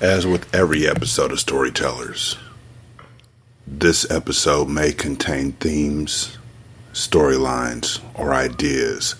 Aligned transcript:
As 0.00 0.24
with 0.28 0.54
every 0.54 0.86
episode 0.86 1.32
of 1.32 1.40
Storytellers, 1.40 2.36
this 3.66 4.08
episode 4.08 4.68
may 4.68 4.92
contain 4.92 5.52
themes, 5.52 6.38
storylines, 6.92 8.00
or 8.14 8.32
ideas 8.32 9.16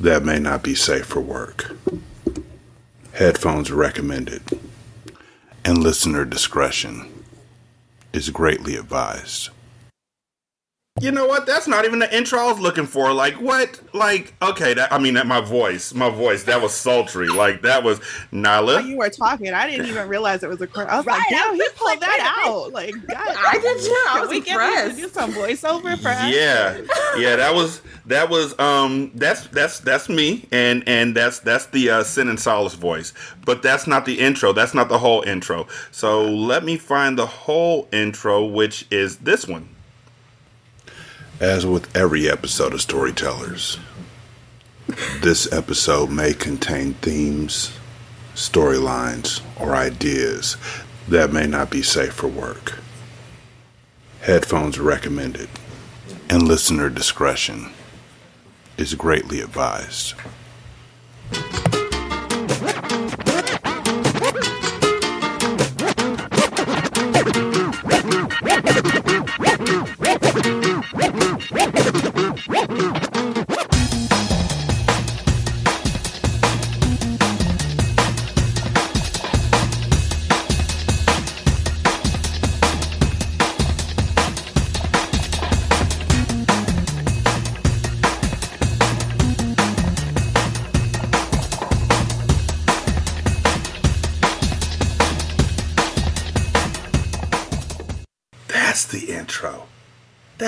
that 0.00 0.24
may 0.24 0.38
not 0.38 0.62
be 0.62 0.74
safe 0.74 1.04
for 1.04 1.20
work. 1.20 1.76
Headphones 3.12 3.70
are 3.70 3.76
recommended, 3.76 4.40
and 5.66 5.76
listener 5.76 6.24
discretion 6.24 7.12
is 8.14 8.30
greatly 8.30 8.76
advised. 8.76 9.50
You 11.00 11.10
know 11.10 11.26
what? 11.26 11.46
That's 11.46 11.66
not 11.66 11.84
even 11.84 11.98
the 11.98 12.16
intro 12.16 12.38
I 12.38 12.52
was 12.52 12.60
looking 12.60 12.86
for. 12.86 13.12
Like 13.12 13.34
what? 13.34 13.80
Like 13.92 14.34
okay, 14.40 14.72
that, 14.74 14.92
I 14.92 14.98
mean 14.98 15.14
that 15.14 15.26
my 15.26 15.40
voice, 15.40 15.92
my 15.94 16.10
voice, 16.10 16.44
that 16.44 16.62
was 16.62 16.72
sultry. 16.72 17.28
Like 17.28 17.62
that 17.62 17.82
was 17.82 17.98
Nyla. 18.30 18.76
When 18.76 18.86
you 18.86 18.98
were 18.98 19.08
talking, 19.08 19.52
I 19.52 19.68
didn't 19.68 19.86
even 19.86 20.06
realize 20.06 20.44
it 20.44 20.48
was 20.48 20.60
a. 20.60 20.66
Cr- 20.68 20.82
I 20.82 20.98
was 20.98 21.06
right, 21.06 21.16
like, 21.18 21.28
damn, 21.30 21.54
he 21.56 21.68
pulled 21.74 21.90
like, 21.90 22.00
that 22.00 22.44
out. 22.44 22.72
Like, 22.72 22.94
God, 23.08 23.18
I 23.18 23.58
did 23.58 23.80
too. 23.80 24.04
I 24.10 24.20
was 24.20 24.28
we 24.28 24.36
impressed. 24.36 24.96
Get 24.96 25.02
do 25.02 25.08
some 25.08 25.32
voiceover 25.32 25.98
for 25.98 26.08
us. 26.08 26.32
Yeah, 26.32 26.78
yeah, 27.18 27.36
that 27.36 27.52
was 27.52 27.80
that 28.06 28.28
was 28.28 28.56
um 28.60 29.10
that's 29.14 29.48
that's 29.48 29.80
that's 29.80 30.08
me 30.08 30.46
and 30.52 30.84
and 30.86 31.16
that's 31.16 31.40
that's 31.40 31.66
the 31.66 31.90
uh, 31.90 32.04
Sin 32.04 32.28
and 32.28 32.38
Solace 32.38 32.74
voice. 32.74 33.12
But 33.44 33.62
that's 33.62 33.88
not 33.88 34.04
the 34.04 34.20
intro. 34.20 34.52
That's 34.52 34.74
not 34.74 34.88
the 34.88 34.98
whole 34.98 35.22
intro. 35.22 35.66
So 35.90 36.30
let 36.30 36.64
me 36.64 36.76
find 36.76 37.18
the 37.18 37.26
whole 37.26 37.88
intro, 37.92 38.44
which 38.44 38.86
is 38.92 39.16
this 39.16 39.48
one. 39.48 39.68
As 41.42 41.66
with 41.66 41.96
every 41.96 42.30
episode 42.30 42.72
of 42.72 42.80
Storytellers, 42.80 43.80
this 45.22 45.52
episode 45.52 46.08
may 46.08 46.34
contain 46.34 46.94
themes, 46.94 47.72
storylines, 48.36 49.40
or 49.58 49.74
ideas 49.74 50.56
that 51.08 51.32
may 51.32 51.48
not 51.48 51.68
be 51.68 51.82
safe 51.82 52.12
for 52.12 52.28
work. 52.28 52.78
Headphones 54.20 54.78
are 54.78 54.84
recommended, 54.84 55.48
and 56.30 56.44
listener 56.44 56.88
discretion 56.88 57.72
is 58.78 58.94
greatly 58.94 59.40
advised. 59.40 60.14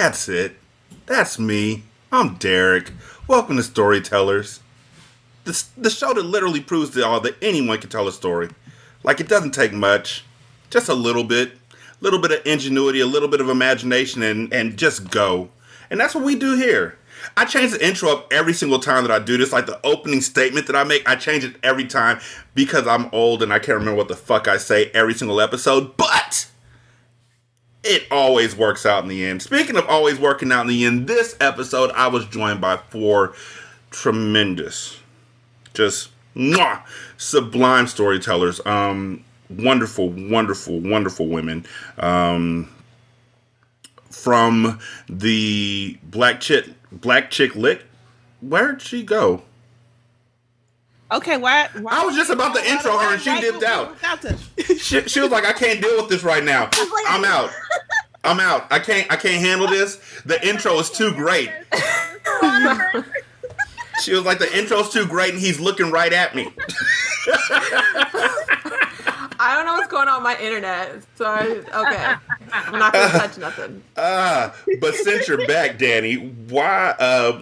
That's 0.04 0.28
it. 0.28 0.56
That's 1.06 1.38
me. 1.38 1.84
I'm 2.12 2.34
Derek. 2.34 2.92
Welcome 3.26 3.56
to 3.56 3.62
Storytellers. 3.62 4.60
The, 5.44 5.64
the 5.78 5.88
show 5.88 6.12
that 6.12 6.26
literally 6.26 6.60
proves 6.60 6.90
to 6.90 7.06
all 7.06 7.20
that 7.20 7.42
anyone 7.42 7.78
can 7.78 7.88
tell 7.88 8.06
a 8.06 8.12
story. 8.12 8.50
Like 9.02 9.18
it 9.18 9.28
doesn't 9.28 9.52
take 9.52 9.72
much, 9.72 10.22
just 10.68 10.90
a 10.90 10.94
little 10.94 11.24
bit, 11.24 11.52
a 11.72 12.04
little 12.04 12.18
bit 12.20 12.32
of 12.32 12.46
ingenuity, 12.46 13.00
a 13.00 13.06
little 13.06 13.30
bit 13.30 13.40
of 13.40 13.48
imagination, 13.48 14.22
and 14.22 14.52
and 14.52 14.76
just 14.76 15.10
go. 15.10 15.48
And 15.88 15.98
that's 15.98 16.14
what 16.14 16.22
we 16.22 16.34
do 16.36 16.54
here. 16.54 16.98
I 17.34 17.46
change 17.46 17.72
the 17.72 17.82
intro 17.82 18.10
up 18.10 18.30
every 18.30 18.52
single 18.52 18.80
time 18.80 19.04
that 19.04 19.10
I 19.10 19.20
do 19.20 19.38
this. 19.38 19.54
Like 19.54 19.64
the 19.64 19.80
opening 19.86 20.20
statement 20.20 20.66
that 20.66 20.76
I 20.76 20.84
make, 20.84 21.08
I 21.08 21.16
change 21.16 21.44
it 21.44 21.56
every 21.62 21.86
time 21.86 22.20
because 22.54 22.86
I'm 22.86 23.08
old 23.10 23.42
and 23.42 23.54
I 23.54 23.58
can't 23.58 23.78
remember 23.78 23.96
what 23.96 24.08
the 24.08 24.16
fuck 24.16 24.48
I 24.48 24.58
say 24.58 24.90
every 24.92 25.14
single 25.14 25.40
episode. 25.40 25.96
But 25.96 26.50
it 27.84 28.06
always 28.10 28.56
works 28.56 28.86
out 28.86 29.02
in 29.02 29.08
the 29.08 29.24
end. 29.24 29.42
Speaking 29.42 29.76
of 29.76 29.86
always 29.86 30.18
working 30.18 30.50
out 30.50 30.62
in 30.62 30.68
the 30.68 30.84
end, 30.84 31.06
this 31.06 31.36
episode 31.40 31.90
I 31.92 32.08
was 32.08 32.26
joined 32.26 32.60
by 32.60 32.76
four 32.76 33.34
tremendous, 33.90 34.98
just 35.74 36.10
mwah, 36.34 36.82
sublime 37.16 37.86
storytellers. 37.86 38.60
Um, 38.66 39.24
wonderful, 39.50 40.08
wonderful, 40.08 40.80
wonderful 40.80 41.28
women. 41.28 41.66
Um, 41.98 42.70
from 44.10 44.78
the 45.08 45.98
Black 46.04 46.40
Chick 46.40 46.66
Black 46.90 47.30
Chick 47.30 47.54
Lit. 47.56 47.82
Where'd 48.40 48.80
she 48.80 49.02
go? 49.02 49.42
Okay, 51.12 51.36
why, 51.36 51.68
why? 51.80 52.00
I 52.00 52.04
was 52.04 52.16
just 52.16 52.30
about 52.30 52.54
to 52.56 52.64
intro 52.68 52.96
her 52.96 53.12
and 53.12 53.22
she 53.22 53.40
dipped 53.40 53.62
out. 53.62 53.94
she, 54.78 55.02
she 55.02 55.20
was 55.20 55.30
like, 55.30 55.44
I 55.44 55.52
can't 55.52 55.80
deal 55.80 55.96
with 55.96 56.08
this 56.08 56.24
right 56.24 56.42
now. 56.42 56.70
I'm 57.08 57.24
out. 57.24 57.50
I'm 58.24 58.40
out. 58.40 58.66
I 58.72 58.78
can't 58.78 59.10
I 59.12 59.16
can't 59.16 59.44
handle 59.44 59.66
this. 59.66 60.00
The 60.24 60.42
intro 60.46 60.78
is 60.78 60.88
too 60.90 61.12
great. 61.12 61.50
she 64.02 64.14
was 64.14 64.24
like, 64.24 64.38
the 64.38 64.48
intro's 64.56 64.88
too 64.88 65.06
great 65.06 65.34
and 65.34 65.38
he's 65.38 65.60
looking 65.60 65.90
right 65.90 66.12
at 66.12 66.34
me. 66.34 66.50
I 69.38 69.54
don't 69.54 69.66
know 69.66 69.74
what's 69.74 69.90
going 69.90 70.08
on 70.08 70.22
with 70.22 70.24
my 70.24 70.38
internet. 70.42 71.02
So 71.16 71.26
I, 71.26 71.42
okay, 71.74 72.14
I'm 72.54 72.78
not 72.78 72.92
gonna 72.92 73.10
touch 73.10 73.38
nothing. 73.38 73.82
Ah, 73.96 74.54
but 74.80 74.94
since 74.94 75.28
you're 75.28 75.46
back, 75.46 75.78
Dani, 75.78 76.34
why? 76.50 76.94
Uh, 76.98 77.40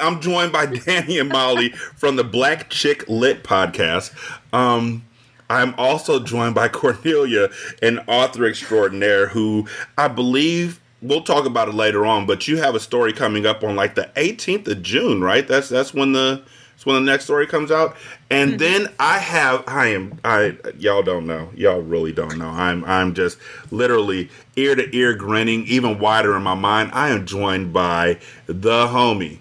I'm 0.00 0.20
joined 0.20 0.52
by 0.52 0.66
Dani 0.66 1.20
and 1.20 1.28
Mollie 1.28 1.70
from 1.70 2.16
the 2.16 2.24
Black 2.24 2.70
Chick 2.70 3.04
Lit 3.08 3.42
podcast. 3.44 4.14
Um, 4.52 5.04
I'm 5.50 5.74
also 5.78 6.20
joined 6.20 6.54
by 6.54 6.68
Kornelia, 6.68 7.52
an 7.82 8.00
author 8.08 8.46
extraordinaire, 8.46 9.28
who 9.28 9.66
I 9.96 10.08
believe 10.08 10.80
we'll 11.02 11.22
talk 11.22 11.46
about 11.46 11.68
it 11.68 11.74
later 11.74 12.04
on. 12.06 12.26
But 12.26 12.48
you 12.48 12.56
have 12.58 12.74
a 12.74 12.80
story 12.80 13.12
coming 13.12 13.46
up 13.46 13.62
on 13.62 13.76
like 13.76 13.94
the 13.94 14.10
18th 14.16 14.68
of 14.68 14.82
June, 14.82 15.20
right? 15.22 15.46
That's 15.46 15.68
that's 15.68 15.94
when 15.94 16.12
the 16.12 16.42
when 16.86 17.04
the 17.04 17.10
next 17.10 17.24
story 17.24 17.46
comes 17.46 17.70
out. 17.70 17.96
And 18.30 18.52
mm-hmm. 18.52 18.58
then 18.58 18.94
I 18.98 19.18
have 19.18 19.64
I 19.66 19.88
am 19.88 20.18
I 20.24 20.56
y'all 20.78 21.02
don't 21.02 21.26
know. 21.26 21.50
Y'all 21.54 21.80
really 21.80 22.12
don't 22.12 22.38
know. 22.38 22.48
I'm 22.48 22.84
I'm 22.84 23.12
just 23.12 23.38
literally 23.70 24.30
ear 24.54 24.74
to 24.74 24.96
ear 24.96 25.14
grinning, 25.14 25.66
even 25.66 25.98
wider 25.98 26.36
in 26.36 26.42
my 26.42 26.54
mind. 26.54 26.90
I 26.92 27.10
am 27.10 27.26
joined 27.26 27.72
by 27.72 28.18
the 28.46 28.86
homie. 28.86 29.38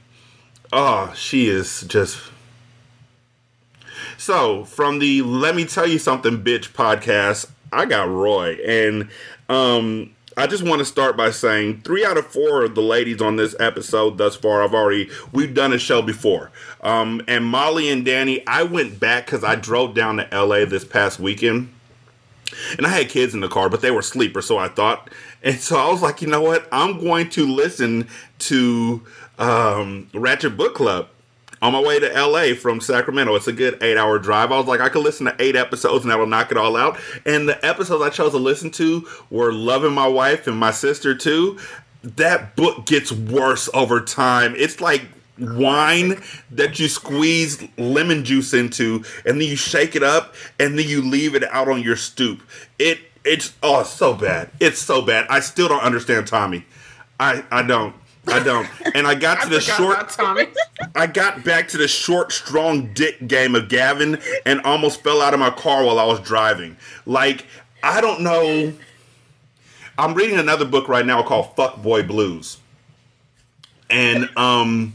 Oh, 0.74 1.14
she 1.16 1.48
is 1.48 1.82
just 1.82 2.20
so 4.18 4.66
from 4.66 5.00
the 5.00 5.22
Let 5.22 5.56
Me 5.56 5.66
Tell 5.66 5.88
You 5.88 6.00
Something 6.00 6.44
Bitch 6.44 6.72
podcast, 6.72 7.52
I 7.72 7.86
got 7.86 8.10
Roi. 8.10 8.58
And 8.66 9.10
um 9.50 10.15
I 10.38 10.48
just 10.48 10.64
want 10.64 10.80
to 10.80 10.86
start 10.86 11.16
by 11.16 11.32
saying 11.32 11.82
three 11.82 12.04
out 12.04 12.18
of 12.18 12.28
four 12.28 12.66
of 12.66 12.76
the 12.76 12.82
ladies 12.82 13.22
on 13.22 13.38
this 13.38 13.56
episode 13.58 14.18
thus 14.18 14.36
far, 14.36 14.64
I've 14.64 14.74
already 14.74 15.10
we've 15.32 15.54
done 15.54 15.72
a 15.72 15.80
show 15.80 16.02
before. 16.02 16.52
Um, 16.82 17.22
and 17.28 17.46
Mollie 17.46 17.90
and 17.90 18.06
Dani, 18.06 18.44
I 18.46 18.64
went 18.64 19.00
back 19.00 19.26
because 19.26 19.46
I 19.46 19.56
drove 19.56 19.96
down 19.96 20.18
to 20.18 20.28
LA 20.32 20.66
this 20.66 20.84
past 20.84 21.22
weekend, 21.22 21.74
and 22.78 22.86
I 22.86 22.90
had 22.90 23.08
kids 23.08 23.34
in 23.34 23.40
the 23.40 23.48
car, 23.48 23.70
but 23.70 23.80
they 23.82 23.92
were 23.92 24.02
sleepers, 24.02 24.46
so 24.46 24.58
I 24.58 24.68
thought, 24.68 25.10
and 25.42 25.58
so 25.58 25.78
I 25.78 25.90
was 25.90 26.02
like, 26.02 26.22
you 26.22 26.28
know 26.28 26.42
what, 26.42 26.68
I'm 26.70 27.00
going 27.00 27.30
to 27.32 27.48
listen 27.48 28.10
to 28.40 29.04
um, 29.40 30.10
Ratchet 30.14 30.58
Book 30.58 30.76
Club 30.76 31.08
on 31.62 31.74
my 31.74 31.82
way 31.82 32.00
to 32.00 32.08
LA 32.08 32.54
from 32.56 32.82
Sacramento. 32.82 33.36
It's 33.36 33.48
a 33.48 33.54
good 33.54 33.82
eight 33.82 33.98
hour 33.98 34.20
drive. 34.20 34.52
I 34.52 34.58
was 34.58 34.68
like, 34.68 34.82
I 34.82 34.90
could 34.90 35.04
listen 35.04 35.26
to 35.26 35.36
eight 35.40 35.56
episodes 35.56 36.04
and 36.04 36.12
that'll 36.12 36.26
knock 36.26 36.52
it 36.52 36.58
all 36.58 36.76
out. 36.76 37.00
And 37.26 37.48
the 37.48 37.64
episodes 37.66 38.04
I 38.04 38.10
chose 38.10 38.32
to 38.32 38.38
listen 38.38 38.72
to 38.72 39.08
were 39.30 39.52
Loving 39.52 39.94
My 39.94 40.08
Wife 40.08 40.48
and 40.48 40.58
My 40.58 40.72
Sister 40.72 41.16
Too. 41.16 41.58
That 42.04 42.56
book 42.56 42.86
gets 42.86 43.12
worse 43.12 43.70
over 43.74 44.00
time. 44.02 44.54
It's 44.58 44.80
like 44.80 45.08
wine 45.40 46.22
that 46.52 46.80
you 46.80 46.88
squeeze 46.88 47.62
lemon 47.78 48.24
juice 48.24 48.54
into 48.54 49.04
and 49.26 49.42
then 49.42 49.48
you 49.48 49.56
shake 49.56 49.96
it 49.96 50.04
up 50.04 50.34
and 50.60 50.78
then 50.80 50.88
you 50.88 51.02
leave 51.02 51.36
it 51.36 51.44
out 51.46 51.68
on 51.68 51.82
your 51.82 51.96
stoop. 51.96 52.42
It 52.80 53.00
it's 53.24 53.54
oh 53.64 53.84
so 53.84 54.14
bad. 54.14 54.52
It's 54.60 54.80
so 54.80 55.02
bad. 55.02 55.26
I 55.30 55.40
still 55.40 55.68
don't 55.68 55.82
understand 55.82 56.28
Tommy. 56.28 56.66
I 57.20 57.44
I 57.52 57.64
don't. 57.64 57.96
I 58.28 58.44
don't. 58.44 58.68
And 58.96 59.08
I 59.08 59.16
got 59.16 59.42
to 59.44 59.50
the 59.50 59.62
short. 59.62 60.16
I 60.96 61.08
got 61.08 61.44
back 61.44 61.68
to 61.70 61.78
the 61.78 61.88
short, 61.88 62.32
strong 62.32 62.94
dick 62.94 63.28
game 63.28 63.56
of 63.56 63.70
Gavin 63.70 64.20
and 64.46 64.62
almost 64.62 65.04
fell 65.04 65.22
out 65.22 65.34
of 65.34 65.40
my 65.40 65.52
car 65.52 65.86
while 65.86 66.00
I 66.00 66.06
was 66.06 66.20
driving. 66.20 66.78
Like 67.06 67.46
I 67.84 68.02
don't 68.02 68.22
know. 68.22 68.74
I'm 69.98 70.14
reading 70.14 70.38
another 70.38 70.66
book 70.66 70.90
right 70.90 71.06
now 71.06 71.24
called 71.24 71.56
Fuck 71.56 71.82
Boy 71.82 72.04
Blues, 72.04 72.58
and 73.90 74.30
um, 74.38 74.94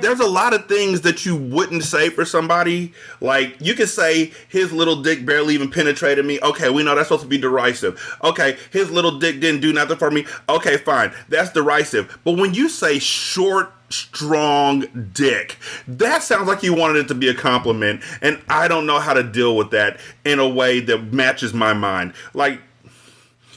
there's 0.00 0.20
a 0.20 0.26
lot 0.26 0.54
of 0.54 0.66
things 0.66 1.02
that 1.02 1.26
you 1.26 1.36
wouldn't 1.36 1.84
say 1.84 2.08
for 2.08 2.24
somebody. 2.24 2.92
Like 3.20 3.56
you 3.60 3.74
could 3.74 3.88
say 3.88 4.32
his 4.48 4.72
little 4.72 5.02
dick 5.02 5.26
barely 5.26 5.54
even 5.54 5.70
penetrated 5.70 6.24
me. 6.24 6.40
Okay, 6.42 6.70
we 6.70 6.82
know 6.82 6.94
that's 6.94 7.08
supposed 7.08 7.22
to 7.22 7.28
be 7.28 7.38
derisive. 7.38 8.00
Okay, 8.22 8.56
his 8.70 8.90
little 8.90 9.18
dick 9.18 9.40
didn't 9.40 9.60
do 9.60 9.72
nothing 9.72 9.96
for 9.96 10.10
me. 10.10 10.26
Okay, 10.48 10.76
fine, 10.76 11.12
that's 11.28 11.52
derisive. 11.52 12.18
But 12.24 12.38
when 12.38 12.54
you 12.54 12.68
say 12.68 12.98
short 12.98 13.72
strong 13.92 15.10
dick. 15.12 15.58
That 15.86 16.22
sounds 16.22 16.48
like 16.48 16.62
you 16.62 16.74
wanted 16.74 16.96
it 16.96 17.08
to 17.08 17.14
be 17.14 17.28
a 17.28 17.34
compliment, 17.34 18.02
and 18.20 18.40
I 18.48 18.66
don't 18.66 18.86
know 18.86 18.98
how 18.98 19.12
to 19.12 19.22
deal 19.22 19.56
with 19.56 19.70
that 19.70 20.00
in 20.24 20.38
a 20.38 20.48
way 20.48 20.80
that 20.80 21.12
matches 21.12 21.52
my 21.52 21.74
mind. 21.74 22.14
Like, 22.34 22.60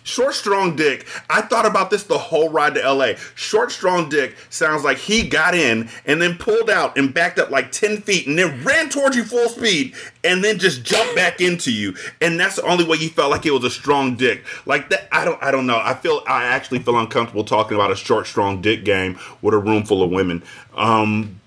Short, 0.06 0.36
strong 0.36 0.76
dick. 0.76 1.08
I 1.32 1.42
thought 1.42 1.66
about 1.66 1.90
this 1.90 2.04
the 2.04 2.20
whole 2.20 2.50
ride 2.50 2.76
to 2.76 2.94
LA. 2.94 3.14
Short, 3.34 3.72
strong 3.72 4.08
dick 4.08 4.36
sounds 4.52 4.84
like 4.84 5.00
he 5.00 5.28
got 5.28 5.56
in 5.56 5.90
and 6.06 6.22
then 6.22 6.38
pulled 6.38 6.70
out 6.70 6.96
and 6.96 7.12
backed 7.12 7.40
up 7.40 7.50
like 7.50 7.72
10 7.72 8.02
feet 8.02 8.28
and 8.28 8.38
then 8.38 8.64
ran 8.64 8.90
towards 8.90 9.16
you 9.16 9.24
full 9.24 9.50
speed 9.50 9.96
and 10.24 10.44
then 10.44 10.60
just 10.60 10.84
jumped 10.84 11.16
back 11.16 11.42
into 11.42 11.72
you. 11.72 11.96
And 12.22 12.40
that's 12.40 12.58
the 12.58 12.62
only 12.68 12.86
way 12.86 12.98
you 12.98 13.10
felt 13.10 13.32
like 13.32 13.48
it 13.48 13.52
was 13.52 13.64
a 13.64 13.70
strong 13.72 14.16
dick. 14.16 14.46
Like 14.68 14.90
that, 14.90 15.08
I 15.12 15.26
don't, 15.26 15.42
I 15.42 15.50
don't 15.50 15.66
know. 15.66 15.82
I 15.84 15.96
feel, 15.96 16.22
I 16.28 16.44
actually 16.44 16.80
feel 16.80 17.00
uncomfortable 17.00 17.44
talking 17.44 17.74
about 17.74 17.90
a 17.90 17.96
short, 17.96 18.28
strong 18.28 18.62
dick 18.62 18.86
game 18.86 19.18
with 19.42 19.56
a 19.56 19.60
room 19.60 19.86
full 19.86 20.04
of 20.04 20.12
women. 20.12 20.44
Um, 20.76 21.42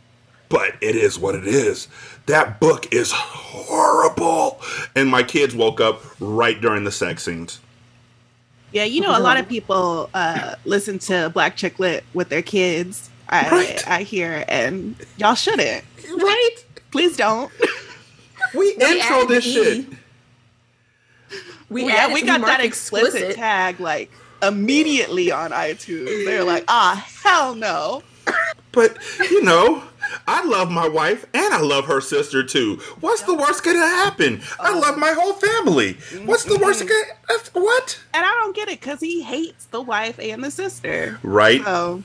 but 0.49 0.73
it 0.81 0.97
is 0.97 1.17
what 1.17 1.37
it 1.37 1.47
is. 1.47 1.87
That 2.27 2.59
book 2.59 2.93
is 2.93 3.13
horrible. 3.13 4.61
And 4.97 5.09
my 5.09 5.23
kids 5.23 5.55
woke 5.55 5.81
up 5.81 6.03
right 6.19 6.61
during 6.61 6.83
the 6.83 6.91
sex 6.91 7.23
scenes. 7.23 7.61
Yeah, 8.73 8.85
you 8.85 9.01
know, 9.01 9.17
a 9.17 9.21
lot 9.21 9.39
of 9.39 9.49
people 9.49 10.11
uh, 10.15 10.55
listen 10.65 10.99
to 11.01 11.31
Black 11.33 11.57
Chick 11.57 11.79
Lit 11.79 12.05
with 12.15 12.29
their 12.29 12.43
kids. 12.43 13.09
I 13.29 13.49
Right. 13.51 13.89
I 13.89 14.03
hear, 14.03 14.45
and 14.49 14.95
y'all 15.17 15.35
shouldn't. 15.35 15.85
Right? 16.17 16.57
Please 16.91 17.17
don't. 17.17 17.51
We 18.55 18.73
intro 18.73 19.19
added 19.19 19.29
this 19.29 19.47
E. 19.47 19.53
shit. 19.53 19.87
We 21.69 21.87
yeah, 21.87 21.95
added- 22.05 22.15
we 22.15 22.23
got 22.23 22.41
marked 22.41 22.59
that 22.59 22.65
explicit, 22.65 23.37
tag 23.37 23.79
like 23.81 24.11
immediately 24.43 25.31
on 25.31 25.51
iTunes. 25.51 26.25
They're 26.25 26.45
like, 26.45 26.65
ah, 26.69 27.07
hell 27.23 27.55
no. 27.55 28.03
But 28.73 28.97
you 29.19 29.43
know, 29.43 29.83
I 30.27 30.45
love 30.45 30.71
my 30.71 30.89
wife 30.89 31.27
and 31.35 31.55
I 31.55 31.61
love 31.61 31.87
her 31.87 32.01
sister 32.01 32.43
too. 32.43 32.77
What's 33.01 33.23
the 33.23 33.35
worst 33.35 33.65
gonna 33.65 33.79
happen? 33.79 34.43
I 34.61 34.73
oh. 34.73 34.79
love 34.79 34.99
my 34.99 35.13
whole 35.13 35.35
family. 35.35 35.95
What's 36.25 36.45
the 36.45 36.59
worst 36.59 36.85
mm-hmm. 36.85 36.89
gonna 37.29 37.65
what? 37.65 38.01
And 38.15 38.25
I 38.25 38.31
don't 38.41 38.55
get 38.55 38.69
it 38.69 38.81
because 38.81 39.01
he 39.01 39.23
hates 39.23 39.67
the 39.67 39.81
wife 39.81 40.19
and 40.19 40.43
the 40.43 40.51
sister. 40.51 41.19
Right? 41.23 41.63
So 41.63 42.03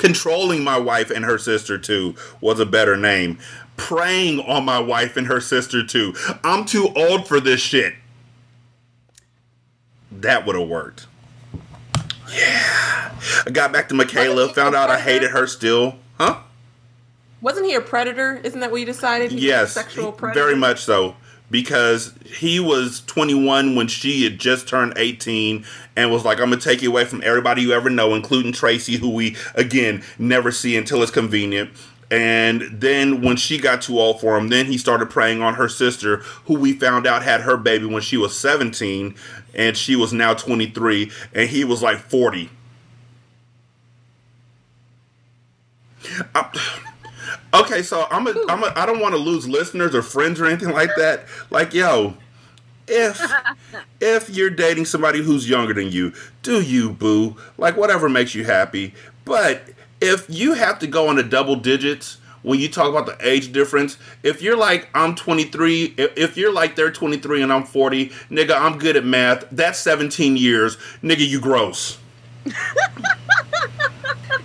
Controlling 0.00 0.64
my 0.64 0.78
wife 0.78 1.10
and 1.10 1.26
her 1.26 1.36
sister 1.36 1.76
too 1.76 2.14
was 2.40 2.58
a 2.58 2.64
better 2.64 2.96
name. 2.96 3.38
Preying 3.76 4.40
on 4.40 4.64
my 4.64 4.78
wife 4.78 5.16
and 5.18 5.26
her 5.26 5.42
sister 5.42 5.84
too. 5.84 6.14
I'm 6.42 6.64
too 6.64 6.88
old 6.96 7.28
for 7.28 7.38
this 7.38 7.60
shit. 7.60 7.94
That 10.10 10.46
would 10.46 10.56
have 10.58 10.68
worked. 10.68 11.06
Yeah. 12.32 13.12
I 13.46 13.50
got 13.52 13.72
back 13.72 13.90
to 13.90 13.94
Michaela, 13.94 14.48
found 14.48 14.74
out 14.74 14.88
I 14.88 14.98
hated 14.98 15.32
her 15.32 15.46
still. 15.46 15.96
Huh? 16.16 16.40
Wasn't 17.40 17.64
he 17.66 17.74
a 17.74 17.80
predator? 17.80 18.40
Isn't 18.44 18.60
that 18.60 18.70
what 18.70 18.80
you 18.80 18.86
decided? 18.86 19.32
He 19.32 19.46
Yes, 19.48 19.72
sexual 19.72 20.12
predator. 20.12 20.40
very 20.40 20.56
much 20.56 20.82
so. 20.82 21.16
Because 21.50 22.14
he 22.24 22.60
was 22.60 23.02
21 23.06 23.74
when 23.74 23.88
she 23.88 24.22
had 24.22 24.38
just 24.38 24.68
turned 24.68 24.92
18 24.96 25.64
and 25.96 26.10
was 26.12 26.24
like, 26.24 26.38
I'm 26.38 26.48
going 26.48 26.60
to 26.60 26.64
take 26.64 26.80
you 26.80 26.90
away 26.90 27.04
from 27.04 27.22
everybody 27.24 27.62
you 27.62 27.72
ever 27.72 27.90
know, 27.90 28.14
including 28.14 28.52
Tracy, 28.52 28.98
who 28.98 29.10
we, 29.10 29.36
again, 29.56 30.04
never 30.16 30.52
see 30.52 30.76
until 30.76 31.02
it's 31.02 31.10
convenient. 31.10 31.70
And 32.08 32.62
then 32.80 33.20
when 33.22 33.36
she 33.36 33.58
got 33.58 33.82
too 33.82 33.98
old 33.98 34.20
for 34.20 34.36
him, 34.36 34.48
then 34.48 34.66
he 34.66 34.78
started 34.78 35.10
preying 35.10 35.42
on 35.42 35.54
her 35.54 35.68
sister, 35.68 36.18
who 36.44 36.54
we 36.54 36.72
found 36.72 37.04
out 37.06 37.22
had 37.24 37.40
her 37.40 37.56
baby 37.56 37.86
when 37.86 38.02
she 38.02 38.16
was 38.16 38.38
17 38.38 39.16
and 39.54 39.76
she 39.76 39.96
was 39.96 40.12
now 40.12 40.34
23 40.34 41.10
and 41.34 41.48
he 41.50 41.64
was 41.64 41.82
like 41.82 41.98
40. 41.98 42.48
I- 46.34 46.80
Okay, 47.52 47.82
so 47.82 48.06
I'm 48.10 48.26
a, 48.26 48.34
I'm 48.48 48.62
a, 48.62 48.72
I 48.76 48.86
don't 48.86 49.00
want 49.00 49.14
to 49.14 49.20
lose 49.20 49.48
listeners 49.48 49.94
or 49.94 50.02
friends 50.02 50.40
or 50.40 50.46
anything 50.46 50.70
like 50.70 50.90
that. 50.96 51.26
Like, 51.50 51.74
yo, 51.74 52.14
if 52.86 53.20
if 54.00 54.30
you're 54.30 54.50
dating 54.50 54.84
somebody 54.84 55.22
who's 55.22 55.48
younger 55.48 55.74
than 55.74 55.90
you, 55.90 56.12
do 56.42 56.60
you 56.60 56.90
boo? 56.90 57.36
Like 57.58 57.76
whatever 57.76 58.08
makes 58.08 58.34
you 58.34 58.44
happy. 58.44 58.94
But 59.24 59.62
if 60.00 60.26
you 60.28 60.54
have 60.54 60.78
to 60.80 60.86
go 60.86 61.10
into 61.10 61.22
double 61.22 61.56
digits 61.56 62.18
when 62.42 62.58
you 62.58 62.68
talk 62.68 62.88
about 62.88 63.06
the 63.06 63.28
age 63.28 63.52
difference, 63.52 63.98
if 64.22 64.42
you're 64.42 64.56
like 64.56 64.88
I'm 64.94 65.14
23, 65.14 65.94
if, 65.96 66.16
if 66.16 66.36
you're 66.36 66.52
like 66.52 66.76
they're 66.76 66.92
23 66.92 67.42
and 67.42 67.52
I'm 67.52 67.64
40, 67.64 68.08
nigga, 68.30 68.58
I'm 68.58 68.78
good 68.78 68.96
at 68.96 69.04
math. 69.04 69.44
That's 69.50 69.78
17 69.80 70.36
years, 70.36 70.76
nigga. 71.02 71.26
You 71.26 71.40
gross. 71.40 71.98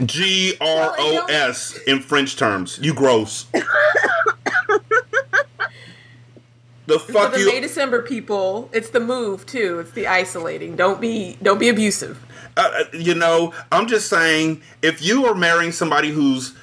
G 0.06 0.56
R 0.60 0.96
O 0.98 1.26
S 1.30 1.78
in 1.88 2.02
French 2.02 2.36
terms. 2.38 2.80
You 2.82 2.94
gross. 2.94 3.46
the 6.88 7.00
For 7.00 7.12
fuck 7.14 7.34
the 7.34 7.40
you. 7.40 7.48
May 7.48 7.62
December 7.62 8.02
people, 8.02 8.70
it's 8.74 8.90
the 8.90 9.00
move 9.00 9.46
too. 9.46 9.80
It's 9.80 9.92
the 9.92 10.08
isolating. 10.08 10.76
Don't 10.76 11.02
be 11.02 11.38
don't 11.42 11.60
be 11.60 11.70
abusive. 11.70 12.26
uh, 12.58 12.72
uh, 12.82 12.84
you 12.98 13.16
know, 13.16 13.54
I'm 13.72 13.88
just 13.88 14.10
saying, 14.10 14.62
if 14.82 15.02
you 15.02 15.26
are 15.26 15.36
marrying 15.36 15.72
somebody 15.72 16.10
who's 16.10 16.54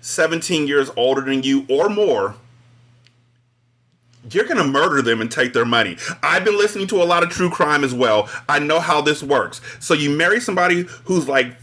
17 0.00 0.66
years 0.66 0.90
older 0.96 1.22
than 1.22 1.42
you 1.42 1.66
or 1.68 1.88
more, 1.88 2.36
you're 4.30 4.46
gonna 4.46 4.64
murder 4.64 5.02
them 5.02 5.20
and 5.20 5.30
take 5.30 5.52
their 5.52 5.64
money. 5.64 5.96
I've 6.22 6.44
been 6.44 6.56
listening 6.58 6.86
to 6.88 7.02
a 7.02 7.04
lot 7.04 7.22
of 7.22 7.30
true 7.30 7.50
crime 7.50 7.84
as 7.84 7.94
well. 7.94 8.28
I 8.48 8.58
know 8.60 8.80
how 8.80 9.00
this 9.00 9.22
works. 9.22 9.60
So 9.80 9.94
you 9.94 10.10
marry 10.10 10.40
somebody 10.40 10.82
who's 11.04 11.28
like 11.28 11.56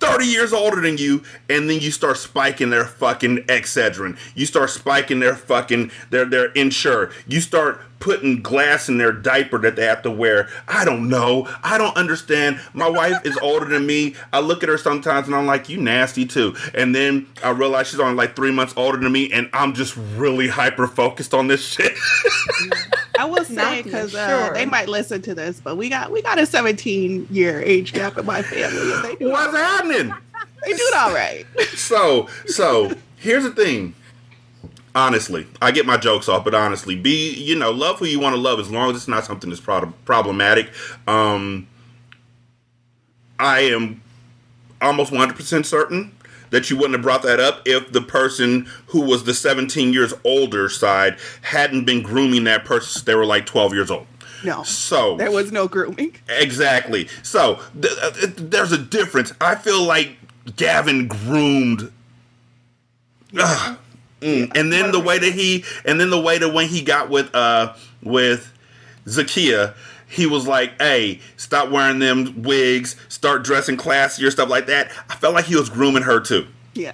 30 0.00 0.26
years 0.26 0.52
older 0.52 0.80
than 0.80 0.98
you, 0.98 1.22
and 1.48 1.68
then 1.68 1.80
you 1.80 1.90
start 1.90 2.16
spiking 2.16 2.70
their 2.70 2.84
fucking 2.84 3.38
Excedrin. 3.44 4.18
You 4.34 4.46
start 4.46 4.70
spiking 4.70 5.20
their 5.20 5.34
fucking 5.34 5.90
their 6.10 6.24
their 6.24 6.46
insure. 6.52 7.10
You 7.26 7.40
start 7.40 7.80
putting 7.98 8.42
glass 8.42 8.88
in 8.88 8.98
their 8.98 9.12
diaper 9.12 9.58
that 9.58 9.76
they 9.76 9.84
have 9.84 10.02
to 10.02 10.10
wear. 10.10 10.48
I 10.68 10.84
don't 10.84 11.08
know. 11.08 11.48
I 11.62 11.78
don't 11.78 11.96
understand. 11.96 12.60
My 12.72 12.88
wife 12.88 13.24
is 13.24 13.36
older 13.38 13.66
than 13.66 13.86
me. 13.86 14.14
I 14.32 14.40
look 14.40 14.62
at 14.62 14.68
her 14.68 14.78
sometimes 14.78 15.26
and 15.26 15.34
I'm 15.34 15.46
like, 15.46 15.68
you 15.68 15.78
nasty 15.78 16.26
too. 16.26 16.54
And 16.74 16.94
then 16.94 17.26
I 17.42 17.50
realize 17.50 17.88
she's 17.88 18.00
only 18.00 18.14
like 18.14 18.36
three 18.36 18.52
months 18.52 18.74
older 18.76 18.98
than 18.98 19.10
me, 19.12 19.32
and 19.32 19.48
I'm 19.52 19.74
just 19.74 19.96
really 20.16 20.48
hyper 20.48 20.86
focused 20.86 21.34
on 21.34 21.46
this 21.46 21.64
shit. 21.64 21.92
I 23.18 23.24
will 23.24 23.44
say 23.44 23.82
because 23.82 24.12
be 24.12 24.18
uh, 24.18 24.46
sure. 24.46 24.54
they 24.54 24.66
might 24.66 24.88
listen 24.88 25.22
to 25.22 25.34
this, 25.34 25.60
but 25.60 25.76
we 25.76 25.88
got 25.88 26.10
we 26.10 26.22
got 26.22 26.38
a 26.38 26.46
17 26.46 27.28
year 27.30 27.60
age 27.62 27.92
gap 27.92 28.18
in 28.18 28.26
my 28.26 28.42
family. 28.42 29.02
They 29.02 29.16
do 29.16 29.30
What's 29.30 29.56
happening? 29.56 30.14
they 30.64 30.72
do 30.72 30.78
it 30.78 30.96
all 30.96 31.14
right. 31.14 31.46
so 31.74 32.28
so 32.46 32.92
here's 33.16 33.44
the 33.44 33.50
thing 33.50 33.94
honestly 34.96 35.46
i 35.60 35.70
get 35.70 35.84
my 35.86 35.96
jokes 35.98 36.26
off 36.28 36.42
but 36.42 36.54
honestly 36.54 36.96
be 36.96 37.34
you 37.34 37.54
know 37.54 37.70
love 37.70 37.98
who 37.98 38.06
you 38.06 38.18
want 38.18 38.34
to 38.34 38.40
love 38.40 38.58
as 38.58 38.70
long 38.70 38.90
as 38.90 38.96
it's 38.96 39.06
not 39.06 39.24
something 39.24 39.50
that's 39.50 39.60
prob- 39.60 39.92
problematic 40.06 40.70
um 41.06 41.68
i 43.38 43.60
am 43.60 44.00
almost 44.80 45.12
100% 45.12 45.64
certain 45.64 46.12
that 46.50 46.70
you 46.70 46.76
wouldn't 46.76 46.94
have 46.94 47.02
brought 47.02 47.22
that 47.22 47.38
up 47.40 47.60
if 47.66 47.92
the 47.92 48.00
person 48.00 48.66
who 48.86 49.00
was 49.02 49.24
the 49.24 49.34
17 49.34 49.92
years 49.92 50.14
older 50.24 50.68
side 50.68 51.16
hadn't 51.42 51.84
been 51.84 52.02
grooming 52.02 52.44
that 52.44 52.64
person 52.64 52.88
since 52.88 53.04
they 53.04 53.14
were 53.14 53.26
like 53.26 53.44
12 53.46 53.74
years 53.74 53.90
old 53.90 54.06
No, 54.44 54.62
so 54.62 55.16
there 55.16 55.30
was 55.30 55.50
no 55.52 55.66
grooming. 55.68 56.14
Exactly. 56.28 57.08
So 57.22 57.60
th- 57.80 57.94
uh, 58.02 58.10
th- 58.12 58.34
there's 58.36 58.70
a 58.72 58.78
difference. 58.78 59.32
I 59.40 59.54
feel 59.56 59.82
like 59.82 60.16
Gavin 60.56 61.08
groomed. 61.08 61.90
Ugh. 63.36 63.78
Mm. 64.20 64.56
And 64.56 64.72
then 64.72 64.92
the 64.92 65.00
way 65.00 65.18
that 65.18 65.32
he, 65.32 65.64
and 65.84 66.00
then 66.00 66.10
the 66.10 66.20
way 66.20 66.38
that 66.38 66.52
when 66.52 66.68
he 66.68 66.82
got 66.82 67.10
with 67.10 67.34
uh 67.34 67.74
with 68.02 68.52
Zakia, 69.06 69.74
he 70.08 70.26
was 70.26 70.46
like, 70.46 70.80
"Hey, 70.80 71.20
stop 71.36 71.70
wearing 71.70 71.98
them 71.98 72.42
wigs. 72.42 72.96
Start 73.08 73.44
dressing 73.44 73.76
classier, 73.76 74.30
stuff 74.30 74.48
like 74.48 74.66
that." 74.66 74.90
I 75.10 75.14
felt 75.16 75.34
like 75.34 75.44
he 75.44 75.56
was 75.56 75.68
grooming 75.68 76.02
her 76.02 76.20
too. 76.20 76.46
Yeah. 76.74 76.92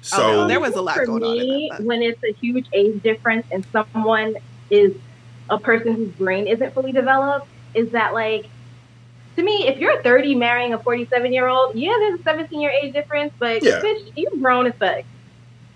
So 0.00 0.22
Oh, 0.22 0.32
no, 0.42 0.48
there 0.48 0.60
was 0.60 0.74
a 0.74 0.82
lot 0.82 0.96
for 0.96 1.06
going 1.06 1.22
on. 1.22 1.38
in 1.38 1.48
me, 1.48 1.68
that 1.70 1.82
when 1.82 2.02
it's 2.02 2.22
a 2.24 2.32
huge 2.32 2.66
age 2.72 3.02
difference 3.02 3.46
and 3.50 3.64
someone 3.72 4.34
is 4.70 4.94
a 5.50 5.58
person 5.58 5.94
whose 5.94 6.10
brain 6.10 6.46
isn't 6.46 6.74
fully 6.74 6.92
developed, 6.92 7.46
is 7.74 7.90
that 7.90 8.14
like 8.14 8.46
to 9.36 9.42
me, 9.42 9.66
if 9.66 9.78
you're 9.78 10.00
30 10.02 10.34
marrying 10.36 10.74
a 10.74 10.78
47 10.78 11.32
year 11.32 11.48
old, 11.48 11.74
yeah, 11.74 11.92
there's 11.98 12.20
a 12.20 12.22
17 12.22 12.60
year 12.60 12.70
age 12.70 12.92
difference, 12.92 13.32
but 13.38 13.62
Yeah. 13.62 13.80
bitch, 13.80 14.12
you've 14.16 14.40
grown 14.40 14.66
as 14.66 14.74
fuck. 14.78 15.04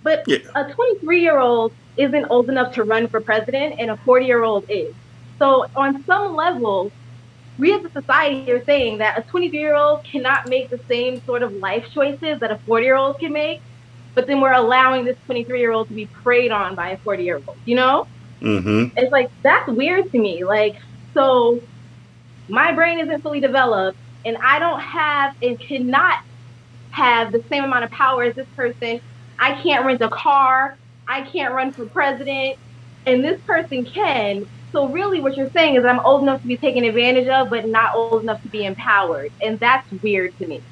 But 0.08 0.22
Yeah. 0.26 0.38
a 0.54 0.64
23 0.72 1.20
year 1.22 1.38
old 1.38 1.74
isn't 1.96 2.26
old 2.30 2.48
enough 2.48 2.72
to 2.74 2.84
run 2.84 3.08
for 3.08 3.20
president, 3.20 3.74
and 3.78 3.90
a 3.90 3.98
40 4.06 4.24
year 4.26 4.42
old 4.42 4.64
is. 4.70 4.94
So 5.40 5.66
on 5.76 6.02
some 6.06 6.34
level, 6.34 6.94
we 7.58 7.74
as 7.74 7.82
a 7.84 7.90
society 8.00 8.50
are 8.52 8.64
saying 8.66 8.98
that 8.98 9.18
a 9.18 9.24
23 9.30 9.60
year 9.60 9.74
old 9.76 10.00
cannot 10.10 10.48
make 10.48 10.70
the 10.70 10.80
same 10.90 11.20
sort 11.26 11.42
of 11.42 11.52
life 11.52 11.86
choices 11.92 12.40
that 12.40 12.50
a 12.52 12.60
40 12.66 12.84
year 12.86 12.96
old 12.96 13.16
can 13.20 13.32
make. 13.32 13.60
but 14.16 14.26
then 14.26 14.40
we're 14.40 14.52
allowing 14.52 15.04
this 15.04 15.16
23 15.26 15.60
year 15.60 15.72
old 15.72 15.88
to 15.88 15.94
be 15.94 16.10
preyed 16.24 16.50
on 16.52 16.74
by 16.76 16.90
a 16.90 16.98
40 17.04 17.24
year 17.24 17.40
old, 17.46 17.58
you 17.64 17.76
know? 17.76 18.06
Mm-hmm. 18.42 18.86
It's 18.96 19.12
like, 19.12 19.28
that's 19.44 19.68
weird 19.68 20.04
to 20.12 20.18
me. 20.18 20.44
Like, 20.44 20.74
so 21.14 21.62
my 22.48 22.72
brain 22.72 23.00
isn't 23.00 23.22
fully 23.22 23.40
developed 23.40 23.98
and 24.24 24.36
I 24.44 24.58
don't 24.58 24.80
have 24.80 25.34
and 25.42 25.58
cannot 25.68 26.16
have 26.90 27.32
the 27.32 27.42
same 27.50 27.64
amount 27.64 27.84
of 27.84 27.90
power 27.90 28.24
as 28.24 28.34
this 28.36 28.48
person. 28.56 29.00
I 29.38 29.60
can't 29.62 29.84
rent 29.84 30.00
a 30.00 30.08
car. 30.08 30.76
I 31.06 31.22
can't 31.22 31.54
run 31.54 31.72
for 31.72 31.86
president. 31.86 32.58
And 33.06 33.24
this 33.24 33.40
person 33.42 33.84
can. 33.84 34.46
So 34.72 34.86
really 34.88 35.20
what 35.20 35.36
you're 35.36 35.50
saying 35.50 35.76
is 35.76 35.84
I'm 35.84 36.00
old 36.00 36.22
enough 36.22 36.42
to 36.42 36.46
be 36.46 36.56
taken 36.56 36.84
advantage 36.84 37.28
of, 37.28 37.50
but 37.50 37.66
not 37.66 37.94
old 37.94 38.22
enough 38.22 38.42
to 38.42 38.48
be 38.48 38.64
empowered. 38.64 39.32
And 39.42 39.58
that's 39.58 39.90
weird 40.02 40.36
to 40.38 40.46
me. 40.46 40.62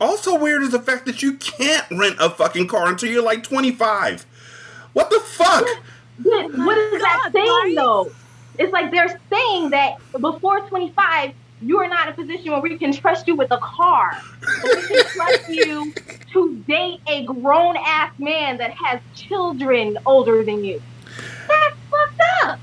Also 0.00 0.38
weird 0.38 0.62
is 0.62 0.70
the 0.70 0.78
fact 0.78 1.06
that 1.06 1.22
you 1.22 1.34
can't 1.34 1.86
rent 1.90 2.16
a 2.20 2.30
fucking 2.30 2.68
car 2.68 2.88
until 2.88 3.10
you're 3.10 3.22
like 3.22 3.42
25. 3.42 4.26
What 4.92 5.10
the 5.10 5.20
fuck? 5.20 5.66
What, 6.22 6.58
what 6.58 6.78
is 6.78 7.00
that 7.00 7.30
oh 7.34 7.64
saying 7.64 7.74
though? 7.74 8.10
It's 8.58 8.72
like 8.72 8.90
they're 8.90 9.18
saying 9.30 9.70
that 9.70 9.96
before 10.20 10.60
25, 10.60 11.32
you 11.60 11.78
are 11.78 11.88
not 11.88 12.08
in 12.08 12.14
a 12.14 12.16
position 12.16 12.52
where 12.52 12.60
we 12.60 12.76
can 12.78 12.92
trust 12.92 13.26
you 13.26 13.34
with 13.34 13.50
a 13.50 13.58
car. 13.58 14.20
But 14.40 14.76
we 14.76 14.86
can 14.86 15.04
trust 15.04 15.48
you 15.48 15.92
to 16.32 16.56
date 16.66 17.00
a 17.06 17.24
grown 17.24 17.76
ass 17.76 18.12
man 18.18 18.58
that 18.58 18.72
has 18.72 19.00
children 19.14 19.98
older 20.06 20.44
than 20.44 20.64
you. 20.64 20.82
That's 21.48 21.76
fucked 21.90 22.20
up. 22.44 22.60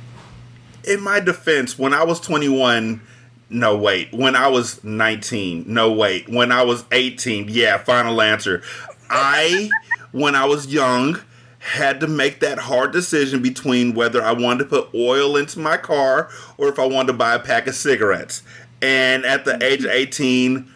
In 0.86 1.02
my 1.02 1.20
defense, 1.20 1.80
when 1.80 1.94
I 1.94 2.04
was 2.04 2.20
21, 2.20 3.02
no 3.50 3.78
wait. 3.78 4.14
When 4.14 4.36
I 4.36 4.48
was 4.48 4.84
19, 4.84 5.66
no 5.68 5.92
wait. 5.92 6.30
When 6.30 6.52
I 6.52 6.64
was 6.64 6.86
18, 6.92 7.48
yeah, 7.50 7.78
final 7.78 8.22
answer. 8.22 8.62
I, 9.10 9.70
when 10.12 10.36
I 10.36 10.46
was 10.46 10.68
young, 10.68 11.20
had 11.60 12.00
to 12.00 12.08
make 12.08 12.42
that 12.42 12.60
hard 12.60 12.92
decision 12.92 13.42
between 13.42 13.96
whether 13.96 14.24
I 14.24 14.34
wanted 14.34 14.66
to 14.66 14.70
put 14.70 14.94
oil 14.94 15.36
into 15.36 15.60
my 15.60 15.78
car 15.78 16.30
or 16.60 16.68
if 16.70 16.78
I 16.78 16.86
wanted 16.86 17.08
to 17.08 17.18
buy 17.18 17.34
a 17.34 17.40
pack 17.40 17.66
of 17.66 17.74
cigarettes. 17.74 18.44
And 18.82 19.26
at 19.26 19.46
the 19.46 19.64
age 19.64 19.84
of 19.84 19.92
18, 19.92 20.72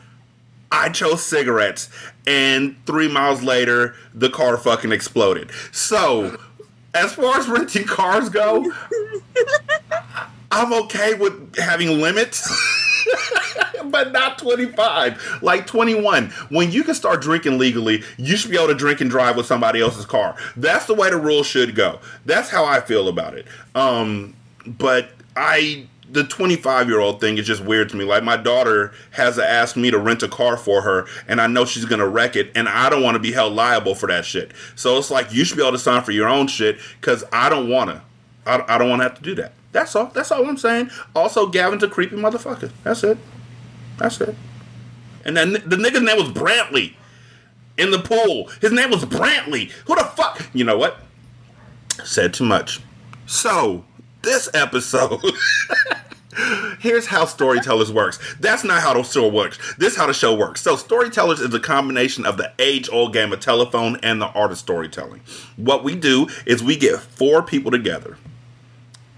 I 0.72 0.90
chose 0.90 1.24
cigarettes. 1.24 1.90
And 2.28 2.76
three 2.86 3.08
miles 3.08 3.42
later, 3.42 3.96
the 4.14 4.30
car 4.30 4.58
fucking 4.58 4.92
exploded. 4.92 5.52
So, 5.72 6.40
as 6.94 7.14
far 7.14 7.38
as 7.38 7.48
renting 7.50 7.86
cars 7.86 8.30
go, 8.30 8.72
I'm 10.52 10.74
okay 10.84 11.14
with 11.14 11.56
having 11.58 12.02
limits. 12.02 12.48
but 13.86 14.12
not 14.12 14.38
25 14.38 15.40
like 15.42 15.66
21 15.66 16.30
when 16.50 16.72
you 16.72 16.84
can 16.84 16.94
start 16.94 17.22
drinking 17.22 17.58
legally 17.58 18.04
you 18.18 18.36
should 18.36 18.52
be 18.52 18.58
able 18.58 18.68
to 18.68 18.76
drink 18.76 19.02
and 19.02 19.10
drive 19.10 19.36
with 19.36 19.46
somebody 19.46 19.82
else's 19.82 20.06
car 20.06 20.36
that's 20.58 20.86
the 20.86 20.94
way 20.94 21.10
the 21.10 21.18
rule 21.18 21.42
should 21.42 21.74
go 21.76 22.00
that's 22.26 22.50
how 22.50 22.66
i 22.66 22.80
feel 22.80 23.08
about 23.08 23.34
it 23.34 23.48
um 23.74 24.36
but 24.68 25.12
i 25.36 25.88
the 26.12 26.24
25 26.24 26.88
year 26.88 27.00
old 27.00 27.20
thing 27.22 27.38
is 27.38 27.46
just 27.46 27.64
weird 27.64 27.90
to 27.90 27.96
me 27.96 28.04
like 28.06 28.24
my 28.24 28.38
daughter 28.38 28.92
has 29.12 29.38
asked 29.38 29.78
me 29.78 29.92
to 29.92 29.98
rent 29.98 30.24
a 30.24 30.28
car 30.28 30.58
for 30.58 30.82
her 30.82 31.08
and 31.28 31.40
i 31.40 31.48
know 31.48 31.66
she's 31.66 31.86
gonna 31.86 32.08
wreck 32.08 32.36
it 32.36 32.52
and 32.56 32.68
i 32.68 32.90
don't 32.90 33.04
want 33.04 33.16
to 33.16 33.20
be 33.20 33.32
held 33.32 33.54
liable 33.54 33.96
for 33.96 34.08
that 34.08 34.26
shit 34.26 34.52
so 34.76 34.98
it's 34.98 35.12
like 35.12 35.32
you 35.32 35.46
should 35.46 35.58
be 35.58 35.64
able 35.64 35.72
to 35.72 35.78
sign 35.78 36.02
for 36.02 36.12
your 36.12 36.28
own 36.28 36.48
shit 36.48 36.78
because 37.00 37.24
i 37.32 37.50
don't 37.50 37.70
want 37.70 37.90
to 37.90 38.02
I, 38.46 38.76
I 38.76 38.78
don't 38.78 38.90
want 38.90 39.02
to 39.02 39.04
have 39.04 39.16
to 39.16 39.22
do 39.22 39.36
that 39.36 39.54
that's 39.72 39.96
all 39.96 40.08
that's 40.08 40.32
all 40.32 40.48
i'm 40.48 40.58
saying 40.58 40.90
also 41.16 41.48
gavin's 41.48 41.84
a 41.84 41.88
creepy 41.88 42.16
motherfucker 42.16 42.72
that's 42.84 43.04
it 43.04 43.18
that's 44.00 44.20
it. 44.22 44.36
And 45.26 45.38
then 45.38 45.54
the 45.54 45.76
nigga's 45.76 46.02
name 46.02 46.18
was 46.18 46.30
Brantley 46.30 46.94
in 47.78 47.92
the 47.92 48.00
pool. 48.00 48.50
His 48.62 48.72
name 48.72 48.90
was 48.90 49.06
Brantley. 49.06 49.70
Who 49.86 49.96
the 49.96 50.06
fuck? 50.06 50.50
You 50.54 50.64
know 50.64 50.78
what? 50.78 51.00
Said 52.04 52.34
too 52.34 52.46
much. 52.46 52.80
So, 53.28 53.86
this 54.22 54.50
episode. 54.54 55.22
Here's 56.80 57.08
how 57.08 57.26
Storytellers 57.26 57.92
works. 57.92 58.20
That's 58.40 58.64
not 58.64 58.82
how 58.82 58.94
the 58.94 59.04
show 59.04 59.28
works. 59.28 59.58
This 59.78 59.94
is 59.94 60.00
how 60.00 60.08
the 60.08 60.14
show 60.14 60.34
works. 60.34 60.62
So, 60.62 60.76
Storytellers 60.76 61.42
is 61.42 61.54
a 61.54 61.60
combination 61.60 62.26
of 62.26 62.38
the 62.38 62.54
age 62.60 62.90
old 62.92 63.14
game 63.14 63.34
of 63.34 63.40
telephone 63.40 63.98
and 64.04 64.22
the 64.22 64.28
art 64.28 64.52
of 64.52 64.58
storytelling. 64.58 65.22
What 65.58 65.84
we 65.84 65.96
do 65.96 66.28
is 66.46 66.64
we 66.64 66.78
get 66.78 67.00
four 67.00 67.42
people 67.44 67.72
together 67.72 68.18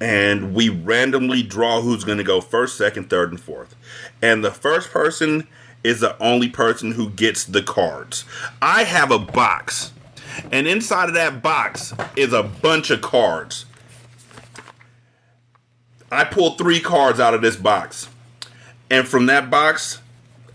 and 0.01 0.55
we 0.55 0.67
randomly 0.67 1.43
draw 1.43 1.79
who's 1.81 2.03
going 2.03 2.17
to 2.17 2.23
go 2.23 2.41
first, 2.41 2.75
second, 2.75 3.09
third, 3.09 3.29
and 3.29 3.39
fourth. 3.39 3.75
And 4.21 4.43
the 4.43 4.51
first 4.51 4.89
person 4.89 5.47
is 5.83 5.99
the 5.99 6.21
only 6.21 6.49
person 6.49 6.93
who 6.93 7.11
gets 7.11 7.45
the 7.45 7.61
cards. 7.61 8.25
I 8.61 8.83
have 8.83 9.11
a 9.11 9.19
box, 9.19 9.91
and 10.51 10.67
inside 10.67 11.09
of 11.09 11.15
that 11.15 11.43
box 11.43 11.93
is 12.15 12.33
a 12.33 12.43
bunch 12.43 12.89
of 12.89 13.01
cards. 13.01 13.65
I 16.11 16.25
pull 16.25 16.51
three 16.51 16.81
cards 16.81 17.19
out 17.19 17.33
of 17.33 17.41
this 17.41 17.55
box, 17.55 18.09
and 18.89 19.07
from 19.07 19.27
that 19.27 19.49
box, 19.49 20.01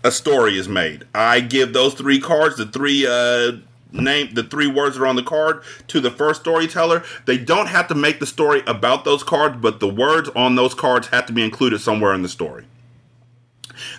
a 0.03 0.11
story 0.11 0.57
is 0.57 0.69
made. 0.69 1.05
I 1.15 1.39
give 1.39 1.73
those 1.73 1.95
three 1.95 2.19
cards, 2.19 2.57
the 2.57 2.67
three 2.67 3.07
uh, 3.07 3.53
name, 3.91 4.33
the 4.35 4.43
three 4.43 4.67
words 4.67 4.95
that 4.95 5.03
are 5.03 5.07
on 5.07 5.15
the 5.15 5.23
card, 5.23 5.63
to 5.87 5.99
the 5.99 6.11
first 6.11 6.41
storyteller. 6.41 7.03
They 7.25 7.39
don't 7.39 7.67
have 7.67 7.87
to 7.87 7.95
make 7.95 8.19
the 8.19 8.27
story 8.27 8.61
about 8.67 9.03
those 9.03 9.23
cards, 9.23 9.57
but 9.59 9.79
the 9.79 9.87
words 9.87 10.29
on 10.35 10.55
those 10.55 10.75
cards 10.75 11.07
have 11.07 11.25
to 11.25 11.33
be 11.33 11.43
included 11.43 11.81
somewhere 11.81 12.13
in 12.13 12.21
the 12.21 12.29
story. 12.29 12.65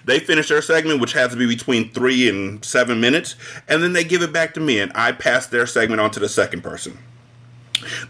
They 0.05 0.19
finish 0.19 0.49
their 0.49 0.63
segment, 0.63 1.01
which 1.01 1.13
has 1.13 1.33
to 1.33 1.37
be 1.37 1.47
between 1.47 1.91
three 1.91 2.29
and 2.29 2.65
seven 2.65 3.01
minutes, 3.01 3.37
and 3.69 3.83
then 3.83 3.93
they 3.93 4.05
give 4.05 4.23
it 4.23 4.33
back 4.33 4.55
to 4.55 4.61
me, 4.61 4.79
and 4.79 4.93
I 4.95 5.13
pass 5.13 5.47
their 5.47 5.67
segment 5.67 6.01
on 6.01 6.11
to 6.13 6.21
the 6.21 6.29
second 6.29 6.63
person. 6.63 6.99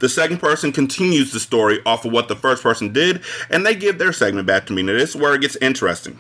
The 0.01 0.09
second 0.09 0.39
person 0.39 0.73
continues 0.73 1.33
the 1.33 1.41
story 1.41 1.81
off 1.85 2.05
of 2.05 2.13
what 2.13 2.29
the 2.29 2.37
first 2.37 2.63
person 2.63 2.93
did, 2.93 3.23
and 3.51 3.65
they 3.65 3.75
give 3.75 3.99
their 3.99 4.13
segment 4.13 4.47
back 4.47 4.67
to 4.67 4.73
me. 4.73 4.83
Now, 4.83 4.95
this 4.95 5.11
is 5.11 5.17
where 5.17 5.35
it 5.35 5.41
gets 5.41 5.57
interesting. 5.57 6.19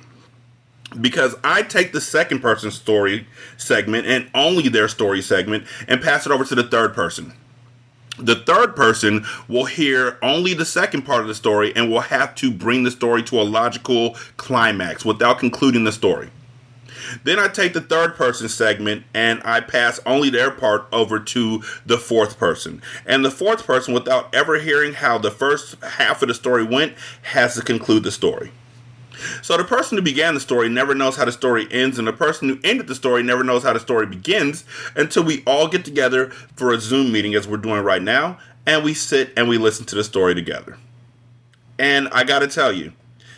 Because 1.00 1.34
I 1.44 1.62
take 1.62 1.92
the 1.92 2.00
second 2.00 2.40
person's 2.40 2.74
story 2.74 3.26
segment 3.58 4.06
and 4.06 4.30
only 4.34 4.68
their 4.68 4.88
story 4.88 5.20
segment 5.20 5.66
and 5.86 6.00
pass 6.00 6.24
it 6.24 6.32
over 6.32 6.44
to 6.44 6.54
the 6.54 6.62
third 6.62 6.94
person. 6.94 7.34
The 8.18 8.36
third 8.36 8.74
person 8.74 9.24
will 9.46 9.66
hear 9.66 10.18
only 10.22 10.54
the 10.54 10.64
second 10.64 11.02
part 11.02 11.20
of 11.20 11.28
the 11.28 11.34
story 11.34 11.72
and 11.76 11.90
will 11.90 12.00
have 12.00 12.34
to 12.36 12.50
bring 12.50 12.82
the 12.82 12.90
story 12.90 13.22
to 13.24 13.40
a 13.40 13.42
logical 13.42 14.16
climax 14.38 15.04
without 15.04 15.38
concluding 15.38 15.84
the 15.84 15.92
story. 15.92 16.30
Then 17.24 17.38
I 17.38 17.48
take 17.48 17.72
the 17.72 17.80
third 17.80 18.14
person 18.14 18.48
segment 18.48 19.04
and 19.14 19.40
I 19.44 19.60
pass 19.60 20.00
only 20.06 20.30
their 20.30 20.50
part 20.50 20.86
over 20.92 21.18
to 21.18 21.62
the 21.84 21.98
fourth 21.98 22.38
person. 22.38 22.82
And 23.06 23.24
the 23.24 23.30
fourth 23.30 23.66
person, 23.66 23.94
without 23.94 24.34
ever 24.34 24.58
hearing 24.58 24.94
how 24.94 25.18
the 25.18 25.30
first 25.30 25.82
half 25.82 26.22
of 26.22 26.28
the 26.28 26.34
story 26.34 26.64
went, 26.64 26.94
has 27.22 27.54
to 27.54 27.62
conclude 27.62 28.02
the 28.02 28.10
story. 28.10 28.52
So 29.42 29.56
the 29.56 29.64
person 29.64 29.98
who 29.98 30.02
began 30.02 30.34
the 30.34 30.40
story 30.40 30.68
never 30.68 30.94
knows 30.94 31.16
how 31.16 31.24
the 31.24 31.32
story 31.32 31.66
ends, 31.70 31.98
and 31.98 32.06
the 32.06 32.12
person 32.12 32.48
who 32.48 32.58
ended 32.62 32.86
the 32.86 32.94
story 32.94 33.22
never 33.22 33.42
knows 33.42 33.64
how 33.64 33.72
the 33.72 33.80
story 33.80 34.06
begins 34.06 34.64
until 34.94 35.24
we 35.24 35.42
all 35.44 35.66
get 35.66 35.84
together 35.84 36.30
for 36.54 36.72
a 36.72 36.78
Zoom 36.80 37.10
meeting, 37.10 37.34
as 37.34 37.48
we're 37.48 37.56
doing 37.56 37.82
right 37.82 38.02
now, 38.02 38.38
and 38.64 38.84
we 38.84 38.94
sit 38.94 39.32
and 39.36 39.48
we 39.48 39.58
listen 39.58 39.84
to 39.86 39.96
the 39.96 40.04
story 40.04 40.34
together. 40.34 40.78
And 41.78 42.08
I 42.08 42.24
gotta 42.24 42.46
tell 42.46 42.72
you, 42.72 42.92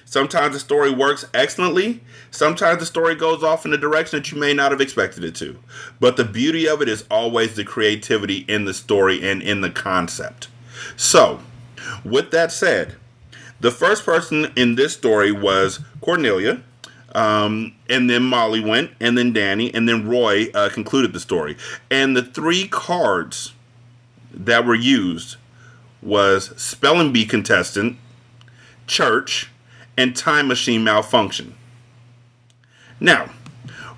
sometimes 0.05 0.55
the 0.55 0.61
story 0.61 0.91
works 0.91 1.25
excellently, 1.33 2.03
sometimes 2.31 2.81
the 2.81 2.87
story 2.87 3.15
goes 3.15 3.43
off 3.43 3.65
in 3.65 3.73
a 3.73 3.79
direction 3.79 4.19
that 4.19 4.33
you 4.33 4.39
may 4.39 4.53
not 4.53 4.71
have 4.71 4.81
expected 4.81 5.25
it 5.25 5.35
to. 5.37 5.59
But 5.99 6.17
the 6.17 6.25
beauty 6.25 6.69
of 6.69 6.83
it 6.83 6.89
is 6.89 7.05
always 7.11 7.55
the 7.55 7.65
creativity 7.65 8.45
in 8.49 8.65
the 8.65 8.75
story 8.75 9.29
and 9.29 9.43
in 9.43 9.61
the 9.61 9.71
concept. 9.71 10.49
So, 10.97 11.41
with 12.05 12.31
that 12.31 12.53
said, 12.53 12.97
the 13.61 13.71
first 13.71 14.05
person 14.05 14.53
in 14.57 14.75
this 14.75 14.95
story 14.95 15.33
was 15.33 15.81
Kornelia, 16.01 16.63
um, 17.15 17.75
and 17.89 18.09
then 18.09 18.23
Mollie 18.23 18.65
went, 18.65 18.93
and 19.01 19.19
then 19.19 19.35
Dani, 19.35 19.71
and 19.75 19.89
then 19.89 20.09
Roi 20.09 20.51
uh, 20.55 20.71
concluded 20.71 21.13
the 21.13 21.21
story. 21.21 21.57
And 21.91 22.17
the 22.17 22.23
three 22.23 22.69
cards 22.69 23.53
that 24.33 24.65
were 24.65 24.75
used 24.75 25.37
was 26.03 26.57
spelling 26.61 27.13
bee 27.13 27.27
contestant, 27.27 27.99
church, 28.87 29.51
and 29.97 30.17
time 30.17 30.49
machine 30.49 30.83
malfunction. 30.85 31.55
Now, 33.01 33.31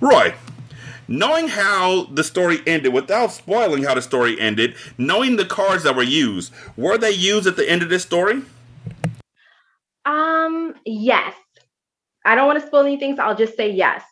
Roi, 0.00 0.34
knowing 1.08 1.48
how 1.48 2.04
the 2.04 2.24
story 2.24 2.60
ended, 2.66 2.92
without 2.92 3.32
spoiling 3.32 3.82
how 3.82 3.94
the 3.94 4.02
story 4.02 4.40
ended, 4.40 4.74
knowing 4.96 5.36
the 5.36 5.44
cards 5.44 5.82
that 5.82 5.96
were 5.96 6.02
used, 6.02 6.52
were 6.76 6.96
they 6.96 7.10
used 7.10 7.46
at 7.46 7.56
the 7.56 7.68
end 7.68 7.82
of 7.82 7.88
this 7.88 8.02
story? 8.02 8.42
Um, 10.04 10.74
yes. 10.84 11.34
I 12.24 12.34
don't 12.34 12.46
want 12.46 12.60
to 12.60 12.66
spoil 12.66 12.86
anything, 12.86 13.16
so 13.16 13.22
I'll 13.22 13.36
just 13.36 13.56
say 13.56 13.70
yes. 13.70 14.04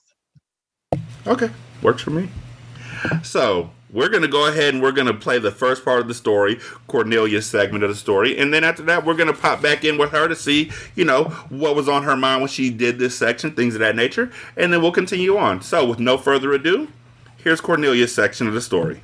Okay, 1.26 1.50
works 1.82 2.02
for 2.02 2.10
me. 2.10 2.28
So 3.22 3.70
we're 3.92 4.08
gonna 4.08 4.28
go 4.28 4.46
ahead 4.46 4.74
and 4.74 4.82
we're 4.82 4.92
gonna 4.92 5.14
play 5.14 5.38
the 5.38 5.50
first 5.50 5.84
part 5.84 6.00
of 6.00 6.08
the 6.08 6.14
story, 6.14 6.56
Kornelia's 6.88 7.46
segment 7.46 7.84
of 7.84 7.90
the 7.90 7.96
story, 7.96 8.36
and 8.38 8.52
then 8.52 8.64
after 8.64 8.82
that, 8.84 9.04
we're 9.04 9.14
gonna 9.14 9.32
pop 9.32 9.60
back 9.62 9.84
in 9.84 9.98
with 9.98 10.10
her 10.10 10.28
to 10.28 10.36
see, 10.36 10.70
you 10.94 11.04
know, 11.04 11.24
what 11.48 11.74
was 11.74 11.88
on 11.88 12.02
her 12.04 12.16
mind 12.16 12.42
when 12.42 12.48
she 12.48 12.70
did 12.70 12.98
this 12.98 13.16
section, 13.16 13.52
things 13.52 13.74
of 13.74 13.80
that 13.80 13.96
nature, 13.96 14.30
and 14.56 14.72
then 14.72 14.82
we'll 14.82 14.92
continue 14.92 15.36
on. 15.36 15.62
So, 15.62 15.86
with 15.86 15.98
no 15.98 16.16
further 16.18 16.52
ado, 16.52 16.88
here's 17.38 17.60
Kornelia's 17.60 18.14
section 18.14 18.46
of 18.46 18.54
the 18.54 18.60
story. 18.60 19.02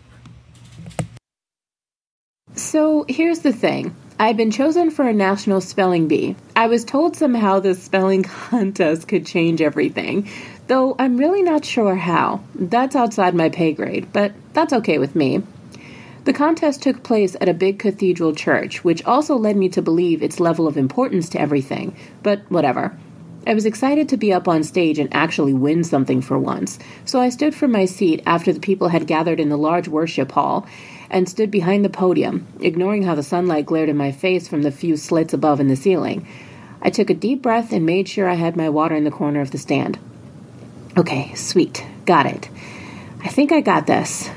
So 2.54 3.04
here's 3.08 3.40
the 3.40 3.52
thing. 3.52 3.94
I've 4.18 4.38
been 4.38 4.50
chosen 4.50 4.90
for 4.90 5.06
a 5.06 5.12
national 5.12 5.60
spelling 5.60 6.08
bee. 6.08 6.36
I 6.56 6.68
was 6.68 6.86
told 6.86 7.16
somehow 7.16 7.60
this 7.60 7.82
spelling 7.82 8.22
contest 8.48 9.08
could 9.08 9.26
change 9.26 9.60
everything, 9.60 10.30
though 10.66 10.96
I'm 10.98 11.16
really 11.16 11.42
not 11.42 11.64
sure 11.64 11.96
how. 11.96 12.40
That's 12.54 12.96
outside 12.96 13.34
my 13.34 13.48
pay 13.48 13.72
grade, 13.72 14.12
but 14.12 14.32
that's 14.52 14.72
okay 14.72 14.98
with 14.98 15.14
me. 15.14 15.42
The 16.24 16.32
contest 16.32 16.82
took 16.82 17.04
place 17.04 17.36
at 17.40 17.48
a 17.48 17.54
big 17.54 17.78
cathedral 17.78 18.34
church, 18.34 18.82
which 18.82 19.04
also 19.04 19.36
led 19.36 19.56
me 19.56 19.68
to 19.68 19.80
believe 19.82 20.22
its 20.22 20.40
level 20.40 20.66
of 20.66 20.76
importance 20.76 21.28
to 21.30 21.40
everything, 21.40 21.94
but 22.22 22.40
whatever. 22.48 22.98
I 23.46 23.54
was 23.54 23.64
excited 23.64 24.08
to 24.08 24.16
be 24.16 24.32
up 24.32 24.48
on 24.48 24.64
stage 24.64 24.98
and 24.98 25.08
actually 25.14 25.54
win 25.54 25.84
something 25.84 26.20
for 26.20 26.36
once, 26.36 26.80
so 27.04 27.20
I 27.20 27.28
stood 27.28 27.54
from 27.54 27.70
my 27.70 27.84
seat 27.84 28.24
after 28.26 28.52
the 28.52 28.58
people 28.58 28.88
had 28.88 29.06
gathered 29.06 29.38
in 29.38 29.50
the 29.50 29.56
large 29.56 29.86
worship 29.86 30.32
hall 30.32 30.66
and 31.10 31.28
stood 31.28 31.52
behind 31.52 31.84
the 31.84 31.88
podium, 31.88 32.44
ignoring 32.60 33.04
how 33.04 33.14
the 33.14 33.22
sunlight 33.22 33.66
glared 33.66 33.88
in 33.88 33.96
my 33.96 34.10
face 34.10 34.48
from 34.48 34.62
the 34.62 34.72
few 34.72 34.96
slits 34.96 35.32
above 35.32 35.60
in 35.60 35.68
the 35.68 35.76
ceiling. 35.76 36.26
I 36.82 36.90
took 36.90 37.08
a 37.08 37.14
deep 37.14 37.40
breath 37.40 37.72
and 37.72 37.86
made 37.86 38.08
sure 38.08 38.28
I 38.28 38.34
had 38.34 38.56
my 38.56 38.68
water 38.68 38.96
in 38.96 39.04
the 39.04 39.12
corner 39.12 39.40
of 39.40 39.52
the 39.52 39.58
stand. 39.58 39.96
Okay, 40.98 41.34
sweet. 41.34 41.84
Got 42.06 42.24
it. 42.24 42.48
I 43.22 43.28
think 43.28 43.52
I 43.52 43.60
got 43.60 43.86
this. 43.86 44.30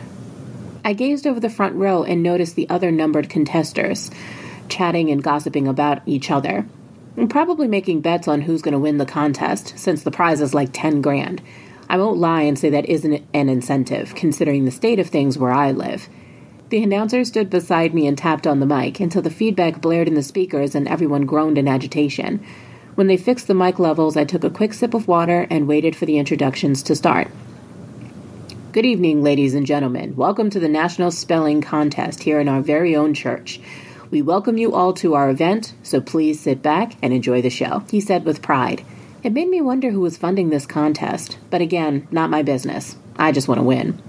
I 0.84 0.92
gazed 0.92 1.26
over 1.26 1.40
the 1.40 1.50
front 1.50 1.76
row 1.76 2.04
and 2.04 2.22
noticed 2.22 2.56
the 2.56 2.70
other 2.70 2.92
numbered 2.92 3.30
contestants, 3.30 4.12
chatting 4.68 5.10
and 5.10 5.24
gossiping 5.24 5.70
about 5.70 6.02
each 6.06 6.30
other. 6.30 6.66
And 7.16 7.30
probably 7.30 7.70
making 7.70 8.02
bets 8.02 8.28
on 8.28 8.42
who's 8.42 8.62
going 8.62 8.74
to 8.74 8.80
win 8.80 8.98
the 8.98 9.06
contest, 9.06 9.78
since 9.78 10.04
the 10.04 10.12
prize 10.12 10.42
is 10.42 10.54
like 10.54 10.70
10 10.74 11.02
grand. 11.02 11.42
I 11.90 11.98
won't 11.98 12.20
lie 12.20 12.42
and 12.42 12.60
say 12.60 12.70
that 12.72 12.86
isn't 12.88 13.26
an 13.34 13.48
incentive, 13.50 14.14
considering 14.16 14.66
the 14.66 14.72
state 14.72 15.00
of 15.00 15.08
things 15.08 15.38
where 15.38 15.52
I 15.52 15.72
live. 15.72 16.10
The 16.70 16.84
announcer 16.84 17.24
stood 17.24 17.50
beside 17.50 17.94
me 17.94 18.06
and 18.06 18.18
tapped 18.18 18.46
on 18.46 18.60
the 18.60 18.66
mic 18.66 19.00
until 19.00 19.22
the 19.22 19.30
feedback 19.30 19.82
blared 19.82 20.08
in 20.08 20.14
the 20.14 20.22
speakers 20.22 20.76
and 20.76 20.88
everyone 20.88 21.26
groaned 21.26 21.58
in 21.58 21.68
agitation. 21.68 22.46
When 23.00 23.08
they 23.08 23.16
fixed 23.16 23.48
the 23.48 23.54
mic 23.54 23.80
levels, 23.80 24.18
I 24.18 24.26
took 24.26 24.44
a 24.44 24.50
quick 24.50 24.74
sip 24.74 24.94
of 24.94 25.08
water 25.08 25.48
and 25.50 25.70
waited 25.70 25.96
for 25.96 26.06
the 26.06 26.18
introductions 26.18 26.84
to 26.84 26.98
start. 26.98 27.30
Good 28.74 28.86
evening, 28.86 29.24
ladies 29.24 29.56
and 29.56 29.66
gentlemen. 29.66 30.18
Welcome 30.18 30.50
to 30.50 30.60
the 30.60 30.68
National 30.68 31.10
Spelling 31.10 31.62
Contest 31.62 32.24
here 32.24 32.42
in 32.42 32.50
our 32.50 32.60
very 32.60 32.98
own 32.98 33.14
church. 33.14 33.62
We 34.12 34.22
welcome 34.22 34.58
you 34.58 34.74
all 34.74 34.92
to 34.96 35.16
our 35.16 35.30
event, 35.30 35.74
so 35.82 36.02
please 36.02 36.42
sit 36.42 36.62
back 36.62 36.96
and 37.02 37.14
enjoy 37.14 37.42
the 37.42 37.50
show, 37.50 37.86
he 37.90 38.02
said 38.02 38.26
with 38.26 38.42
pride. 38.42 38.84
It 39.24 39.32
made 39.32 39.48
me 39.48 39.62
wonder 39.62 39.92
who 39.92 40.02
was 40.02 40.18
funding 40.18 40.50
this 40.50 40.66
contest, 40.66 41.38
but 41.50 41.62
again, 41.62 42.06
not 42.12 42.30
my 42.30 42.44
business. 42.44 42.98
I 43.16 43.32
just 43.32 43.48
want 43.48 43.60
to 43.60 43.64
win. 43.64 44.04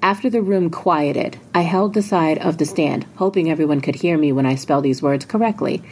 After 0.00 0.30
the 0.30 0.42
room 0.42 0.70
quieted, 0.70 1.38
I 1.52 1.62
held 1.62 1.94
the 1.94 2.02
side 2.02 2.38
of 2.38 2.58
the 2.58 2.66
stand, 2.66 3.04
hoping 3.16 3.50
everyone 3.50 3.80
could 3.80 3.96
hear 3.96 4.16
me 4.16 4.30
when 4.30 4.46
I 4.46 4.54
spell 4.54 4.80
these 4.80 5.02
words 5.02 5.24
correctly. 5.24 5.82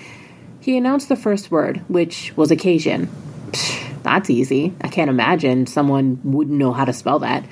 He 0.64 0.78
announced 0.78 1.10
the 1.10 1.16
first 1.16 1.50
word, 1.50 1.82
which 1.88 2.32
was 2.36 2.50
occasion. 2.50 3.10
Psh, 3.50 4.02
that's 4.02 4.30
easy. 4.30 4.72
I 4.80 4.88
can't 4.88 5.10
imagine 5.10 5.66
someone 5.66 6.18
wouldn't 6.24 6.56
know 6.56 6.72
how 6.72 6.86
to 6.86 6.92
spell 6.94 7.18
that. 7.18 7.44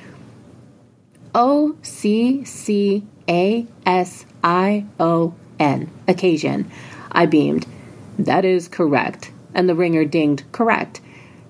O 1.35 1.77
C 1.83 2.43
C 2.47 3.07
A 3.29 3.67
S 3.85 4.25
I 4.43 4.87
O 4.99 5.35
N. 5.59 5.91
Occasion. 6.09 6.71
I 7.11 7.27
beamed. 7.27 7.67
That 8.19 8.47
is 8.47 8.67
correct. 8.67 9.31
And 9.53 9.69
the 9.69 9.75
ringer 9.75 10.07
dinged, 10.07 10.51
correct. 10.51 11.03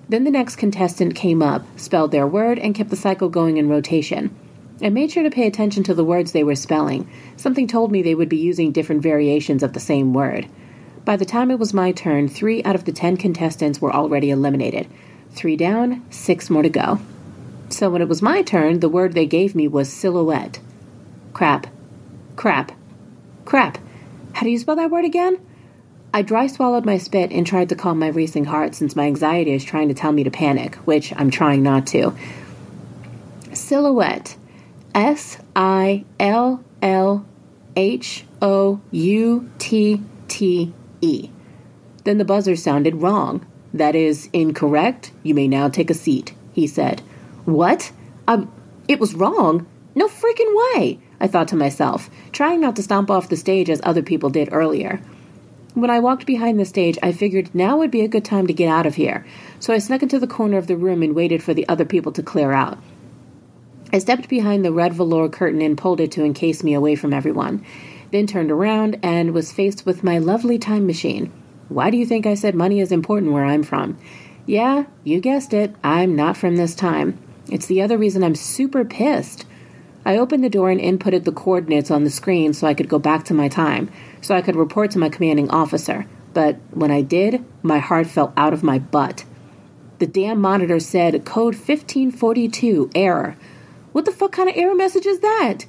Then 0.09 0.25
the 0.25 0.31
next 0.31 0.57
contestant 0.57 1.15
came 1.15 1.41
up, 1.41 1.63
spelled 1.79 2.11
their 2.11 2.27
word, 2.27 2.59
and 2.59 2.75
kept 2.75 2.89
the 2.89 2.97
cycle 2.97 3.29
going 3.29 3.55
in 3.55 3.69
rotation. 3.69 4.35
I 4.81 4.89
made 4.89 5.11
sure 5.11 5.23
to 5.23 5.31
pay 5.31 5.47
attention 5.47 5.83
to 5.83 5.93
the 5.93 6.03
words 6.03 6.33
they 6.33 6.43
were 6.43 6.55
spelling. 6.55 7.09
Something 7.37 7.69
told 7.69 7.89
me 7.89 8.01
they 8.01 8.15
would 8.15 8.27
be 8.27 8.35
using 8.35 8.73
different 8.73 9.01
variations 9.01 9.63
of 9.63 9.71
the 9.71 9.79
same 9.79 10.13
word. 10.13 10.49
By 11.05 11.17
the 11.17 11.25
time 11.25 11.51
it 11.51 11.59
was 11.59 11.73
my 11.73 11.91
turn, 11.91 12.29
three 12.29 12.63
out 12.63 12.75
of 12.75 12.85
the 12.85 12.93
ten 12.93 13.17
contestants 13.17 13.81
were 13.81 13.93
already 13.93 14.29
eliminated. 14.29 14.87
Three 15.31 15.57
down, 15.57 16.05
six 16.09 16.49
more 16.49 16.63
to 16.63 16.69
go. 16.69 16.99
So 17.69 17.89
when 17.89 18.01
it 18.01 18.07
was 18.07 18.21
my 18.21 18.41
turn, 18.41 18.79
the 18.79 18.87
word 18.87 19.13
they 19.13 19.25
gave 19.25 19.53
me 19.53 19.67
was 19.67 19.91
silhouette. 19.91 20.59
Crap. 21.33 21.67
Crap. 22.37 22.71
Crap. 23.43 23.79
How 24.33 24.43
do 24.43 24.49
you 24.49 24.57
spell 24.59 24.77
that 24.77 24.91
word 24.91 25.03
again? 25.03 25.39
I 26.13 26.21
dry 26.21 26.47
swallowed 26.47 26.85
my 26.85 26.97
spit 26.97 27.31
and 27.31 27.45
tried 27.45 27.69
to 27.69 27.75
calm 27.75 27.99
my 27.99 28.07
racing 28.07 28.45
heart 28.45 28.75
since 28.75 28.95
my 28.95 29.05
anxiety 29.05 29.51
is 29.51 29.63
trying 29.63 29.89
to 29.89 29.95
tell 29.95 30.11
me 30.11 30.23
to 30.23 30.31
panic, 30.31 30.75
which 30.85 31.11
I'm 31.17 31.31
trying 31.31 31.63
not 31.63 31.87
to. 31.87 32.13
Silhouette. 33.51 34.37
S 34.95 35.39
I 35.55 36.05
L 36.19 36.63
L 36.81 37.25
H 37.75 38.25
O 38.41 38.79
U 38.91 39.49
T 39.57 40.01
T 40.27 40.73
E. 41.03 41.29
Then 42.05 42.17
the 42.17 42.25
buzzer 42.25 42.55
sounded 42.55 43.01
wrong. 43.01 43.45
That 43.73 43.95
is 43.95 44.29
incorrect. 44.33 45.11
You 45.23 45.33
may 45.33 45.47
now 45.47 45.67
take 45.67 45.89
a 45.89 45.95
seat, 45.95 46.33
he 46.53 46.65
said. 46.67 47.01
What? 47.45 47.91
Um, 48.27 48.51
it 48.87 48.99
was 48.99 49.13
wrong? 49.13 49.67
No 49.95 50.07
freaking 50.07 50.75
way, 50.75 50.99
I 51.19 51.27
thought 51.27 51.49
to 51.49 51.55
myself, 51.55 52.09
trying 52.31 52.61
not 52.61 52.75
to 52.77 52.83
stomp 52.83 53.11
off 53.11 53.29
the 53.29 53.37
stage 53.37 53.69
as 53.69 53.81
other 53.83 54.01
people 54.01 54.29
did 54.29 54.49
earlier. 54.51 55.01
When 55.73 55.89
I 55.89 55.99
walked 55.99 56.25
behind 56.25 56.59
the 56.59 56.65
stage, 56.65 56.97
I 57.01 57.11
figured 57.11 57.53
now 57.53 57.77
would 57.77 57.91
be 57.91 58.01
a 58.01 58.07
good 58.07 58.25
time 58.25 58.47
to 58.47 58.53
get 58.53 58.69
out 58.69 58.85
of 58.85 58.95
here, 58.95 59.25
so 59.59 59.73
I 59.73 59.79
snuck 59.79 60.03
into 60.03 60.19
the 60.19 60.27
corner 60.27 60.57
of 60.57 60.67
the 60.67 60.77
room 60.77 61.01
and 61.01 61.15
waited 61.15 61.41
for 61.41 61.53
the 61.53 61.67
other 61.67 61.85
people 61.85 62.11
to 62.13 62.23
clear 62.23 62.51
out. 62.51 62.77
I 63.91 63.99
stepped 63.99 64.29
behind 64.29 64.63
the 64.63 64.71
red 64.71 64.93
velour 64.93 65.29
curtain 65.29 65.61
and 65.61 65.77
pulled 65.77 65.99
it 65.99 66.11
to 66.13 66.23
encase 66.23 66.63
me 66.63 66.73
away 66.73 66.95
from 66.95 67.13
everyone, 67.13 67.65
then 68.13 68.27
turned 68.27 68.51
around 68.51 68.99
and 69.01 69.33
was 69.33 69.51
faced 69.51 69.87
with 69.87 70.03
my 70.03 70.19
lovely 70.19 70.59
time 70.59 70.85
machine. 70.85 71.33
Why 71.67 71.89
do 71.89 71.97
you 71.97 72.05
think 72.05 72.27
I 72.27 72.35
said 72.35 72.53
money 72.53 72.79
is 72.79 72.91
important 72.91 73.31
where 73.31 73.43
I'm 73.43 73.63
from? 73.63 73.97
Yeah, 74.45 74.85
you 75.03 75.19
guessed 75.19 75.51
it, 75.51 75.75
I'm 75.83 76.15
not 76.15 76.37
from 76.37 76.55
this 76.55 76.75
time. 76.75 77.17
It's 77.49 77.65
the 77.65 77.81
other 77.81 77.97
reason 77.97 78.23
I'm 78.23 78.35
super 78.35 78.85
pissed. 78.85 79.45
I 80.05 80.17
opened 80.17 80.43
the 80.43 80.49
door 80.49 80.69
and 80.69 80.79
inputted 80.79 81.23
the 81.23 81.31
coordinates 81.31 81.89
on 81.89 82.03
the 82.03 82.11
screen 82.11 82.53
so 82.53 82.67
I 82.67 82.75
could 82.75 82.87
go 82.87 82.99
back 82.99 83.25
to 83.25 83.33
my 83.33 83.47
time, 83.47 83.89
so 84.21 84.35
I 84.35 84.43
could 84.43 84.55
report 84.55 84.91
to 84.91 84.99
my 84.99 85.09
commanding 85.09 85.49
officer. 85.49 86.05
But 86.35 86.57
when 86.69 86.91
I 86.91 87.01
did, 87.01 87.43
my 87.63 87.79
heart 87.79 88.05
fell 88.05 88.31
out 88.37 88.53
of 88.53 88.61
my 88.61 88.77
butt. 88.77 89.25
The 89.97 90.05
damn 90.05 90.39
monitor 90.39 90.79
said 90.79 91.25
code 91.25 91.55
1542 91.55 92.91
error. 92.93 93.37
What 93.91 94.05
the 94.05 94.11
fuck 94.11 94.33
kind 94.33 94.49
of 94.49 94.55
error 94.55 94.75
message 94.75 95.07
is 95.07 95.21
that? 95.21 95.65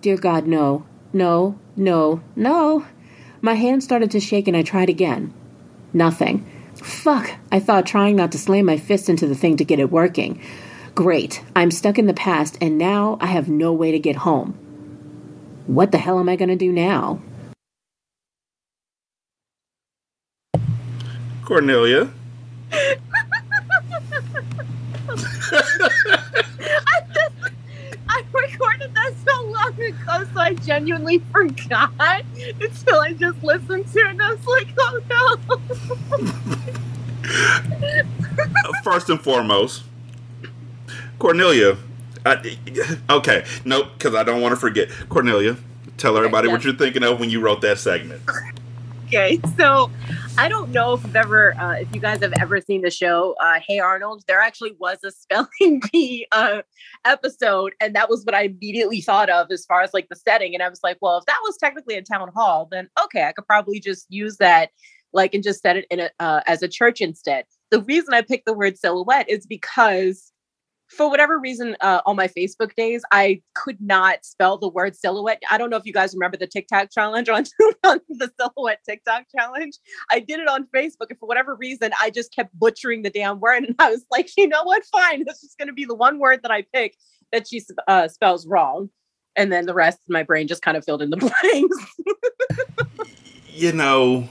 Dear 0.00 0.16
God, 0.16 0.46
no. 0.46 0.86
No, 1.12 1.58
no, 1.76 2.20
no. 2.36 2.86
My 3.40 3.54
hand 3.54 3.82
started 3.82 4.10
to 4.12 4.20
shake 4.20 4.46
and 4.46 4.56
I 4.56 4.62
tried 4.62 4.88
again. 4.88 5.32
Nothing. 5.92 6.46
Fuck, 6.74 7.30
I 7.50 7.60
thought, 7.60 7.86
trying 7.86 8.16
not 8.16 8.32
to 8.32 8.38
slam 8.38 8.66
my 8.66 8.76
fist 8.76 9.08
into 9.08 9.26
the 9.26 9.34
thing 9.34 9.56
to 9.58 9.64
get 9.64 9.78
it 9.78 9.90
working. 9.90 10.40
Great, 10.94 11.42
I'm 11.56 11.70
stuck 11.70 11.98
in 11.98 12.06
the 12.06 12.14
past, 12.14 12.58
and 12.60 12.76
now 12.76 13.16
I 13.20 13.26
have 13.26 13.48
no 13.48 13.72
way 13.72 13.92
to 13.92 13.98
get 13.98 14.16
home. 14.16 14.52
What 15.66 15.92
the 15.92 15.98
hell 15.98 16.18
am 16.18 16.28
I 16.28 16.36
going 16.36 16.50
to 16.50 16.56
do 16.56 16.72
now? 16.72 17.20
Kornelia. 21.44 22.10
I, 28.94 28.94
just, 28.94 28.94
I 28.94 28.94
recorded 28.94 28.94
that 28.94 29.14
so 29.26 29.44
long 29.44 29.80
ago, 29.80 30.24
so 30.34 30.40
I 30.40 30.54
genuinely 30.54 31.18
forgot 31.32 31.92
until 31.98 33.00
I 33.00 33.12
just 33.12 33.42
listened 33.42 33.86
to 33.92 33.98
it, 33.98 34.06
and 34.06 34.22
I 34.22 34.34
was 34.34 34.46
like, 34.46 34.68
"Oh 34.78 35.00
no!" 35.08 35.56
First 38.84 39.10
and 39.10 39.20
foremost, 39.20 39.84
Kornelia. 41.18 41.76
I, 42.24 42.56
okay, 43.10 43.44
nope, 43.64 43.88
because 43.98 44.14
I 44.14 44.22
don't 44.22 44.40
want 44.40 44.52
to 44.52 44.56
forget. 44.56 44.88
Kornelia, 45.08 45.56
tell 45.96 46.16
everybody 46.16 46.48
Yeah. 46.48 46.54
what 46.54 46.64
you're 46.64 46.74
thinking 46.74 47.02
of 47.02 47.18
when 47.20 47.30
you 47.30 47.40
wrote 47.40 47.60
that 47.62 47.78
segment. 47.78 48.22
Okay, 49.06 49.40
so 49.56 49.90
I 50.38 50.48
don't 50.48 50.70
know 50.70 50.94
if 50.94 51.04
you've 51.04 51.14
ever, 51.14 51.54
uh, 51.58 51.74
if 51.74 51.94
you 51.94 52.00
guys 52.00 52.20
have 52.20 52.32
ever 52.40 52.58
seen 52.60 52.80
the 52.80 52.90
show, 52.90 53.36
uh, 53.38 53.60
Hey 53.66 53.80
Arnold. 53.80 54.24
There 54.26 54.40
actually 54.40 54.74
was 54.78 54.96
a 55.04 55.10
spelling 55.10 55.82
bee 55.92 56.26
uh, 56.32 56.62
episode, 57.04 57.74
and 57.80 57.94
that 57.94 58.08
was 58.08 58.24
what 58.24 58.34
I 58.34 58.44
immediately 58.44 59.02
thought 59.02 59.28
of 59.28 59.48
as 59.50 59.66
far 59.66 59.82
as 59.82 59.92
like 59.92 60.08
the 60.08 60.16
setting. 60.16 60.54
And 60.54 60.62
I 60.62 60.70
was 60.70 60.80
like, 60.82 60.96
well, 61.02 61.18
if 61.18 61.26
that 61.26 61.38
was 61.42 61.58
technically 61.58 61.96
a 61.96 62.02
town 62.02 62.30
hall, 62.34 62.66
then 62.70 62.88
okay, 63.04 63.24
I 63.24 63.32
could 63.32 63.46
probably 63.46 63.78
just 63.78 64.06
use 64.08 64.38
that, 64.38 64.70
like, 65.12 65.34
and 65.34 65.44
just 65.44 65.60
set 65.60 65.76
it 65.76 65.86
in 65.90 66.00
a 66.00 66.10
uh, 66.18 66.40
as 66.46 66.62
a 66.62 66.68
church 66.68 67.02
instead. 67.02 67.44
The 67.70 67.82
reason 67.82 68.14
I 68.14 68.22
picked 68.22 68.46
the 68.46 68.54
word 68.54 68.78
silhouette 68.78 69.28
is 69.28 69.46
because 69.46 70.31
for 70.96 71.08
whatever 71.10 71.38
reason, 71.38 71.76
uh, 71.80 72.00
on 72.06 72.16
my 72.16 72.28
Facebook 72.28 72.74
days, 72.74 73.02
I 73.12 73.40
could 73.54 73.80
not 73.80 74.24
spell 74.24 74.58
the 74.58 74.68
word 74.68 74.94
silhouette. 74.94 75.42
I 75.50 75.58
don't 75.58 75.70
know 75.70 75.76
if 75.76 75.86
you 75.86 75.92
guys 75.92 76.14
remember 76.14 76.36
the 76.36 76.46
TikTok 76.46 76.90
challenge 76.90 77.28
on, 77.28 77.44
on 77.84 78.00
the 78.08 78.30
silhouette 78.38 78.80
TikTok 78.88 79.24
challenge. 79.36 79.78
I 80.10 80.20
did 80.20 80.40
it 80.40 80.48
on 80.48 80.66
Facebook, 80.74 81.06
and 81.10 81.18
for 81.18 81.26
whatever 81.26 81.54
reason, 81.54 81.92
I 82.00 82.10
just 82.10 82.34
kept 82.34 82.58
butchering 82.58 83.02
the 83.02 83.10
damn 83.10 83.40
word. 83.40 83.64
And 83.72 83.76
I 83.78 83.90
was 83.90 84.04
like, 84.10 84.30
you 84.36 84.48
know 84.48 84.64
what? 84.64 84.82
Fine. 84.86 85.24
This 85.26 85.42
is 85.42 85.54
going 85.58 85.68
to 85.68 85.74
be 85.74 85.84
the 85.84 85.94
one 85.94 86.18
word 86.18 86.40
that 86.42 86.50
I 86.50 86.64
pick 86.74 86.96
that 87.32 87.48
she 87.48 87.62
uh, 87.86 88.08
spells 88.08 88.46
wrong. 88.46 88.90
and 89.36 89.52
then 89.52 89.66
the 89.66 89.74
rest 89.74 90.00
my 90.08 90.22
brain 90.22 90.46
just 90.46 90.62
kind 90.62 90.76
of 90.76 90.84
filled 90.84 91.02
in 91.02 91.10
the 91.10 91.16
blanks. 91.42 92.96
you 93.48 93.72
know, 93.72 94.28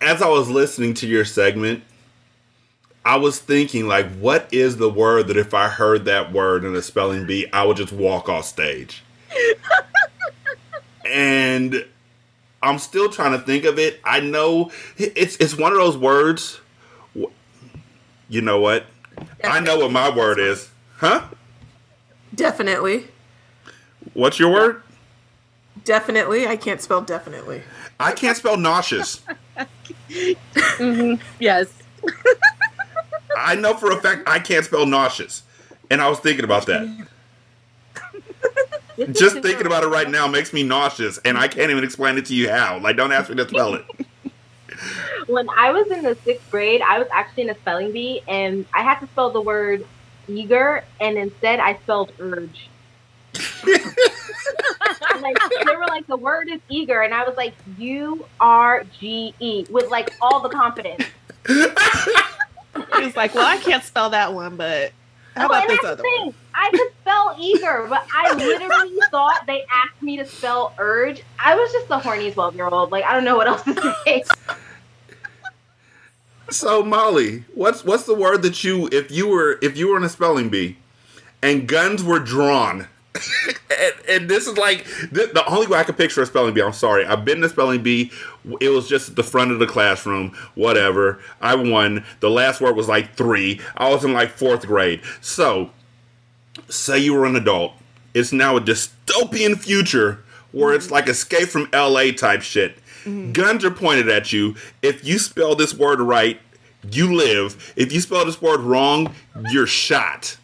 as 0.00 0.22
I 0.22 0.28
was 0.28 0.48
listening 0.48 0.94
to 0.94 1.06
your 1.06 1.24
segment, 1.24 1.82
I 3.04 3.16
was 3.16 3.40
thinking 3.40 3.88
like, 3.88 4.10
what 4.14 4.48
is 4.52 4.76
the 4.76 4.88
word 4.88 5.28
that 5.28 5.36
if 5.36 5.54
I 5.54 5.68
heard 5.68 6.04
that 6.04 6.32
word 6.32 6.64
in 6.64 6.74
a 6.76 6.82
spelling 6.82 7.26
bee, 7.26 7.46
I 7.52 7.64
would 7.64 7.76
just 7.76 7.92
walk 7.92 8.28
off 8.28 8.44
stage. 8.44 9.02
and 11.04 11.84
I'm 12.62 12.78
still 12.78 13.08
trying 13.08 13.32
to 13.32 13.40
think 13.40 13.64
of 13.64 13.78
it. 13.78 14.00
I 14.04 14.20
know 14.20 14.70
it's 14.96 15.36
it's 15.36 15.56
one 15.56 15.72
of 15.72 15.78
those 15.78 15.96
words. 15.96 16.60
You 18.28 18.40
know 18.40 18.60
what? 18.60 18.86
I 19.44 19.60
know 19.60 19.78
what 19.78 19.90
my 19.90 20.08
word 20.14 20.38
is. 20.38 20.70
Huh? 20.98 21.24
Definitely. 22.34 23.08
What's 24.14 24.38
your 24.38 24.52
word? 24.52 24.82
Definitely. 25.84 26.46
I 26.46 26.56
can't 26.56 26.80
spell 26.80 27.02
definitely. 27.02 27.62
I 27.98 28.12
can't 28.12 28.36
spell 28.36 28.56
nauseous. 28.56 29.20
Mhm. 30.08 31.20
Yes. 31.38 31.72
I 33.36 33.54
know 33.54 33.74
for 33.74 33.90
a 33.92 34.00
fact 34.00 34.22
I 34.26 34.38
can't 34.38 34.64
spell 34.64 34.86
nauseous. 34.86 35.42
And 35.90 36.00
I 36.00 36.08
was 36.08 36.20
thinking 36.20 36.44
about 36.44 36.66
that. 36.66 37.06
Just 39.12 39.40
thinking 39.40 39.66
about 39.66 39.84
it 39.84 39.88
right 39.88 40.08
now 40.08 40.26
makes 40.26 40.52
me 40.52 40.62
nauseous, 40.62 41.18
and 41.24 41.36
I 41.38 41.48
can't 41.48 41.70
even 41.70 41.82
explain 41.82 42.18
it 42.18 42.26
to 42.26 42.34
you 42.34 42.50
how. 42.50 42.78
Like, 42.78 42.96
don't 42.96 43.12
ask 43.12 43.30
me 43.30 43.36
to 43.36 43.48
spell 43.48 43.74
it. 43.74 43.84
When 45.28 45.48
I 45.50 45.70
was 45.70 45.88
in 45.92 46.02
the 46.02 46.16
sixth 46.24 46.50
grade, 46.50 46.82
I 46.82 46.98
was 46.98 47.06
actually 47.12 47.44
in 47.44 47.50
a 47.50 47.54
spelling 47.54 47.92
bee, 47.92 48.20
and 48.26 48.66
I 48.74 48.82
had 48.82 48.98
to 48.98 49.06
spell 49.06 49.30
the 49.30 49.40
word 49.40 49.86
eager, 50.26 50.82
and 51.00 51.16
instead 51.16 51.60
I 51.60 51.76
spelled 51.76 52.12
urge. 52.18 52.68
like 55.22 55.38
they 55.64 55.76
were 55.76 55.86
like 55.86 56.06
the 56.08 56.16
word 56.16 56.48
is 56.50 56.60
eager, 56.68 57.02
and 57.02 57.14
I 57.14 57.22
was 57.22 57.36
like 57.36 57.54
U 57.78 58.26
R 58.40 58.84
G 58.98 59.32
E 59.38 59.64
with 59.70 59.90
like 59.90 60.12
all 60.20 60.40
the 60.40 60.48
confidence. 60.48 61.04
He's 62.94 63.16
like, 63.16 63.34
well, 63.34 63.46
I 63.46 63.58
can't 63.58 63.84
spell 63.84 64.10
that 64.10 64.34
one, 64.34 64.56
but 64.56 64.92
how 65.36 65.46
Oh, 65.46 65.46
about 65.46 65.62
and 65.62 65.68
this 65.68 65.82
that's 65.82 65.84
other 65.84 66.04
the 66.04 66.10
one? 66.10 66.26
thing. 66.26 66.34
I 66.54 66.72
could 66.76 66.88
spell 67.02 67.36
either, 67.40 67.86
but 67.88 68.04
I 68.14 68.32
literally 68.34 69.02
thought 69.10 69.42
they 69.46 69.64
asked 69.70 70.02
me 70.02 70.18
to 70.18 70.26
spell 70.26 70.74
urge. 70.78 71.22
I 71.38 71.54
was 71.56 71.72
just 71.72 71.90
a 71.90 71.98
horny 71.98 72.32
twelve 72.32 72.54
year 72.56 72.68
old. 72.68 72.92
Like 72.92 73.04
I 73.04 73.14
don't 73.14 73.24
know 73.24 73.36
what 73.36 73.48
else 73.48 73.62
to 73.64 73.76
say. 74.06 74.24
So, 76.50 76.82
Mollie, 76.84 77.44
what's 77.54 77.84
what's 77.84 78.04
the 78.04 78.14
word 78.14 78.42
that 78.42 78.64
you 78.64 78.88
if 78.92 79.10
you 79.10 79.28
were 79.28 79.58
if 79.62 79.76
you 79.76 79.88
were 79.88 79.96
in 79.96 80.04
a 80.04 80.08
spelling 80.08 80.50
bee 80.50 80.78
and 81.42 81.68
guns 81.68 82.02
were 82.04 82.18
drawn? 82.20 82.88
And, 83.14 83.94
and 84.08 84.30
this 84.30 84.46
is 84.46 84.56
like 84.56 84.84
the, 85.10 85.30
the 85.32 85.44
only 85.46 85.66
way 85.66 85.78
I 85.78 85.84
could 85.84 85.96
picture 85.96 86.22
a 86.22 86.26
spelling 86.26 86.54
bee. 86.54 86.62
I'm 86.62 86.72
sorry, 86.72 87.04
I've 87.04 87.24
been 87.24 87.42
a 87.44 87.48
spelling 87.48 87.82
bee. 87.82 88.10
It 88.60 88.70
was 88.70 88.88
just 88.88 89.16
the 89.16 89.22
front 89.22 89.52
of 89.52 89.58
the 89.58 89.66
classroom. 89.66 90.36
Whatever. 90.54 91.20
I 91.40 91.54
won. 91.54 92.04
The 92.20 92.30
last 92.30 92.60
word 92.60 92.76
was 92.76 92.88
like 92.88 93.14
three. 93.14 93.60
I 93.76 93.90
was 93.90 94.04
in 94.04 94.12
like 94.12 94.30
fourth 94.30 94.66
grade. 94.66 95.02
So, 95.20 95.70
say 96.68 96.98
you 96.98 97.14
were 97.14 97.26
an 97.26 97.36
adult. 97.36 97.72
It's 98.14 98.32
now 98.32 98.56
a 98.56 98.60
dystopian 98.60 99.58
future 99.58 100.22
where 100.52 100.74
it's 100.74 100.86
mm-hmm. 100.86 100.94
like 100.94 101.08
escape 101.08 101.48
from 101.48 101.68
LA 101.72 102.12
type 102.12 102.42
shit. 102.42 102.76
Mm-hmm. 103.04 103.32
Guns 103.32 103.64
are 103.64 103.70
pointed 103.70 104.08
at 104.08 104.32
you. 104.32 104.54
If 104.80 105.04
you 105.04 105.18
spell 105.18 105.54
this 105.54 105.74
word 105.74 106.00
right, 106.00 106.40
you 106.90 107.14
live. 107.14 107.72
If 107.76 107.92
you 107.92 108.00
spell 108.00 108.24
this 108.24 108.40
word 108.40 108.60
wrong, 108.60 109.14
you're 109.50 109.66
shot. 109.66 110.36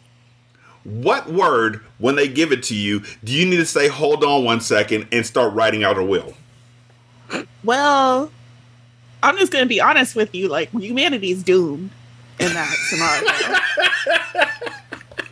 What 0.83 1.29
word, 1.29 1.81
when 1.97 2.15
they 2.15 2.27
give 2.27 2.51
it 2.51 2.63
to 2.63 2.75
you, 2.75 3.03
do 3.23 3.33
you 3.33 3.45
need 3.45 3.57
to 3.57 3.65
say, 3.65 3.87
hold 3.87 4.23
on 4.23 4.43
one 4.43 4.61
second, 4.61 5.07
and 5.11 5.25
start 5.25 5.53
writing 5.53 5.83
out 5.83 5.97
a 5.97 6.03
will? 6.03 6.33
Well, 7.63 8.31
I'm 9.21 9.37
just 9.37 9.51
gonna 9.51 9.65
be 9.65 9.81
honest 9.81 10.15
with 10.15 10.33
you. 10.33 10.47
Like 10.47 10.71
humanity's 10.71 11.43
doomed 11.43 11.91
in 12.39 12.53
that 12.53 12.69
scenario. 12.89 14.59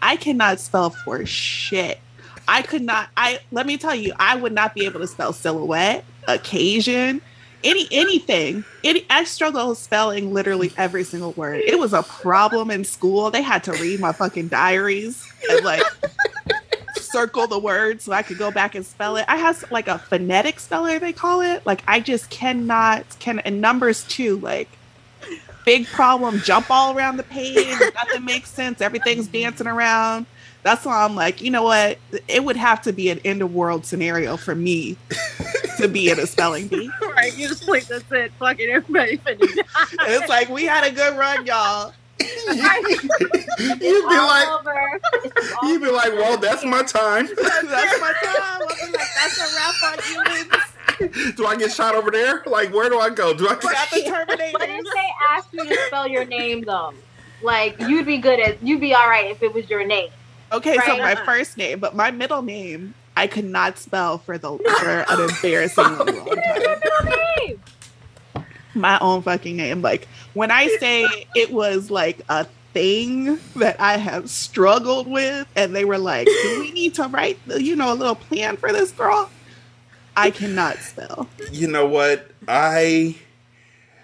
I 0.01 0.15
cannot 0.17 0.59
spell 0.59 0.89
for 0.89 1.25
shit. 1.25 1.99
I 2.47 2.61
could 2.61 2.81
not. 2.81 3.09
I 3.17 3.39
let 3.51 3.65
me 3.65 3.77
tell 3.77 3.95
you, 3.95 4.13
I 4.19 4.35
would 4.35 4.53
not 4.53 4.73
be 4.73 4.85
able 4.85 4.99
to 4.99 5.07
spell 5.07 5.33
silhouette, 5.33 6.05
occasion, 6.27 7.21
any 7.63 7.87
anything. 7.91 8.63
Any, 8.83 9.05
I 9.09 9.23
struggle 9.23 9.75
spelling 9.75 10.33
literally 10.33 10.71
every 10.77 11.03
single 11.03 11.33
word. 11.33 11.61
It 11.65 11.79
was 11.79 11.93
a 11.93 12.03
problem 12.03 12.71
in 12.71 12.83
school. 12.83 13.31
They 13.31 13.41
had 13.41 13.63
to 13.65 13.71
read 13.73 13.99
my 13.99 14.11
fucking 14.11 14.49
diaries 14.49 15.27
and 15.49 15.65
like 15.65 15.83
circle 16.97 17.47
the 17.47 17.59
word 17.59 18.01
so 18.01 18.11
I 18.11 18.21
could 18.21 18.37
go 18.37 18.51
back 18.51 18.75
and 18.75 18.85
spell 18.85 19.17
it. 19.17 19.25
I 19.27 19.37
have 19.37 19.69
like 19.71 19.87
a 19.87 19.97
phonetic 19.97 20.59
speller 20.59 20.99
they 20.99 21.13
call 21.13 21.41
it. 21.41 21.65
Like 21.65 21.83
I 21.87 21.99
just 21.99 22.29
cannot 22.29 23.05
can 23.19 23.39
and 23.39 23.61
numbers 23.61 24.03
too. 24.03 24.37
Like 24.37 24.69
big 25.65 25.87
problem, 25.87 26.39
jump 26.39 26.69
all 26.69 26.95
around 26.95 27.17
the 27.17 27.23
page. 27.23 27.77
Nothing 27.95 28.25
makes 28.25 28.49
sense. 28.49 28.81
Everything's 28.81 29.27
dancing 29.27 29.67
around. 29.67 30.25
That's 30.67 30.83
why 30.83 31.05
I'm 31.05 31.15
like, 31.15 31.41
you 31.41 31.49
know 31.49 31.63
what? 31.63 31.97
It 32.27 32.43
would 32.43 32.57
have 32.57 32.81
to 32.81 32.91
be 32.91 33.09
an 33.09 33.19
end 33.23 33.41
of 33.41 33.55
world 33.55 33.85
scenario 33.85 34.35
for 34.35 34.53
me 34.53 34.97
to 35.77 35.87
be 35.87 36.09
in 36.09 36.19
a 36.19 36.27
spelling 36.27 36.67
bee. 36.67 36.91
right. 37.15 37.33
You 37.37 37.47
just 37.47 37.69
like 37.69 37.87
that's 37.87 38.11
it. 38.11 38.33
Fucking 38.33 38.67
everybody 38.67 39.17
finna 39.17 39.39
die. 39.39 39.63
And 40.05 40.11
it's 40.13 40.27
like 40.27 40.49
we 40.49 40.65
had 40.65 40.83
a 40.83 40.91
good 40.93 41.17
run, 41.17 41.45
y'all. 41.45 41.93
You'd 42.19 43.79
be 43.79 43.89
All 44.17 44.27
like, 44.27 44.49
over. 44.59 44.99
You'd 45.63 45.81
be 45.81 45.89
like, 45.89 46.11
well, 46.11 46.37
that's 46.37 46.65
my 46.65 46.83
time. 46.83 47.27
That's 47.27 48.01
my 48.01 48.13
time. 48.21 48.35
I'll 48.41 48.65
like, 48.65 48.91
that's 49.15 49.39
a 49.39 49.55
wrap 49.55 49.83
on 49.85 49.99
humans. 50.03 51.35
do 51.37 51.45
I 51.45 51.55
get 51.55 51.71
shot 51.71 51.95
over 51.95 52.11
there? 52.11 52.43
Like, 52.45 52.73
where 52.73 52.89
do 52.89 52.99
I 52.99 53.09
go? 53.09 53.33
Do 53.33 53.47
I 53.47 53.53
We 53.53 53.61
got 53.61 53.89
the 53.89 54.01
What 54.11 54.29
if 54.29 54.45
Terminators. 54.51 54.93
they 54.93 55.09
asked 55.31 55.53
you 55.53 55.65
to 55.65 55.77
spell 55.87 56.09
your 56.09 56.25
name 56.25 56.65
though? 56.65 56.93
Like 57.41 57.79
you'd 57.79 58.05
be 58.05 58.17
good 58.17 58.41
at 58.41 58.61
you'd 58.61 58.81
be 58.81 58.93
all 58.93 59.07
right 59.07 59.31
if 59.31 59.41
it 59.41 59.53
was 59.53 59.69
your 59.69 59.85
name. 59.85 60.09
Okay, 60.51 60.77
so 60.85 60.97
my 60.97 61.15
first 61.15 61.57
name, 61.57 61.79
but 61.79 61.95
my 61.95 62.11
middle 62.11 62.41
name 62.41 62.93
I 63.15 63.27
could 63.27 63.45
not 63.45 63.77
spell 63.77 64.17
for 64.19 64.37
the 64.37 64.57
for 64.79 65.05
an 65.11 65.29
embarrassingly 65.29 66.13
long 66.19 66.35
time. 66.35 67.61
My 68.75 68.99
own 68.99 69.21
fucking 69.23 69.57
name. 69.57 69.81
Like 69.81 70.07
when 70.33 70.51
I 70.51 70.67
say 70.79 71.05
it 71.35 71.51
was 71.51 71.89
like 71.89 72.21
a 72.29 72.45
thing 72.73 73.39
that 73.55 73.79
I 73.81 73.97
have 73.97 74.29
struggled 74.29 75.07
with, 75.07 75.47
and 75.55 75.75
they 75.75 75.83
were 75.83 75.97
like, 75.97 76.27
"Do 76.27 76.59
we 76.59 76.71
need 76.71 76.93
to 76.95 77.03
write, 77.07 77.39
you 77.47 77.75
know, 77.75 77.91
a 77.91 77.95
little 77.95 78.15
plan 78.15 78.55
for 78.57 78.71
this 78.71 78.91
girl?" 78.91 79.29
I 80.15 80.31
cannot 80.31 80.77
spell. 80.77 81.29
you 81.51 81.67
know 81.67 81.85
what 81.85 82.31
i 82.47 83.15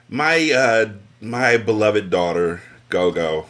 my 0.09 0.51
uh 0.51 0.89
my 1.19 1.57
beloved 1.57 2.11
daughter 2.11 2.61
gogo 2.89 3.47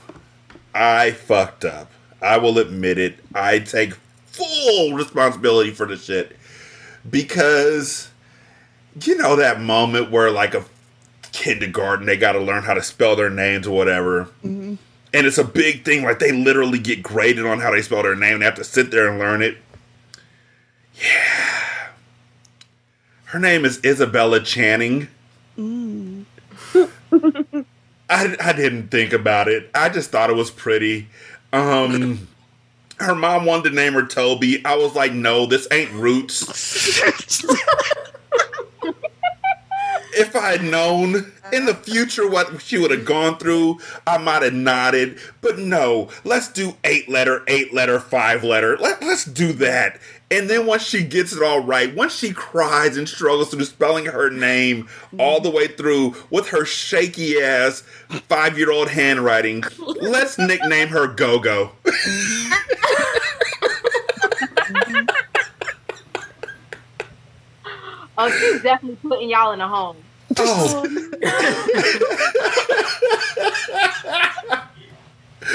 i 0.73 1.11
fucked 1.11 1.65
up 1.65 1.91
i 2.23 2.37
will 2.37 2.57
admit 2.57 2.97
it 2.97 3.15
i 3.35 3.59
take 3.59 3.93
full 4.27 4.93
responsibility 4.93 5.69
for 5.71 5.85
the 5.85 5.97
shit 5.97 6.35
because 7.09 8.09
you 9.03 9.15
know 9.17 9.35
that 9.35 9.59
moment 9.61 10.09
where 10.09 10.31
like 10.31 10.53
a 10.55 10.63
kindergarten 11.31 12.05
they 12.05 12.17
got 12.17 12.31
to 12.33 12.39
learn 12.39 12.63
how 12.63 12.73
to 12.73 12.81
spell 12.81 13.15
their 13.15 13.29
names 13.29 13.67
or 13.67 13.75
whatever 13.75 14.29
Mhm. 14.43 14.77
and 15.13 15.27
it's 15.27 15.37
a 15.37 15.43
big 15.43 15.83
thing 15.83 16.03
like 16.03 16.19
they 16.19 16.31
literally 16.31 16.79
get 16.79 17.03
graded 17.03 17.45
on 17.45 17.59
how 17.59 17.71
they 17.71 17.81
spell 17.81 18.03
their 18.03 18.15
name 18.15 18.39
they 18.39 18.45
have 18.45 18.55
to 18.55 18.63
sit 18.63 18.89
there 18.91 19.07
and 19.09 19.19
learn 19.19 19.41
it 19.41 19.57
yeah 20.95 21.89
her 23.25 23.39
name 23.39 23.65
is 23.65 23.79
isabella 23.83 24.39
channing 24.39 25.07
Mm. 25.55 26.25
I, 28.09 28.35
I 28.39 28.53
didn't 28.53 28.87
think 28.89 29.13
about 29.13 29.47
it. 29.47 29.69
I 29.75 29.89
just 29.89 30.09
thought 30.09 30.31
it 30.31 30.35
was 30.35 30.49
pretty. 30.49 31.07
Um, 31.53 32.27
her 32.99 33.15
mom 33.15 33.45
wanted 33.45 33.69
to 33.69 33.75
name 33.75 33.93
her 33.93 34.05
Toby. 34.05 34.65
I 34.65 34.75
was 34.75 34.95
like, 34.95 35.13
no, 35.13 35.45
this 35.45 35.67
ain't 35.71 35.91
Roots. 35.91 36.99
If 40.15 40.35
I 40.35 40.51
had 40.51 40.63
known 40.63 41.31
in 41.51 41.65
the 41.65 41.73
future 41.73 42.29
what 42.29 42.61
she 42.61 42.77
would 42.77 42.91
have 42.91 43.05
gone 43.05 43.37
through, 43.37 43.79
I 44.05 44.19
might 44.19 44.43
have 44.43 44.53
nodded. 44.53 45.17
But 45.41 45.57
no, 45.57 46.09
let's 46.23 46.51
do 46.51 46.75
eight 46.83 47.09
letter, 47.09 47.43
eight 47.47 47.73
letter, 47.73 47.99
five 47.99 48.43
letter. 48.43 48.77
Let, 48.77 49.01
let's 49.01 49.25
do 49.25 49.53
that. 49.53 49.99
And 50.33 50.49
then 50.49 50.65
once 50.65 50.81
she 50.81 51.03
gets 51.03 51.31
it 51.31 51.43
all 51.43 51.59
right, 51.61 51.93
once 51.93 52.15
she 52.15 52.33
cries 52.33 52.97
and 52.97 53.07
struggles 53.07 53.51
through 53.51 53.65
spelling 53.65 54.07
her 54.07 54.31
name 54.31 54.89
all 55.19 55.39
the 55.39 55.51
way 55.51 55.67
through 55.67 56.15
with 56.31 56.47
her 56.47 56.65
shaky 56.65 57.39
ass 57.39 57.81
five 58.27 58.57
year 58.57 58.71
old 58.71 58.89
handwriting, 58.89 59.63
let's 59.77 60.39
nickname 60.39 60.87
her 60.87 61.05
Go 61.05 61.37
Go. 61.37 61.73
Oh, 68.15 68.29
she's 68.29 68.61
definitely 68.61 68.97
putting 69.01 69.29
y'all 69.29 69.53
in 69.53 69.61
a 69.61 69.67
home. 69.67 69.97
Oh, 70.37 70.85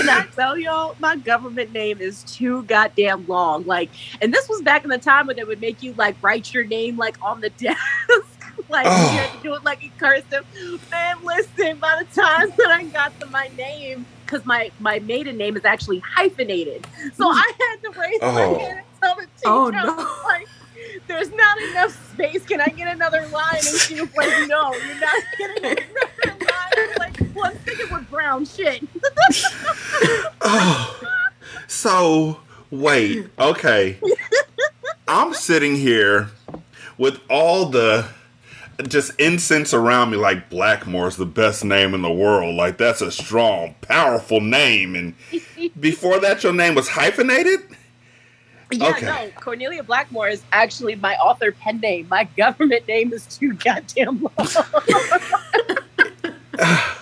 That's 0.04 0.34
tell 0.34 0.56
y'all? 0.58 0.96
My 1.00 1.16
government 1.16 1.72
name 1.72 1.98
is 2.00 2.22
too 2.24 2.62
goddamn 2.64 3.26
long. 3.26 3.64
Like, 3.66 3.90
and 4.20 4.32
this 4.32 4.48
was 4.48 4.62
back 4.62 4.84
in 4.84 4.90
the 4.90 4.98
time 4.98 5.26
when 5.26 5.36
they 5.36 5.44
would 5.44 5.60
make 5.60 5.82
you 5.82 5.94
like 5.94 6.16
write 6.22 6.52
your 6.54 6.64
name 6.64 6.96
like 6.96 7.16
on 7.22 7.40
the 7.40 7.50
desk. 7.58 7.78
like 8.68 8.84
you 8.86 8.90
had 8.90 9.32
to 9.32 9.42
do 9.42 9.54
it 9.54 9.64
like 9.64 9.82
in 9.82 9.90
cursive. 9.98 10.44
Man, 10.90 11.16
listen, 11.24 11.78
by 11.78 12.02
the 12.02 12.20
time 12.20 12.50
that 12.56 12.68
I 12.70 12.84
got 12.84 13.18
to 13.20 13.26
my 13.26 13.48
name, 13.56 14.04
because 14.24 14.44
my 14.44 14.70
my 14.78 14.98
maiden 15.00 15.36
name 15.36 15.56
is 15.56 15.64
actually 15.64 16.00
hyphenated, 16.00 16.86
so 17.14 17.30
hmm. 17.30 17.36
I 17.38 17.52
had 17.58 17.92
to 17.92 17.98
raise 17.98 18.18
Oh. 18.20 18.32
my 18.32 18.58
hand 18.58 18.78
and 18.78 18.86
tell 19.00 19.14
the 19.16 19.22
teacher, 19.22 19.46
Oh, 19.46 19.70
no. 19.70 20.20
like, 20.26 20.46
"There's 21.06 21.30
not 21.32 21.58
enough 21.70 22.12
space. 22.12 22.44
Can 22.44 22.60
I 22.60 22.66
get 22.66 22.88
another 22.92 23.26
line?" 23.28 23.54
And 23.56 23.78
she 23.80 24.00
was 24.00 24.14
like, 24.14 24.48
"No, 24.48 24.74
you're 24.74 25.00
not 25.00 25.22
getting 25.38 25.64
another 25.64 25.86
line." 26.26 26.46
I 26.50 26.94
like, 26.98 27.17
"Well, 27.38 27.52
I'm 27.52 27.58
sticking 27.62 27.94
with 27.94 28.10
brown 28.10 28.44
shit." 28.44 28.84
Oh, 30.42 31.00
so 31.68 32.40
wait, 32.70 33.28
okay. 33.38 33.98
I'm 35.08 35.32
sitting 35.34 35.76
here 35.76 36.30
with 36.98 37.20
all 37.30 37.66
the 37.66 38.06
just 38.88 39.18
incense 39.18 39.74
around 39.74 40.10
me, 40.10 40.16
like 40.16 40.50
Blackmore's 40.50 41.16
the 41.16 41.26
best 41.26 41.64
name 41.64 41.94
in 41.94 42.02
the 42.02 42.12
world. 42.12 42.54
Like 42.54 42.78
that's 42.78 43.00
a 43.00 43.10
strong, 43.10 43.74
powerful 43.82 44.40
name. 44.40 44.94
And 44.94 45.14
before 45.80 46.20
that, 46.20 46.44
your 46.44 46.52
name 46.52 46.74
was 46.74 46.88
hyphenated. 46.88 47.60
Yeah, 48.70 48.88
Okay. 48.90 49.06
no, 49.06 49.30
Kornelia 49.40 49.84
Blackmore 49.86 50.28
is 50.28 50.42
actually 50.52 50.94
my 50.96 51.16
author 51.16 51.52
pen 51.52 51.80
name. 51.80 52.06
My 52.10 52.24
government 52.36 52.86
name 52.86 53.12
is 53.14 53.24
too 53.26 53.54
goddamn 53.54 54.22
long. 54.38 54.48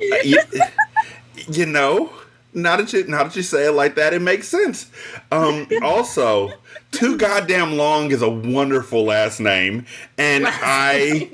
you, 0.00 0.38
you 1.48 1.66
know, 1.66 2.12
now 2.54 2.76
that 2.76 2.92
you 2.92 3.04
now 3.06 3.24
that 3.24 3.36
you 3.36 3.42
say 3.42 3.66
it 3.66 3.72
like 3.72 3.94
that, 3.96 4.12
it 4.12 4.22
makes 4.22 4.48
sense. 4.48 4.90
Um, 5.30 5.66
also, 5.82 6.50
too 6.90 7.16
goddamn 7.16 7.76
long 7.76 8.10
is 8.10 8.22
a 8.22 8.28
wonderful 8.28 9.04
last 9.04 9.40
name, 9.40 9.86
and 10.16 10.44
I, 10.46 11.28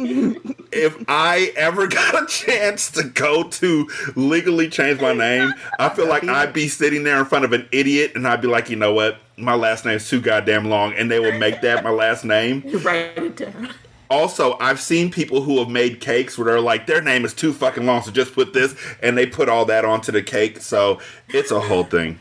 if 0.72 0.96
I 1.08 1.52
ever 1.56 1.86
got 1.88 2.22
a 2.22 2.26
chance 2.26 2.90
to 2.92 3.04
go 3.04 3.44
to 3.44 3.88
legally 4.16 4.68
change 4.68 5.00
my 5.00 5.12
name, 5.12 5.52
I 5.78 5.88
feel 5.88 6.08
like 6.08 6.24
I'd 6.24 6.52
be 6.52 6.68
sitting 6.68 7.04
there 7.04 7.18
in 7.18 7.24
front 7.24 7.44
of 7.44 7.52
an 7.52 7.68
idiot, 7.72 8.12
and 8.14 8.26
I'd 8.26 8.40
be 8.40 8.48
like, 8.48 8.70
you 8.70 8.76
know 8.76 8.92
what, 8.92 9.18
my 9.36 9.54
last 9.54 9.84
name's 9.84 10.08
too 10.08 10.20
goddamn 10.20 10.66
long, 10.66 10.92
and 10.94 11.10
they 11.10 11.20
will 11.20 11.38
make 11.38 11.60
that 11.62 11.84
my 11.84 11.90
last 11.90 12.24
name. 12.24 12.62
You 12.66 12.78
write 12.78 13.16
it 13.18 13.36
down. 13.36 13.70
Also, 14.14 14.56
I've 14.60 14.78
seen 14.78 15.10
people 15.10 15.42
who 15.42 15.58
have 15.58 15.68
made 15.68 16.00
cakes 16.00 16.38
where 16.38 16.44
they're 16.44 16.60
like, 16.60 16.86
their 16.86 17.02
name 17.02 17.24
is 17.24 17.34
too 17.34 17.52
fucking 17.52 17.84
long, 17.84 18.00
so 18.00 18.12
just 18.12 18.32
put 18.32 18.52
this, 18.52 18.76
and 19.02 19.18
they 19.18 19.26
put 19.26 19.48
all 19.48 19.64
that 19.64 19.84
onto 19.84 20.12
the 20.12 20.22
cake. 20.22 20.60
So 20.60 21.00
it's 21.30 21.50
a 21.50 21.58
whole 21.58 21.82
thing. 21.82 22.20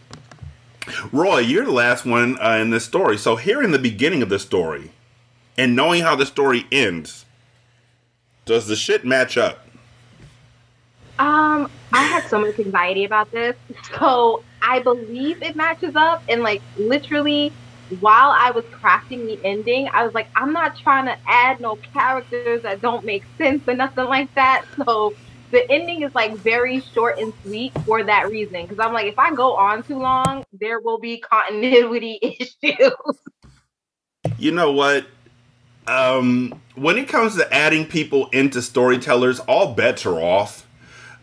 Roi, 1.12 1.38
you're 1.38 1.66
the 1.66 1.72
last 1.72 2.04
one 2.04 2.40
uh, 2.42 2.58
in 2.60 2.72
this 2.72 2.84
story. 2.84 3.20
So 3.20 3.36
here 3.36 3.62
in 3.62 3.70
the 3.70 3.78
beginning 3.78 4.24
of 4.24 4.30
the 4.30 4.40
story 4.40 4.90
and 5.56 5.76
knowing 5.76 6.02
how 6.02 6.16
the 6.16 6.26
story 6.26 6.66
ends, 6.72 7.26
does 8.46 8.66
the 8.66 8.76
shit 8.76 9.06
match 9.06 9.38
up? 9.38 9.68
Um, 11.20 11.70
I 11.94 12.02
had 12.02 12.28
so 12.28 12.42
much 12.42 12.58
anxiety 12.58 13.06
about 13.06 13.30
this. 13.32 13.56
So 14.00 14.44
I 14.64 14.80
believe 14.80 15.44
it 15.44 15.56
matches 15.56 15.96
up. 15.96 16.24
And 16.28 16.42
like 16.42 16.64
literally, 16.76 17.54
while 18.00 18.32
I 18.32 18.52
was 18.52 18.64
crafting 18.66 19.26
the 19.26 19.40
ending, 19.44 19.90
I 19.92 20.04
was 20.04 20.14
like, 20.14 20.28
I'm 20.36 20.54
not 20.54 20.78
trying 20.78 21.06
to 21.06 21.18
add 21.28 21.60
no 21.60 21.76
characters 21.76 22.64
that 22.64 22.82
don't 22.82 23.06
make 23.06 23.24
sense 23.38 23.68
or 23.68 23.74
nothing 23.76 24.06
like 24.06 24.34
that. 24.36 24.66
So 24.86 25.14
the 25.52 25.70
ending 25.72 26.02
is 26.02 26.14
like 26.16 26.36
very 26.38 26.82
short 26.82 27.20
and 27.20 27.32
sweet 27.44 27.72
for 27.86 28.04
that 28.04 28.30
reason. 28.30 28.64
Because 28.64 28.80
I'm 28.80 28.92
like, 28.92 29.06
if 29.06 29.20
I 29.20 29.34
go 29.34 29.56
on 29.56 29.84
too 29.84 30.00
long, 30.00 30.44
there 30.52 30.80
will 30.80 30.98
be 30.98 31.20
continuity 31.20 32.20
issues. 32.64 32.92
You 34.38 34.52
know 34.52 34.72
what? 34.72 35.06
Um, 35.88 36.60
when 36.76 36.98
it 36.98 37.08
comes 37.08 37.36
to 37.36 37.54
adding 37.54 37.86
people 37.86 38.30
into 38.30 38.62
storytellers, 38.62 39.40
all 39.42 39.74
bets 39.74 40.06
are 40.06 40.20
off. 40.20 40.68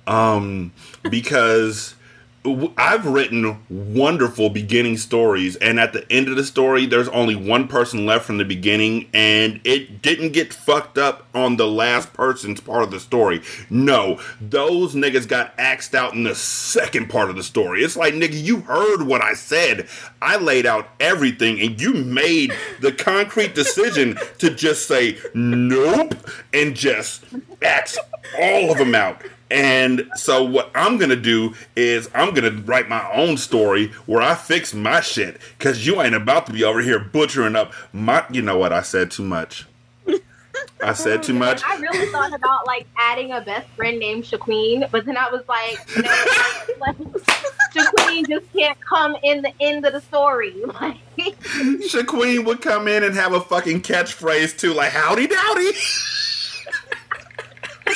Um, 0.06 0.72
because 1.08 1.94
I've 2.42 3.04
written 3.04 3.58
wonderful 3.68 4.48
beginning 4.48 4.96
stories, 4.96 5.56
and 5.56 5.78
at 5.78 5.92
the 5.92 6.10
end 6.10 6.28
of 6.28 6.36
the 6.36 6.44
story, 6.44 6.86
there's 6.86 7.08
only 7.08 7.36
one 7.36 7.68
person 7.68 8.06
left 8.06 8.24
from 8.24 8.38
the 8.38 8.46
beginning, 8.46 9.10
and 9.12 9.60
it 9.62 10.00
didn't 10.00 10.32
get 10.32 10.54
fucked 10.54 10.96
up 10.96 11.26
on 11.34 11.58
the 11.58 11.66
last 11.66 12.14
person's 12.14 12.60
part 12.62 12.82
of 12.82 12.90
the 12.90 12.98
story. 12.98 13.42
No, 13.68 14.20
those 14.40 14.94
niggas 14.94 15.28
got 15.28 15.52
axed 15.58 15.94
out 15.94 16.14
in 16.14 16.22
the 16.22 16.34
second 16.34 17.10
part 17.10 17.28
of 17.28 17.36
the 17.36 17.42
story. 17.42 17.82
It's 17.82 17.96
like, 17.96 18.14
nigga, 18.14 18.42
you 18.42 18.60
heard 18.60 19.02
what 19.02 19.22
I 19.22 19.34
said. 19.34 19.86
I 20.22 20.38
laid 20.38 20.64
out 20.64 20.88
everything, 20.98 21.60
and 21.60 21.78
you 21.78 21.92
made 21.92 22.54
the 22.80 22.92
concrete 22.92 23.54
decision 23.54 24.18
to 24.38 24.48
just 24.48 24.88
say 24.88 25.18
nope 25.34 26.14
and 26.54 26.74
just 26.74 27.22
axe 27.60 27.98
all 28.40 28.72
of 28.72 28.78
them 28.78 28.94
out. 28.94 29.22
And 29.50 30.08
so 30.14 30.44
what 30.44 30.70
I'm 30.74 30.96
gonna 30.96 31.16
do 31.16 31.54
is 31.74 32.08
I'm 32.14 32.32
gonna 32.34 32.52
write 32.62 32.88
my 32.88 33.10
own 33.12 33.36
story 33.36 33.88
where 34.06 34.22
I 34.22 34.34
fix 34.34 34.72
my 34.72 35.00
shit 35.00 35.40
because 35.58 35.86
you 35.86 36.00
ain't 36.00 36.14
about 36.14 36.46
to 36.46 36.52
be 36.52 36.62
over 36.62 36.80
here 36.80 36.98
butchering 37.00 37.56
up 37.56 37.72
my. 37.92 38.24
You 38.30 38.42
know 38.42 38.58
what? 38.58 38.72
I 38.72 38.82
said 38.82 39.10
too 39.10 39.24
much. 39.24 39.66
I 40.82 40.92
said 40.92 41.22
too 41.22 41.34
much. 41.34 41.62
I 41.64 41.76
really 41.78 42.06
thought 42.06 42.32
about 42.32 42.66
like 42.66 42.86
adding 42.96 43.32
a 43.32 43.40
best 43.40 43.68
friend 43.70 43.98
named 43.98 44.24
Shaqueen, 44.24 44.88
but 44.90 45.04
then 45.04 45.16
I 45.16 45.28
was 45.30 45.42
like, 45.48 45.78
no, 45.96 46.02
like, 46.80 46.96
Shaqueen 47.72 48.28
just 48.28 48.52
can't 48.52 48.80
come 48.80 49.16
in 49.22 49.42
the 49.42 49.52
end 49.60 49.84
of 49.84 49.92
the 49.92 50.00
story. 50.00 50.54
Like, 50.80 51.38
Shaqueen 51.90 52.46
would 52.46 52.62
come 52.62 52.88
in 52.88 53.02
and 53.02 53.14
have 53.14 53.34
a 53.34 53.40
fucking 53.40 53.82
catchphrase 53.82 54.56
too, 54.56 54.72
like 54.72 54.92
"Howdy 54.92 55.26
dowdy." 55.26 55.72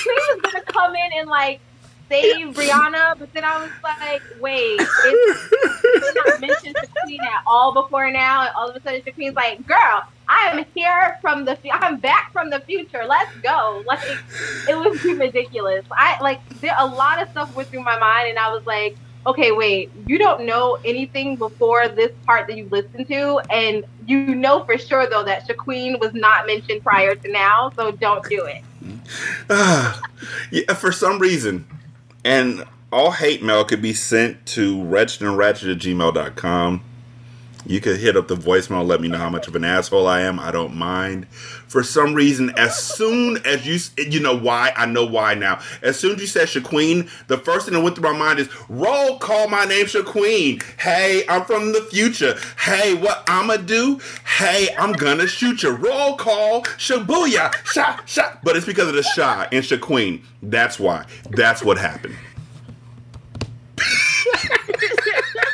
Was 0.07 0.41
gonna 0.43 0.65
come 0.65 0.95
in 0.95 1.11
and 1.19 1.29
like 1.29 1.61
save 2.09 2.55
Brianna, 2.55 3.19
but 3.19 3.33
then 3.33 3.45
I 3.45 3.63
was 3.63 3.71
like, 3.83 4.23
wait, 4.41 4.77
it's 4.79 6.15
not 6.15 6.41
mentioned 6.41 6.77
Shaqueen 6.77 7.21
at 7.21 7.43
all 7.47 7.73
before 7.73 8.11
now, 8.11 8.43
and 8.43 8.51
all 8.57 8.69
of 8.69 8.77
a 8.77 8.81
sudden 8.83 9.01
Shaqueen's 9.03 9.35
like, 9.35 9.67
girl, 9.67 10.03
I 10.29 10.49
am 10.53 10.65
here 10.75 11.19
from 11.21 11.45
the, 11.45 11.59
I'm 11.73 11.99
back 11.99 12.33
from 12.33 12.51
the 12.51 12.61
future. 12.61 13.05
Let's 13.07 13.35
go. 13.43 13.83
Like, 13.87 14.19
it 14.69 14.77
was 14.77 15.03
ridiculous. 15.05 15.85
I 15.93 16.21
like 16.21 16.47
there 16.61 16.75
a 16.79 16.87
lot 16.87 17.23
of 17.23 17.31
stuff 17.31 17.55
went 17.55 17.69
through 17.69 17.85
my 17.85 17.99
mind, 17.99 18.29
and 18.29 18.39
I 18.39 18.53
was 18.53 18.65
like, 18.67 18.97
okay, 19.27 19.53
wait, 19.53 19.91
you 20.07 20.19
don't 20.19 20.45
know 20.45 20.79
anything 20.85 21.37
before 21.37 21.89
this 21.89 22.13
part 22.27 22.47
that 22.49 22.57
you 22.57 22.69
listened 22.71 23.09
to, 23.09 23.41
and 23.51 23.85
you 24.07 24.35
know 24.35 24.65
for 24.65 24.77
sure 24.77 25.07
though 25.09 25.25
that 25.25 25.49
Shaqueen 25.49 25.99
was 25.99 26.13
not 26.13 26.47
mentioned 26.47 26.83
prior 26.83 27.15
to 27.15 27.33
now, 27.33 27.71
so 27.77 27.93
don't 27.93 28.23
do 28.29 28.45
it. 28.45 28.63
Ah, 29.51 30.01
yeah, 30.51 30.75
for 30.75 30.93
some 30.93 31.19
reason. 31.19 31.67
And 32.25 32.65
all 32.93 33.13
hate 33.13 33.43
mail 33.43 33.65
could 33.65 33.83
be 33.83 33.93
sent 33.93 34.47
to 34.47 34.77
wretchedandratchet 34.77 35.73
at 35.73 35.79
gmail.com. 35.79 36.83
You 37.67 37.81
could 37.81 37.99
hit 37.99 38.17
up 38.17 38.29
the 38.29 38.37
voicemail, 38.37 38.87
let 38.87 39.01
me 39.01 39.09
know 39.09 39.19
how 39.19 39.31
much 39.31 39.49
of 39.49 39.57
an 39.57 39.65
asshole 39.65 40.07
I 40.07 40.21
am. 40.21 40.39
I 40.39 40.51
don't 40.51 40.75
mind. 40.77 41.27
For 41.69 41.83
some 41.83 42.15
reason, 42.15 42.51
as 42.57 42.79
soon 42.79 43.39
as 43.47 43.67
you, 43.67 43.79
you 44.11 44.21
know 44.21 44.37
why? 44.37 44.73
I 44.77 44.87
know 44.87 45.05
why 45.05 45.35
now. 45.35 45.61
As 45.83 45.99
soon 45.99 46.13
as 46.17 46.21
you 46.21 46.27
said 46.27 46.49
Shaqueen, 46.49 47.09
the 47.27 47.39
first 47.39 47.67
thing 47.67 47.75
that 47.75 47.81
went 47.83 47.97
through 47.97 48.13
my 48.13 48.19
mind 48.19 48.39
is 48.39 48.49
roll 48.69 49.19
call. 49.19 49.49
My 49.49 49.65
name's 49.65 49.93
Shaqueen. 49.93 50.63
Hey, 50.81 51.25
I'm 51.29 51.45
from 51.45 51.73
the 51.73 51.83
future. 51.83 52.37
Hey, 52.61 52.95
what 52.95 53.25
I'ma 53.29 53.57
do? 53.57 54.01
Hey, 54.39 54.69
I'm 54.79 54.93
gonna 54.93 55.27
shoot 55.27 55.63
you. 55.63 55.71
Roll 55.71 56.17
call. 56.17 56.63
Shabuya. 56.79 57.53
Shot, 57.67 58.09
shot. 58.09 58.41
But 58.45 58.57
it's 58.57 58.67
because 58.67 58.89
of 58.89 58.95
the 58.95 59.03
shot 59.03 59.53
in 59.53 59.63
Shaqueen. 59.63 60.23
That's 60.43 60.79
why. 60.79 61.07
That's 61.31 61.63
what 61.65 61.79
happened. 61.79 62.17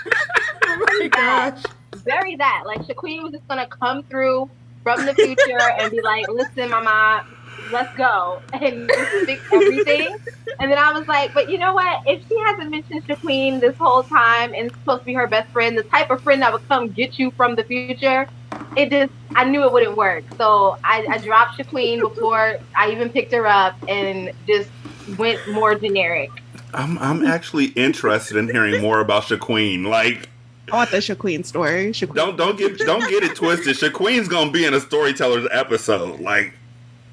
Oh 0.72 0.86
my 1.00 1.08
gosh. 1.08 1.62
very 2.04 2.36
that. 2.36 2.62
Like 2.66 2.80
Shaquille 2.82 3.22
was 3.22 3.32
just 3.32 3.46
gonna 3.48 3.66
come 3.66 4.02
through 4.04 4.50
from 4.82 5.04
the 5.06 5.14
future 5.14 5.60
and 5.78 5.90
be 5.90 6.00
like, 6.00 6.28
"Listen, 6.28 6.70
Mama, 6.70 7.24
let's 7.72 7.94
go," 7.96 8.40
and 8.52 8.90
fix 9.26 9.42
everything. 9.52 10.16
And 10.58 10.70
then 10.70 10.78
I 10.78 10.92
was 10.92 11.06
like, 11.08 11.32
"But 11.34 11.50
you 11.50 11.58
know 11.58 11.74
what? 11.74 12.02
If 12.06 12.26
she 12.28 12.38
hasn't 12.38 12.70
mentioned 12.70 13.06
Shaquille 13.06 13.60
this 13.60 13.76
whole 13.76 14.02
time 14.02 14.54
and 14.54 14.70
supposed 14.70 15.00
to 15.00 15.06
be 15.06 15.14
her 15.14 15.26
best 15.26 15.50
friend, 15.52 15.76
the 15.76 15.84
type 15.84 16.10
of 16.10 16.22
friend 16.22 16.42
that 16.42 16.52
would 16.52 16.66
come 16.68 16.88
get 16.88 17.18
you 17.18 17.30
from 17.32 17.54
the 17.54 17.64
future." 17.64 18.28
It 18.76 18.90
just, 18.90 19.12
I 19.34 19.44
knew 19.44 19.64
it 19.64 19.72
wouldn't 19.72 19.96
work. 19.96 20.24
So 20.36 20.76
I, 20.84 21.06
I 21.08 21.18
dropped 21.18 21.58
Shaquille 21.58 22.00
before 22.00 22.58
I 22.76 22.90
even 22.90 23.10
picked 23.10 23.32
her 23.32 23.46
up 23.46 23.74
and 23.88 24.32
just 24.46 24.70
went 25.18 25.40
more 25.48 25.74
generic. 25.74 26.30
I'm 26.72 26.98
I'm 26.98 27.26
actually 27.26 27.66
interested 27.66 28.36
in 28.36 28.48
hearing 28.48 28.80
more 28.80 29.00
about 29.00 29.24
Shaqueen. 29.24 29.86
Like, 29.86 30.28
I 30.72 30.76
want 30.76 30.90
the 30.90 30.98
Shaqueen 30.98 31.44
story. 31.44 31.90
Shaqueen. 31.92 32.14
don't 32.14 32.36
don't 32.36 32.56
get 32.58 32.78
don't 32.78 33.08
get 33.08 33.22
it 33.22 33.34
twisted. 33.36 33.76
Shaqueen's 33.76 34.28
gonna 34.28 34.50
be 34.50 34.64
in 34.64 34.74
a 34.74 34.80
storyteller's 34.80 35.48
episode. 35.50 36.20
Like, 36.20 36.54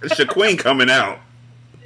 Shaqueen 0.01 0.59
coming 0.59 0.89
out. 0.89 1.19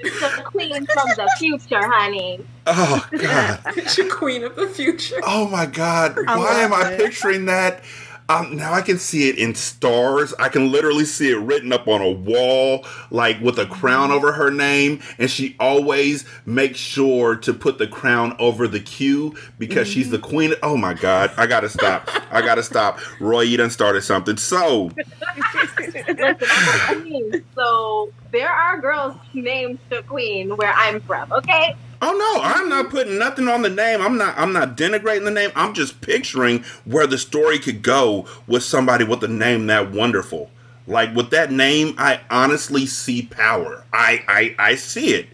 the 0.01 0.41
queen 0.45 0.85
from 0.85 1.09
the 1.15 1.29
future, 1.37 1.87
honey. 1.87 2.39
Oh 2.67 3.07
God. 3.17 3.59
Future 3.73 4.09
queen 4.09 4.43
of 4.43 4.55
the 4.55 4.67
future. 4.67 5.19
Oh 5.23 5.47
my 5.47 5.65
God. 5.65 6.17
I 6.27 6.37
Why 6.37 6.61
am 6.61 6.71
love 6.71 6.81
I 6.81 6.97
picturing 6.97 7.45
that? 7.45 7.83
Um, 8.31 8.55
now 8.55 8.71
I 8.71 8.81
can 8.81 8.97
see 8.97 9.27
it 9.27 9.37
in 9.37 9.55
stars. 9.55 10.33
I 10.39 10.47
can 10.47 10.71
literally 10.71 11.03
see 11.03 11.31
it 11.31 11.37
written 11.37 11.73
up 11.73 11.89
on 11.89 12.01
a 12.01 12.09
wall, 12.09 12.85
like 13.09 13.41
with 13.41 13.59
a 13.59 13.65
crown 13.65 14.09
over 14.09 14.31
her 14.31 14.49
name. 14.49 15.01
And 15.19 15.29
she 15.29 15.57
always 15.59 16.23
makes 16.45 16.79
sure 16.79 17.35
to 17.35 17.53
put 17.53 17.77
the 17.77 17.87
crown 17.87 18.33
over 18.39 18.69
the 18.69 18.79
Q 18.79 19.35
because 19.59 19.89
she's 19.89 20.11
the 20.11 20.19
queen. 20.19 20.53
Oh 20.63 20.77
my 20.77 20.93
God. 20.93 21.33
I 21.35 21.45
gotta 21.45 21.67
stop. 21.67 22.09
I 22.31 22.41
gotta 22.41 22.63
stop. 22.63 22.99
Roi, 23.19 23.41
you 23.41 23.57
done 23.57 23.69
started 23.69 24.01
something. 24.01 24.37
So, 24.37 24.91
I'm 26.07 27.43
so 27.53 28.13
there 28.31 28.49
are 28.49 28.79
girls 28.79 29.17
named 29.33 29.79
the 29.89 30.03
queen 30.03 30.55
where 30.55 30.71
I'm 30.73 31.01
from. 31.01 31.33
Okay, 31.33 31.75
Oh 32.03 32.13
no, 32.17 32.41
I'm 32.43 32.67
not 32.67 32.89
putting 32.89 33.19
nothing 33.19 33.47
on 33.47 33.61
the 33.61 33.69
name. 33.69 34.01
I'm 34.01 34.17
not 34.17 34.37
I'm 34.37 34.53
not 34.53 34.75
denigrating 34.75 35.23
the 35.23 35.31
name. 35.31 35.51
I'm 35.55 35.73
just 35.73 36.01
picturing 36.01 36.63
where 36.85 37.05
the 37.05 37.17
story 37.17 37.59
could 37.59 37.83
go 37.83 38.25
with 38.47 38.63
somebody 38.63 39.03
with 39.03 39.23
a 39.23 39.27
name 39.27 39.67
that 39.67 39.91
wonderful. 39.91 40.49
Like 40.87 41.13
with 41.15 41.29
that 41.29 41.51
name, 41.51 41.93
I 41.99 42.21
honestly 42.31 42.87
see 42.87 43.21
power. 43.23 43.85
I 43.93 44.23
I 44.27 44.55
I 44.71 44.75
see 44.75 45.13
it. 45.13 45.27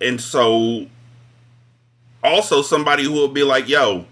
And 0.00 0.20
so 0.20 0.86
also 2.22 2.62
somebody 2.62 3.02
who 3.04 3.12
will 3.12 3.28
be 3.28 3.42
like, 3.42 3.68
"Yo, 3.68 4.06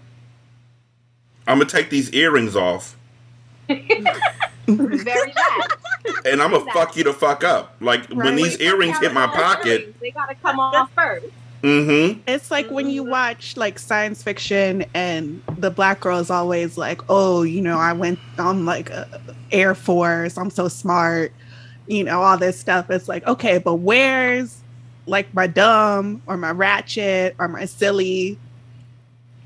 I'm 1.47 1.57
going 1.59 1.67
to 1.67 1.75
take 1.75 1.89
these 1.89 2.11
earrings 2.11 2.55
off 2.55 2.95
very 3.67 3.87
bad. 4.67 5.67
and 6.25 6.41
I'm 6.41 6.51
going 6.51 6.65
to 6.65 6.71
fuck 6.73 6.95
you 6.97 7.03
to 7.05 7.13
fuck 7.13 7.43
up." 7.43 7.75
Like 7.79 8.07
when 8.09 8.19
Right. 8.19 8.35
these 8.35 8.59
earrings 8.59 8.99
hit 8.99 9.13
my 9.13 9.27
pocket, 9.27 9.95
they 10.01 10.11
gotta 10.11 10.35
come 10.35 10.59
off 10.59 10.91
first. 10.93 11.25
Mhm. 11.61 12.19
It's 12.27 12.51
like 12.51 12.69
when 12.69 12.89
you 12.89 13.03
watch 13.03 13.57
like 13.57 13.79
science 13.79 14.23
fiction 14.23 14.85
and 14.93 15.41
the 15.57 15.69
black 15.69 15.99
girl 16.01 16.19
is 16.19 16.29
always 16.29 16.77
like, 16.77 17.01
oh, 17.09 17.43
you 17.43 17.61
know, 17.61 17.77
I 17.77 17.93
went 17.93 18.19
on 18.37 18.65
like 18.65 18.89
a 18.89 19.07
Air 19.51 19.75
Force, 19.75 20.37
I'm 20.37 20.49
so 20.49 20.67
smart, 20.67 21.33
you 21.87 22.03
know, 22.03 22.21
all 22.21 22.37
this 22.37 22.59
stuff. 22.59 22.89
It's 22.89 23.07
like, 23.07 23.25
okay, 23.27 23.57
but 23.57 23.75
where's 23.75 24.61
like 25.05 25.33
my 25.33 25.47
dumb 25.47 26.21
or 26.27 26.37
my 26.37 26.51
ratchet 26.51 27.35
or 27.39 27.47
my 27.47 27.65
silly. 27.65 28.37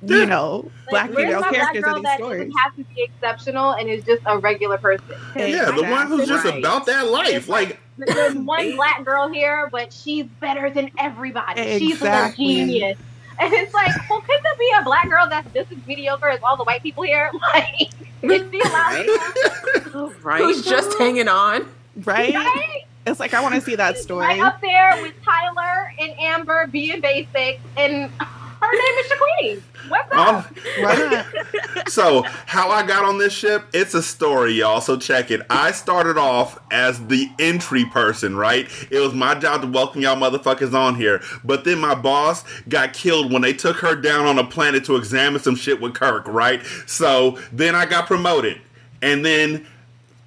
You 0.05 0.25
know, 0.25 0.69
black 0.89 1.09
Like, 1.09 1.17
where's 1.17 1.27
female 1.27 1.41
my 1.41 1.49
black 1.49 1.61
characters 1.61 1.83
girl 1.83 1.95
in 1.95 2.01
these 2.01 2.03
that 2.03 2.17
stories? 2.17 2.39
doesn't 2.39 2.57
have 2.59 2.75
to 2.75 2.83
be 2.95 3.01
exceptional 3.03 3.71
and 3.71 3.89
is 3.89 4.03
just 4.03 4.21
a 4.25 4.37
regular 4.37 4.77
person? 4.77 5.05
Yeah, 5.35 5.71
the 5.71 5.83
one 5.83 6.07
who's 6.07 6.27
just 6.27 6.45
Right. 6.45 6.59
about 6.59 6.85
that 6.87 7.07
life. 7.07 7.47
Like 7.47 7.79
There's 7.97 8.35
one 8.35 8.75
black 8.75 9.03
girl 9.05 9.29
here, 9.31 9.69
but 9.71 9.93
she's 9.93 10.25
better 10.39 10.69
than 10.69 10.91
everybody. 10.97 11.61
Exactly. 11.61 11.87
She's 11.89 12.01
a 12.01 12.65
genius. 12.65 12.97
And 13.39 13.51
it's 13.53 13.73
like, 13.73 13.91
well, 14.09 14.21
could 14.21 14.39
there 14.43 14.55
be 14.59 14.71
a 14.79 14.83
black 14.83 15.09
girl 15.09 15.27
that's 15.27 15.51
just 15.53 15.71
as 15.71 15.77
mediocre 15.87 16.27
as 16.29 16.39
all 16.43 16.55
the 16.55 16.63
white 16.63 16.83
people 16.83 17.03
here? 17.03 17.31
Like, 17.53 17.91
is 18.21 18.51
she 18.51 18.59
allowed? 18.61 20.13
Right. 20.21 20.41
Who's 20.41 20.63
just 20.65 20.97
hanging 20.97 21.27
on? 21.27 21.67
Right? 22.03 22.33
Right? 22.33 22.83
It's 23.05 23.19
like 23.19 23.33
I 23.33 23.41
want 23.41 23.53
to 23.55 23.61
see 23.61 23.75
that 23.75 23.97
story. 23.97 24.25
Right 24.25 24.39
up 24.39 24.61
there 24.61 24.97
with 25.01 25.13
Tyler 25.25 25.91
and 25.99 26.11
Amber 26.19 26.67
being 26.67 27.01
basic, 27.01 27.59
and 27.75 28.09
her 28.63 28.73
name 28.73 28.97
is 28.99 29.11
Shaquille. 29.11 29.61
What's 29.89 30.09
up? 30.13 31.53
So 31.89 32.23
how 32.47 32.69
I 32.69 32.85
got 32.85 33.03
on 33.03 33.17
this 33.17 33.33
ship, 33.33 33.67
it's 33.73 33.93
a 33.93 34.01
story, 34.01 34.53
y'all. 34.53 34.81
So 34.81 34.97
check 34.97 35.29
it. 35.29 35.41
I 35.49 35.71
started 35.71 36.17
off 36.17 36.57
as 36.71 37.05
the 37.07 37.29
entry 37.37 37.85
person, 37.85 38.35
right? 38.35 38.67
It 38.89 38.99
was 38.99 39.13
my 39.13 39.35
job 39.35 39.61
to 39.61 39.67
welcome 39.67 40.01
y'all 40.01 40.15
motherfuckers 40.15 40.73
on 40.73 40.95
here. 40.95 41.21
But 41.43 41.65
then 41.65 41.79
my 41.79 41.93
boss 41.93 42.43
got 42.67 42.93
killed 42.93 43.31
when 43.31 43.41
they 43.41 43.53
took 43.53 43.77
her 43.77 43.95
down 43.95 44.25
on 44.25 44.39
a 44.39 44.43
planet 44.43 44.85
to 44.85 44.95
examine 44.95 45.41
some 45.41 45.55
shit 45.55 45.81
with 45.81 45.93
Kirk, 45.93 46.27
right? 46.27 46.65
So 46.87 47.37
then 47.51 47.75
I 47.75 47.85
got 47.85 48.07
promoted. 48.07 48.59
And 49.01 49.23
then 49.25 49.67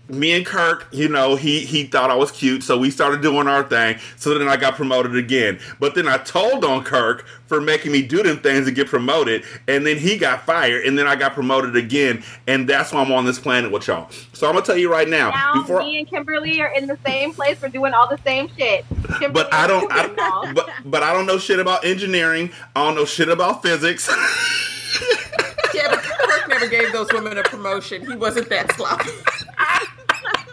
me 0.09 0.33
and 0.33 0.47
Kirk, 0.47 0.87
you 0.92 1.09
know, 1.09 1.35
he 1.35 1.61
he 1.61 1.85
thought 1.85 2.11
I 2.11 2.14
was 2.14 2.31
cute, 2.31 2.62
so 2.62 2.79
we 2.79 2.90
started 2.90 3.23
doing 3.23 3.49
our 3.49 3.64
thing. 3.64 3.99
So 4.16 4.38
then 4.38 4.49
I 4.49 4.57
got 4.57 4.75
promoted 4.75 5.16
again. 5.16 5.59
But 5.81 5.95
then 5.95 6.07
I 6.07 6.19
told 6.19 6.64
on 6.64 6.85
Kirk 6.85 7.27
for 7.47 7.61
making 7.61 7.92
me 7.92 8.03
do 8.03 8.23
them 8.23 8.38
things 8.38 8.66
to 8.66 8.73
get 8.73 8.88
promoted, 8.88 9.45
and 9.66 9.87
then 9.87 9.99
he 9.99 10.16
got 10.16 10.47
fired, 10.47 10.85
and 10.85 10.99
then 10.99 11.07
I 11.07 11.16
got 11.16 11.35
promoted 11.35 11.77
again, 11.77 12.23
and 12.47 12.69
that's 12.69 12.92
why 12.92 13.03
I'm 13.03 13.12
on 13.12 13.25
this 13.25 13.38
planet 13.38 13.73
with 13.73 13.88
y'all. 13.88 14.09
So 14.33 14.47
I'm 14.47 14.55
gonna 14.55 14.64
tell 14.64 14.77
you 14.77 14.90
right 14.90 15.09
now, 15.09 15.31
Now 15.31 15.55
before 15.55 15.81
me 15.81 15.99
and 15.99 16.09
Kimberly 16.09 16.61
are 16.61 16.73
in 16.73 16.87
the 16.87 16.99
same 17.05 17.33
place. 17.35 17.61
We're 17.61 17.69
doing 17.69 17.92
all 17.92 18.09
the 18.09 18.21
same 18.25 18.49
shit. 18.57 18.85
Kimberly 19.19 19.33
but 19.33 19.53
I 19.53 19.66
don't, 19.66 19.85
is 19.85 19.88
I, 19.90 20.07
football. 20.07 20.53
but 20.55 20.71
but 20.85 21.03
I 21.03 21.12
don't 21.12 21.27
know 21.27 21.38
shit 21.38 21.59
about 21.59 21.85
engineering. 21.85 22.53
I 22.77 22.85
don't 22.85 22.95
know 22.95 23.05
shit 23.05 23.29
about 23.29 23.62
physics. 23.62 24.09
Yeah, 25.75 25.88
but 25.90 25.99
Kirk 25.99 26.49
never 26.49 26.69
gave 26.69 26.90
those 26.92 27.12
women 27.12 27.37
a 27.37 27.42
promotion. 27.42 28.07
He 28.07 28.16
wasn't 28.16 28.49
that 28.49 28.73
sloppy. 28.77 29.11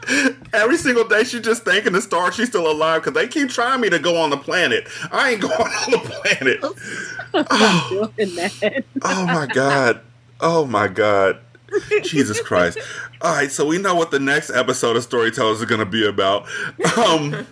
Every 0.53 0.77
single 0.77 1.07
day, 1.07 1.23
she's 1.23 1.41
just 1.41 1.63
thanking 1.63 1.93
the 1.93 2.01
stars 2.01 2.35
she's 2.35 2.49
still 2.49 2.69
alive 2.69 3.01
because 3.01 3.13
they 3.13 3.27
keep 3.27 3.49
trying 3.49 3.81
me 3.81 3.89
to 3.89 3.99
go 3.99 4.17
on 4.17 4.29
the 4.29 4.37
planet. 4.37 4.87
I 5.11 5.31
ain't 5.31 5.41
going 5.41 5.53
on 5.61 5.91
the 5.91 5.97
planet. 5.99 6.61
that. 8.35 8.85
Oh 9.01 9.25
my 9.25 9.47
god. 9.47 10.01
Oh 10.39 10.65
my 10.65 10.87
god. 10.87 11.39
Jesus 12.03 12.39
Christ. 12.41 12.77
All 13.21 13.33
right, 13.33 13.51
so 13.51 13.65
we 13.65 13.77
know 13.77 13.95
what 13.95 14.11
the 14.11 14.19
next 14.19 14.49
episode 14.49 14.95
of 14.95 15.03
Storytellers 15.03 15.59
is 15.59 15.65
going 15.65 15.79
to 15.79 15.85
be 15.85 16.05
about. 16.05 16.47
Um 16.97 17.47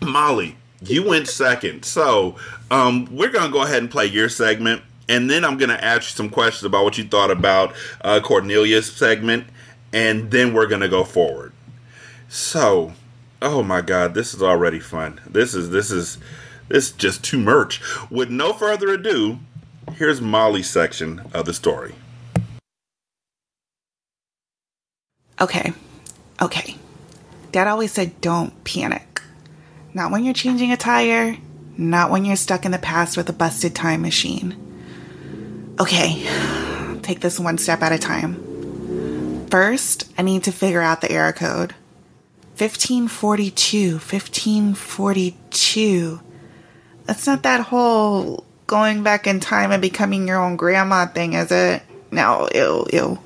Mollie, 0.00 0.56
you 0.82 1.06
went 1.06 1.28
second. 1.28 1.84
So, 1.84 2.36
um 2.70 3.08
we're 3.10 3.30
going 3.30 3.46
to 3.46 3.52
go 3.52 3.62
ahead 3.62 3.78
and 3.78 3.90
play 3.90 4.06
your 4.06 4.28
segment 4.28 4.82
and 5.08 5.28
then 5.30 5.44
I'm 5.44 5.56
going 5.56 5.70
to 5.70 5.82
ask 5.82 6.02
you 6.02 6.16
some 6.16 6.28
questions 6.28 6.64
about 6.64 6.84
what 6.84 6.98
you 6.98 7.04
thought 7.04 7.30
about 7.30 7.74
uh 8.02 8.20
Kornelia's 8.22 8.90
segment 8.90 9.46
and 9.92 10.30
then 10.30 10.52
we're 10.52 10.66
going 10.66 10.82
to 10.82 10.88
go 10.88 11.04
forward. 11.04 11.52
So, 12.28 12.92
oh 13.40 13.62
my 13.62 13.80
god, 13.80 14.12
this 14.12 14.34
is 14.34 14.42
already 14.42 14.80
fun. 14.80 15.20
This 15.26 15.54
is 15.54 15.70
this 15.70 15.90
is 15.90 16.18
this 16.68 16.90
is 16.90 16.92
just 16.92 17.24
too 17.24 17.38
much. 17.38 17.80
With 18.10 18.28
no 18.28 18.52
further 18.52 18.90
ado, 18.90 19.38
here's 19.94 20.20
Mollie's 20.20 20.68
section 20.68 21.22
of 21.32 21.46
the 21.46 21.54
story. 21.54 21.94
Okay, 25.40 25.72
okay. 26.42 26.76
Dad 27.50 27.66
always 27.66 27.92
said 27.92 28.20
don't 28.20 28.62
panic. 28.64 29.22
Not 29.94 30.10
when 30.10 30.22
you're 30.24 30.34
changing 30.34 30.70
a 30.70 30.76
tire, 30.76 31.38
not 31.78 32.10
when 32.10 32.26
you're 32.26 32.36
stuck 32.36 32.66
in 32.66 32.72
the 32.72 32.78
past 32.78 33.16
with 33.16 33.30
a 33.30 33.32
busted 33.32 33.74
time 33.74 34.02
machine. 34.02 34.54
Okay, 35.80 36.28
take 37.02 37.20
this 37.20 37.40
one 37.40 37.56
step 37.56 37.80
at 37.80 37.92
a 37.92 37.98
time. 37.98 39.46
First, 39.50 40.12
I 40.18 40.22
need 40.22 40.44
to 40.44 40.52
figure 40.52 40.82
out 40.82 41.00
the 41.00 41.10
error 41.10 41.32
code. 41.32 41.74
1542, 42.60 43.92
1542. 43.92 46.20
That's 47.04 47.26
not 47.26 47.42
that 47.44 47.60
whole 47.60 48.44
going 48.66 49.02
back 49.02 49.26
in 49.26 49.40
time 49.40 49.72
and 49.72 49.80
becoming 49.80 50.28
your 50.28 50.36
own 50.38 50.56
grandma 50.56 51.06
thing, 51.06 51.32
is 51.34 51.52
it? 51.52 51.82
No, 52.10 52.48
ew, 52.54 52.86
ew. 52.92 53.18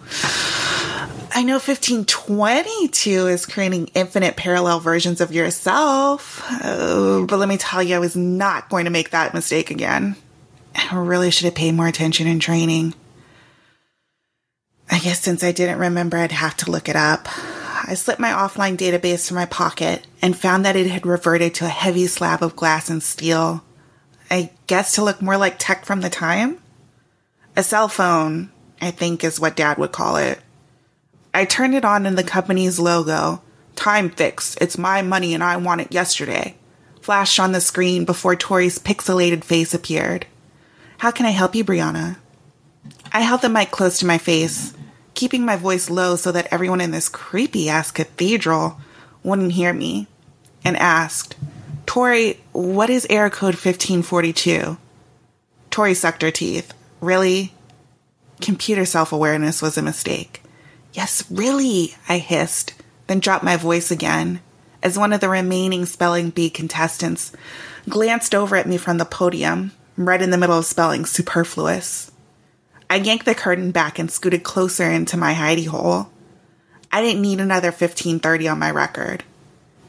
I 1.35 1.45
know 1.45 1.55
1522 1.55 3.27
is 3.27 3.47
creating 3.47 3.89
infinite 3.95 4.37
parallel 4.37 4.81
versions 4.81 5.23
of 5.23 5.33
yourself, 5.33 6.45
uh, 6.63 7.25
but 7.27 7.39
let 7.39 7.49
me 7.49 7.57
tell 7.57 7.83
you, 7.83 7.97
I 7.97 8.01
was 8.01 8.15
not 8.15 8.69
going 8.69 8.85
to 8.85 8.91
make 8.91 9.11
that 9.11 9.33
mistake 9.33 9.71
again. 9.71 10.17
I 10.75 10.97
really 10.97 11.31
should 11.31 11.47
have 11.47 11.55
paid 11.55 11.75
more 11.75 11.87
attention 11.87 12.27
in 12.27 12.39
training. 12.39 12.95
I 14.91 14.99
guess 14.99 15.21
since 15.21 15.43
I 15.43 15.53
didn't 15.53 15.79
remember, 15.79 16.19
I'd 16.19 16.33
have 16.33 16.57
to 16.59 16.71
look 16.71 16.89
it 16.89 16.97
up. 16.97 17.29
I 17.85 17.95
slipped 17.95 18.21
my 18.21 18.31
offline 18.31 18.77
database 18.77 19.27
from 19.27 19.37
my 19.37 19.47
pocket 19.47 20.07
and 20.21 20.37
found 20.37 20.65
that 20.65 20.77
it 20.77 20.87
had 20.87 21.05
reverted 21.05 21.55
to 21.55 21.65
a 21.65 21.69
heavy 21.69 22.07
slab 22.07 22.43
of 22.43 22.55
glass 22.55 22.89
and 22.89 23.03
steel. 23.03 23.65
I 24.31 24.51
guess 24.69 24.95
to 24.95 25.05
look 25.05 25.21
more 25.21 25.37
like 25.37 25.57
tech 25.59 25.85
from 25.85 26.01
the 26.01 26.09
time? 26.09 26.59
A 27.57 27.63
cell 27.63 27.89
phone, 27.89 28.51
I 28.81 28.93
think 28.93 29.25
is 29.25 29.41
what 29.41 29.57
Dad 29.57 29.79
would 29.79 29.93
call 29.93 30.17
it. 30.17 30.41
I 31.35 31.45
turned 31.45 31.75
it 31.75 31.85
on 31.85 32.07
and 32.07 32.17
the 32.17 32.23
company's 32.23 32.79
logo, 32.79 33.43
Time 33.75 34.11
Fix, 34.11 34.57
it's 34.61 34.79
my 34.79 35.03
money 35.03 35.35
and 35.35 35.43
I 35.43 35.57
want 35.57 35.81
it 35.81 35.93
yesterday, 35.93 36.57
flashed 37.01 37.41
on 37.41 37.53
the 37.53 37.61
screen 37.61 38.05
before 38.05 38.37
Tori's 38.37 38.79
pixelated 38.79 39.43
face 39.43 39.75
appeared. 39.75 40.27
How 40.99 41.11
can 41.11 41.27
I 41.27 41.31
help 41.31 41.55
you, 41.55 41.65
Brianna? 41.65 42.17
I 43.13 43.23
held 43.23 43.43
the 43.43 43.49
mic 43.49 43.71
close 43.71 43.99
to 43.99 44.07
my 44.07 44.19
face, 44.19 44.73
keeping 45.23 45.45
my 45.45 45.55
voice 45.55 45.89
low 45.89 46.17
so 46.17 46.33
that 46.33 46.49
everyone 46.51 46.81
in 46.81 46.91
this 46.91 47.09
creepy 47.09 47.69
ass 47.69 47.93
cathedral 47.93 48.81
wouldn't 49.23 49.53
hear 49.53 49.73
me, 49.73 50.09
and 50.65 50.77
asked, 50.77 51.37
Tori, 51.87 52.41
what 52.51 52.91
is 52.91 53.07
error 53.09 53.31
code 53.31 53.55
1542? 53.55 54.77
Tori 55.71 55.95
sucked 55.95 56.23
her 56.23 56.33
teeth. 56.33 56.75
Really? 57.01 57.55
Computer 58.41 58.85
self 58.85 59.13
awareness 59.13 59.63
was 59.63 59.79
a 59.79 59.83
mistake. 59.83 60.43
Yes, 60.93 61.25
really, 61.31 61.95
I 62.09 62.19
hissed, 62.19 62.75
then 63.07 63.21
dropped 63.21 63.45
my 63.45 63.57
voice 63.57 63.93
again. 63.93 64.41
as 64.83 64.99
one 64.99 65.13
of 65.13 65.21
the 65.21 65.29
remaining 65.29 65.87
spelling 65.87 66.31
bee 66.31 66.51
contestants 66.51 67.31
glanced 67.89 68.35
over 68.35 68.57
at 68.57 68.67
me 68.67 68.77
from 68.77 68.99
the 68.99 69.05
podium, 69.05 69.71
right 69.97 70.21
in 70.21 70.31
the 70.31 70.37
middle 70.37 70.59
of 70.59 70.67
spelling 70.67 71.05
superfluous. 71.07 72.12
I 72.93 72.97
yanked 72.97 73.25
the 73.25 73.35
curtain 73.35 73.71
back 73.71 73.99
and 73.99 74.11
scooted 74.11 74.43
closer 74.43 74.85
into 74.85 75.17
my 75.17 75.33
hidey 75.33 75.67
hole. 75.67 76.11
I 76.93 77.01
didn't 77.01 77.23
need 77.23 77.41
another 77.41 77.69
1530 77.69 78.49
on 78.49 78.59
my 78.59 78.71
record. 78.71 79.25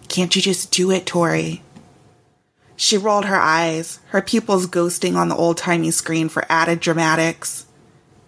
Can't 0.08 0.34
you 0.34 0.41
just 0.41 0.72
do 0.72 0.89
it, 0.89 1.06
Tori? 1.06 1.64
She 2.78 2.97
rolled 2.97 3.26
her 3.26 3.36
eyes, 3.36 3.99
her 4.12 4.22
pupils 4.22 4.68
ghosting 4.68 5.18
on 5.18 5.28
the 5.28 5.36
old 5.36 5.58
timey 5.58 5.91
screen 5.91 6.30
for 6.30 6.45
added 6.47 6.80
dramatics. 6.80 7.66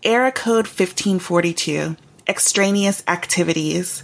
Error 0.04 0.30
code 0.30 0.66
1542. 0.66 1.96
Extraneous 2.28 3.02
activities. 3.08 4.04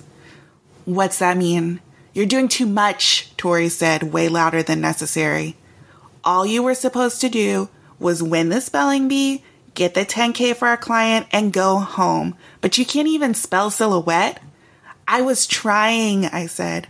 What's 0.85 1.19
that 1.19 1.35
mean? 1.35 1.81
You're 2.13 2.25
doing 2.25 2.47
too 2.47 2.65
much, 2.65 3.35
Tori 3.35 3.67
said, 3.67 4.13
way 4.13 4.29
louder 4.29 4.63
than 4.63 4.79
necessary. 4.79 5.57
All 6.23 6.45
you 6.45 6.63
were 6.63 6.75
supposed 6.75 7.19
to 7.19 7.29
do 7.29 7.67
was 7.99 8.23
win 8.23 8.47
the 8.47 8.61
spelling 8.61 9.09
bee, 9.09 9.43
get 9.73 9.93
the 9.93 10.05
10K 10.05 10.55
for 10.55 10.67
our 10.67 10.77
client, 10.77 11.27
and 11.31 11.53
go 11.53 11.79
home. 11.79 12.35
But 12.61 12.77
you 12.77 12.85
can't 12.85 13.07
even 13.07 13.33
spell 13.33 13.69
silhouette? 13.69 14.41
I 15.07 15.21
was 15.21 15.47
trying, 15.47 16.25
I 16.25 16.45
said. 16.45 16.87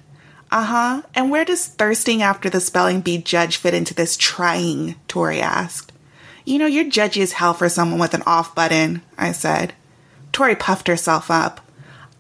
Uh 0.52 0.66
huh. 0.66 1.02
And 1.16 1.32
where 1.32 1.46
does 1.46 1.66
thirsting 1.66 2.22
after 2.22 2.50
the 2.50 2.60
spelling 2.60 3.02
bee 3.02 3.18
judge 3.18 3.58
fit 3.58 3.74
into 3.74 3.94
this 3.94 4.18
trying? 4.18 4.96
Tori 5.08 5.40
asked. 5.40 5.92
You 6.44 6.60
know, 6.60 6.66
you're 6.66 6.86
judgy 6.86 7.22
as 7.22 7.34
hell 7.34 7.54
for 7.54 7.70
someone 7.70 8.00
with 8.00 8.14
an 8.14 8.24
off 8.26 8.54
button, 8.54 9.02
I 9.18 9.32
said. 9.32 9.74
Tori 10.32 10.56
puffed 10.56 10.88
herself 10.88 11.32
up. 11.32 11.62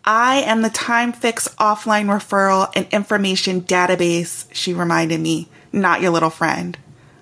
I 0.05 0.38
am 0.41 0.62
the 0.62 0.70
time 0.70 1.12
fix 1.12 1.47
offline 1.59 2.07
referral 2.07 2.72
and 2.76 2.88
information 2.91 3.62
database, 3.62 4.45
she 4.51 4.74
reminded 4.74 5.20
me, 5.20 5.49
not 5.72 6.01
your 6.01 6.12
little 6.12 6.30
friend. 6.30 6.78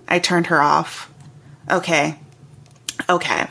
I 0.08 0.20
turned 0.20 0.48
her 0.48 0.62
off. 0.62 1.12
Okay. 1.70 2.20
Okay. 3.08 3.48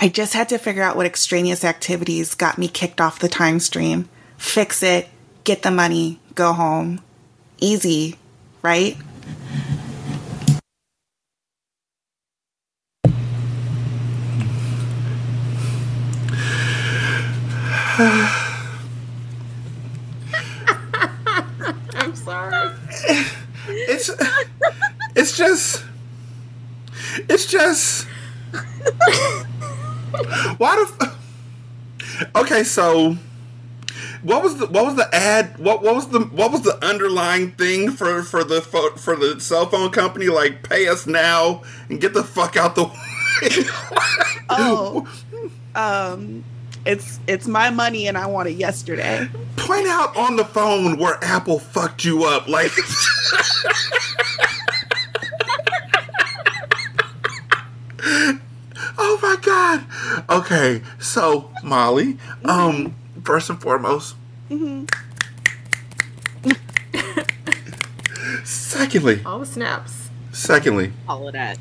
I 0.00 0.08
just 0.08 0.34
had 0.34 0.48
to 0.50 0.58
figure 0.58 0.82
out 0.82 0.96
what 0.96 1.06
extraneous 1.06 1.64
activities 1.64 2.34
got 2.34 2.58
me 2.58 2.68
kicked 2.68 3.00
off 3.00 3.18
the 3.18 3.28
time 3.28 3.58
stream. 3.60 4.08
Fix 4.36 4.82
it, 4.82 5.08
get 5.44 5.62
the 5.62 5.70
money, 5.70 6.20
go 6.34 6.52
home. 6.52 7.00
Easy, 7.60 8.16
right? 8.62 8.96
I'm 21.94 22.14
sorry. 22.14 22.70
It's 23.68 24.10
it's 25.16 25.36
just 25.36 25.84
it's 27.28 27.46
just 27.46 28.06
why 30.58 30.76
the 30.76 30.86
f- 31.00 32.34
okay 32.50 32.64
so 32.64 33.14
what 34.22 34.42
was 34.42 34.56
the 34.56 34.66
what 34.68 34.86
was 34.86 34.94
the 34.96 35.06
ad 35.14 35.56
what 35.58 35.82
what 35.82 35.94
was 35.94 36.08
the 36.08 36.20
what 36.20 36.50
was 36.50 36.62
the 36.62 36.82
underlying 36.84 37.50
thing 37.52 37.90
for 37.90 38.22
for 38.22 38.42
the 38.42 38.62
pho- 38.62 38.94
for 38.96 39.14
the 39.16 39.38
cell 39.38 39.66
phone 39.66 39.90
company 39.90 40.28
like 40.28 40.62
pay 40.68 40.88
us 40.88 41.06
now 41.06 41.62
and 41.90 42.00
get 42.00 42.14
the 42.14 42.22
fuck 42.24 42.56
out 42.56 42.74
the 42.74 42.84
way 42.84 42.92
Oh, 44.50 45.06
um, 45.74 46.42
it's 46.86 47.20
it's 47.26 47.46
my 47.46 47.68
money 47.68 48.06
and 48.08 48.16
I 48.16 48.24
want 48.26 48.48
it 48.48 48.52
yesterday. 48.52 49.28
point 49.56 49.86
out 49.86 50.16
on 50.16 50.36
the 50.36 50.44
phone 50.44 50.96
where 50.98 51.22
apple 51.22 51.58
fucked 51.58 52.02
you 52.04 52.24
up 52.24 52.48
like 52.48 52.72
oh 58.98 59.17
my 59.28 59.36
god 59.42 59.84
okay 60.30 60.80
so 60.98 61.50
Mollie 61.62 62.16
um 62.44 62.94
first 63.24 63.50
and 63.50 63.60
foremost 63.60 64.14
Mm-hmm. 64.50 64.86
secondly 68.44 69.20
All 69.26 69.38
the 69.40 69.44
snaps. 69.46 70.08
secondly 70.32 70.92
All 71.06 71.26
of 71.28 71.34
that. 71.34 71.58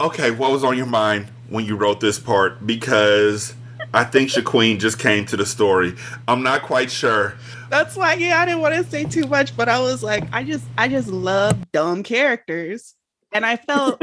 okay 0.00 0.30
what 0.30 0.52
was 0.52 0.62
on 0.62 0.76
your 0.76 0.86
mind 0.86 1.26
when 1.48 1.64
you 1.64 1.74
wrote 1.76 1.98
this 2.00 2.18
part 2.20 2.64
because 2.64 3.54
i 3.92 4.04
think 4.04 4.30
shaqueen 4.30 4.78
just 4.78 5.00
came 5.00 5.24
to 5.26 5.36
the 5.36 5.46
story 5.46 5.94
i'm 6.28 6.42
not 6.44 6.62
quite 6.62 6.90
sure 6.92 7.34
That's 7.68 7.96
why, 7.96 8.14
yeah, 8.14 8.40
I 8.40 8.44
didn't 8.46 8.60
want 8.60 8.76
to 8.76 8.84
say 8.88 9.02
too 9.02 9.26
much, 9.26 9.56
but 9.56 9.68
I 9.68 9.80
was 9.80 10.00
like, 10.00 10.22
I 10.32 10.44
just, 10.44 10.64
I 10.78 10.86
just 10.86 11.08
love 11.08 11.56
dumb 11.72 12.04
characters, 12.04 12.94
and 13.32 13.44
I 13.44 13.56
felt 13.56 14.00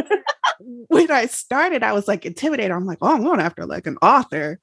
when 0.87 1.11
I 1.11 1.25
started, 1.25 1.83
I 1.83 1.93
was 1.93 2.07
like 2.07 2.25
intimidated. 2.25 2.71
I'm 2.71 2.85
like, 2.85 2.99
oh, 3.01 3.15
I'm 3.15 3.23
going 3.23 3.39
after 3.39 3.65
like 3.65 3.87
an 3.87 3.97
author, 4.01 4.59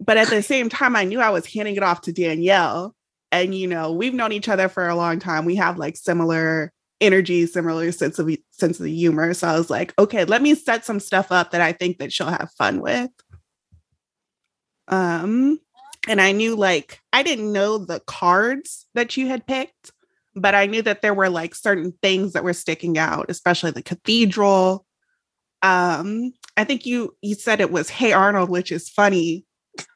but 0.00 0.16
at 0.16 0.28
the 0.28 0.42
same 0.42 0.68
time, 0.68 0.96
I 0.96 1.04
knew 1.04 1.20
I 1.20 1.30
was 1.30 1.46
handing 1.46 1.76
it 1.76 1.82
off 1.82 2.02
to 2.02 2.12
Danielle, 2.12 2.94
and 3.32 3.54
you 3.54 3.66
know, 3.66 3.92
we've 3.92 4.14
known 4.14 4.32
each 4.32 4.48
other 4.48 4.68
for 4.68 4.88
a 4.88 4.96
long 4.96 5.18
time. 5.18 5.44
We 5.44 5.56
have 5.56 5.78
like 5.78 5.96
similar 5.96 6.72
energy, 7.00 7.46
similar 7.46 7.92
sense 7.92 8.18
of 8.18 8.30
sense 8.50 8.80
of 8.80 8.86
humor. 8.86 9.34
So 9.34 9.48
I 9.48 9.58
was 9.58 9.70
like, 9.70 9.94
okay, 9.98 10.24
let 10.24 10.42
me 10.42 10.54
set 10.54 10.84
some 10.84 11.00
stuff 11.00 11.30
up 11.30 11.50
that 11.50 11.60
I 11.60 11.72
think 11.72 11.98
that 11.98 12.12
she'll 12.12 12.26
have 12.26 12.50
fun 12.56 12.80
with. 12.80 13.10
Um, 14.88 15.60
and 16.08 16.20
I 16.20 16.32
knew 16.32 16.56
like 16.56 17.00
I 17.12 17.22
didn't 17.22 17.52
know 17.52 17.78
the 17.78 18.00
cards 18.00 18.86
that 18.94 19.16
you 19.16 19.26
had 19.26 19.46
picked, 19.46 19.92
but 20.40 20.54
I 20.54 20.66
knew 20.66 20.82
that 20.82 21.02
there 21.02 21.14
were 21.14 21.28
like 21.28 21.54
certain 21.54 21.92
things 22.02 22.32
that 22.32 22.44
were 22.44 22.52
sticking 22.52 22.98
out, 22.98 23.26
especially 23.28 23.70
the 23.70 23.82
cathedral. 23.82 24.84
Um, 25.62 26.32
I 26.56 26.64
think 26.64 26.86
you 26.86 27.16
you 27.22 27.34
said 27.34 27.60
it 27.60 27.70
was 27.70 27.88
Hey 27.88 28.12
Arnold, 28.12 28.50
which 28.50 28.72
is 28.72 28.88
funny 28.88 29.44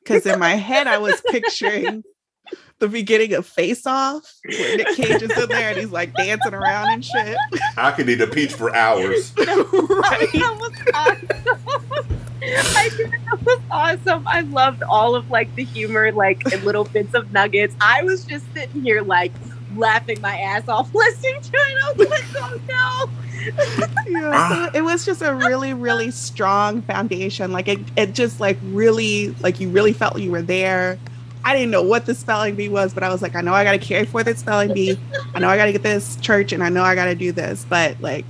because 0.02 0.26
in 0.26 0.38
my 0.38 0.54
head 0.54 0.86
I 0.86 0.98
was 0.98 1.20
picturing 1.30 2.02
the 2.78 2.88
beginning 2.88 3.34
of 3.34 3.46
Face 3.46 3.86
Off 3.86 4.24
where 4.44 4.76
Nick 4.76 4.88
Cage 4.96 5.22
is 5.22 5.30
in 5.38 5.48
there 5.48 5.70
and 5.70 5.78
he's 5.78 5.90
like 5.90 6.14
dancing 6.14 6.54
around 6.54 6.90
and 6.90 7.04
shit. 7.04 7.36
i 7.76 7.92
could 7.92 8.08
eat 8.08 8.20
a 8.20 8.26
peach 8.26 8.52
for 8.52 8.74
hours 8.74 9.32
right. 9.38 9.46
That 10.32 10.56
was 10.58 10.72
awesome. 10.94 12.18
I 12.44 12.88
think 12.88 13.12
that 13.12 13.42
was 13.44 13.60
awesome. 13.70 14.26
I 14.26 14.40
loved 14.40 14.82
all 14.82 15.14
of 15.14 15.30
like 15.30 15.54
the 15.54 15.62
humor, 15.62 16.10
like 16.10 16.44
and 16.52 16.64
little 16.64 16.84
bits 16.84 17.14
of 17.14 17.30
nuggets. 17.32 17.76
I 17.80 18.02
was 18.02 18.24
just 18.24 18.44
sitting 18.52 18.82
here 18.82 19.02
like 19.02 19.32
laughing 19.76 20.20
my 20.20 20.36
ass 20.38 20.68
off 20.68 20.94
listening 20.94 21.40
to 21.40 21.50
it. 21.54 21.84
I 21.84 21.92
was 21.96 22.08
like, 22.08 22.24
oh 22.36 22.60
no. 22.68 23.10
yeah, 24.06 24.48
so 24.48 24.70
it 24.78 24.82
was 24.82 25.04
just 25.04 25.20
a 25.22 25.34
really, 25.34 25.74
really 25.74 26.10
strong 26.10 26.82
foundation. 26.82 27.50
Like 27.52 27.68
it, 27.68 27.80
it 27.96 28.12
just 28.14 28.38
like 28.40 28.58
really, 28.64 29.30
like 29.40 29.58
you 29.60 29.68
really 29.68 29.92
felt 29.92 30.18
you 30.20 30.30
were 30.30 30.42
there. 30.42 30.98
I 31.44 31.54
didn't 31.54 31.72
know 31.72 31.82
what 31.82 32.06
the 32.06 32.14
spelling 32.14 32.54
bee 32.54 32.68
was, 32.68 32.94
but 32.94 33.02
I 33.02 33.08
was 33.08 33.20
like, 33.20 33.34
I 33.34 33.40
know 33.40 33.52
I 33.52 33.64
got 33.64 33.72
to 33.72 33.78
carry 33.78 34.04
for 34.06 34.22
this 34.22 34.38
spelling 34.38 34.72
bee. 34.72 34.96
I 35.34 35.40
know 35.40 35.48
I 35.48 35.56
got 35.56 35.64
to 35.64 35.72
get 35.72 35.82
this 35.82 36.14
church, 36.16 36.52
and 36.52 36.62
I 36.62 36.68
know 36.68 36.84
I 36.84 36.94
got 36.94 37.06
to 37.06 37.16
do 37.16 37.32
this. 37.32 37.66
But 37.68 38.00
like, 38.00 38.24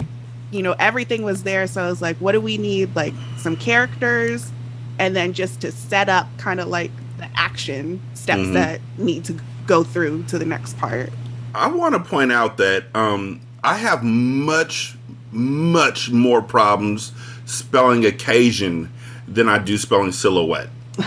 you 0.51 0.63
know, 0.63 0.75
everything 0.79 1.23
was 1.23 1.43
there. 1.43 1.67
So 1.67 1.83
I 1.83 1.89
was 1.89 2.01
like, 2.01 2.17
what 2.19 2.33
do 2.33 2.41
we 2.41 2.57
need? 2.57 2.97
Like 2.97 3.13
some 3.37 3.55
characters, 3.57 4.51
and 4.99 5.15
then 5.15 5.35
just 5.35 5.61
to 5.61 5.73
set 5.73 6.09
up 6.09 6.27
kind 6.39 6.59
of 6.59 6.69
like 6.69 6.91
the 7.19 7.29
action 7.37 8.01
steps 8.15 8.41
Mhm. 8.41 8.55
that 8.55 8.81
need 8.97 9.25
to 9.27 9.39
go 9.67 9.85
through 9.85 10.23
to 10.25 10.39
the 10.39 10.47
next 10.47 10.79
part. 10.79 11.11
I 11.55 11.69
want 11.69 11.95
to 11.95 12.01
point 12.01 12.33
out 12.33 12.57
that 12.59 12.85
um, 12.95 13.41
I 13.63 13.77
have 13.77 14.03
much, 14.03 14.97
much 15.31 16.11
more 16.11 16.43
problems 16.43 17.13
spelling 17.45 18.07
occasion 18.07 18.93
than 19.29 19.49
I 19.49 19.59
do 19.59 19.77
spelling 19.77 20.13
silhouette. 20.13 20.71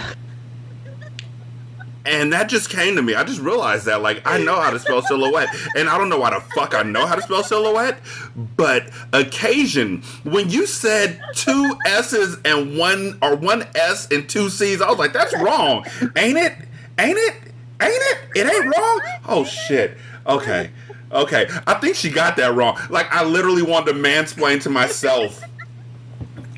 and 2.06 2.32
that 2.34 2.48
just 2.50 2.70
came 2.70 2.96
to 2.96 3.02
me. 3.02 3.16
I 3.16 3.24
just 3.24 3.42
realized 3.42 3.86
that, 3.86 4.02
like, 4.02 4.22
I 4.26 4.38
know 4.38 4.60
how 4.60 4.70
to 4.70 4.80
spell 4.80 5.02
silhouette, 5.02 5.50
and 5.76 5.90
I 5.90 5.98
don't 5.98 6.10
know 6.10 6.20
why 6.20 6.30
the 6.32 6.42
fuck 6.54 6.76
I 6.76 6.84
know 6.84 7.08
how 7.08 7.16
to 7.16 7.22
spell 7.22 7.44
silhouette, 7.44 8.00
but 8.36 8.90
occasion, 9.14 10.04
when 10.24 10.50
you 10.50 10.68
said 10.68 11.20
two 11.34 11.76
S's 11.86 12.38
and 12.46 12.78
one, 12.78 13.18
or 13.22 13.36
one 13.36 13.68
S 13.74 14.08
and 14.12 14.30
two 14.30 14.50
C's, 14.50 14.82
I 14.82 14.90
was 14.90 15.00
like, 15.00 15.14
that's 15.14 15.36
wrong. 15.38 15.86
Ain't 16.16 16.38
it? 16.38 16.54
Ain't 17.00 17.18
it? 17.18 17.36
Ain't 17.82 17.94
it? 17.94 18.18
It 18.36 18.48
ain't 18.48 18.66
wrong? 18.66 19.02
Oh, 19.28 19.44
shit. 19.44 19.98
Okay. 20.28 20.72
Okay. 21.12 21.48
I 21.68 21.76
think 21.76 21.96
she 21.96 22.10
got 22.10 22.36
that 22.38 22.54
wrong. 22.54 22.80
Like, 22.90 23.12
I 23.14 23.24
literally 23.24 23.62
wanted 23.62 23.94
to 23.94 24.00
mansplain 24.00 24.62
to 24.64 24.70
myself 24.70 25.42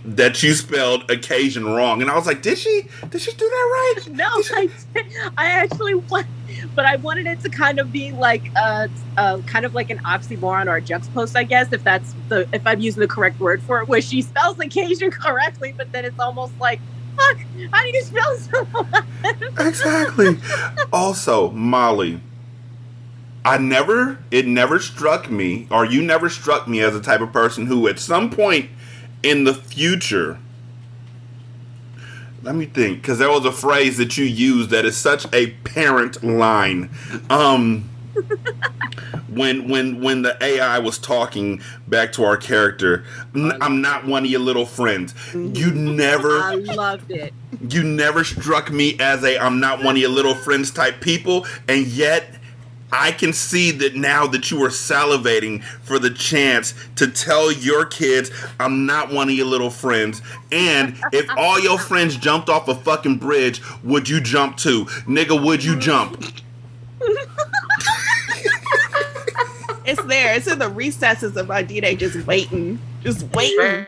that 0.07 0.41
you 0.41 0.53
spelled 0.53 1.09
occasion 1.11 1.65
wrong. 1.65 2.01
And 2.01 2.09
I 2.09 2.15
was 2.15 2.26
like, 2.26 2.41
did 2.41 2.57
she? 2.57 2.88
Did 3.09 3.22
she 3.22 3.32
do 3.34 3.45
that 3.45 3.45
right? 3.45 4.07
No, 4.18 4.26
I, 4.26 4.70
I 5.38 5.45
actually 5.51 5.95
want, 5.95 6.26
but 6.74 6.86
I 6.86 6.95
wanted 6.95 7.28
it 7.28 7.41
to 7.41 7.49
kind 7.49 7.78
of 7.78 7.91
be 7.91 8.11
like 8.13 8.47
a, 8.55 8.89
a 9.18 9.41
kind 9.45 9.65
of 9.65 9.76
like 9.76 9.89
an 9.89 9.99
oxymoron 9.99 10.68
or 10.68 10.78
a 10.78 10.82
juxtapost, 10.82 11.36
I 11.36 11.43
guess, 11.43 11.72
if 11.74 11.84
that's 11.84 12.15
the 12.30 12.47
if 12.53 12.65
I'm 12.65 12.80
using 12.80 13.01
the 13.01 13.07
correct 13.07 13.39
word 13.39 13.61
for 13.63 13.82
it, 13.82 13.88
where 13.89 14.01
she 14.01 14.22
spells 14.22 14.57
occasion 14.59 15.11
correctly, 15.11 15.74
but 15.76 15.91
then 15.91 16.05
it's 16.05 16.20
almost 16.20 16.57
like, 16.59 16.80
fuck, 17.18 17.38
how 17.72 17.84
do 17.84 17.89
you 17.89 18.01
spell 18.01 18.38
so? 18.38 18.68
Exactly. 19.59 20.38
also, 20.93 21.51
Mollie, 21.51 22.22
I 23.47 23.57
never, 23.57 24.19
it 24.29 24.45
never 24.45 24.77
struck 24.77 25.31
me, 25.31 25.69
or 25.71 25.85
you 25.85 26.01
never 26.01 26.29
struck 26.29 26.67
me 26.67 26.81
as 26.81 26.91
the 26.91 26.99
type 26.99 27.21
of 27.21 27.31
person 27.31 27.67
who, 27.67 27.87
at 27.87 27.97
some 27.97 28.29
point 28.29 28.69
in 29.23 29.45
the 29.45 29.53
future, 29.53 30.37
let 32.43 32.55
me 32.55 32.65
think, 32.65 33.01
because 33.01 33.19
there 33.19 33.31
was 33.31 33.45
a 33.45 33.53
phrase 33.53 33.95
that 33.99 34.17
you 34.17 34.25
used 34.25 34.69
that 34.71 34.83
is 34.83 34.97
such 34.97 35.25
a 35.33 35.51
parent 35.63 36.21
line. 36.25 36.89
Um, 37.29 37.89
when 39.29 39.69
when 39.69 40.01
when 40.01 40.23
the 40.23 40.37
AI 40.43 40.79
was 40.79 40.97
talking 40.97 41.61
back 41.87 42.11
to 42.13 42.25
our 42.25 42.35
character, 42.35 43.05
I'm 43.33 43.79
not 43.79 44.05
one 44.05 44.25
of 44.25 44.29
your 44.29 44.41
little 44.41 44.65
friends. 44.65 45.15
You 45.33 45.71
never 45.71 46.39
I 46.39 46.55
loved 46.55 47.11
it. 47.11 47.33
you 47.69 47.81
never 47.83 48.25
struck 48.25 48.71
me 48.73 48.97
as 48.99 49.23
a 49.23 49.39
I'm 49.39 49.61
not 49.61 49.83
one 49.85 49.95
of 49.95 50.01
your 50.01 50.09
little 50.09 50.35
friends 50.35 50.69
type 50.69 50.99
people, 50.99 51.45
and 51.69 51.87
yet 51.87 52.25
I 52.91 53.11
can 53.11 53.33
see 53.33 53.71
that 53.71 53.95
now 53.95 54.27
that 54.27 54.49
you 54.49 54.63
are 54.63 54.69
salivating 54.69 55.63
for 55.63 55.99
the 55.99 56.09
chance 56.09 56.73
to 56.95 57.07
tell 57.07 57.51
your 57.51 57.85
kids 57.85 58.31
I'm 58.59 58.85
not 58.85 59.11
one 59.11 59.29
of 59.29 59.35
your 59.35 59.45
little 59.45 59.69
friends. 59.69 60.21
And 60.51 60.97
if 61.11 61.29
all 61.38 61.59
your 61.59 61.77
friends 61.77 62.15
jumped 62.15 62.49
off 62.49 62.67
a 62.67 62.75
fucking 62.75 63.17
bridge, 63.17 63.61
would 63.83 64.07
you 64.07 64.21
jump 64.21 64.57
too? 64.57 64.85
Nigga, 65.05 65.43
would 65.43 65.63
you 65.63 65.77
jump? 65.77 66.23
It's 69.88 70.03
there. 70.03 70.35
It's 70.35 70.47
in 70.47 70.59
the 70.59 70.67
recesses 70.67 71.38
of 71.38 71.47
my 71.47 71.63
DNA, 71.63 71.97
just 71.97 72.27
waiting, 72.27 72.77
just 73.03 73.23
waiting. 73.33 73.85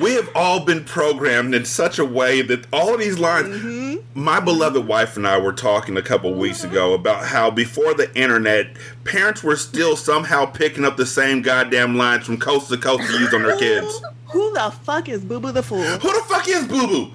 We 0.00 0.14
have 0.14 0.30
all 0.34 0.64
been 0.64 0.82
programmed 0.84 1.54
in 1.54 1.66
such 1.66 1.98
a 1.98 2.06
way 2.06 2.40
that 2.40 2.66
all 2.72 2.94
of 2.94 3.00
these 3.00 3.18
lines. 3.18 3.48
Mm-hmm. 3.48 3.83
My 4.16 4.38
beloved 4.38 4.86
wife 4.86 5.16
and 5.16 5.26
I 5.26 5.38
were 5.38 5.52
talking 5.52 5.96
a 5.96 6.02
couple 6.02 6.32
weeks 6.34 6.62
ago 6.62 6.94
about 6.94 7.24
how 7.24 7.50
before 7.50 7.94
the 7.94 8.14
internet, 8.16 8.76
parents 9.02 9.42
were 9.42 9.56
still 9.56 9.96
somehow 9.96 10.46
picking 10.46 10.84
up 10.84 10.96
the 10.96 11.04
same 11.06 11.42
goddamn 11.42 11.96
lines 11.96 12.24
from 12.24 12.38
coast 12.38 12.68
to 12.68 12.76
coast 12.76 13.10
to 13.10 13.18
use 13.18 13.34
on 13.34 13.42
their 13.42 13.56
kids. 13.56 14.00
Who 14.32 14.52
the 14.52 14.70
fuck 14.82 15.08
is 15.08 15.24
Boo 15.24 15.40
Boo 15.40 15.50
the 15.50 15.64
Fool? 15.64 15.82
Who 15.82 16.12
the 16.12 16.24
fuck 16.28 16.46
is 16.48 16.66
Boo 16.68 16.86
Boo? 16.86 17.10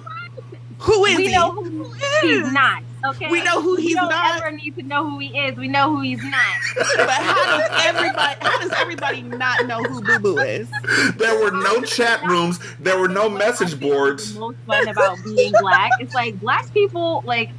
Who 0.80 1.04
is 1.06 1.16
we 1.16 1.26
he? 1.28 1.32
know 1.32 1.52
who 1.52 1.90
he's 2.22 2.52
not. 2.52 2.82
Okay. 3.04 3.30
We 3.30 3.42
know 3.42 3.62
who 3.62 3.76
we 3.76 3.82
he's 3.82 3.94
don't 3.96 4.10
not. 4.10 4.36
ever 4.42 4.50
need 4.54 4.76
to 4.76 4.82
know 4.82 5.08
who 5.08 5.18
he 5.18 5.28
is. 5.38 5.56
We 5.56 5.68
know 5.68 5.94
who 5.94 6.02
he's 6.02 6.22
not. 6.22 6.56
But 6.96 7.08
how 7.10 7.58
does 7.58 7.84
everybody? 7.86 8.36
How 8.40 8.58
does 8.60 8.72
everybody 8.76 9.22
not 9.22 9.66
know 9.66 9.82
who 9.82 10.02
Boo 10.02 10.18
Boo 10.18 10.38
is? 10.38 10.68
There 11.16 11.40
were 11.42 11.50
no 11.50 11.80
chat 11.82 12.22
rooms. 12.24 12.58
There 12.78 12.98
were 12.98 13.08
no 13.08 13.28
message 13.30 13.78
boards. 13.80 14.36
Most 14.36 14.58
fun 14.66 14.86
about 14.88 15.18
being 15.24 15.52
black 15.60 15.90
It's 16.00 16.14
like 16.14 16.38
black 16.40 16.72
people 16.74 17.22
like. 17.26 17.50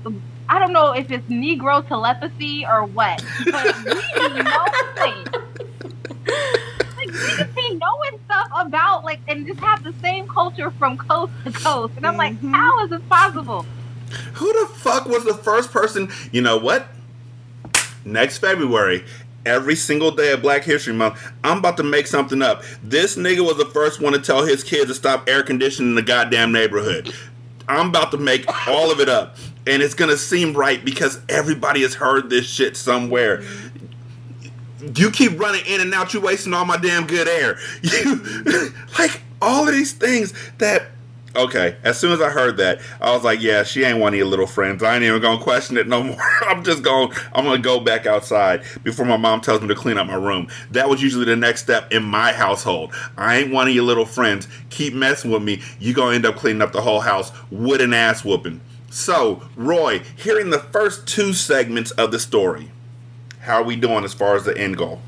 I 0.49 0.59
don't 0.59 0.73
know 0.73 0.91
if 0.93 1.09
it's 1.09 1.25
Negro 1.29 1.87
telepathy 1.87 2.65
or 2.65 2.83
what, 2.85 3.23
but 3.51 3.75
we 3.85 3.93
be 3.93 4.43
knowing. 4.43 5.25
Like, 6.97 7.07
we 7.07 7.07
just 7.07 7.55
be 7.55 7.73
knowing 7.75 8.19
stuff 8.25 8.47
about 8.55 9.03
like 9.05 9.21
and 9.27 9.47
just 9.47 9.59
have 9.61 9.83
the 9.83 9.93
same 10.01 10.27
culture 10.27 10.69
from 10.71 10.97
coast 10.97 11.31
to 11.45 11.51
coast. 11.51 11.93
And 11.97 12.05
I'm 12.05 12.17
like, 12.17 12.33
Mhm. 12.41 12.53
how 12.53 12.83
is 12.83 12.89
this 12.91 13.01
possible? 13.09 13.65
Who 14.35 14.51
the 14.53 14.73
fuck 14.73 15.05
was 15.05 15.25
the 15.25 15.33
first 15.33 15.71
person? 15.71 16.11
You 16.31 16.41
know 16.41 16.57
what? 16.57 16.87
Next 18.03 18.39
February, 18.39 19.05
every 19.45 19.75
single 19.75 20.11
day 20.11 20.31
of 20.31 20.41
Black 20.41 20.63
History 20.63 20.93
Month, 20.93 21.31
I'm 21.43 21.59
about 21.59 21.77
to 21.77 21.83
make 21.83 22.07
something 22.07 22.41
up. 22.41 22.63
This 22.83 23.15
nigga 23.15 23.45
was 23.45 23.57
the 23.57 23.65
first 23.65 24.01
one 24.01 24.13
to 24.13 24.19
tell 24.19 24.43
his 24.43 24.63
kids 24.63 24.87
to 24.87 24.95
stop 24.95 25.27
air 25.27 25.43
conditioning 25.43 25.95
the 25.95 26.01
goddamn 26.01 26.51
neighborhood. 26.51 27.13
I'm 27.67 27.89
about 27.89 28.11
to 28.11 28.17
make 28.17 28.45
all 28.67 28.91
of 28.91 28.99
it 28.99 29.09
up. 29.09 29.37
And 29.67 29.83
it's 29.83 29.93
gonna 29.93 30.17
seem 30.17 30.53
right 30.53 30.83
because 30.83 31.21
everybody 31.29 31.83
has 31.83 31.93
heard 31.93 32.29
this 32.29 32.45
shit 32.45 32.75
somewhere. 32.75 33.43
You 34.95 35.11
keep 35.11 35.39
running 35.39 35.63
in 35.67 35.79
and 35.79 35.93
out, 35.93 36.13
you 36.13 36.21
wasting 36.21 36.53
all 36.53 36.65
my 36.65 36.77
damn 36.77 37.05
good 37.05 37.27
air. 37.27 37.59
You 37.83 38.73
like 38.99 39.21
all 39.41 39.67
of 39.67 39.73
these 39.73 39.93
things 39.93 40.33
that 40.57 40.87
Okay, 41.33 41.77
as 41.83 41.97
soon 41.97 42.11
as 42.11 42.19
I 42.19 42.29
heard 42.29 42.57
that, 42.57 42.81
I 42.99 43.11
was 43.11 43.23
like, 43.23 43.41
"Yeah, 43.41 43.63
she 43.63 43.85
ain't 43.85 43.99
one 43.99 44.13
of 44.13 44.17
your 44.17 44.27
little 44.27 44.47
friends. 44.47 44.83
I 44.83 44.95
ain't 44.95 45.03
even 45.03 45.21
gonna 45.21 45.41
question 45.41 45.77
it 45.77 45.87
no 45.87 46.03
more. 46.03 46.17
I'm 46.41 46.61
just 46.61 46.83
going. 46.83 47.09
to 47.09 47.21
I'm 47.33 47.45
gonna 47.45 47.59
go 47.59 47.79
back 47.79 48.05
outside 48.05 48.63
before 48.83 49.05
my 49.05 49.15
mom 49.15 49.39
tells 49.39 49.61
me 49.61 49.69
to 49.69 49.75
clean 49.75 49.97
up 49.97 50.07
my 50.07 50.15
room. 50.15 50.49
That 50.71 50.89
was 50.89 51.01
usually 51.01 51.23
the 51.23 51.37
next 51.37 51.61
step 51.61 51.89
in 51.93 52.03
my 52.03 52.33
household. 52.33 52.93
I 53.15 53.37
ain't 53.37 53.53
one 53.53 53.69
of 53.69 53.73
your 53.73 53.85
little 53.85 54.05
friends. 54.05 54.49
Keep 54.71 54.93
messing 54.93 55.31
with 55.31 55.41
me. 55.41 55.61
You 55.79 55.93
gonna 55.93 56.15
end 56.15 56.25
up 56.25 56.35
cleaning 56.35 56.61
up 56.61 56.73
the 56.73 56.81
whole 56.81 56.99
house 56.99 57.31
with 57.49 57.79
an 57.79 57.93
ass 57.93 58.25
whooping. 58.25 58.59
So, 58.89 59.41
Roi, 59.55 60.01
hearing 60.17 60.49
the 60.49 60.59
first 60.59 61.07
two 61.07 61.31
segments 61.31 61.91
of 61.91 62.11
the 62.11 62.19
story, 62.19 62.71
how 63.39 63.61
are 63.61 63.63
we 63.63 63.77
doing 63.77 64.03
as 64.03 64.13
far 64.13 64.35
as 64.35 64.43
the 64.43 64.57
end 64.57 64.75
goal? 64.75 65.01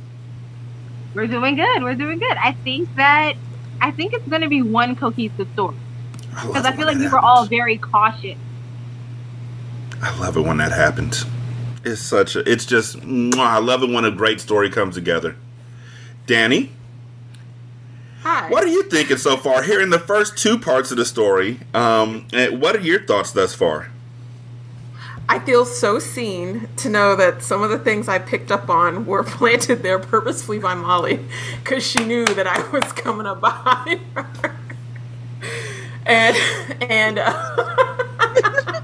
We're 1.14 1.28
doing 1.28 1.58
good. 1.58 1.84
We're 1.84 1.96
doing 1.96 2.20
good. 2.20 2.38
I 2.38 2.54
think 2.64 2.96
that 2.96 3.34
I 3.82 3.92
think 3.92 4.14
it's 4.14 4.26
to 4.30 4.48
be 4.48 4.62
one 4.62 4.96
cohesive 4.96 5.50
story 5.52 5.76
because 6.36 6.64
love 6.64 6.66
I 6.66 6.76
feel 6.76 6.86
like 6.86 6.98
we 6.98 7.04
that 7.04 7.12
were 7.12 7.20
all 7.20 7.46
very 7.46 7.78
cautious. 7.78 8.38
I 10.02 10.20
love 10.20 10.36
it 10.38 10.42
when 10.42 10.58
that 10.58 10.72
happens. 10.72 11.26
It's 11.86 12.02
such 12.02 12.36
a. 12.36 12.50
It's 12.50 12.66
just. 12.66 13.00
mwah, 13.00 13.38
I 13.38 13.58
love 13.60 13.84
it 13.84 13.90
when 13.90 14.06
a 14.06 14.12
great 14.12 14.42
story 14.42 14.70
comes 14.70 14.96
together. 14.96 15.36
Dani, 16.28 16.70
Hi. 18.22 18.50
what 18.50 18.64
are 18.64 18.68
you 18.68 18.84
thinking 18.84 19.18
so 19.18 19.36
far? 19.38 19.64
Hearing 19.64 19.90
the 19.90 20.00
first 20.00 20.38
two 20.38 20.58
parts 20.58 20.92
of 20.92 20.98
the 20.98 21.06
story, 21.06 21.60
um, 21.74 22.28
what 22.32 22.76
are 22.76 22.82
your 22.82 23.06
thoughts 23.06 23.32
thus 23.32 23.54
far? 23.54 23.90
I 25.30 25.40
feel 25.40 25.66
so 25.66 26.00
seen 26.00 26.68
to 26.78 26.90
know 26.90 27.16
that 27.16 27.42
some 27.42 27.64
of 27.64 27.70
the 27.70 27.80
things 27.80 28.10
I 28.10 28.20
picked 28.20 28.52
up 28.52 28.70
on 28.70 29.06
were 29.06 29.24
planted 29.24 29.82
there 29.84 30.00
purposefully 30.00 30.60
by 30.60 30.74
Mollie 30.76 31.20
because 31.64 31.86
she 31.86 32.04
knew 32.04 32.26
that 32.26 32.48
I 32.48 32.68
was 32.70 32.92
coming 32.94 33.26
up 33.26 33.40
behind 33.40 34.02
her. 34.16 34.56
And 36.06 36.38
and 36.82 37.20
uh, 37.20 37.56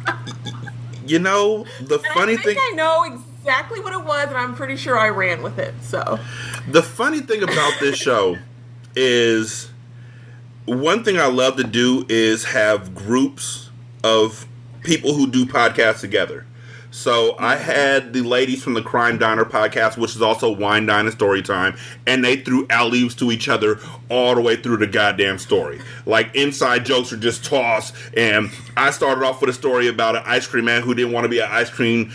You 1.05 1.17
know, 1.17 1.65
the 1.81 1.95
and 1.95 2.05
funny 2.13 2.33
I 2.33 2.37
thing. 2.37 2.57
I 2.59 2.73
know 2.75 3.03
exactly 3.03 3.79
what 3.79 3.93
it 3.93 4.05
was, 4.05 4.27
and 4.27 4.37
I'm 4.37 4.53
pretty 4.53 4.75
sure 4.75 4.97
I 4.97 5.09
ran 5.09 5.41
with 5.41 5.57
it. 5.57 5.73
So 5.81 6.19
The 6.69 6.83
funny 6.83 7.21
thing 7.21 7.41
about 7.41 7.79
this 7.79 7.97
show 7.97 8.37
is 8.95 9.71
one 10.65 11.03
thing 11.03 11.19
I 11.19 11.25
love 11.25 11.57
to 11.57 11.63
do 11.63 12.05
is 12.09 12.43
have 12.45 12.93
groups 12.93 13.71
of 14.03 14.45
people 14.83 15.15
who 15.15 15.29
do 15.29 15.45
podcasts 15.45 16.01
together. 16.01 16.45
So 16.91 17.35
I 17.37 17.55
had 17.55 18.13
the 18.13 18.21
ladies 18.21 18.63
from 18.63 18.73
the 18.73 18.81
Crime 18.81 19.17
Diner 19.19 19.45
podcast, 19.45 19.97
which 19.97 20.15
is 20.15 20.21
also 20.21 20.51
Wine 20.51 20.87
Diner 20.87 21.11
Story 21.11 21.41
Time, 21.41 21.77
and 22.07 22.25
they 22.25 22.37
threw 22.37 22.65
alley 22.69 23.03
oops 23.03 23.13
to 23.15 23.31
each 23.31 23.47
other 23.47 23.79
all 24.09 24.33
the 24.33 24.41
way 24.41 24.55
through 24.55 24.77
the 24.77 24.87
goddamn 24.87 25.37
story. 25.37 25.79
Like 26.05 26.35
inside 26.35 26.85
jokes 26.85 27.13
are 27.13 27.17
just 27.17 27.45
tossed, 27.45 27.93
and 28.17 28.49
I 28.75 28.89
started 28.89 29.23
off 29.23 29.39
with 29.39 29.51
a 29.51 29.53
story 29.53 29.87
about 29.87 30.15
an 30.15 30.23
ice 30.25 30.47
cream 30.47 30.65
man 30.65 30.81
who 30.81 30.95
didn't 30.95 31.11
want 31.13 31.25
to 31.25 31.29
be 31.29 31.39
an 31.39 31.49
ice 31.49 31.69
cream 31.69 32.11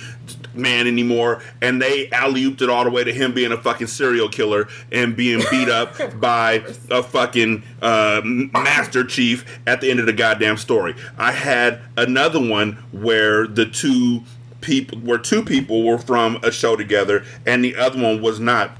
man 0.55 0.87
anymore, 0.87 1.41
and 1.62 1.81
they 1.81 2.11
alley 2.11 2.43
ooped 2.43 2.62
it 2.62 2.70
all 2.70 2.85
the 2.85 2.91
way 2.91 3.05
to 3.05 3.12
him 3.12 3.33
being 3.33 3.53
a 3.53 3.57
fucking 3.57 3.87
serial 3.87 4.29
killer 4.29 4.68
and 4.91 5.16
being 5.16 5.43
beat 5.51 5.68
up 5.68 5.95
by 6.20 6.64
a 6.91 7.03
fucking 7.03 7.62
uh, 7.83 8.20
master 8.25 9.05
chief 9.05 9.45
at 9.66 9.81
the 9.81 9.91
end 9.91 10.01
of 10.01 10.07
the 10.07 10.12
goddamn 10.12 10.57
story. 10.57 10.95
I 11.16 11.33
had 11.33 11.81
another 11.97 12.41
one 12.41 12.72
where 12.93 13.47
the 13.47 13.66
two 13.66 14.22
people, 14.65 14.99
where 14.99 15.19
two 15.19 15.45
people 15.45 15.85
were 15.85 15.99
from 15.99 16.39
a 16.43 16.51
show 16.51 16.75
together, 16.77 17.25
and 17.47 17.65
the 17.65 17.77
other 17.77 18.01
one 18.01 18.21
was 18.21 18.41
not 18.41 18.77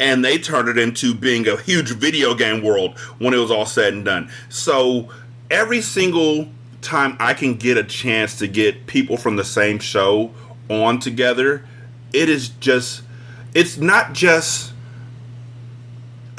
and 0.00 0.24
they 0.24 0.38
turned 0.38 0.68
it 0.68 0.78
into 0.78 1.14
being 1.14 1.46
a 1.46 1.56
huge 1.56 1.90
video 1.92 2.34
game 2.34 2.62
world 2.62 2.98
when 3.18 3.34
it 3.34 3.36
was 3.36 3.50
all 3.50 3.66
said 3.66 3.92
and 3.92 4.04
done. 4.04 4.30
So 4.48 5.10
every 5.50 5.80
single 5.80 6.48
time 6.80 7.16
I 7.20 7.34
can 7.34 7.54
get 7.54 7.76
a 7.76 7.84
chance 7.84 8.38
to 8.38 8.48
get 8.48 8.86
people 8.86 9.16
from 9.16 9.36
the 9.36 9.44
same 9.44 9.78
show 9.78 10.32
on 10.68 10.98
together, 10.98 11.66
it 12.12 12.28
is 12.28 12.48
just 12.48 13.02
it's 13.54 13.76
not 13.76 14.12
just 14.12 14.72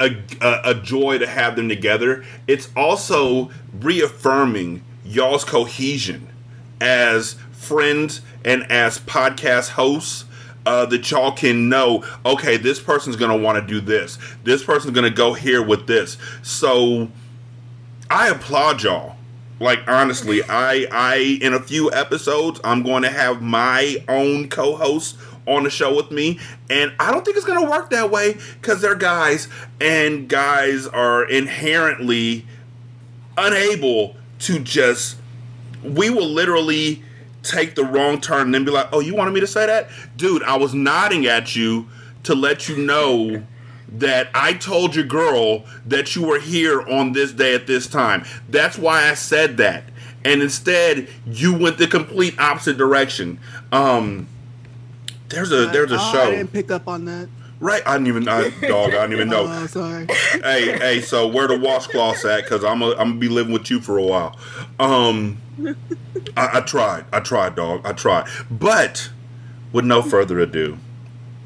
a, 0.00 0.16
a, 0.40 0.70
a 0.70 0.74
joy 0.74 1.18
to 1.18 1.26
have 1.26 1.56
them 1.56 1.68
together. 1.68 2.24
It's 2.46 2.68
also 2.76 3.50
reaffirming 3.72 4.82
y'all's 5.04 5.44
cohesion 5.44 6.28
as 6.80 7.36
friends 7.66 8.20
and 8.44 8.70
as 8.70 8.98
podcast 8.98 9.70
hosts 9.70 10.24
uh, 10.64 10.86
that 10.86 11.10
y'all 11.10 11.32
can 11.32 11.68
know 11.68 12.04
okay 12.24 12.56
this 12.56 12.80
person's 12.80 13.16
gonna 13.16 13.36
want 13.36 13.60
to 13.60 13.66
do 13.66 13.80
this. 13.80 14.18
This 14.44 14.62
person's 14.64 14.94
gonna 14.94 15.10
go 15.10 15.32
here 15.34 15.62
with 15.62 15.86
this. 15.86 16.16
So 16.42 17.08
i 18.10 18.28
applaud 18.28 18.82
y'all. 18.82 19.16
Like 19.58 19.80
honestly 19.88 20.42
i 20.48 20.86
i 20.90 21.16
in 21.40 21.54
a 21.54 21.60
few 21.60 21.92
episodes 21.92 22.60
i'm 22.62 22.82
going 22.82 23.02
to 23.02 23.10
have 23.10 23.42
my 23.42 23.96
own 24.08 24.48
co-host 24.48 25.16
on 25.46 25.62
the 25.62 25.70
show 25.70 25.94
with 25.94 26.10
me 26.10 26.40
and 26.68 26.92
i 26.98 27.12
don't 27.12 27.24
think 27.24 27.36
it's 27.36 27.46
going 27.46 27.64
to 27.64 27.70
work 27.70 27.90
that 27.90 28.10
way 28.10 28.36
because 28.60 28.80
they're 28.82 28.96
guys 28.96 29.48
and 29.80 30.28
guys 30.28 30.86
are 30.88 31.24
inherently 31.24 32.44
unable 33.38 34.16
to 34.40 34.58
just 34.58 35.16
we 35.82 36.10
will 36.10 36.28
literally 36.28 37.02
take 37.46 37.74
the 37.74 37.84
wrong 37.84 38.20
turn 38.20 38.42
and 38.42 38.54
then 38.54 38.64
be 38.64 38.70
like, 38.70 38.88
"Oh, 38.92 39.00
you 39.00 39.14
wanted 39.14 39.32
me 39.32 39.40
to 39.40 39.46
say 39.46 39.66
that, 39.66 39.88
dude? 40.16 40.42
I 40.42 40.56
was 40.56 40.74
nodding 40.74 41.26
at 41.26 41.56
you 41.56 41.86
to 42.24 42.34
let 42.34 42.68
you 42.68 42.76
know." 42.76 43.42
That 43.88 44.28
I 44.34 44.52
told 44.52 44.96
your 44.96 45.04
girl 45.04 45.64
that 45.86 46.16
you 46.16 46.26
were 46.26 46.40
here 46.40 46.82
on 46.82 47.12
this 47.12 47.30
day 47.30 47.54
at 47.54 47.68
this 47.68 47.86
time. 47.86 48.24
That's 48.48 48.76
why 48.76 49.08
I 49.08 49.14
said 49.14 49.58
that. 49.58 49.84
And 50.24 50.42
instead, 50.42 51.08
you 51.24 51.56
went 51.56 51.78
the 51.78 51.86
complete 51.86 52.36
opposite 52.36 52.76
direction. 52.76 53.38
Um, 53.70 54.26
there's 55.28 55.52
a 55.52 55.66
there's 55.66 55.92
a 55.92 55.98
Oh, 55.98 56.20
I 56.20 56.30
didn't 56.32 56.52
pick 56.52 56.72
up 56.72 56.88
on 56.88 57.04
that. 57.04 57.28
Right, 57.58 57.82
I 57.86 57.94
didn't 57.94 58.08
even, 58.08 58.28
I, 58.28 58.50
dog, 58.68 58.90
I 58.90 59.06
didn't 59.06 59.12
even 59.12 59.28
know. 59.30 59.46
Oh, 59.48 59.66
sorry. 59.66 60.06
hey, 60.42 60.76
hey, 60.78 61.00
so 61.00 61.26
where 61.26 61.46
the 61.48 61.54
washcloths 61.54 62.24
at? 62.28 62.44
Because 62.44 62.64
I'm 62.64 62.82
i 62.82 62.90
I'm 62.90 62.96
gonna 62.96 63.14
be 63.14 63.28
living 63.28 63.52
with 63.52 63.70
you 63.70 63.80
for 63.80 63.96
a 63.96 64.02
while. 64.02 64.38
Um, 64.78 65.38
I, 65.58 66.58
I 66.58 66.60
tried, 66.60 67.04
I 67.12 67.20
tried, 67.20 67.54
dog, 67.54 67.82
I 67.84 67.92
tried. 67.92 68.28
But 68.50 69.10
with 69.72 69.84
no 69.84 70.02
further 70.02 70.38
ado, 70.38 70.78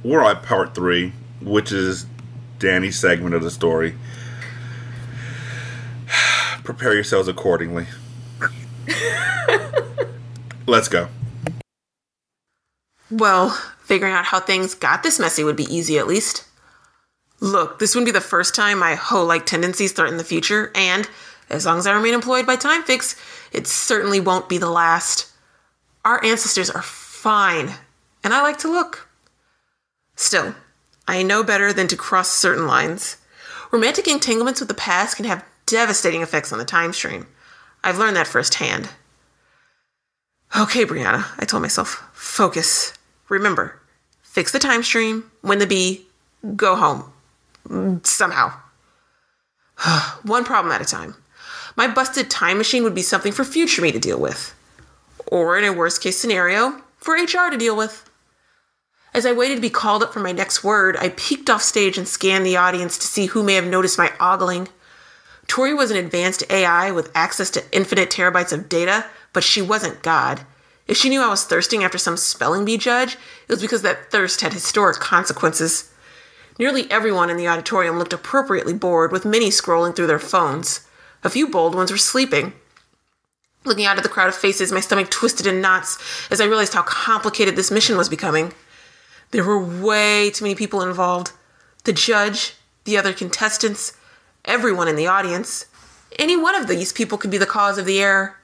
we're 0.02 0.22
at 0.22 0.42
part 0.42 0.74
three, 0.74 1.12
which 1.40 1.72
is 1.72 2.06
Dani's 2.58 2.98
segment 2.98 3.34
of 3.34 3.42
the 3.42 3.50
story. 3.50 3.94
Prepare 6.64 6.94
yourselves 6.94 7.28
accordingly. 7.28 7.86
Let's 10.66 10.88
go. 10.88 11.08
Well, 13.10 13.50
figuring 13.82 14.14
out 14.14 14.26
how 14.26 14.38
things 14.38 14.74
got 14.74 15.02
this 15.02 15.18
messy 15.18 15.42
would 15.42 15.56
be 15.56 15.64
easy 15.64 15.98
at 15.98 16.06
least. 16.06 16.44
Look, 17.40 17.78
this 17.78 17.94
wouldn't 17.94 18.06
be 18.06 18.12
the 18.12 18.20
first 18.20 18.54
time 18.54 18.78
my 18.78 18.94
hoe 18.94 19.24
like 19.24 19.46
tendencies 19.46 19.92
threaten 19.92 20.18
the 20.18 20.24
future, 20.24 20.70
and 20.74 21.08
as 21.48 21.66
long 21.66 21.78
as 21.78 21.86
I 21.86 21.92
remain 21.92 22.14
employed 22.14 22.46
by 22.46 22.56
Time 22.56 22.82
Fix, 22.82 23.16
it 23.52 23.66
certainly 23.66 24.20
won't 24.20 24.48
be 24.48 24.58
the 24.58 24.70
last. 24.70 25.30
Our 26.04 26.24
ancestors 26.24 26.70
are 26.70 26.82
fine, 26.82 27.74
and 28.24 28.32
I 28.32 28.42
like 28.42 28.58
to 28.58 28.70
look. 28.70 29.08
Still, 30.16 30.54
I 31.08 31.22
know 31.22 31.42
better 31.42 31.72
than 31.72 31.88
to 31.88 31.96
cross 31.96 32.30
certain 32.30 32.66
lines. 32.66 33.16
Romantic 33.70 34.08
entanglements 34.08 34.60
with 34.60 34.68
the 34.68 34.74
past 34.74 35.16
can 35.16 35.24
have 35.24 35.44
devastating 35.66 36.22
effects 36.22 36.52
on 36.52 36.58
the 36.58 36.64
time 36.64 36.92
stream. 36.92 37.26
I've 37.82 37.98
learned 37.98 38.16
that 38.16 38.26
firsthand. 38.26 38.90
Okay, 40.58 40.84
Brianna, 40.84 41.26
I 41.38 41.44
told 41.44 41.62
myself, 41.62 42.08
focus. 42.12 42.92
Remember, 43.28 43.80
fix 44.22 44.50
the 44.52 44.58
time 44.58 44.82
stream, 44.82 45.30
win 45.42 45.60
the 45.60 45.66
bee, 45.66 46.06
go 46.56 46.74
home. 46.76 48.00
Somehow. 48.02 48.52
One 50.22 50.44
problem 50.44 50.72
at 50.72 50.82
a 50.82 50.84
time. 50.84 51.14
My 51.76 51.86
busted 51.88 52.30
time 52.30 52.58
machine 52.58 52.82
would 52.82 52.94
be 52.94 53.02
something 53.02 53.32
for 53.32 53.44
future 53.44 53.82
me 53.82 53.92
to 53.92 53.98
deal 53.98 54.18
with. 54.18 54.54
Or, 55.26 55.56
in 55.56 55.64
a 55.64 55.72
worst 55.72 56.02
case 56.02 56.18
scenario, 56.18 56.82
for 56.98 57.14
HR 57.14 57.50
to 57.50 57.56
deal 57.56 57.76
with. 57.76 58.08
As 59.12 59.26
I 59.26 59.32
waited 59.32 59.56
to 59.56 59.60
be 59.60 59.70
called 59.70 60.02
up 60.02 60.12
for 60.12 60.20
my 60.20 60.32
next 60.32 60.62
word, 60.62 60.96
I 60.96 61.08
peeked 61.10 61.50
off 61.50 61.62
stage 61.62 61.98
and 61.98 62.06
scanned 62.06 62.46
the 62.46 62.56
audience 62.56 62.96
to 62.98 63.06
see 63.06 63.26
who 63.26 63.42
may 63.42 63.54
have 63.54 63.66
noticed 63.66 63.98
my 63.98 64.12
ogling. 64.20 64.68
Tori 65.48 65.74
was 65.74 65.90
an 65.90 65.96
advanced 65.96 66.44
AI 66.48 66.92
with 66.92 67.10
access 67.12 67.50
to 67.50 67.64
infinite 67.72 68.10
terabytes 68.10 68.52
of 68.52 68.68
data, 68.68 69.06
but 69.32 69.42
she 69.42 69.60
wasn't 69.60 70.02
God. 70.02 70.42
If 70.86 70.96
she 70.96 71.08
knew 71.08 71.22
I 71.22 71.28
was 71.28 71.44
thirsting 71.44 71.82
after 71.82 71.98
some 71.98 72.16
spelling 72.16 72.64
bee 72.64 72.76
judge, 72.76 73.14
it 73.14 73.52
was 73.52 73.60
because 73.60 73.82
that 73.82 74.10
thirst 74.12 74.42
had 74.42 74.52
historic 74.52 74.98
consequences. 74.98 75.92
Nearly 76.58 76.90
everyone 76.90 77.30
in 77.30 77.36
the 77.36 77.48
auditorium 77.48 77.98
looked 77.98 78.12
appropriately 78.12 78.74
bored, 78.74 79.10
with 79.10 79.24
many 79.24 79.50
scrolling 79.50 79.94
through 79.94 80.08
their 80.08 80.18
phones. 80.18 80.86
A 81.22 81.30
few 81.30 81.48
bold 81.48 81.74
ones 81.74 81.90
were 81.90 81.98
sleeping. 81.98 82.54
Looking 83.64 83.84
out 83.84 83.98
at 83.98 84.02
the 84.02 84.08
crowd 84.08 84.28
of 84.28 84.34
faces, 84.34 84.72
my 84.72 84.80
stomach 84.80 85.10
twisted 85.10 85.46
in 85.46 85.60
knots 85.60 85.98
as 86.30 86.40
I 86.40 86.46
realized 86.46 86.72
how 86.72 86.82
complicated 86.82 87.56
this 87.56 87.70
mission 87.70 87.96
was 87.96 88.08
becoming. 88.08 88.54
There 89.32 89.44
were 89.44 89.58
way 89.58 90.30
too 90.30 90.44
many 90.44 90.54
people 90.54 90.82
involved 90.82 91.32
the 91.84 91.92
judge, 91.92 92.54
the 92.84 92.96
other 92.98 93.12
contestants, 93.12 93.96
everyone 94.44 94.88
in 94.88 94.96
the 94.96 95.06
audience. 95.06 95.66
Any 96.18 96.36
one 96.36 96.54
of 96.54 96.66
these 96.66 96.92
people 96.92 97.16
could 97.16 97.30
be 97.30 97.38
the 97.38 97.46
cause 97.46 97.78
of 97.78 97.86
the 97.86 98.00
error. 98.00 98.36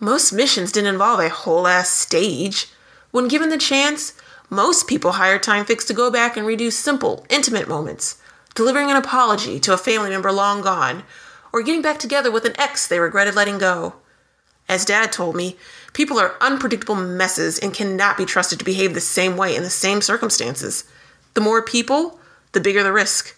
Most 0.00 0.32
missions 0.32 0.70
didn't 0.72 0.92
involve 0.92 1.20
a 1.20 1.28
whole 1.28 1.66
ass 1.66 1.88
stage. 1.88 2.66
When 3.10 3.28
given 3.28 3.48
the 3.48 3.58
chance, 3.58 4.12
most 4.50 4.86
people 4.86 5.12
hire 5.12 5.38
Time 5.38 5.64
Fix 5.64 5.84
to 5.86 5.94
go 5.94 6.10
back 6.10 6.36
and 6.36 6.46
redo 6.46 6.70
simple, 6.70 7.26
intimate 7.30 7.68
moments, 7.68 8.20
delivering 8.54 8.90
an 8.90 8.96
apology 8.96 9.58
to 9.60 9.72
a 9.72 9.78
family 9.78 10.10
member 10.10 10.30
long 10.30 10.60
gone, 10.60 11.04
or 11.54 11.62
getting 11.62 11.82
back 11.82 12.00
together 12.00 12.32
with 12.32 12.44
an 12.44 12.60
ex 12.60 12.84
they 12.84 12.98
regretted 12.98 13.36
letting 13.36 13.58
go. 13.58 13.94
As 14.68 14.84
Dad 14.84 15.12
told 15.12 15.36
me, 15.36 15.56
people 15.92 16.18
are 16.18 16.34
unpredictable 16.40 16.96
messes 16.96 17.60
and 17.60 17.72
cannot 17.72 18.16
be 18.16 18.24
trusted 18.24 18.58
to 18.58 18.64
behave 18.64 18.92
the 18.92 19.00
same 19.00 19.36
way 19.36 19.54
in 19.54 19.62
the 19.62 19.70
same 19.70 20.00
circumstances. 20.00 20.82
The 21.34 21.40
more 21.40 21.62
people, 21.62 22.18
the 22.50 22.60
bigger 22.60 22.82
the 22.82 22.92
risk. 22.92 23.36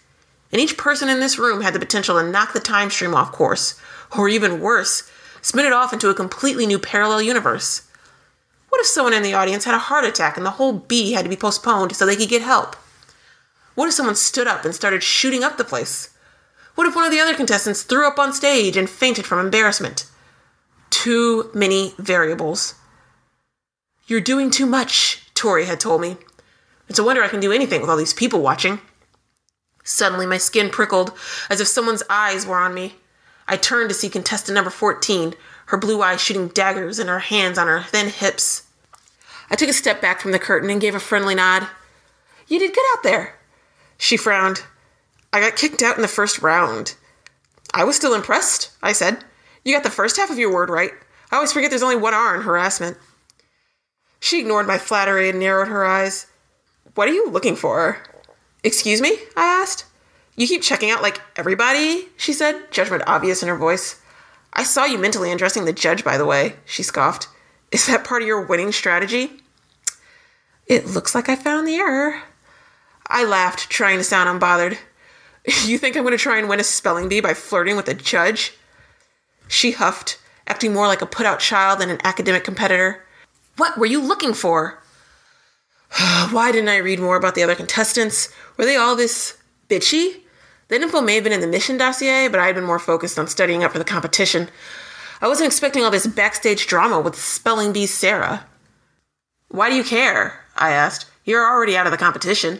And 0.51 0.59
each 0.59 0.77
person 0.77 1.09
in 1.09 1.19
this 1.19 1.37
room 1.37 1.61
had 1.61 1.75
the 1.75 1.79
potential 1.79 2.19
to 2.19 2.27
knock 2.27 2.53
the 2.53 2.59
time 2.59 2.89
stream 2.89 3.13
off 3.13 3.31
course, 3.31 3.79
or 4.17 4.27
even 4.27 4.61
worse, 4.61 5.07
spin 5.43 5.67
it 5.67 5.71
off 5.71 5.93
into 5.93 6.09
a 6.09 6.15
completely 6.15 6.65
new 6.65 6.79
parallel 6.79 7.21
universe. 7.21 7.87
What 8.69 8.81
if 8.81 8.87
someone 8.87 9.13
in 9.13 9.21
the 9.21 9.35
audience 9.35 9.65
had 9.65 9.75
a 9.75 9.89
heart 9.89 10.05
attack 10.05 10.37
and 10.37 10.45
the 10.45 10.57
whole 10.57 10.73
bee 10.73 11.11
had 11.11 11.25
to 11.25 11.29
be 11.29 11.35
postponed 11.35 11.95
so 11.95 12.03
they 12.07 12.15
could 12.15 12.29
get 12.29 12.41
help? 12.41 12.75
What 13.75 13.87
if 13.87 13.93
someone 13.93 14.15
stood 14.15 14.47
up 14.47 14.65
and 14.65 14.73
started 14.73 15.03
shooting 15.03 15.43
up 15.43 15.57
the 15.57 15.63
place? 15.63 16.16
What 16.77 16.85
if 16.85 16.95
one 16.95 17.05
of 17.05 17.11
the 17.11 17.19
other 17.19 17.33
contestants 17.33 17.81
threw 17.81 18.07
up 18.07 18.19
on 18.19 18.31
stage 18.33 18.77
and 18.77 18.87
fainted 18.87 19.25
from 19.25 19.39
embarrassment? 19.39 20.05
Too 20.91 21.49
many 21.51 21.95
variables. 21.97 22.75
You're 24.05 24.21
doing 24.21 24.51
too 24.51 24.67
much, 24.67 25.23
Tori 25.33 25.65
had 25.65 25.79
told 25.79 26.01
me. 26.01 26.17
It's 26.87 26.99
a 26.99 27.03
wonder 27.03 27.23
I 27.23 27.29
can 27.29 27.39
do 27.39 27.51
anything 27.51 27.81
with 27.81 27.89
all 27.89 27.97
these 27.97 28.13
people 28.13 28.43
watching. 28.43 28.79
Suddenly, 29.83 30.27
my 30.27 30.37
skin 30.37 30.69
prickled 30.69 31.13
as 31.49 31.59
if 31.59 31.67
someone's 31.67 32.03
eyes 32.11 32.45
were 32.45 32.59
on 32.59 32.75
me. 32.75 32.97
I 33.47 33.57
turned 33.57 33.89
to 33.89 33.95
see 33.95 34.07
contestant 34.07 34.53
number 34.53 34.69
14, 34.69 35.33
her 35.67 35.77
blue 35.77 36.03
eyes 36.03 36.21
shooting 36.21 36.49
daggers 36.49 36.99
and 36.99 37.09
her 37.09 37.17
hands 37.17 37.57
on 37.57 37.65
her 37.65 37.81
thin 37.81 38.09
hips. 38.09 38.67
I 39.49 39.55
took 39.55 39.69
a 39.69 39.73
step 39.73 39.99
back 39.99 40.21
from 40.21 40.31
the 40.31 40.37
curtain 40.37 40.69
and 40.69 40.79
gave 40.79 40.93
a 40.93 40.99
friendly 40.99 41.33
nod. 41.33 41.69
You 42.47 42.59
did 42.59 42.75
good 42.75 42.85
out 42.95 43.01
there. 43.01 43.33
She 43.97 44.15
frowned. 44.15 44.61
I 45.33 45.39
got 45.39 45.55
kicked 45.55 45.81
out 45.81 45.95
in 45.95 46.01
the 46.01 46.07
first 46.07 46.41
round. 46.41 46.95
I 47.73 47.83
was 47.83 47.95
still 47.95 48.13
impressed, 48.13 48.71
I 48.81 48.93
said. 48.93 49.23
You 49.63 49.73
got 49.73 49.83
the 49.83 49.89
first 49.89 50.17
half 50.17 50.29
of 50.29 50.39
your 50.39 50.53
word 50.53 50.69
right. 50.69 50.91
I 51.31 51.35
always 51.35 51.51
forget 51.51 51.69
there's 51.69 51.83
only 51.83 51.95
one 51.97 52.13
R 52.13 52.35
in 52.35 52.41
harassment. 52.41 52.97
She 54.19 54.39
ignored 54.39 54.67
my 54.67 54.77
flattery 54.77 55.29
and 55.29 55.39
narrowed 55.39 55.67
her 55.67 55.85
eyes. 55.85 56.27
What 56.95 57.09
are 57.09 57.13
you 57.13 57.29
looking 57.29 57.55
for? 57.55 58.01
Excuse 58.63 59.01
me? 59.01 59.17
I 59.35 59.45
asked. 59.45 59.85
You 60.35 60.47
keep 60.47 60.61
checking 60.61 60.89
out 60.91 61.01
like 61.01 61.21
everybody, 61.35 62.07
she 62.15 62.31
said, 62.31 62.71
judgment 62.71 63.03
obvious 63.07 63.41
in 63.41 63.49
her 63.49 63.57
voice. 63.57 64.01
I 64.53 64.63
saw 64.63 64.85
you 64.85 64.97
mentally 64.97 65.31
undressing 65.31 65.65
the 65.65 65.73
judge, 65.73 66.03
by 66.03 66.17
the 66.17 66.25
way, 66.25 66.55
she 66.65 66.83
scoffed. 66.83 67.27
Is 67.71 67.87
that 67.87 68.03
part 68.03 68.21
of 68.21 68.27
your 68.27 68.41
winning 68.41 68.71
strategy? 68.71 69.41
It 70.67 70.85
looks 70.85 71.13
like 71.13 71.29
I 71.29 71.35
found 71.35 71.67
the 71.67 71.75
error. 71.75 72.21
I 73.07 73.23
laughed, 73.23 73.69
trying 73.69 73.97
to 73.97 74.03
sound 74.03 74.29
unbothered. 74.29 74.77
You 75.65 75.77
think 75.77 75.95
I'm 75.95 76.03
going 76.03 76.11
to 76.11 76.17
try 76.17 76.37
and 76.37 76.49
win 76.49 76.59
a 76.59 76.63
spelling 76.63 77.07
bee 77.07 77.21
by 77.21 77.33
flirting 77.33 77.77
with 77.77 77.87
a 77.87 77.93
judge? 77.93 78.53
She 79.47 79.71
huffed, 79.71 80.19
acting 80.45 80.73
more 80.73 80.87
like 80.87 81.01
a 81.01 81.05
put 81.05 81.25
out 81.25 81.39
child 81.39 81.79
than 81.79 81.89
an 81.89 82.01
academic 82.03 82.43
competitor. 82.43 83.03
What 83.55 83.77
were 83.77 83.85
you 83.85 84.01
looking 84.01 84.33
for? 84.33 84.83
Why 86.31 86.51
didn't 86.51 86.69
I 86.69 86.77
read 86.77 86.99
more 86.99 87.15
about 87.15 87.35
the 87.35 87.43
other 87.43 87.55
contestants? 87.55 88.33
Were 88.57 88.65
they 88.65 88.75
all 88.75 88.95
this 88.95 89.37
bitchy? 89.69 90.21
The 90.67 90.75
info 90.75 90.99
may 90.99 91.15
have 91.15 91.23
been 91.23 91.33
in 91.33 91.39
the 91.39 91.47
mission 91.47 91.77
dossier, 91.77 92.27
but 92.27 92.41
I 92.41 92.47
had 92.47 92.55
been 92.55 92.65
more 92.65 92.79
focused 92.79 93.17
on 93.17 93.27
studying 93.27 93.63
up 93.63 93.71
for 93.71 93.79
the 93.79 93.85
competition. 93.85 94.49
I 95.21 95.27
wasn't 95.27 95.47
expecting 95.47 95.83
all 95.83 95.91
this 95.91 96.07
backstage 96.07 96.67
drama 96.67 96.99
with 96.99 97.15
Spelling 97.15 97.71
Bee 97.71 97.85
Sarah. 97.85 98.45
Why 99.47 99.69
do 99.69 99.77
you 99.77 99.83
care? 99.83 100.43
I 100.57 100.71
asked. 100.71 101.05
You're 101.23 101.45
already 101.45 101.77
out 101.77 101.87
of 101.87 101.91
the 101.91 101.97
competition. 101.97 102.59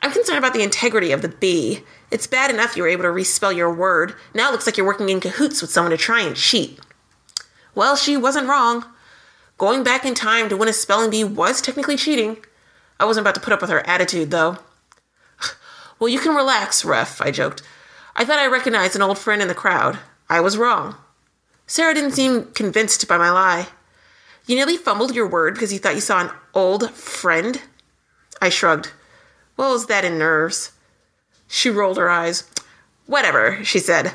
I'm 0.00 0.12
concerned 0.12 0.38
about 0.38 0.52
the 0.52 0.62
integrity 0.62 1.12
of 1.12 1.22
the 1.22 1.28
bee. 1.28 1.82
It's 2.14 2.28
bad 2.28 2.48
enough 2.48 2.76
you 2.76 2.84
were 2.84 2.88
able 2.88 3.02
to 3.02 3.08
respell 3.08 3.52
your 3.52 3.74
word. 3.74 4.14
Now 4.32 4.48
it 4.48 4.52
looks 4.52 4.66
like 4.66 4.76
you're 4.76 4.86
working 4.86 5.08
in 5.08 5.18
cahoots 5.18 5.60
with 5.60 5.72
someone 5.72 5.90
to 5.90 5.96
try 5.96 6.20
and 6.20 6.36
cheat. 6.36 6.78
Well, 7.74 7.96
she 7.96 8.16
wasn't 8.16 8.46
wrong. 8.46 8.84
Going 9.58 9.82
back 9.82 10.04
in 10.04 10.14
time 10.14 10.48
to 10.48 10.56
win 10.56 10.68
a 10.68 10.72
spelling 10.72 11.10
bee 11.10 11.24
was 11.24 11.60
technically 11.60 11.96
cheating. 11.96 12.36
I 13.00 13.04
wasn't 13.04 13.24
about 13.24 13.34
to 13.34 13.40
put 13.40 13.52
up 13.52 13.60
with 13.60 13.70
her 13.70 13.84
attitude, 13.84 14.30
though. 14.30 14.58
Well, 15.98 16.08
you 16.08 16.20
can 16.20 16.36
relax, 16.36 16.84
ref, 16.84 17.20
I 17.20 17.32
joked. 17.32 17.62
I 18.14 18.24
thought 18.24 18.38
I 18.38 18.46
recognized 18.46 18.94
an 18.94 19.02
old 19.02 19.18
friend 19.18 19.42
in 19.42 19.48
the 19.48 19.54
crowd. 19.54 19.98
I 20.30 20.40
was 20.40 20.56
wrong. 20.56 20.94
Sarah 21.66 21.94
didn't 21.94 22.12
seem 22.12 22.52
convinced 22.52 23.08
by 23.08 23.18
my 23.18 23.30
lie. 23.30 23.66
You 24.46 24.54
nearly 24.54 24.76
fumbled 24.76 25.16
your 25.16 25.26
word 25.26 25.54
because 25.54 25.72
you 25.72 25.80
thought 25.80 25.96
you 25.96 26.00
saw 26.00 26.20
an 26.20 26.30
old 26.52 26.92
friend? 26.92 27.60
I 28.40 28.50
shrugged. 28.50 28.92
What 29.56 29.70
was 29.70 29.86
that 29.86 30.04
in 30.04 30.16
nerves? 30.16 30.70
She 31.54 31.70
rolled 31.70 31.98
her 31.98 32.10
eyes. 32.10 32.50
Whatever, 33.06 33.62
she 33.62 33.78
said. 33.78 34.12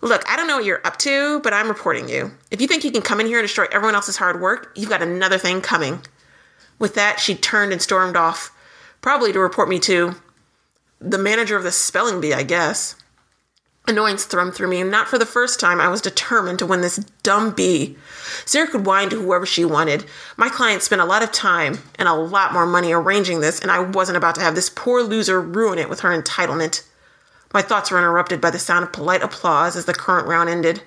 Look, 0.00 0.22
I 0.28 0.36
don't 0.36 0.46
know 0.46 0.58
what 0.58 0.64
you're 0.64 0.86
up 0.86 0.96
to, 0.98 1.40
but 1.40 1.52
I'm 1.52 1.66
reporting 1.66 2.08
you. 2.08 2.30
If 2.52 2.60
you 2.60 2.68
think 2.68 2.84
you 2.84 2.92
can 2.92 3.02
come 3.02 3.18
in 3.18 3.26
here 3.26 3.40
and 3.40 3.44
destroy 3.44 3.66
everyone 3.72 3.96
else's 3.96 4.16
hard 4.16 4.40
work, 4.40 4.70
you've 4.76 4.88
got 4.88 5.02
another 5.02 5.38
thing 5.38 5.60
coming. 5.60 6.02
With 6.78 6.94
that, 6.94 7.18
she 7.18 7.34
turned 7.34 7.72
and 7.72 7.82
stormed 7.82 8.14
off, 8.14 8.52
probably 9.00 9.32
to 9.32 9.40
report 9.40 9.68
me 9.68 9.80
to 9.80 10.14
the 11.00 11.18
manager 11.18 11.56
of 11.56 11.64
the 11.64 11.72
spelling 11.72 12.20
bee, 12.20 12.32
I 12.32 12.44
guess. 12.44 12.94
Annoyance 13.88 14.26
thrummed 14.26 14.54
through 14.54 14.68
me, 14.68 14.82
and 14.82 14.90
not 14.90 15.08
for 15.08 15.16
the 15.16 15.24
first 15.24 15.58
time, 15.58 15.80
I 15.80 15.88
was 15.88 16.02
determined 16.02 16.58
to 16.58 16.66
win 16.66 16.82
this 16.82 16.98
dumb 17.22 17.52
bee. 17.52 17.96
Sarah 18.44 18.68
could 18.68 18.84
whine 18.84 19.08
to 19.08 19.16
whoever 19.18 19.46
she 19.46 19.64
wanted. 19.64 20.04
My 20.36 20.50
client 20.50 20.82
spent 20.82 21.00
a 21.00 21.06
lot 21.06 21.22
of 21.22 21.32
time 21.32 21.78
and 21.94 22.06
a 22.06 22.12
lot 22.12 22.52
more 22.52 22.66
money 22.66 22.92
arranging 22.92 23.40
this, 23.40 23.58
and 23.58 23.70
I 23.70 23.78
wasn't 23.78 24.18
about 24.18 24.34
to 24.34 24.42
have 24.42 24.54
this 24.54 24.68
poor 24.68 25.02
loser 25.02 25.40
ruin 25.40 25.78
it 25.78 25.88
with 25.88 26.00
her 26.00 26.10
entitlement. 26.10 26.82
My 27.54 27.62
thoughts 27.62 27.90
were 27.90 27.96
interrupted 27.96 28.42
by 28.42 28.50
the 28.50 28.58
sound 28.58 28.84
of 28.84 28.92
polite 28.92 29.22
applause 29.22 29.74
as 29.74 29.86
the 29.86 29.94
current 29.94 30.26
round 30.26 30.50
ended. 30.50 30.82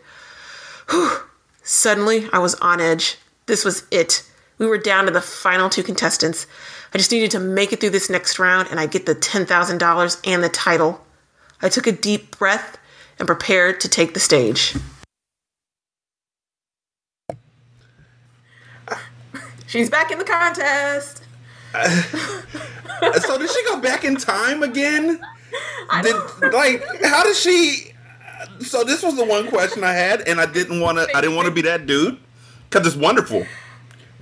Whew. 0.91 1.21
Suddenly, 1.63 2.29
I 2.31 2.37
was 2.37 2.53
on 2.55 2.79
edge. 2.79 3.17
This 3.47 3.65
was 3.65 3.83
it. 3.89 4.23
We 4.59 4.67
were 4.67 4.77
down 4.77 5.05
to 5.05 5.11
the 5.11 5.21
final 5.21 5.71
two 5.71 5.81
contestants. 5.81 6.45
I 6.93 6.99
just 6.99 7.11
needed 7.11 7.31
to 7.31 7.39
make 7.39 7.73
it 7.73 7.79
through 7.79 7.89
this 7.89 8.11
next 8.11 8.37
round 8.37 8.67
and 8.69 8.79
I'd 8.79 8.91
get 8.91 9.07
the 9.07 9.15
$10,000 9.15 10.21
and 10.23 10.43
the 10.43 10.49
title. 10.49 11.03
I 11.63 11.69
took 11.69 11.87
a 11.87 11.91
deep 11.91 12.37
breath 12.37 12.77
and 13.22 13.28
prepared 13.28 13.80
to 13.80 13.88
take 13.88 14.15
the 14.15 14.19
stage. 14.19 14.76
She's 19.67 19.89
back 19.89 20.11
in 20.11 20.17
the 20.17 20.26
contest. 20.26 21.24
so 23.22 23.38
did 23.38 23.49
she 23.49 23.63
go 23.65 23.80
back 23.80 24.03
in 24.03 24.17
time 24.17 24.63
again? 24.63 25.22
Did, 26.01 26.15
like 26.51 26.84
how 27.03 27.24
did 27.24 27.36
she? 27.36 27.93
So 28.59 28.84
this 28.84 29.03
was 29.03 29.15
the 29.15 29.24
one 29.24 29.47
question 29.47 29.84
I 29.84 29.93
had, 29.93 30.28
and 30.28 30.41
I 30.41 30.47
didn't 30.47 30.82
want 30.82 30.97
to. 30.97 31.07
I 31.15 31.22
didn't 31.22 31.36
want 31.36 31.45
to 31.45 31.53
be 31.53 31.61
that 31.61 31.86
dude 31.86 32.17
because 32.69 32.88
it's 32.88 32.95
wonderful. 32.95 33.45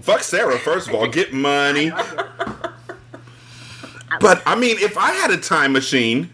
Fuck 0.02 0.22
Sarah, 0.22 0.60
first 0.60 0.90
of 0.90 0.94
all, 0.94 1.08
get 1.08 1.34
money. 1.34 1.92
But 4.20 4.42
I 4.46 4.56
mean, 4.56 4.78
if 4.80 4.98
I 4.98 5.12
had 5.12 5.30
a 5.30 5.38
time 5.38 5.72
machine, 5.72 6.32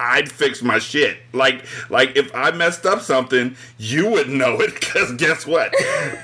I'd 0.00 0.32
fix 0.32 0.62
my 0.62 0.78
shit. 0.78 1.18
Like, 1.34 1.64
like 1.90 2.16
if 2.16 2.34
I 2.34 2.50
messed 2.52 2.86
up 2.86 3.02
something, 3.02 3.54
you 3.76 4.08
would 4.10 4.30
know 4.30 4.58
it 4.60 4.74
because 4.80 5.12
guess 5.12 5.46
what? 5.46 5.74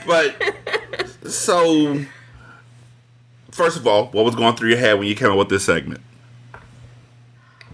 But 0.06 0.34
so, 1.26 2.00
first 3.50 3.76
of 3.76 3.86
all, 3.86 4.06
what 4.06 4.24
was 4.24 4.34
going 4.34 4.56
through 4.56 4.70
your 4.70 4.78
head 4.78 4.98
when 4.98 5.06
you 5.06 5.14
came 5.14 5.30
up 5.30 5.36
with 5.36 5.50
this 5.50 5.64
segment? 5.64 6.00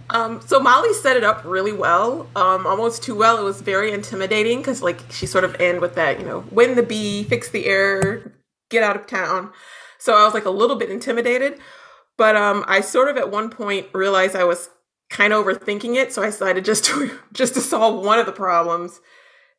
Um, 0.09 0.41
so 0.45 0.59
Mollie 0.59 0.93
set 0.93 1.15
it 1.17 1.23
up 1.23 1.43
really 1.45 1.71
well, 1.71 2.27
um, 2.35 2.67
almost 2.67 3.01
too 3.01 3.15
well. 3.15 3.39
It 3.39 3.43
was 3.43 3.61
very 3.61 3.91
intimidating 3.91 4.59
because, 4.59 4.83
like, 4.83 4.99
she 5.09 5.25
sort 5.25 5.43
of 5.43 5.55
end 5.59 5.79
with 5.79 5.95
that, 5.95 6.19
you 6.19 6.25
know, 6.25 6.43
win 6.51 6.75
the 6.75 6.83
bee, 6.83 7.23
fix 7.23 7.49
the 7.49 7.65
error, 7.65 8.31
get 8.69 8.83
out 8.83 8.95
of 8.95 9.07
town. 9.07 9.51
So 9.97 10.13
I 10.13 10.25
was 10.25 10.33
like 10.33 10.45
a 10.45 10.51
little 10.51 10.75
bit 10.75 10.91
intimidated, 10.91 11.57
but 12.17 12.35
um, 12.35 12.63
I 12.67 12.81
sort 12.81 13.07
of 13.07 13.17
at 13.17 13.31
one 13.31 13.49
point 13.49 13.87
realized 13.93 14.35
I 14.35 14.43
was 14.43 14.69
kind 15.13 15.31
of 15.31 15.45
overthinking 15.45 15.95
it, 15.95 16.11
so 16.11 16.23
I 16.23 16.25
decided 16.25 16.65
just 16.65 16.83
to 16.85 17.17
just 17.33 17.53
to 17.53 17.61
solve 17.61 18.03
one 18.03 18.19
of 18.19 18.25
the 18.25 18.31
problems, 18.31 18.99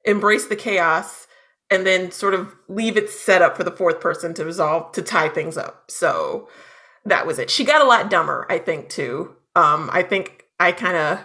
embrace 0.05 0.47
the 0.49 0.57
chaos, 0.57 1.27
and 1.71 1.87
then 1.87 2.11
sort 2.11 2.35
of 2.35 2.55
leave 2.69 2.97
it 2.97 3.09
set 3.09 3.41
up 3.41 3.57
for 3.57 3.65
the 3.65 3.71
fourth 3.71 4.01
person 4.01 4.35
to 4.35 4.45
resolve 4.45 4.93
to 4.93 5.03
tie 5.03 5.29
things 5.29 5.57
up. 5.57 5.85
So 5.91 6.49
that 7.05 7.27
was 7.27 7.39
it. 7.39 7.51
She 7.51 7.65
got 7.65 7.81
a 7.81 7.89
lot 7.89 8.11
dumber, 8.11 8.47
I 8.51 8.59
think, 8.59 8.89
too. 8.89 9.37
Um, 9.55 9.89
I 9.93 10.03
think 10.03 10.45
I 10.59 10.73
kind 10.73 10.97
of, 10.97 11.21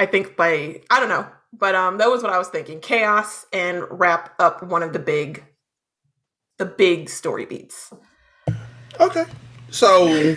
I 0.00 0.06
think 0.06 0.36
by, 0.36 0.82
I 0.90 0.98
don't 0.98 1.08
know, 1.08 1.28
but 1.52 1.76
um, 1.76 1.98
that 1.98 2.10
was 2.10 2.22
what 2.22 2.32
I 2.32 2.38
was 2.38 2.48
thinking: 2.48 2.80
chaos 2.80 3.46
and 3.52 3.84
wrap 3.90 4.34
up 4.40 4.64
one 4.64 4.82
of 4.82 4.92
the 4.92 4.98
big, 4.98 5.44
the 6.58 6.66
big 6.66 7.08
story 7.08 7.46
beats. 7.46 7.94
Okay, 8.98 9.24
so 9.72 10.36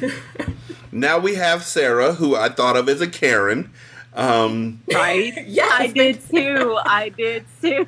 now 0.92 1.20
we 1.20 1.36
have 1.36 1.64
Sarah, 1.64 2.14
who 2.14 2.36
I 2.36 2.50
thought 2.50 2.76
of 2.76 2.90
as 2.90 3.02
a 3.02 3.08
Karen. 3.08 3.72
Um, 4.16 4.82
right? 4.94 5.34
yeah, 5.48 5.70
I 5.72 5.88
did 5.88 6.20
too. 6.30 6.78
I 6.86 7.10
did 7.10 7.46
too. 7.62 7.86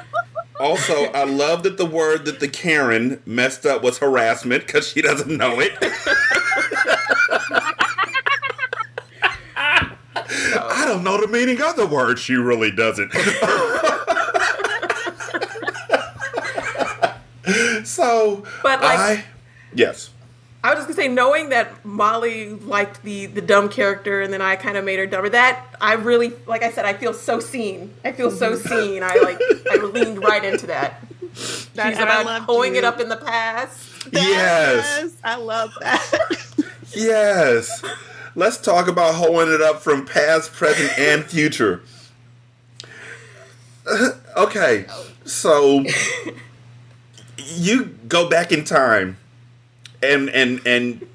also, 0.60 1.06
I 1.06 1.24
love 1.24 1.64
that 1.64 1.76
the 1.76 1.84
word 1.86 2.24
that 2.26 2.38
the 2.40 2.46
Karen 2.48 3.20
messed 3.26 3.66
up 3.66 3.82
was 3.82 3.98
harassment 3.98 4.64
because 4.66 4.86
she 4.88 5.02
doesn't 5.02 5.36
know 5.36 5.58
it. 5.60 5.72
I 9.58 10.84
don't 10.86 11.02
know 11.02 11.20
the 11.20 11.26
meaning 11.28 11.60
of 11.62 11.76
the 11.76 11.86
word. 11.86 12.18
She 12.18 12.34
really 12.34 12.70
doesn't. 12.70 13.12
so, 17.84 18.44
But, 18.62 18.80
like- 18.82 18.98
I 18.98 19.24
yes. 19.74 20.10
I 20.66 20.70
was 20.70 20.78
just 20.84 20.88
gonna 20.88 21.08
say, 21.08 21.14
knowing 21.14 21.50
that 21.50 21.84
Mollie 21.84 22.50
liked 22.50 23.02
the 23.04 23.26
the 23.26 23.40
dumb 23.40 23.68
character, 23.68 24.20
and 24.20 24.32
then 24.32 24.42
I 24.42 24.56
kind 24.56 24.76
of 24.76 24.84
made 24.84 24.98
her 24.98 25.06
dumber. 25.06 25.28
That 25.28 25.64
I 25.80 25.92
really, 25.94 26.32
like 26.46 26.62
I 26.64 26.72
said, 26.72 26.84
I 26.84 26.92
feel 26.92 27.14
so 27.14 27.38
seen. 27.38 27.94
I 28.04 28.10
feel 28.10 28.30
so 28.32 28.56
seen. 28.70 29.02
I 29.04 29.14
like, 29.16 29.40
I 29.70 29.76
leaned 29.84 30.22
right 30.24 30.44
into 30.44 30.66
that. 30.66 31.00
She's 31.34 31.66
That- 31.74 31.92
and 31.94 32.00
I 32.00 32.02
about 32.20 32.26
loved 32.26 32.46
pulling 32.46 32.74
it 32.74 32.82
up 32.84 32.98
in 33.00 33.08
the 33.08 33.16
past. 33.16 34.08
Yes. 34.12 35.12
I 35.22 35.36
love 35.36 35.70
that. 35.80 36.46
Yes. 36.94 37.82
Let's 38.34 38.56
talk 38.58 38.86
about 38.88 39.14
holding 39.16 39.52
it 39.52 39.60
up 39.60 39.80
from 39.82 40.06
past, 40.06 40.52
present, 40.52 40.98
and 40.98 41.24
future. 41.24 41.82
okay, 44.36 44.86
so 45.24 45.84
you 47.38 47.84
go 48.08 48.28
back 48.28 48.52
in 48.52 48.64
time, 48.64 49.18
and 50.02 50.28
and 50.30 50.60
and 50.66 51.06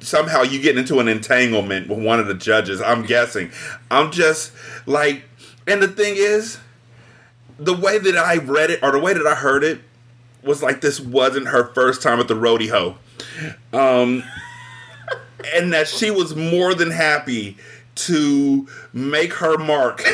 somehow 0.00 0.42
you 0.42 0.60
get 0.60 0.76
into 0.76 0.98
an 1.00 1.08
entanglement 1.08 1.88
with 1.88 1.98
one 1.98 2.20
of 2.20 2.26
the 2.26 2.34
judges. 2.34 2.80
I'm 2.80 3.04
guessing. 3.04 3.50
I'm 3.90 4.10
just 4.10 4.52
like, 4.86 5.22
and 5.66 5.82
the 5.82 5.88
thing 5.88 6.14
is, 6.16 6.58
the 7.58 7.74
way 7.74 7.98
that 7.98 8.16
I 8.16 8.36
read 8.36 8.70
it 8.70 8.82
or 8.82 8.90
the 8.92 8.98
way 8.98 9.12
that 9.12 9.26
I 9.26 9.34
heard 9.34 9.62
it 9.64 9.80
was 10.42 10.62
like 10.62 10.80
this 10.80 10.98
wasn't 11.00 11.48
her 11.48 11.72
first 11.72 12.02
time 12.02 12.18
at 12.18 12.28
the 12.28 12.34
rodeo. 12.34 12.96
Um, 13.72 14.24
and 15.54 15.72
that 15.72 15.88
she 15.88 16.10
was 16.10 16.34
more 16.34 16.74
than 16.74 16.90
happy 16.90 17.56
to 17.94 18.66
make 18.92 19.34
her 19.34 19.56
mark. 19.58 20.02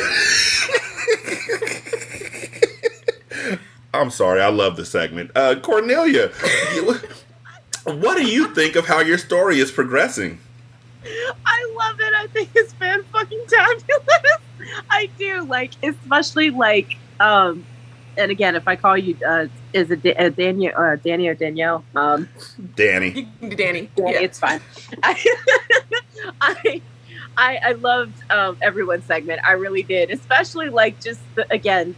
I'm 3.94 4.10
sorry, 4.10 4.42
I 4.42 4.48
love 4.48 4.76
the 4.76 4.84
segment. 4.84 5.30
Uh, 5.34 5.54
Kornelia, 5.56 6.30
what 7.94 8.16
do 8.18 8.26
you 8.26 8.54
think 8.54 8.76
of 8.76 8.86
how 8.86 9.00
your 9.00 9.18
story 9.18 9.58
is 9.60 9.70
progressing? 9.70 10.38
I 11.46 11.74
love 11.78 12.00
it. 12.00 12.12
I 12.14 12.26
think 12.28 12.50
it's 12.54 12.72
fan 12.74 13.02
fucking 13.12 13.44
fabulous. 13.48 14.38
I 14.90 15.08
do 15.18 15.42
like, 15.44 15.72
especially 15.82 16.50
like, 16.50 16.96
um, 17.20 17.64
and 18.16 18.30
again, 18.30 18.56
if 18.56 18.66
I 18.66 18.76
call 18.76 18.98
you, 18.98 19.16
uh, 19.26 19.46
is 19.72 19.90
it 19.90 20.02
da- 20.02 20.14
uh, 20.16 20.28
Daniel, 20.30 20.72
uh, 20.76 20.96
Dani 20.96 21.28
or 21.28 21.34
Danielle? 21.34 21.84
Um, 21.94 22.28
Dani. 22.76 23.14
You 23.14 23.26
can 23.40 23.48
do 23.50 23.56
Dani. 23.56 23.88
yeah, 23.96 24.10
Yeah. 24.10 24.20
it's 24.20 24.38
fine. 24.38 24.60
I, 25.02 25.24
I, 26.40 26.82
I, 27.36 27.58
I 27.64 27.72
loved 27.72 28.14
um, 28.30 28.58
everyone's 28.60 29.04
segment. 29.04 29.40
I 29.46 29.52
really 29.52 29.84
did, 29.84 30.10
especially 30.10 30.68
like 30.68 31.00
just 31.00 31.20
the, 31.36 31.46
again 31.52 31.94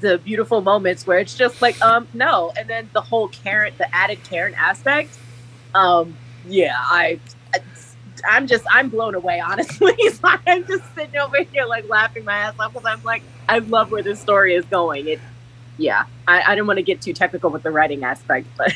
the 0.00 0.18
beautiful 0.18 0.60
moments 0.60 1.06
where 1.06 1.18
it's 1.18 1.34
just 1.36 1.60
like 1.62 1.80
um 1.82 2.08
no, 2.14 2.52
and 2.58 2.68
then 2.68 2.90
the 2.92 3.00
whole 3.00 3.28
Karen, 3.28 3.72
the 3.78 3.94
added 3.94 4.22
Karen 4.24 4.54
aspect. 4.54 5.16
Um, 5.74 6.16
yeah, 6.46 6.76
I. 6.76 7.20
I'm 8.28 8.48
just 8.48 8.64
I'm 8.68 8.88
blown 8.88 9.14
away, 9.14 9.38
honestly. 9.38 9.94
So 10.10 10.28
I'm 10.44 10.66
just 10.66 10.82
sitting 10.96 11.20
over 11.20 11.40
here 11.44 11.66
like 11.66 11.88
laughing 11.88 12.24
my 12.24 12.36
ass 12.36 12.54
off 12.58 12.72
because 12.72 12.84
I'm 12.84 13.02
like 13.04 13.22
I 13.48 13.58
love 13.58 13.92
where 13.92 14.02
this 14.02 14.20
story 14.20 14.54
is 14.54 14.64
going. 14.64 15.06
It, 15.06 15.20
yeah, 15.78 16.04
I, 16.26 16.42
I 16.42 16.54
didn't 16.54 16.66
want 16.66 16.78
to 16.78 16.82
get 16.82 17.00
too 17.00 17.12
technical 17.12 17.50
with 17.50 17.62
the 17.62 17.70
writing 17.70 18.02
aspect, 18.04 18.48
but 18.56 18.74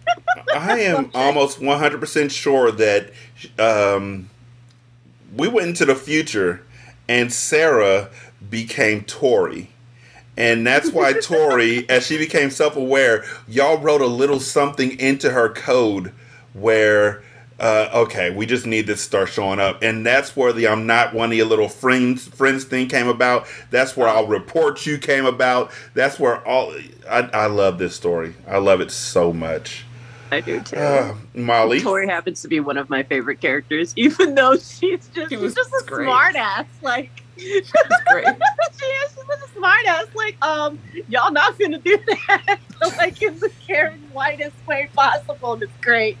I 0.56 0.80
am 0.80 1.10
almost 1.12 1.60
100% 1.60 2.30
sure 2.30 2.70
that 2.70 3.10
um, 3.58 4.30
we 5.34 5.48
went 5.48 5.68
into 5.68 5.84
the 5.84 5.96
future 5.96 6.64
and 7.08 7.32
Sarah 7.32 8.10
became 8.48 9.02
Tori. 9.02 9.70
And 10.36 10.66
that's 10.66 10.90
why 10.90 11.12
Tori, 11.12 11.88
as 11.88 12.06
she 12.06 12.18
became 12.18 12.50
self 12.50 12.76
aware, 12.76 13.24
y'all 13.46 13.78
wrote 13.78 14.00
a 14.00 14.06
little 14.06 14.40
something 14.40 14.98
into 14.98 15.30
her 15.30 15.48
code 15.48 16.12
where, 16.54 17.22
uh, 17.60 17.88
okay, 17.94 18.30
we 18.30 18.44
just 18.46 18.66
need 18.66 18.86
this 18.88 18.98
to 19.00 19.04
start 19.04 19.28
showing 19.28 19.60
up. 19.60 19.82
And 19.82 20.04
that's 20.04 20.36
where 20.36 20.52
the 20.52 20.66
I'm 20.68 20.86
not 20.86 21.14
one 21.14 21.30
of 21.30 21.36
your 21.36 21.46
little 21.46 21.68
friends 21.68 22.26
friends 22.26 22.64
thing 22.64 22.88
came 22.88 23.06
about. 23.08 23.46
That's 23.70 23.96
where 23.96 24.08
I'll 24.08 24.26
report 24.26 24.86
you 24.86 24.98
came 24.98 25.24
about. 25.26 25.70
That's 25.94 26.18
where 26.18 26.46
all. 26.46 26.74
I, 27.08 27.28
I 27.32 27.46
love 27.46 27.78
this 27.78 27.94
story. 27.94 28.34
I 28.48 28.58
love 28.58 28.80
it 28.80 28.90
so 28.90 29.32
much. 29.32 29.84
I 30.32 30.40
do 30.40 30.60
too. 30.60 30.76
Uh, 30.76 31.14
Mollie. 31.34 31.80
Tori 31.80 32.08
happens 32.08 32.42
to 32.42 32.48
be 32.48 32.58
one 32.58 32.76
of 32.76 32.90
my 32.90 33.04
favorite 33.04 33.40
characters, 33.40 33.92
even 33.96 34.34
though 34.34 34.56
she's 34.56 35.08
just 35.14 35.30
She 35.30 35.36
she's 35.36 35.38
was 35.38 35.54
just 35.54 35.70
a 35.70 35.84
great. 35.86 36.06
smart 36.06 36.34
ass. 36.34 36.66
Like 36.82 37.22
It's 37.36 37.70
great. 38.06 38.26
she 38.78 38.86
is. 38.86 39.10
She's 39.10 39.24
such 39.26 39.50
a 39.50 39.52
smart 39.56 39.86
ass. 39.86 40.06
Like, 40.14 40.42
um, 40.44 40.78
y'all 41.08 41.32
not 41.32 41.58
finna 41.58 41.82
do 41.82 41.98
that. 42.06 42.58
like 42.98 43.20
in 43.22 43.38
the 43.40 43.50
Karen 43.66 44.00
whitest 44.12 44.56
way 44.66 44.88
possible. 44.94 45.54
And 45.54 45.62
it's 45.64 45.72
great. 45.80 46.16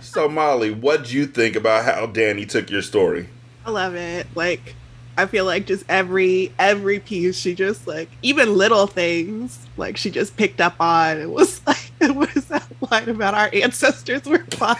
So 0.00 0.28
Mollie, 0.28 0.72
what'd 0.72 1.10
you 1.10 1.26
think 1.26 1.56
about 1.56 1.84
how 1.84 2.06
Dani 2.06 2.48
took 2.48 2.70
your 2.70 2.82
story? 2.82 3.28
I 3.64 3.70
love 3.70 3.94
it. 3.94 4.26
Like, 4.34 4.74
I 5.16 5.26
feel 5.26 5.44
like 5.44 5.66
just 5.66 5.84
every 5.88 6.52
every 6.58 6.98
piece 6.98 7.36
she 7.36 7.54
just 7.54 7.86
like 7.86 8.08
even 8.22 8.56
little 8.56 8.86
things 8.86 9.66
like 9.76 9.96
she 9.96 10.10
just 10.10 10.36
picked 10.36 10.60
up 10.60 10.74
on. 10.80 11.18
It 11.18 11.30
was 11.30 11.64
like 11.66 11.92
it 12.00 12.14
was 12.14 12.46
that 12.46 12.66
line 12.90 13.08
about 13.08 13.34
our 13.34 13.50
ancestors 13.52 14.24
were 14.24 14.44
fine. 14.50 14.76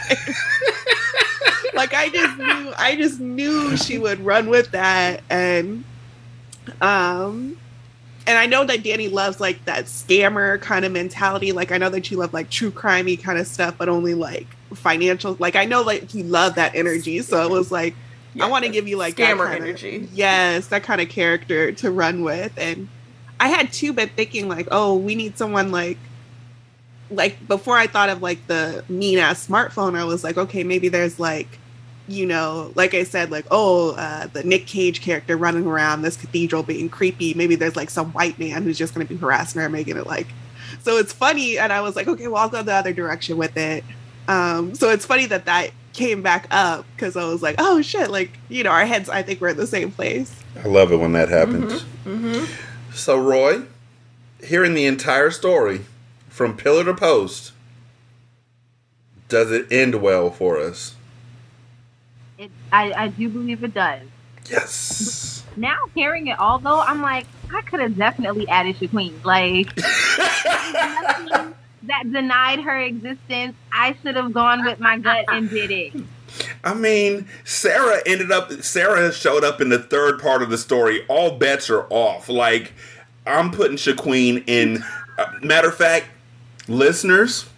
Like 1.75 1.95
I 1.95 2.09
just 2.09 2.39
knew 2.39 2.73
I 2.79 2.97
just 2.97 3.21
knew 3.21 3.77
she 3.77 3.99
would 3.99 4.21
run 4.21 4.49
with 4.49 4.71
that 4.73 5.23
and 5.31 5.85
um 6.81 7.57
and 8.27 8.39
I 8.39 8.47
know 8.47 8.65
that 8.65 8.81
Dani 8.85 9.11
loves 9.11 9.41
like 9.41 9.65
that 9.65 9.87
scammer 9.87 10.61
kind 10.61 10.85
of 10.85 10.93
mentality. 10.93 11.51
Like 11.53 11.73
I 11.73 11.79
know 11.79 11.89
that 11.91 12.11
you 12.11 12.19
love 12.19 12.33
like 12.33 12.51
true 12.51 12.71
crimey 12.71 13.21
kind 13.21 13.39
of 13.39 13.47
stuff, 13.47 13.75
but 13.79 13.89
only 13.89 14.15
like 14.15 14.47
financial. 14.75 15.37
Like 15.41 15.57
I 15.57 15.65
know 15.65 15.83
like 15.83 16.15
you 16.15 16.23
love 16.25 16.55
that 16.55 16.75
energy. 16.75 17.21
So 17.23 17.43
it 17.45 17.51
was 17.51 17.73
like 17.73 17.95
I 18.41 18.49
want 18.49 18.65
to 18.65 18.71
give 18.71 18.87
you 18.89 18.97
like 18.97 19.17
that 19.17 19.37
scammer 19.37 19.51
kinda- 19.51 19.67
energy. 19.67 20.09
Yes, 20.13 20.69
that 20.69 20.83
kind 20.85 21.01
of 21.01 21.09
character 21.09 21.73
to 21.73 21.91
run 21.91 22.23
with. 22.23 22.53
And 22.57 22.89
I 23.41 23.49
had 23.49 23.73
too 23.73 23.93
been 23.93 24.09
thinking 24.11 24.49
like, 24.49 24.69
oh, 24.71 24.95
we 24.95 25.15
need 25.15 25.37
someone 25.37 25.73
like 25.73 25.99
like 27.11 27.47
before 27.47 27.77
I 27.77 27.87
thought 27.87 28.09
of 28.09 28.23
like 28.23 28.47
the 28.47 28.85
mean 28.89 29.19
ass 29.19 29.47
smartphone, 29.47 29.97
I 29.99 30.05
was 30.05 30.25
like, 30.25 30.39
okay, 30.39 30.65
maybe 30.65 30.89
there's 30.89 31.19
like, 31.21 31.59
you 32.09 32.27
know, 32.27 32.73
like 32.75 32.95
I 32.95 33.05
said, 33.05 33.31
like, 33.31 33.47
oh, 33.51 33.95
uh, 33.97 34.27
the 34.27 34.43
Nick 34.43 34.67
Cage 34.67 35.01
character 35.01 35.37
running 35.37 35.67
around 35.67 36.03
this 36.03 36.17
cathedral 36.17 36.63
being 36.63 36.89
creepy. 36.89 37.35
Maybe 37.35 37.55
there's 37.55 37.77
like 37.77 37.91
some 37.91 38.13
white 38.13 38.39
man 38.39 38.63
who's 38.63 38.79
just 38.79 38.95
going 38.95 39.07
to 39.07 39.13
be 39.13 39.19
harassing 39.19 39.61
her, 39.61 39.69
making 39.69 39.97
it 39.97 40.07
like. 40.07 40.27
So 40.83 40.97
it's 40.97 41.13
funny, 41.13 41.59
and 41.59 41.73
I 41.73 41.81
was 41.81 41.95
like, 41.97 42.09
okay, 42.09 42.29
well, 42.29 42.43
I'll 42.43 42.49
go 42.49 42.63
the 42.63 42.75
other 42.75 42.93
direction 42.93 43.37
with 43.37 43.57
it. 43.57 43.85
Um, 44.29 44.75
so 44.75 44.91
it's 44.91 45.05
funny 45.05 45.27
that 45.27 45.45
that 45.47 45.71
came 45.93 46.23
back 46.23 46.47
up 46.51 46.87
because 46.95 47.17
I 47.17 47.25
was 47.25 47.43
like, 47.43 47.57
oh 47.59 47.83
shit, 47.83 48.11
like 48.11 48.39
you 48.49 48.65
know, 48.65 48.71
our 48.71 48.87
heads 48.87 49.09
I 49.09 49.23
think 49.23 49.41
we're 49.41 49.49
in 49.49 49.57
the 49.57 49.67
same 49.67 49.91
place. 49.91 50.35
I 50.63 50.69
love 50.69 50.93
it 50.93 50.97
when 50.97 51.13
that 51.13 51.29
happens. 51.29 51.85
Mm-hmm. 52.05 52.45
So 52.95 53.19
Roi, 53.19 53.63
hearing 54.43 54.75
the 54.75 54.87
entire 54.87 55.31
story 55.31 55.83
from 56.29 56.57
pillar 56.57 56.85
to 56.85 56.95
post, 56.95 57.53
does 59.29 59.51
it 59.51 59.71
end 59.71 59.97
well 59.97 60.31
for 60.31 60.59
us? 60.59 60.95
It, 62.43 62.51
I, 62.73 62.93
I 62.93 63.09
do 63.09 63.29
believe 63.29 63.63
it 63.63 63.73
does. 63.73 64.03
Yes. 64.51 65.45
Now 65.57 65.77
hearing 65.95 66.27
it 66.27 66.41
all 66.41 66.59
though, 66.59 66.81
I'm 66.81 67.01
like, 67.01 67.25
I 67.55 67.63
could 67.63 67.79
have 67.79 67.97
definitely 67.97 68.49
added 68.49 68.75
Shaqueen. 68.77 69.25
Like 69.25 69.73
that 69.77 71.55
denied 72.11 72.59
her 72.61 72.81
existence. 72.81 73.55
I 73.73 73.97
should 74.03 74.17
have 74.17 74.33
gone 74.33 74.65
with 74.65 74.81
my 74.81 74.99
gut 74.99 75.27
and 75.29 75.49
did 75.49 75.71
it. 75.71 75.93
I 76.65 76.75
mean, 76.75 77.29
Sarah 77.45 78.01
ended 78.07 78.33
up. 78.33 78.51
Sarah 78.55 79.13
showed 79.13 79.45
up 79.45 79.61
in 79.61 79.69
the 79.69 79.79
third 79.79 80.21
part 80.21 80.43
of 80.43 80.51
the 80.51 80.59
story. 80.59 81.07
All 81.07 81.39
bets 81.39 81.71
are 81.71 81.87
off. 81.91 82.29
Like, 82.29 82.73
I'm 83.25 83.53
putting 83.53 83.77
Shaqueen 83.77 84.43
in. 84.49 84.83
Uh, 85.17 85.27
matter 85.43 85.69
of 85.69 85.77
fact, 85.77 86.07
listeners, 86.67 87.49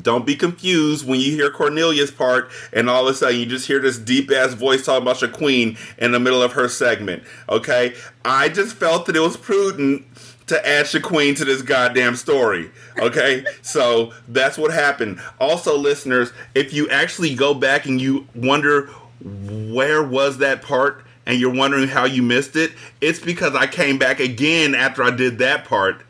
don't 0.00 0.24
be 0.24 0.36
confused 0.36 1.06
when 1.06 1.20
you 1.20 1.32
hear 1.32 1.50
Kornelia's 1.50 2.10
part, 2.10 2.50
and 2.72 2.88
all 2.88 3.06
of 3.06 3.14
a 3.14 3.16
sudden 3.16 3.38
you 3.38 3.46
just 3.46 3.66
hear 3.66 3.80
this 3.80 3.98
deep 3.98 4.30
ass 4.30 4.54
voice 4.54 4.84
talking 4.84 5.02
about 5.02 5.20
your 5.20 5.30
queen 5.30 5.76
in 5.98 6.12
the 6.12 6.20
middle 6.20 6.42
of 6.42 6.52
her 6.52 6.68
segment. 6.68 7.22
Okay, 7.48 7.94
I 8.24 8.48
just 8.48 8.76
felt 8.76 9.06
that 9.06 9.16
it 9.16 9.20
was 9.20 9.36
prudent 9.36 10.06
to 10.46 10.68
add 10.68 10.86
Shaqueen 10.86 11.36
to 11.36 11.44
this 11.44 11.62
goddamn 11.62 12.16
story. 12.16 12.70
Okay, 12.98 13.44
so 13.62 14.12
that's 14.28 14.56
what 14.56 14.72
happened. 14.72 15.20
Also, 15.40 15.76
listeners, 15.76 16.32
if 16.54 16.72
you 16.72 16.88
actually 16.88 17.34
go 17.34 17.54
back 17.54 17.86
and 17.86 18.00
you 18.00 18.26
wonder 18.34 18.86
where 19.20 20.02
was 20.02 20.38
that 20.38 20.62
part, 20.62 21.04
and 21.24 21.38
you're 21.38 21.54
wondering 21.54 21.88
how 21.88 22.04
you 22.04 22.22
missed 22.22 22.56
it, 22.56 22.72
it's 23.00 23.20
because 23.20 23.54
I 23.54 23.68
came 23.68 23.96
back 23.96 24.18
again 24.18 24.74
after 24.74 25.04
I 25.04 25.10
did 25.10 25.38
that 25.38 25.64
part 25.64 26.02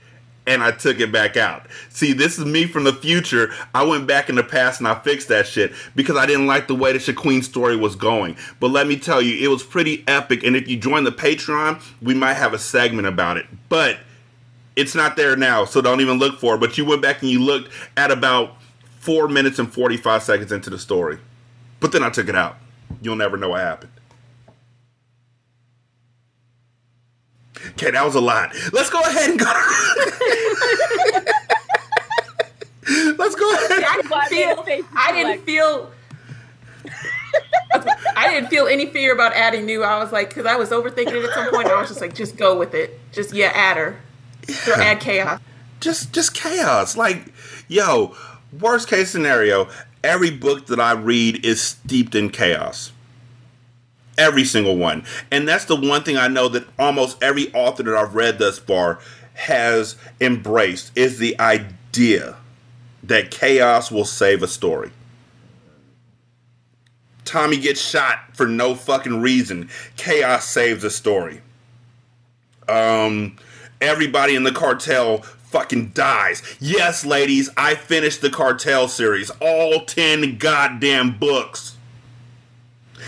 and 0.47 0.62
I 0.62 0.72
took 0.72 0.99
it 0.99 1.12
back 1.12 1.36
out. 1.36 1.66
See, 1.88 2.12
this 2.12 2.38
is 2.38 2.45
me 2.45 2.66
from 2.66 2.84
the 2.84 2.93
future. 2.93 3.53
I 3.74 3.84
went 3.84 4.07
back 4.07 4.28
in 4.28 4.34
the 4.34 4.43
past 4.43 4.80
and 4.80 4.88
I 4.88 4.95
fixed 4.97 5.28
that 5.28 5.47
shit 5.47 5.72
because 5.95 6.16
I 6.16 6.26
didn't 6.26 6.47
like 6.47 6.66
the 6.66 6.74
way 6.74 6.93
the 6.93 6.99
Shaqueen 6.99 7.45
story 7.45 7.76
was 7.76 7.95
going. 7.95 8.36
But 8.59 8.68
let 8.68 8.86
me 8.86 8.99
tell 8.99 9.22
you, 9.22 9.45
it 9.45 9.49
was 9.49 9.62
pretty 9.62 10.03
epic. 10.09 10.43
And 10.43 10.57
if 10.57 10.66
you 10.66 10.76
join 10.76 11.05
the 11.05 11.12
Patreon, 11.12 11.80
we 12.01 12.14
might 12.14 12.34
have 12.34 12.55
a 12.55 12.59
segment 12.59 13.07
about 13.07 13.36
it. 13.36 13.47
But 13.68 13.99
it's 14.74 14.95
not 14.95 15.16
there 15.16 15.36
now, 15.36 15.64
so 15.64 15.80
don't 15.80 16.01
even 16.01 16.18
look 16.18 16.40
for 16.40 16.57
it. 16.57 16.59
But 16.59 16.76
you 16.76 16.84
went 16.84 17.03
back 17.03 17.22
and 17.22 17.30
you 17.30 17.40
looked 17.40 17.70
at 17.97 18.11
about 18.11 18.57
four 18.99 19.28
minutes 19.28 19.59
and 19.59 19.72
45 19.72 20.22
seconds 20.22 20.51
into 20.51 20.70
the 20.70 20.78
story. 20.78 21.18
But 21.78 21.93
then 21.93 22.03
I 22.03 22.11
took 22.11 22.28
it 22.28 22.36
out. 22.36 22.57
You'll 23.01 23.16
never 23.16 23.36
know 23.36 23.51
what 23.51 23.61
happened. 23.61 23.91
Okay, 27.71 27.91
that 27.91 28.05
was 28.05 28.15
a 28.15 28.21
lot. 28.21 28.55
Let's 28.73 28.91
go 28.91 29.01
ahead 29.01 29.31
and 29.31 29.39
go. 29.39 29.47
Let's 33.17 33.35
go 33.35 33.53
ahead. 33.55 33.85
I 33.85 34.27
didn't 34.29 34.29
feel. 34.29 34.65
I 34.95 35.13
didn't 35.13 35.45
feel. 35.45 35.91
I 38.17 38.29
didn't 38.31 38.51
feel 38.51 38.67
any 38.67 38.87
fear 38.87 39.15
about 39.15 39.33
adding 39.35 39.65
new. 39.65 39.83
I 39.83 40.03
was 40.03 40.13
like, 40.13 40.29
because 40.29 40.47
I 40.47 40.57
was 40.57 40.71
overthinking 40.71 41.13
it 41.13 41.25
at 41.25 41.35
some 41.35 41.51
point. 41.51 41.69
I 41.69 41.81
was 41.81 41.89
just 41.89 42.01
like, 42.01 42.15
just 42.15 42.37
go 42.37 42.59
with 42.59 42.75
it. 42.75 42.99
Just 43.13 43.33
yeah, 43.33 43.53
add 43.55 43.77
her. 43.77 44.01
Or 44.69 44.75
add 44.75 45.01
chaos. 45.01 45.41
just 45.81 46.13
just 46.13 46.35
chaos. 46.35 46.97
Like, 46.97 47.33
yo, 47.69 48.15
worst 48.61 48.89
case 48.89 49.11
scenario, 49.11 49.69
every 50.03 50.31
book 50.31 50.67
that 50.67 50.81
I 50.81 50.93
read 50.93 51.45
is 51.45 51.63
steeped 51.63 52.15
in 52.15 52.31
chaos. 52.31 52.93
Every 54.23 54.45
single 54.45 54.77
one. 54.77 55.05
And 55.33 55.49
that's 55.49 55.64
the 55.64 55.75
one 55.75 56.05
thing 56.05 56.16
I 56.16 56.29
know 56.29 56.47
that 56.49 56.68
almost 56.79 57.20
every 57.20 57.53
author 57.53 57.83
that 57.83 57.97
I've 57.97 58.14
read 58.14 58.39
thus 58.39 58.57
far 58.57 59.01
has 59.35 59.97
embraced 60.20 60.97
is 60.97 61.18
the 61.18 61.39
idea 61.41 62.37
that 63.03 63.33
chaos 63.33 63.91
will 63.91 64.05
save 64.05 64.45
a 64.45 64.47
story. 64.47 64.93
Tommy 67.25 67.57
gets 67.57 67.81
shot 67.81 68.37
for 68.37 68.47
no 68.47 68.77
fucking 68.77 69.20
reason. 69.20 69.68
Chaos 69.97 70.49
saves 70.49 70.85
a 70.85 70.91
story. 70.91 71.41
Um 72.68 73.37
everybody 73.81 74.37
in 74.37 74.45
the 74.45 74.53
cartel 74.53 75.18
fucking 75.18 75.89
dies. 75.89 76.43
Yes, 76.61 77.05
ladies, 77.05 77.51
I 77.57 77.75
finished 77.75 78.20
the 78.20 78.31
cartel 78.31 78.87
series, 78.87 79.31
all 79.41 79.85
10 79.85 80.39
goddamn 80.39 81.18
books. 81.18 81.72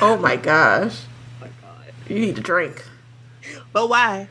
Oh 0.01 0.17
my 0.17 0.37
gosh. 0.37 1.03
Oh 1.43 1.47
you 2.09 2.19
need 2.19 2.37
to 2.37 2.43
drink. 2.43 2.85
But 3.73 3.89
why? 3.89 4.29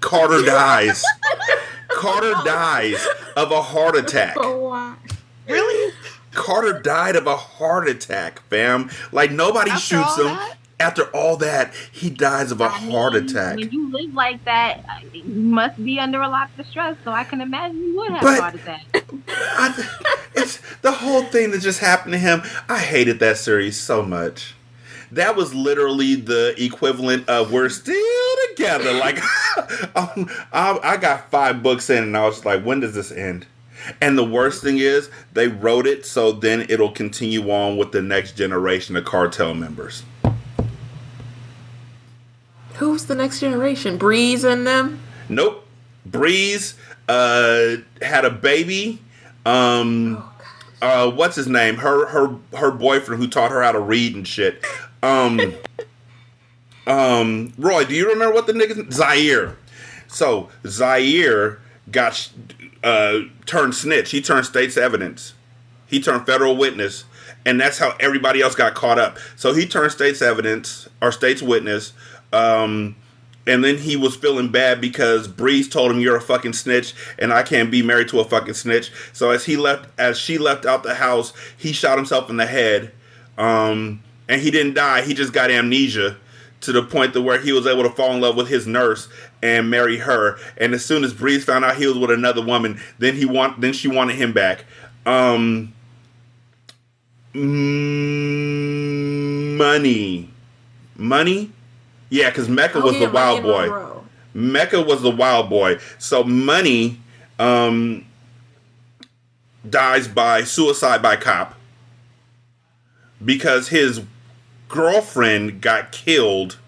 Carter 0.00 0.42
dies. 0.44 1.04
Carter 1.88 2.34
dies 2.44 3.06
of 3.36 3.50
a 3.52 3.62
heart 3.62 3.96
attack. 3.96 4.36
Oh 4.38 4.68
why? 4.70 4.94
Really? 5.48 5.92
Carter 6.32 6.80
died 6.80 7.16
of 7.16 7.26
a 7.26 7.36
heart 7.36 7.88
attack, 7.88 8.40
fam. 8.50 8.90
Like 9.12 9.30
nobody 9.30 9.70
After 9.70 9.80
shoots 9.96 10.18
all 10.18 10.26
him. 10.28 10.36
that? 10.36 10.56
After 10.78 11.04
all 11.16 11.38
that, 11.38 11.72
he 11.90 12.10
dies 12.10 12.50
of 12.52 12.60
a 12.60 12.64
I 12.64 12.68
heart 12.68 13.14
mean, 13.14 13.24
attack. 13.24 13.56
When 13.56 13.70
you 13.70 13.90
live 13.90 14.12
like 14.12 14.44
that, 14.44 14.84
you 15.14 15.24
must 15.24 15.82
be 15.82 15.98
under 15.98 16.20
a 16.20 16.28
lot 16.28 16.50
of 16.58 16.66
stress. 16.66 16.96
So 17.02 17.12
I 17.12 17.24
can 17.24 17.40
imagine 17.40 17.78
you 17.82 17.96
would 17.96 18.10
have 18.10 18.20
But- 18.22 18.38
a 18.38 18.42
heart 18.42 18.54
attack. 18.56 18.84
I, 19.28 19.88
it's 20.34 20.60
the 20.82 20.92
whole 20.92 21.22
thing 21.22 21.50
that 21.52 21.62
just 21.62 21.80
happened 21.80 22.12
to 22.12 22.18
him. 22.18 22.42
I 22.68 22.78
hated 22.78 23.20
that 23.20 23.38
series 23.38 23.78
so 23.80 24.02
much. 24.02 24.54
That 25.12 25.36
was 25.36 25.54
literally 25.54 26.16
the 26.16 26.54
equivalent 26.62 27.28
of 27.28 27.52
"We're 27.52 27.68
still 27.68 28.36
together." 28.48 28.92
Like, 28.92 29.18
um, 29.96 30.28
I, 30.52 30.78
I 30.82 30.96
got 30.96 31.30
five 31.30 31.62
books 31.62 31.90
in, 31.90 32.04
and 32.04 32.16
I 32.16 32.26
was 32.26 32.44
like, 32.44 32.62
"When 32.64 32.80
does 32.80 32.94
this 32.94 33.12
end?" 33.12 33.46
And 34.00 34.16
the 34.16 34.24
worst 34.24 34.62
thing 34.62 34.78
is, 34.78 35.10
they 35.32 35.48
wrote 35.48 35.86
it 35.86 36.06
so 36.06 36.32
then 36.32 36.66
it'll 36.68 36.90
continue 36.90 37.50
on 37.50 37.76
with 37.76 37.92
the 37.92 38.02
next 38.02 38.36
generation 38.36 38.96
of 38.96 39.04
cartel 39.04 39.54
members. 39.54 40.02
Who's 42.74 43.06
the 43.06 43.14
next 43.14 43.40
generation? 43.40 43.96
Breeze 43.96 44.44
and 44.44 44.66
them? 44.66 45.00
Nope. 45.28 45.66
Breeze 46.04 46.74
uh, 47.08 47.76
had 48.02 48.24
a 48.24 48.30
baby. 48.30 49.00
Um, 49.44 50.22
uh, 50.82 51.10
what's 51.10 51.36
his 51.36 51.48
name? 51.48 51.76
Her 51.76 52.06
her 52.06 52.36
her 52.56 52.70
boyfriend 52.70 53.22
who 53.22 53.28
taught 53.28 53.50
her 53.50 53.62
how 53.62 53.72
to 53.72 53.80
read 53.80 54.14
and 54.14 54.26
shit. 54.26 54.64
Um, 55.02 55.54
um, 56.86 57.52
Roi, 57.58 57.84
do 57.84 57.94
you 57.94 58.08
remember 58.08 58.34
what 58.34 58.46
the 58.46 58.52
nigga 58.52 58.74
Zyir? 58.90 59.56
So 60.08 60.48
Zyir 60.64 61.58
got 61.90 62.30
uh, 62.82 63.20
turned 63.44 63.74
snitch. 63.74 64.10
He 64.10 64.20
turned 64.20 64.46
state's 64.46 64.76
evidence. 64.76 65.34
He 65.86 66.00
turned 66.00 66.26
federal 66.26 66.56
witness, 66.56 67.04
and 67.44 67.60
that's 67.60 67.78
how 67.78 67.94
everybody 68.00 68.40
else 68.40 68.54
got 68.54 68.74
caught 68.74 68.98
up. 68.98 69.18
So 69.36 69.52
he 69.52 69.66
turned 69.66 69.92
state's 69.92 70.22
evidence 70.22 70.88
or 71.00 71.12
state's 71.12 71.42
witness. 71.42 71.92
Um, 72.32 72.96
and 73.46 73.62
then 73.62 73.78
he 73.78 73.96
was 73.96 74.16
feeling 74.16 74.48
bad 74.48 74.80
because 74.80 75.28
Breeze 75.28 75.68
told 75.68 75.92
him 75.92 76.00
you're 76.00 76.16
a 76.16 76.20
fucking 76.20 76.54
snitch 76.54 76.94
and 77.18 77.32
I 77.32 77.44
can't 77.44 77.70
be 77.70 77.80
married 77.80 78.08
to 78.08 78.18
a 78.18 78.24
fucking 78.24 78.54
snitch. 78.54 78.90
So 79.12 79.30
as 79.30 79.44
he 79.44 79.56
left 79.56 79.88
as 79.98 80.18
she 80.18 80.38
left 80.38 80.66
out 80.66 80.82
the 80.82 80.96
house, 80.96 81.32
he 81.56 81.72
shot 81.72 81.96
himself 81.96 82.28
in 82.28 82.36
the 82.38 82.46
head. 82.46 82.92
Um, 83.38 84.02
and 84.28 84.40
he 84.40 84.50
didn't 84.50 84.74
die, 84.74 85.02
he 85.02 85.14
just 85.14 85.32
got 85.32 85.50
amnesia 85.50 86.16
to 86.62 86.72
the 86.72 86.82
point 86.82 87.12
to 87.12 87.22
where 87.22 87.40
he 87.40 87.52
was 87.52 87.66
able 87.66 87.82
to 87.82 87.90
fall 87.90 88.12
in 88.12 88.20
love 88.20 88.36
with 88.36 88.48
his 88.48 88.66
nurse 88.66 89.08
and 89.42 89.70
marry 89.70 89.98
her. 89.98 90.38
And 90.56 90.74
as 90.74 90.84
soon 90.84 91.04
as 91.04 91.12
Breeze 91.14 91.44
found 91.44 91.64
out 91.64 91.76
he 91.76 91.86
was 91.86 91.96
with 91.98 92.10
another 92.10 92.42
woman, 92.44 92.80
then 92.98 93.14
he 93.14 93.24
want 93.24 93.60
then 93.60 93.72
she 93.72 93.88
wanted 93.88 94.16
him 94.16 94.32
back. 94.32 94.64
Um 95.04 95.72
mm, 97.34 98.36
money. 99.56 100.30
Money? 100.96 101.52
Yeah, 102.08 102.30
because 102.30 102.48
Mecca 102.48 102.80
was 102.80 102.96
Oh, 102.96 103.00
the 103.00 103.10
wild 103.10 103.42
boy. 103.42 103.68
Mecca 104.32 104.82
was 104.82 105.02
the 105.02 105.10
wild 105.10 105.48
boy. 105.48 105.78
So 105.98 106.22
money 106.22 107.00
um, 107.38 108.06
dies 109.68 110.08
by 110.08 110.44
suicide 110.44 111.02
by 111.02 111.16
cop 111.16 111.54
because 113.24 113.68
his 113.68 114.02
girlfriend 114.68 115.60
got 115.60 115.92
killed. 115.92 116.58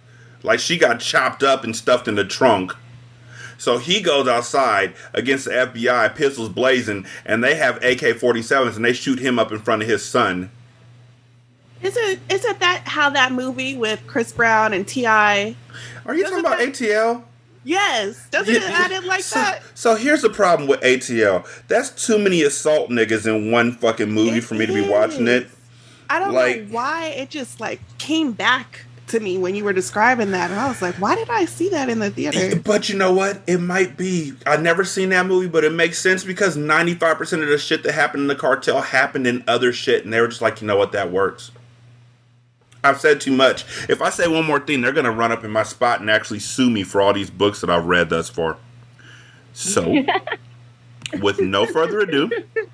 Like 0.42 0.61
she 0.61 0.78
got 0.78 1.01
chopped 1.01 1.42
up 1.42 1.64
and 1.64 1.74
stuffed 1.76 2.09
in 2.09 2.14
the 2.14 2.24
trunk. 2.24 2.72
So 3.59 3.78
he 3.78 4.01
goes 4.01 4.28
outside 4.28 4.94
against 5.12 5.46
the 5.46 5.51
FBI, 5.51 6.14
pistols 6.14 6.49
blazing, 6.49 7.07
and 7.26 7.42
they 7.42 7.57
have 7.57 7.76
AK 7.78 8.01
47s 8.16 8.76
and 8.76 8.84
they 8.84 8.92
shoot 8.92 9.18
him 9.18 9.38
up 9.38 9.51
in 9.51 9.59
front 9.59 9.82
of 9.82 9.88
his 9.88 10.05
son. 10.05 10.51
Isn't 11.82 12.20
isn't 12.28 12.61
that 12.61 12.82
how 12.86 13.11
that 13.11 13.32
movie 13.32 13.76
with 13.76 14.05
Chris 14.07 14.32
Brown 14.32 14.72
and 14.72 14.86
T.I.? 14.86 15.55
Are 16.07 16.14
you 16.14 16.22
Doesn't 16.22 16.42
talking 16.42 16.61
about 16.61 16.74
that- 16.74 16.74
ATL? 16.80 17.24
Yes, 17.64 18.28
doesn't 18.30 18.55
it 18.55 18.62
add 18.62 18.92
it 18.92 19.05
like 19.05 19.20
so, 19.22 19.40
that? 19.40 19.62
So 19.74 19.94
here's 19.96 20.22
the 20.22 20.30
problem 20.30 20.68
with 20.68 20.80
ATL. 20.80 21.44
That's 21.66 21.90
too 21.90 22.18
many 22.18 22.42
assault 22.42 22.88
niggas 22.88 23.26
in 23.26 23.51
one 23.51 23.72
fucking 23.72 24.11
movie 24.11 24.38
It 24.38 24.44
for 24.44 24.55
me 24.55 24.64
to 24.64 24.72
be 24.72 24.88
watching 24.88 25.28
it. 25.28 25.49
I 26.11 26.18
don't 26.18 26.32
like- 26.32 26.62
know 26.62 26.74
why 26.74 27.06
it 27.06 27.30
just 27.30 27.61
like 27.61 27.80
came 27.98 28.32
back 28.32 28.84
to 29.09 29.20
me 29.20 29.38
when 29.38 29.54
you 29.54 29.64
were 29.64 29.72
describing 29.72 30.32
that, 30.32 30.50
and 30.50 30.61
I 30.61 30.68
was 30.68 30.82
like, 30.82 30.94
why 30.96 31.14
did 31.14 31.30
I 31.30 31.46
see 31.46 31.70
that 31.70 31.88
in 31.88 31.98
the 31.98 32.11
theater? 32.11 32.61
But 32.64 32.88
you 32.88 32.96
know 32.96 33.12
what? 33.12 33.40
It 33.46 33.59
might 33.59 33.96
be. 33.96 34.34
I've 34.46 34.62
never 34.62 34.84
seen 34.84 35.09
that 35.11 35.24
movie, 35.26 35.48
but 35.48 35.64
it 35.64 35.72
makes 35.72 35.98
sense 35.98 36.24
because 36.24 36.56
95% 36.56 37.42
of 37.42 37.48
the 37.48 37.56
shit 37.59 37.82
that 37.84 37.92
happened 37.94 38.22
in 38.22 38.26
the 38.26 38.34
cartel 38.34 38.82
happened 38.82 39.26
in 39.26 39.42
other 39.48 39.72
shit, 39.72 40.04
and 40.04 40.12
they 40.12 40.20
were 40.20 40.28
just 40.28 40.42
like, 40.42 40.61
you 40.61 40.66
know 40.66 40.76
what? 40.76 40.92
That 40.92 41.11
works. 41.11 41.50
I've 42.84 43.00
said 43.00 43.20
too 43.20 43.32
much. 43.32 43.64
If 43.88 44.00
I 44.00 44.11
say 44.11 44.28
one 44.28 44.44
more 44.44 44.61
thing, 44.61 44.82
they're 44.82 44.92
going 44.92 45.04
to 45.04 45.11
run 45.11 45.32
up 45.32 45.42
in 45.42 45.50
my 45.50 45.62
spot 45.64 46.00
and 46.00 46.11
actually 46.11 46.38
sue 46.38 46.70
me 46.70 46.84
for 46.84 47.00
all 47.00 47.12
these 47.12 47.30
books 47.30 47.61
that 47.61 47.70
I've 47.70 47.86
read 47.86 48.09
thus 48.11 48.28
far. 48.28 48.56
So, 49.52 50.04
with 51.20 51.40
no 51.40 51.66
further 51.66 52.00
ado, 52.00 52.30
it 52.54 52.68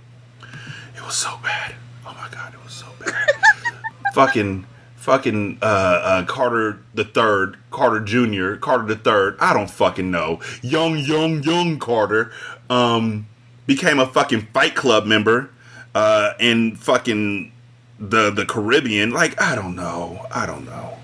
was 1.03 1.15
so 1.15 1.39
bad. 1.43 1.75
Oh 2.07 2.15
my 2.15 2.29
god, 2.31 2.53
it 2.53 2.63
was 2.63 2.75
so 2.75 2.87
bad. 2.87 2.94
fucking, 4.15 4.67
fucking 4.97 5.59
uh, 5.63 5.65
uh, 5.65 6.25
Carter 6.25 6.81
the 6.95 7.05
Third, 7.05 7.59
Carter 7.71 8.01
Junior, 8.01 8.57
Carter 8.57 8.87
the 8.87 8.97
Third. 8.97 9.37
I 9.41 9.53
don't 9.53 9.71
fucking 9.71 10.11
know. 10.11 10.41
Young, 10.63 10.99
young, 10.99 11.43
young 11.43 11.79
Carter 11.79 12.33
um, 12.71 13.27
became 13.67 13.99
a 13.99 14.07
fucking 14.07 14.49
Fight 14.53 14.75
Club 14.75 15.07
member 15.07 15.51
uh, 15.95 16.33
in 16.41 16.77
fucking 16.77 17.53
the 17.99 18.31
the 18.31 18.45
Caribbean. 18.47 19.11
Like 19.11 19.41
I 19.41 19.55
don't 19.55 19.77
know. 19.77 20.27
I 20.31 20.47
don't 20.47 20.65
know. 20.65 20.99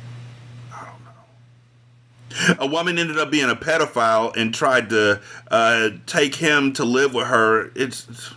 I 0.72 0.86
don't 0.86 1.04
know. 1.04 2.64
A 2.64 2.66
woman 2.66 2.98
ended 2.98 3.18
up 3.18 3.30
being 3.30 3.50
a 3.50 3.56
pedophile 3.56 4.34
and 4.36 4.52
tried 4.54 4.90
to 4.90 5.20
uh, 5.50 5.90
take 6.06 6.36
him 6.36 6.72
to 6.74 6.84
live 6.84 7.14
with 7.14 7.26
her. 7.28 7.70
It's 7.74 8.32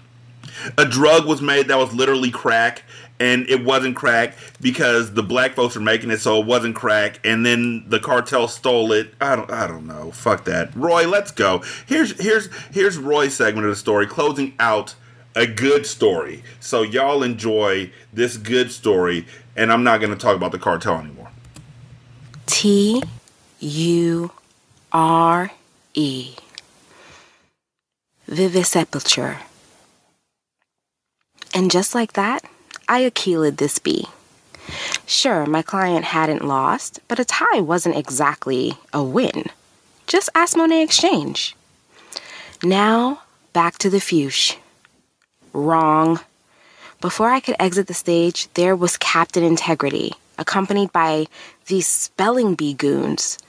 a 0.78 0.86
drug 0.86 1.26
was 1.26 1.42
made 1.42 1.68
that 1.68 1.78
was 1.78 1.94
literally 1.94 2.32
crack, 2.32 2.84
and 3.24 3.50
it 3.50 3.64
wasn't 3.64 3.96
crack 3.96 4.36
because 4.60 5.14
the 5.14 5.24
black 5.24 5.54
folks 5.54 5.76
were 5.76 5.82
making 5.82 6.12
it, 6.12 6.20
so 6.20 6.42
it 6.42 6.46
wasn't 6.46 6.76
crack. 6.76 7.22
And 7.24 7.46
then 7.46 7.86
the 7.88 8.00
cartel 8.00 8.50
stole 8.50 8.92
it. 8.92 9.14
I 9.22 9.38
don't. 9.38 9.50
I 9.50 9.66
don't 9.66 9.88
know. 9.88 10.12
Fuck 10.12 10.44
that. 10.44 10.76
Roi, 10.76 11.08
let's 11.08 11.32
go. 11.32 11.64
Here's 11.86 12.20
here's 12.22 12.54
here's 12.72 12.98
Roi's 12.98 13.34
segment 13.34 13.66
of 13.66 13.72
the 13.72 13.78
story, 13.78 14.08
closing 14.08 14.54
out 14.60 14.96
a 15.36 15.48
good 15.48 15.86
story. 15.86 16.44
So 16.60 16.82
y'all 16.82 17.24
enjoy 17.24 17.92
this 18.12 18.36
good 18.36 18.72
story, 18.72 19.26
and 19.56 19.72
I'm 19.72 19.86
not 19.86 20.02
going 20.02 20.12
to 20.12 20.20
talk 20.20 20.36
about 20.36 20.52
the 20.52 20.60
cartel 20.60 21.00
anymore. 21.00 21.30
T 22.46 23.02
U 23.62 24.32
R 24.92 25.52
E. 25.94 26.36
Vivisepulture. 28.30 29.38
And 31.56 31.70
just 31.70 31.94
like 31.94 32.14
that, 32.14 32.44
I 32.94 33.10
Akeelah'd 33.10 33.58
this 33.58 33.80
be? 33.80 34.06
Sure, 35.08 35.48
my 35.48 35.64
client 35.64 36.06
hadn't 36.06 36.46
lost, 36.46 37.00
but 37.08 37.18
a 37.18 37.26
tie 37.26 37.60
wasn't 37.60 37.98
exactly 37.98 38.74
a 38.94 39.04
win. 39.04 39.46
Just 40.06 40.30
ask 40.36 40.56
Monét 40.56 40.84
X 40.84 41.02
Change. 41.02 41.56
Now, 42.62 43.24
back 43.52 43.80
to 43.80 43.90
the 43.90 44.00
fuchs. 44.00 44.58
Wrong. 45.54 46.20
Before 47.02 47.30
I 47.32 47.40
could 47.40 47.56
exit 47.60 47.88
the 47.88 47.96
stage, 47.96 48.48
there 48.54 48.76
was 48.76 48.96
Captain 48.98 49.44
Integrity, 49.44 50.14
accompanied 50.38 50.94
by 50.94 51.26
these 51.66 51.88
spelling 51.88 52.54
bee 52.54 52.76
goons. 52.76 53.40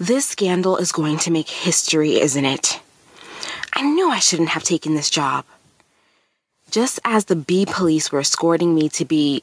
This 0.00 0.26
scandal 0.26 0.76
is 0.76 0.90
going 0.90 1.18
to 1.18 1.30
make 1.30 1.48
history, 1.48 2.18
isn't 2.18 2.44
it? 2.44 2.80
I 3.74 3.82
knew 3.82 4.10
I 4.10 4.18
shouldn't 4.18 4.48
have 4.48 4.64
taken 4.64 4.96
this 4.96 5.08
job. 5.08 5.44
Just 6.70 7.00
as 7.04 7.24
the 7.24 7.36
bee 7.36 7.66
police 7.66 8.12
were 8.12 8.20
escorting 8.20 8.74
me 8.74 8.88
to 8.90 9.04
be, 9.04 9.42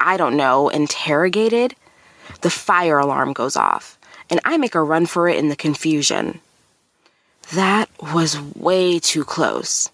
I 0.00 0.16
don't 0.16 0.36
know, 0.36 0.70
interrogated, 0.70 1.74
the 2.40 2.50
fire 2.50 2.98
alarm 2.98 3.32
goes 3.32 3.56
off, 3.56 3.98
and 4.30 4.40
I 4.44 4.56
make 4.56 4.74
a 4.74 4.82
run 4.82 5.06
for 5.06 5.28
it 5.28 5.36
in 5.36 5.50
the 5.50 5.56
confusion. 5.56 6.40
That 7.52 7.90
was 8.00 8.40
way 8.40 8.98
too 8.98 9.24
close. 9.24 9.90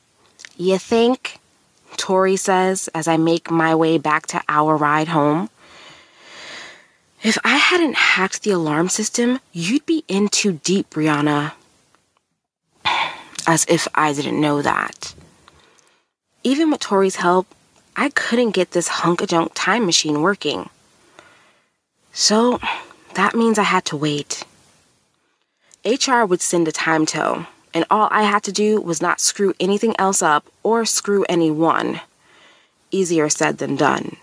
You 0.56 0.78
think? 0.78 1.38
Tori 1.96 2.36
says 2.36 2.88
as 2.94 3.08
I 3.08 3.16
make 3.16 3.50
my 3.50 3.74
way 3.74 3.98
back 3.98 4.26
to 4.28 4.40
our 4.48 4.76
ride 4.76 5.08
home. 5.08 5.50
If 7.22 7.36
I 7.44 7.56
hadn't 7.56 7.96
hacked 7.96 8.42
the 8.42 8.52
alarm 8.52 8.88
system, 8.88 9.40
you'd 9.52 9.84
be 9.84 10.04
in 10.08 10.28
too 10.28 10.60
deep, 10.64 10.90
Brianna. 10.90 11.52
As 13.46 13.66
if 13.68 13.88
I 13.94 14.12
didn't 14.12 14.40
know 14.40 14.62
that. 14.62 15.14
Even 16.42 16.70
with 16.70 16.80
Tori's 16.80 17.16
help, 17.16 17.46
I 17.96 18.08
couldn't 18.08 18.52
get 18.52 18.70
this 18.70 18.88
hunk 18.88 19.20
of 19.20 19.28
junk 19.28 19.52
time 19.54 19.84
machine 19.84 20.22
working. 20.22 20.70
So 22.12 22.58
that 23.14 23.34
means 23.34 23.58
I 23.58 23.64
had 23.64 23.84
to 23.86 23.96
wait. 23.96 24.44
HR 25.84 26.24
would 26.24 26.40
send 26.40 26.66
a 26.66 26.72
time 26.72 27.04
tow, 27.04 27.46
and 27.74 27.84
all 27.90 28.08
I 28.10 28.22
had 28.22 28.42
to 28.44 28.52
do 28.52 28.80
was 28.80 29.02
not 29.02 29.20
screw 29.20 29.52
anything 29.60 29.94
else 29.98 30.22
up 30.22 30.46
or 30.62 30.84
screw 30.84 31.26
anyone. 31.28 32.00
Easier 32.90 33.28
said 33.28 33.58
than 33.58 33.76
done. 33.76 34.16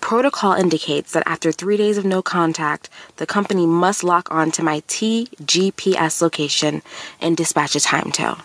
Protocol 0.00 0.52
indicates 0.52 1.12
that 1.12 1.22
after 1.26 1.50
three 1.50 1.76
days 1.76 1.96
of 1.96 2.04
no 2.04 2.20
contact, 2.20 2.90
the 3.16 3.26
company 3.26 3.66
must 3.66 4.04
lock 4.04 4.30
on 4.30 4.50
to 4.50 4.62
my 4.62 4.80
TGPS 4.80 6.20
location 6.20 6.82
and 7.20 7.36
dispatch 7.36 7.74
a 7.74 7.80
time 7.80 8.10
tow. 8.10 8.36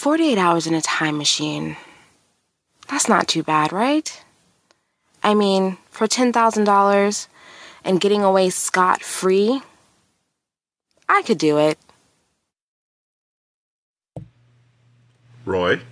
48 0.00 0.38
hours 0.38 0.66
in 0.66 0.72
a 0.72 0.80
time 0.80 1.18
machine. 1.18 1.76
That's 2.88 3.06
not 3.06 3.28
too 3.28 3.42
bad, 3.42 3.70
right? 3.70 4.24
I 5.22 5.34
mean, 5.34 5.76
for 5.90 6.06
$10,000 6.06 7.28
and 7.84 8.00
getting 8.00 8.22
away 8.22 8.48
scot 8.48 9.02
free, 9.02 9.60
I 11.06 11.20
could 11.20 11.36
do 11.36 11.58
it. 11.58 11.78
Roi. 15.44 15.82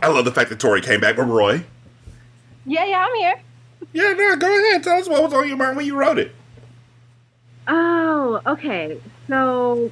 I 0.00 0.06
love 0.06 0.24
the 0.24 0.30
fact 0.30 0.48
that 0.50 0.60
Tori 0.60 0.80
came 0.80 1.00
back, 1.00 1.16
but 1.16 1.24
Roi. 1.24 1.64
Yeah, 2.64 2.84
yeah, 2.84 3.08
I'm 3.08 3.14
here. 3.16 3.40
Yeah, 3.92 4.12
no, 4.12 4.36
go 4.36 4.46
ahead. 4.46 4.84
Tell 4.84 5.00
us 5.00 5.08
what 5.08 5.20
was 5.24 5.32
on 5.32 5.48
your 5.48 5.56
mind 5.56 5.76
when 5.76 5.84
you 5.84 5.96
wrote 5.96 6.20
it. 6.20 6.32
Oh, 7.66 8.40
okay. 8.46 9.00
So 9.26 9.90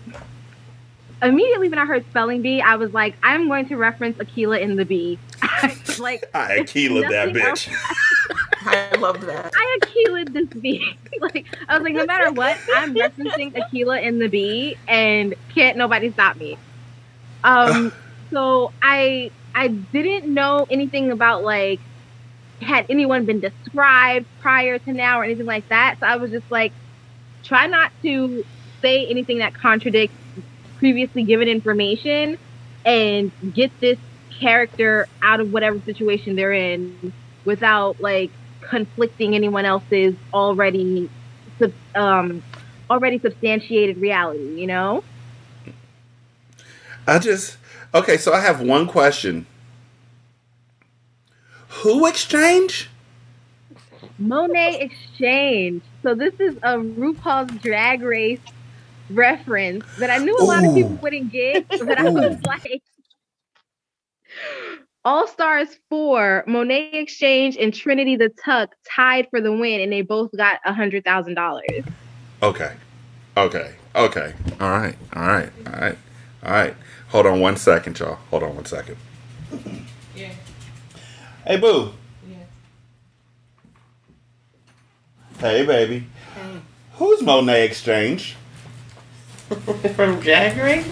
immediately 1.22 1.68
when 1.68 1.78
I 1.78 1.86
heard 1.86 2.04
spelling 2.10 2.42
bee, 2.42 2.60
I 2.60 2.76
was 2.76 2.92
like, 2.92 3.14
I'm 3.22 3.48
going 3.48 3.68
to 3.68 3.76
reference 3.76 4.18
Akeelah 4.18 4.60
in 4.60 4.76
the 4.76 4.84
bee. 4.84 5.18
like 5.98 6.24
I 6.34 6.58
Akeelah 6.58 7.08
that 7.08 7.28
bitch. 7.30 7.72
I 8.68 8.96
love 8.96 9.20
that. 9.26 9.52
I 9.54 9.78
Akeelah 9.82 10.32
this 10.32 10.48
bee. 10.60 10.96
like 11.20 11.46
I 11.68 11.78
was 11.78 11.84
like, 11.84 11.94
no 11.94 12.04
matter 12.04 12.32
what, 12.32 12.58
I'm 12.74 12.94
referencing 12.94 13.54
Akeelah 13.54 14.02
in 14.02 14.18
the 14.18 14.28
bee, 14.28 14.76
and 14.88 15.34
can't 15.54 15.76
nobody 15.76 16.10
stop 16.12 16.36
me. 16.36 16.58
Um, 17.44 17.92
so 18.30 18.72
I 18.82 19.30
I 19.54 19.68
didn't 19.68 20.32
know 20.32 20.66
anything 20.68 21.12
about 21.12 21.44
like 21.44 21.80
had 22.60 22.86
anyone 22.88 23.24
been 23.24 23.40
described 23.40 24.26
prior 24.40 24.78
to 24.78 24.92
now 24.92 25.20
or 25.20 25.24
anything 25.24 25.46
like 25.46 25.68
that. 25.68 25.98
So 26.00 26.06
I 26.06 26.16
was 26.16 26.30
just 26.30 26.50
like, 26.50 26.72
try 27.42 27.66
not 27.66 27.92
to 28.02 28.44
say 28.82 29.06
anything 29.06 29.38
that 29.38 29.54
contradicts 29.54 30.16
previously 30.78 31.22
given 31.22 31.48
information 31.48 32.38
and 32.84 33.30
get 33.54 33.70
this 33.80 33.98
character 34.38 35.06
out 35.22 35.40
of 35.40 35.52
whatever 35.52 35.80
situation 35.80 36.36
they're 36.36 36.52
in 36.52 37.12
without 37.44 38.00
like 38.00 38.30
conflicting 38.60 39.34
anyone 39.34 39.64
else's 39.64 40.14
already 40.34 41.08
um 41.94 42.42
already 42.90 43.18
substantiated 43.18 43.96
reality 43.96 44.60
you 44.60 44.66
know 44.66 45.02
I 47.06 47.18
just 47.18 47.56
okay. 47.94 48.16
So 48.16 48.32
I 48.32 48.40
have 48.40 48.60
one 48.60 48.86
question. 48.86 49.46
Who 51.82 52.06
exchange? 52.06 52.90
monét 54.18 54.80
x 54.80 54.94
change 55.18 55.82
so 56.02 56.14
this 56.14 56.32
is 56.40 56.56
a 56.62 56.78
rupaul's 56.78 57.52
drag 57.60 58.00
race 58.00 58.40
reference 59.10 59.84
that 59.98 60.10
i 60.10 60.18
knew 60.18 60.36
a 60.42 60.44
lot 60.44 60.64
of 60.64 60.74
people 60.74 60.98
wouldn't 61.00 61.30
get 61.30 61.64
but 61.78 61.98
i 61.98 62.02
was 62.04 62.36
like 62.44 62.82
all 65.04 65.26
stars 65.28 65.68
4 65.88 66.44
monét 66.48 66.90
x 66.92 67.14
change 67.14 67.56
and 67.56 67.72
trinity 67.72 68.16
the 68.16 68.30
tuck 68.44 68.74
tied 68.84 69.28
for 69.30 69.40
the 69.40 69.52
win 69.52 69.80
and 69.80 69.92
they 69.92 70.02
both 70.02 70.30
got 70.36 70.58
a 70.64 70.72
hundred 70.72 71.04
thousand 71.04 71.34
dollars 71.34 71.62
Okay. 72.42 72.72
Okay. 73.36 73.74
Okay. 73.94 74.34
All 74.60 74.70
right. 74.70 74.96
All 75.14 75.22
right. 75.26 75.50
All 75.66 75.72
right. 75.80 75.98
All 76.44 76.52
right. 76.52 76.74
Hold 77.08 77.26
on 77.26 77.40
one 77.40 77.56
second, 77.56 77.98
y'all. 77.98 78.18
Hold 78.30 78.42
on 78.42 78.54
one 78.54 78.66
second. 78.66 78.96
Yeah. 80.14 80.32
Hey, 81.46 81.56
boo. 81.56 81.92
Yeah. 82.28 82.36
Hey, 85.38 85.64
baby. 85.64 86.06
Hey. 86.34 86.60
Who's 86.94 87.20
Monét 87.22 87.64
X 87.70 87.82
Change? 87.82 88.36
From 89.94 90.18
Drag 90.18 90.56
Race? 90.56 90.84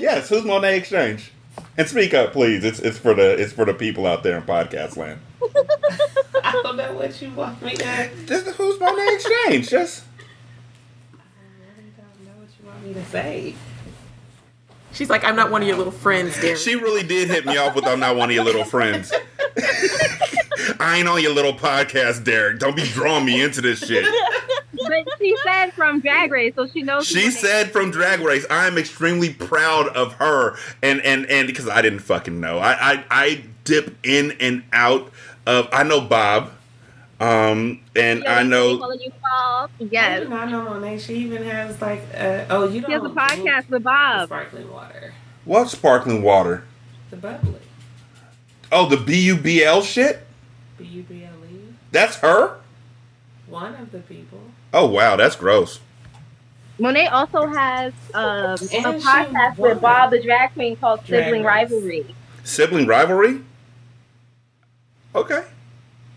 yes, 0.00 0.28
who's 0.28 0.44
Monét 0.44 0.76
X 0.78 0.90
Change? 0.90 1.32
And 1.76 1.88
speak 1.88 2.14
up, 2.14 2.32
please. 2.32 2.62
It's 2.64 2.78
it's 2.78 2.96
for 2.96 3.12
the 3.12 3.30
it's 3.40 3.52
for 3.52 3.64
the 3.64 3.74
people 3.74 4.06
out 4.06 4.22
there 4.22 4.36
in 4.36 4.44
podcast 4.44 4.96
land. 4.96 5.18
I 6.44 6.60
don't 6.62 6.76
know 6.76 6.92
what 6.92 7.20
you 7.20 7.30
want 7.32 7.60
me 7.60 7.74
to. 7.74 8.10
Just 8.26 8.46
who's 8.50 8.78
Monét 8.78 9.14
X 9.14 9.26
Change? 9.46 9.68
Just 9.68 10.04
I 11.12 11.16
don't 11.96 12.24
know 12.24 12.40
what 12.40 12.48
you 12.60 12.66
want 12.66 12.86
me 12.86 12.94
to 12.94 13.04
say. 13.06 13.54
She's 14.92 15.10
like, 15.10 15.24
I'm 15.24 15.34
not 15.34 15.50
one 15.50 15.62
of 15.62 15.68
your 15.68 15.76
little 15.76 15.92
friends, 15.92 16.40
Derek. 16.40 16.56
she 16.58 16.76
really 16.76 17.02
did 17.02 17.28
hit 17.28 17.46
me 17.46 17.56
off 17.56 17.74
with 17.74 17.84
I'm 17.84 18.00
not 18.00 18.14
one 18.16 18.30
of 18.30 18.34
your 18.34 18.44
little 18.44 18.64
friends. 18.64 19.12
I 20.80 20.98
ain't 20.98 21.08
on 21.08 21.20
your 21.20 21.34
little 21.34 21.52
podcast, 21.52 22.24
Derek. 22.24 22.58
Don't 22.58 22.76
be 22.76 22.84
drawing 22.84 23.24
me 23.24 23.42
into 23.42 23.60
this 23.60 23.80
shit. 23.80 24.06
But 24.88 25.18
she 25.18 25.36
said 25.44 25.70
from 25.72 26.00
drag 26.00 26.30
race 26.32 26.54
so 26.56 26.66
she 26.66 26.82
knows 26.82 27.06
She 27.06 27.30
said 27.30 27.70
from 27.70 27.90
Drag 27.90 28.20
Race, 28.20 28.46
I 28.50 28.66
am 28.66 28.76
extremely 28.78 29.32
proud 29.32 29.88
of 29.88 30.14
her, 30.14 30.56
and 30.82 31.00
and 31.02 31.26
and 31.26 31.46
because 31.46 31.68
I 31.68 31.82
didn't 31.82 32.00
fucking 32.00 32.40
know, 32.40 32.58
I 32.58 32.92
I, 32.94 33.04
I 33.10 33.44
dip 33.64 33.96
in 34.04 34.32
and 34.40 34.64
out 34.72 35.10
of. 35.46 35.68
I 35.72 35.82
know 35.82 36.00
Bob, 36.00 36.50
um, 37.20 37.80
and 37.96 38.24
I 38.24 38.42
know 38.42 38.78
calling 38.78 39.00
you 39.00 39.10
Paul. 39.22 39.64
I 39.80 39.84
yes 39.90 40.22
do 40.22 40.28
not 40.28 40.50
know 40.50 40.62
Monet. 40.64 40.98
She 40.98 41.16
even 41.16 41.42
has 41.44 41.80
like, 41.80 42.02
uh, 42.14 42.44
oh, 42.50 42.68
you 42.68 42.82
she 42.86 42.92
has 42.92 43.02
a 43.04 43.08
podcast 43.08 43.68
with 43.68 43.70
The 43.70 43.80
bob 43.80 44.28
sparkling 44.28 44.70
water, 44.72 45.14
what 45.44 45.68
sparkling 45.68 46.22
water. 46.22 46.64
the 47.10 47.16
bubbly, 47.16 47.60
Oh, 48.70 48.88
the 48.88 48.96
B 48.98 49.20
U 49.26 49.36
B 49.36 49.64
L 49.64 49.82
shit. 49.82 50.24
B 50.78 50.84
U 50.84 51.02
B 51.02 51.24
L 51.24 51.32
E. 51.50 51.58
That's 51.90 52.16
her. 52.16 52.58
One 53.46 53.74
of 53.76 53.90
the 53.92 54.00
people. 54.00 54.40
Oh 54.72 54.86
wow, 54.86 55.16
that's 55.16 55.36
gross. 55.36 55.80
Monet 56.78 57.08
also 57.08 57.46
has 57.46 57.92
um, 58.14 58.54
a 58.54 58.56
podcast 59.00 59.56
won. 59.56 59.70
with 59.70 59.80
Bob 59.80 60.10
the 60.10 60.22
drag 60.22 60.52
queen 60.52 60.76
called 60.76 61.04
Drag 61.04 61.24
Sibling 61.24 61.42
Race. 61.42 61.70
Rivalry. 61.70 62.14
Sibling 62.44 62.86
rivalry. 62.86 63.40
Okay. 65.14 65.44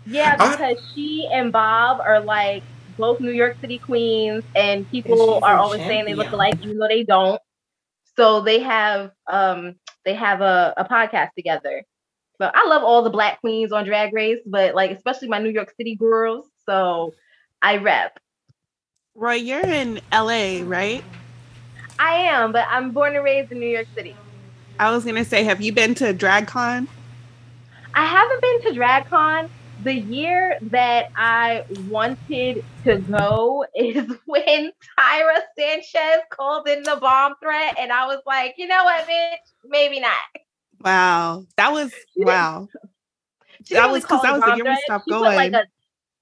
Yeah, 0.06 0.36
I- 0.38 0.50
because 0.50 0.92
she 0.94 1.28
and 1.32 1.52
Bob 1.52 2.00
are 2.00 2.20
like 2.20 2.62
both 2.98 3.20
New 3.20 3.30
York 3.32 3.56
City 3.60 3.78
queens, 3.78 4.44
and 4.54 4.80
And 4.80 4.90
people 4.90 5.34
she's 5.34 5.42
are 5.42 5.56
a 5.56 5.62
always 5.62 5.80
saying 5.80 6.04
they 6.04 6.14
look 6.14 6.30
alike, 6.32 6.54
even 6.62 6.78
though 6.78 6.88
they 6.88 7.04
don't. 7.04 7.40
So 8.16 8.42
they 8.42 8.60
have 8.60 9.10
um 9.26 9.76
they 10.04 10.14
have 10.14 10.40
a, 10.42 10.74
a 10.76 10.84
podcast 10.84 11.30
together. 11.36 11.82
So 12.40 12.50
I 12.52 12.66
love 12.66 12.82
all 12.82 13.02
the 13.02 13.10
black 13.10 13.40
queens 13.40 13.72
on 13.72 13.84
Drag 13.84 14.12
Race, 14.12 14.40
but 14.46 14.74
like 14.74 14.90
especially 14.90 15.28
my 15.28 15.38
New 15.38 15.50
York 15.50 15.72
City 15.76 15.96
girls. 15.96 16.46
So 16.66 17.14
I 17.60 17.78
rep. 17.78 18.18
Roi, 19.14 19.34
you're 19.34 19.66
in 19.66 20.00
LA, 20.12 20.62
right? 20.64 21.04
I 21.98 22.14
am, 22.14 22.52
but 22.52 22.66
I'm 22.70 22.92
born 22.92 23.14
and 23.14 23.24
raised 23.24 23.52
in 23.52 23.60
New 23.60 23.68
York 23.68 23.88
City. 23.96 24.20
I 24.78 24.90
was 24.90 25.04
gonna 25.04 25.24
say, 25.24 25.44
have 25.44 25.60
you 25.60 25.72
been 25.72 25.94
to 25.96 26.14
DragCon? 26.14 26.88
I 27.94 28.06
haven't 28.06 28.42
been 28.42 28.74
to 28.74 28.80
DragCon. 28.80 29.50
The 29.78 29.94
year 29.94 30.58
that 30.70 31.06
I 31.16 31.64
wanted 31.68 32.64
to 32.84 32.98
go 33.10 33.64
is 33.74 34.06
when 34.26 34.72
Tyra 34.98 35.40
Sanchez 35.58 36.22
called 36.30 36.68
in 36.68 36.84
the 36.84 36.96
bomb 37.00 37.34
threat, 37.42 37.74
and 37.78 37.92
I 37.92 38.06
was 38.06 38.20
like, 38.26 38.54
you 38.58 38.66
know 38.68 38.84
what, 38.84 39.06
bitch, 39.08 39.36
maybe 39.64 40.00
not. 40.00 40.12
Wow, 40.80 41.46
that 41.56 41.72
was 41.72 41.92
wow. 42.16 42.68
She 43.64 43.74
That 43.74 43.90
was 43.90 44.04
'cause 44.04 44.08
call 44.08 44.22
that 44.22 44.34
was 44.34 44.44
the 44.44 44.52
year 44.56 44.64
we 44.64 44.76
stopped 44.76 45.06
she 45.08 45.14
Put 45.14 45.34
like 45.36 45.52
a, 45.52 45.64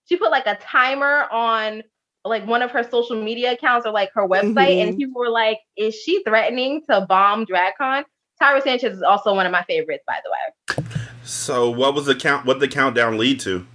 she 0.09 0.17
put 0.17 0.31
like 0.31 0.47
a 0.47 0.57
timer 0.57 1.27
on 1.31 1.83
like 2.25 2.47
one 2.47 2.63
of 2.63 2.71
her 2.71 2.83
social 2.83 3.21
media 3.23 3.53
accounts 3.53 3.87
or 3.87 3.93
like 3.93 4.11
her 4.15 4.27
website, 4.27 4.83
and 4.83 4.95
Mhm. 4.95 4.99
people 4.99 5.21
were 5.21 5.31
like, 5.31 5.59
"Is 5.77 5.95
she 5.95 6.23
threatening 6.23 6.83
to 6.89 7.03
bomb 7.03 7.47
DragCon?" 7.47 8.05
Tyra 8.41 8.63
Sanchez 8.63 8.97
is 8.97 9.03
also 9.03 9.35
one 9.35 9.47
of 9.47 9.53
my 9.53 9.63
favorites, 9.63 10.05
by 10.07 10.19
the 10.25 10.31
way. 10.31 10.85
So 11.23 11.71
what 11.71 11.95
was 11.95 12.07
the 12.07 12.15
count? 12.15 12.47
What 12.47 12.61
the 12.61 12.69
countdown 12.69 13.19
lead 13.19 13.41
to? 13.41 13.67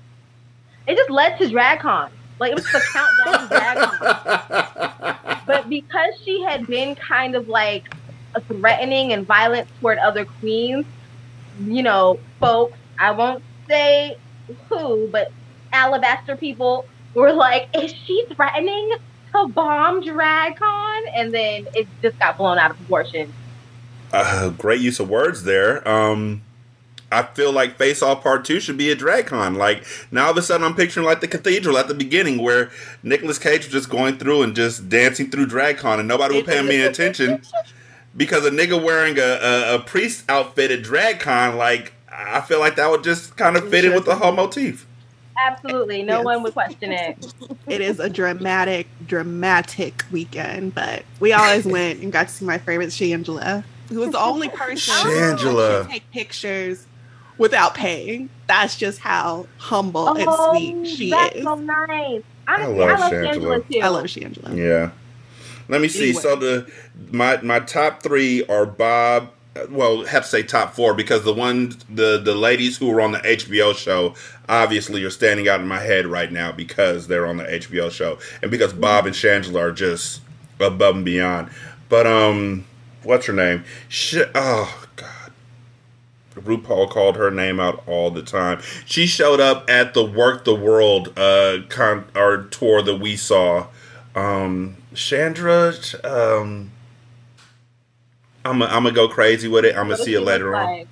It 0.88 0.96
just 0.98 1.10
led 1.10 1.38
to 1.40 1.46
DragCon. 1.46 2.10
Like 2.40 2.52
it 2.52 2.56
was 2.56 2.66
the 2.72 2.82
countdown 2.94 3.50
to 3.50 3.56
DragCon. 3.56 5.18
But 5.48 5.70
because 5.70 6.14
she 6.24 6.42
had 6.42 6.66
been 6.66 6.96
kind 6.96 7.36
of 7.36 7.48
like 7.48 7.86
threatening 8.48 9.14
and 9.14 9.28
violent 9.28 9.68
toward 9.80 10.00
other 10.00 10.26
queens, 10.26 10.86
you 11.68 11.84
know, 11.84 12.20
folks, 12.40 12.78
I 13.00 13.12
won't 13.12 13.44
say 13.68 14.18
who, 14.70 15.08
but 15.12 15.32
Alabaster 15.72 16.36
people 16.36 16.86
were 17.22 17.34
like, 17.34 17.70
is 17.74 17.94
she 18.06 18.26
threatening 18.34 18.96
to 19.34 19.48
bomb 19.48 20.04
DragCon? 20.04 21.02
And 21.14 21.34
then 21.34 21.68
it 21.74 21.88
just 22.02 22.20
got 22.20 22.38
blown 22.38 22.58
out 22.58 22.72
of 22.72 22.78
proportion. 22.78 23.34
Uh, 24.14 24.50
great 24.50 24.82
use 24.82 25.00
of 25.00 25.10
words 25.10 25.44
there. 25.44 25.86
Um, 25.88 26.42
I 27.12 27.24
feel 27.24 27.52
like 27.52 27.78
Face 27.78 28.02
Off 28.02 28.24
Part 28.24 28.46
Two 28.46 28.60
should 28.60 28.78
be 28.78 28.92
a 28.92 28.96
drag 28.96 29.28
con. 29.28 29.56
Like 29.56 29.86
now, 30.12 30.26
all 30.26 30.32
of 30.32 30.38
a 30.38 30.42
sudden, 30.42 30.66
I'm 30.66 30.76
picturing 30.76 31.06
like 31.06 31.22
the 31.22 31.28
cathedral 31.28 31.78
at 31.78 31.88
the 31.88 31.94
beginning, 31.94 32.42
where 32.42 32.72
Nicolas 33.04 33.38
Cage 33.38 33.66
was 33.66 33.72
just 33.72 33.90
going 33.90 34.18
through 34.18 34.42
and 34.42 34.56
just 34.56 34.90
dancing 34.90 35.30
through 35.30 35.46
drag 35.46 35.78
con, 35.78 36.00
and 36.00 36.08
nobody 36.08 36.36
was 36.36 36.46
paying 36.46 36.68
me 36.68 36.82
attention 36.82 37.42
because 38.18 38.46
a 38.46 38.52
nigga 38.52 38.82
wearing 38.82 39.18
a, 39.20 39.22
a, 39.22 39.76
a 39.76 39.80
priest 39.80 40.26
outfit 40.30 40.72
at 40.72 40.82
drag 40.84 41.20
con. 41.20 41.58
Like 41.58 41.94
I 42.12 42.42
feel 42.42 42.60
like 42.60 42.76
that 42.76 42.90
would 42.90 43.04
just 43.04 43.38
kind 43.38 43.56
of 43.56 43.70
fit 43.70 43.86
in 43.86 43.94
with 43.94 44.06
the 44.06 44.16
whole 44.16 44.32
motif. 44.32 44.88
Absolutely. 45.38 46.04
No 46.04 46.18
Yes. 46.18 46.26
one 46.26 46.44
would 46.44 46.54
question 46.54 46.92
it. 46.92 47.34
It 47.68 47.82
is 47.82 48.00
a 48.00 48.10
dramatic, 48.10 48.88
dramatic 49.08 50.04
weekend, 50.12 50.76
but 50.76 51.04
we 51.20 51.34
always 51.34 51.66
went 51.66 52.02
and 52.02 52.12
got 52.12 52.28
to 52.30 52.34
see 52.34 52.46
my 52.46 52.58
favorite 52.58 52.90
Shangela, 52.90 53.64
who 53.90 54.00
was 54.00 54.12
the 54.12 54.20
only 54.20 54.50
person 54.50 54.78
Shangela. 55.12 55.68
that 55.70 55.82
could 55.84 55.92
take 55.92 56.12
pictures 56.12 56.86
without 57.38 57.76
paying. 57.76 58.30
That's 58.48 58.78
just 58.78 59.00
how 59.00 59.48
humble 59.58 60.14
and 60.14 60.28
oh, 60.30 60.54
sweet 60.54 60.88
she 60.88 61.14
Oh, 61.14 61.18
that's 61.18 61.36
is. 61.38 61.44
so 61.44 61.56
nice. 61.56 62.22
Honestly, 62.48 62.76
love 62.76 62.90
I 62.90 62.96
love 62.98 63.12
Shangela. 63.12 63.34
Shangela 63.36 63.68
too. 63.72 63.80
I 63.82 63.88
love 63.90 64.06
Shangela. 64.06 64.58
Yeah. 64.58 64.92
Let 65.68 65.82
me 65.82 65.88
see. 65.88 66.10
Anyway. 66.10 66.22
So 66.22 66.36
the 66.36 66.72
my 67.12 67.42
my 67.42 67.60
top 67.60 68.04
three 68.04 68.46
are 68.46 68.66
Bob. 68.68 69.32
Well, 69.70 70.04
have 70.06 70.24
to 70.24 70.30
say 70.30 70.44
top 70.44 70.74
four 70.74 70.94
because 70.94 71.24
the 71.24 71.34
one 71.34 71.76
the 71.90 72.20
the 72.20 72.36
ladies 72.36 72.78
who 72.78 72.88
were 72.88 73.00
on 73.00 73.14
the 73.14 73.20
HBO 73.20 73.76
show 73.76 74.14
obviously 74.50 75.04
are 75.06 75.10
standing 75.10 75.48
out 75.48 75.62
in 75.62 75.68
my 75.68 75.80
head 75.80 76.06
right 76.06 76.32
now 76.32 76.52
because 76.52 77.08
they're 77.08 77.26
on 77.26 77.38
the 77.38 77.46
HBO 77.46 77.90
show 77.90 78.20
and 78.42 78.52
because 78.52 78.74
Bob 78.74 79.06
and 79.06 79.16
Shangela 79.16 79.62
are 79.62 79.72
just 79.72 80.22
above 80.60 80.98
and 80.98 81.06
beyond. 81.06 81.50
But 81.88 82.06
um, 82.06 82.66
what's 83.04 83.28
her 83.28 83.34
name? 83.34 83.64
Sh- 83.88 84.24
oh 84.36 84.86
God. 84.98 85.32
RuPaul 86.36 86.90
called 86.90 87.16
her 87.16 87.32
name 87.32 87.62
out 87.62 87.82
all 87.88 88.12
the 88.12 88.22
time. 88.22 88.62
She 88.86 89.06
showed 89.06 89.40
up 89.40 89.70
at 89.70 89.94
the 89.94 90.04
Work 90.04 90.44
the 90.44 90.56
World 90.56 91.18
uh 91.18 91.60
con- 91.70 92.06
or 92.14 92.44
tour 92.44 92.82
that 92.82 92.98
we 92.98 93.16
saw. 93.16 93.68
Um 94.16 94.76
Chandra 94.94 95.74
um 96.04 96.72
I'm 98.46 98.62
I'm 98.62 98.84
gonna 98.84 98.92
go 98.92 99.08
crazy 99.10 99.48
with 99.48 99.66
it. 99.66 99.76
I'm 99.76 99.90
gonna 99.90 99.98
see 99.98 100.14
it 100.14 100.22
later 100.22 100.52
look 100.52 100.60
on. 100.60 100.66
like? 100.66 100.88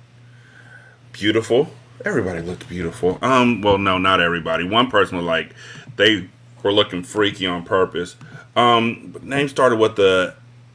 Beautiful 1.12 1.70
everybody 2.04 2.40
looked 2.42 2.68
beautiful. 2.68 3.18
Um, 3.22 3.62
well, 3.62 3.78
no, 3.78 3.98
not 3.98 4.20
everybody. 4.20 4.64
One 4.64 4.90
person 4.90 5.16
was 5.16 5.24
like, 5.26 5.54
they 5.96 6.28
were 6.62 6.72
looking 6.72 7.02
freaky 7.02 7.46
on 7.46 7.64
purpose. 7.64 8.16
Um, 8.56 9.16
name 9.22 9.48
started 9.48 9.78
with 9.78 9.96
the 9.96 10.34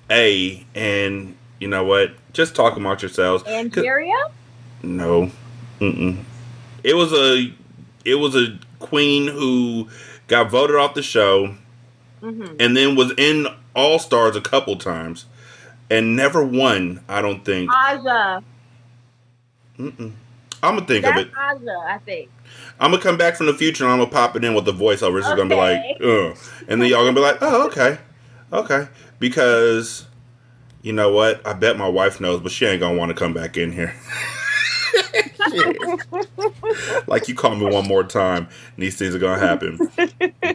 A, 0.09 0.65
and 0.73 1.35
you 1.59 1.67
know 1.67 1.83
what? 1.83 2.13
Just 2.33 2.55
talk 2.55 2.77
about 2.77 3.01
yourselves. 3.01 3.43
Angeria? 3.43 4.31
No, 4.81 5.31
Mm-mm. 5.79 6.23
it 6.83 6.95
was 6.95 7.13
a 7.13 7.53
it 8.05 8.15
was 8.15 8.35
a 8.35 8.57
queen 8.79 9.27
who 9.27 9.87
got 10.27 10.49
voted 10.49 10.77
off 10.77 10.93
the 10.93 11.03
show, 11.03 11.55
Mm-hmm. 12.21 12.55
and 12.59 12.75
then 12.75 12.95
was 12.95 13.13
in 13.17 13.47
All 13.75 13.97
Stars 13.99 14.35
a 14.35 14.41
couple 14.41 14.75
times, 14.77 15.25
and 15.89 16.15
never 16.15 16.43
won. 16.43 17.03
I 17.07 17.21
don't 17.21 17.43
think. 17.43 17.71
Aja. 17.71 18.43
Mm-mm. 19.77 20.11
I'm 20.61 20.75
gonna 20.75 20.85
think 20.85 21.05
of 21.05 21.15
it. 21.17 21.29
Aja, 21.35 21.79
I 21.87 21.97
think. 21.99 22.29
I'm 22.79 22.91
gonna 22.91 23.03
come 23.03 23.17
back 23.17 23.35
from 23.35 23.47
the 23.47 23.53
future 23.53 23.83
and 23.83 23.93
I'm 23.93 23.99
gonna 23.99 24.11
pop 24.11 24.35
it 24.35 24.43
in 24.43 24.53
with 24.53 24.65
the 24.65 24.73
voiceover. 24.73 25.13
Oh, 25.13 25.17
it's 25.17 25.27
just 25.27 25.37
gonna 25.37 25.49
be 25.49 25.55
like, 25.55 25.79
Okay. 25.95 26.29
Ugh. 26.31 26.37
and 26.67 26.81
then 26.81 26.89
y'all 26.89 27.03
gonna 27.03 27.13
be 27.13 27.21
like, 27.21 27.37
oh, 27.41 27.67
okay, 27.67 27.97
okay, 28.51 28.87
because 29.19 30.05
you 30.81 30.93
know 30.93 31.11
what? 31.11 31.45
I 31.45 31.53
bet 31.53 31.77
my 31.77 31.87
wife 31.87 32.21
knows, 32.21 32.41
but 32.41 32.51
she 32.51 32.65
ain't 32.65 32.79
gonna 32.79 32.97
want 32.97 33.09
to 33.09 33.15
come 33.15 33.33
back 33.33 33.57
in 33.57 33.71
here. 33.71 33.93
like 37.07 37.27
you 37.27 37.35
call 37.35 37.55
me 37.55 37.65
one 37.65 37.87
more 37.87 38.03
time, 38.03 38.47
and 38.75 38.83
these 38.83 38.97
things 38.97 39.15
are 39.15 39.19
gonna 39.19 39.39
happen. 39.39 39.77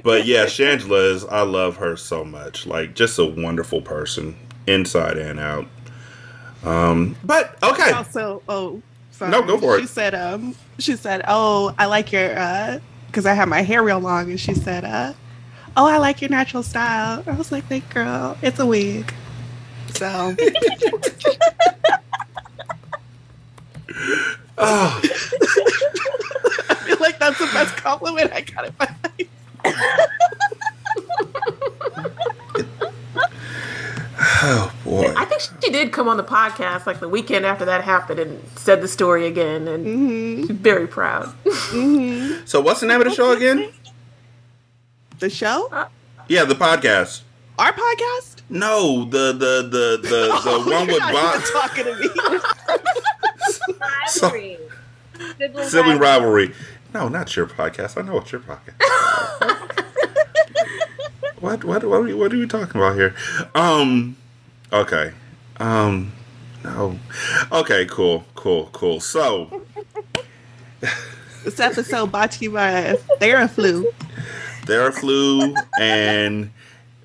But 0.03 0.27
yeah, 0.27 0.47
Shangela 0.47 1.13
is. 1.15 1.25
I 1.27 1.43
love 1.43 1.77
her 1.77 1.97
so 1.97 2.25
much. 2.25 2.67
Like 2.67 2.95
just 2.95 3.19
a 3.19 3.25
wonderful 3.25 3.83
person, 3.83 4.37
inside 4.67 5.19
and 5.19 5.39
out. 5.39 5.67
Um, 6.65 7.17
but 7.25 7.63
okay, 7.63 7.91
Also, 7.93 8.43
oh, 8.49 8.81
sorry. 9.11 9.31
No, 9.31 9.43
go 9.43 9.59
for 9.59 9.77
it. 9.77 9.83
She 9.83 9.87
said, 9.87 10.15
um, 10.15 10.55
she 10.79 10.97
said, 10.97 11.23
oh, 11.29 11.75
I 11.79 11.87
like 11.87 12.11
your, 12.13 12.39
uh, 12.39 12.79
because 13.07 13.27
I 13.27 13.35
have 13.35 13.49
my 13.49 13.63
hair 13.63 13.83
real 13.83 14.01
long, 14.01 14.31
and 14.31 14.41
she 14.41 14.55
said, 14.55 14.85
uh, 14.85 15.13
oh, 15.77 15.87
I 15.87 15.99
like 15.99 16.21
your 16.21 16.31
natural 16.31 16.63
style. 16.63 17.23
I 17.27 17.33
was 17.33 17.53
like, 17.53 17.65
"Thank 17.65 17.93
girl, 17.93 18.37
it's 18.43 18.59
a 18.59 18.67
wig. 18.67 19.13
So 19.95 20.35
oh, 24.59 25.01
I 26.69 26.75
feel 26.75 26.97
like 27.01 27.19
that's 27.19 27.39
the 27.39 27.47
best 27.53 27.77
compliment 27.77 28.33
I 28.33 28.41
got 28.41 28.67
in 28.67 28.75
my 28.79 28.89
life. 29.05 29.29
oh 34.27 34.73
boy. 34.85 35.13
I 35.17 35.25
think 35.25 35.43
she 35.63 35.71
did 35.71 35.93
come 35.93 36.09
on 36.09 36.17
the 36.17 36.25
podcast 36.25 36.87
like 36.87 37.01
the 37.01 37.09
weekend 37.09 37.45
after 37.45 37.65
that 37.67 37.85
happened 37.85 38.21
and 38.21 38.43
said 38.57 38.81
the 38.83 38.89
story 38.89 39.27
again, 39.27 39.69
and 39.69 39.85
Mm-hmm. 39.87 40.41
she's 40.47 40.51
very 40.57 40.87
proud. 40.87 41.35
So 42.49 42.61
what's 42.61 42.81
the 42.81 42.87
name 42.87 43.01
of 43.01 43.07
the 43.09 43.15
show 43.15 43.33
again? 43.33 43.71
The 45.19 45.31
show, 45.31 45.69
Yeah, 46.29 46.45
the 46.45 46.55
podcast. 46.55 47.23
our 47.59 47.73
podcast. 47.73 48.43
No, 48.51 49.05
the 49.05 49.33
the 49.33 49.63
the 49.69 49.99
the, 50.03 50.09
the 50.09 50.31
Oh, 50.47 50.59
one 50.61 50.87
you're 50.87 50.95
with 50.95 50.99
not 50.99 51.13
Bob. 51.13 51.43
talking 51.53 51.85
to 51.85 51.95
me. 51.97 52.09
Rivalry. 53.81 54.59
Sibling 55.39 55.69
Sibling 55.69 55.99
rivalry. 55.99 56.53
No, 56.93 57.09
not 57.09 57.35
your 57.37 57.47
podcast. 57.47 57.97
I 57.97 58.03
know 58.03 58.19
it's 58.19 58.33
your 58.33 58.41
podcast. 58.41 59.81
what 61.45 61.63
what 61.63 61.85
what 61.85 61.97
are, 61.99 62.03
we, 62.03 62.15
what 62.15 62.33
are 62.33 62.39
we 62.39 62.47
talking 62.47 62.81
about 62.81 62.95
here? 62.95 63.15
Um. 63.55 64.17
Okay. 64.73 65.13
Um. 65.59 66.13
No. 66.65 66.99
Okay. 67.53 67.85
Cool. 67.85 68.25
Cool. 68.35 68.71
Cool. 68.73 68.99
So 69.01 69.63
This 71.45 71.61
episode 71.61 72.11
brought 72.11 72.33
to 72.33 72.45
you 72.45 72.53
by 72.53 72.97
Theraflu. 73.21 73.85
Theraflu 74.63 75.55
and 75.79 76.51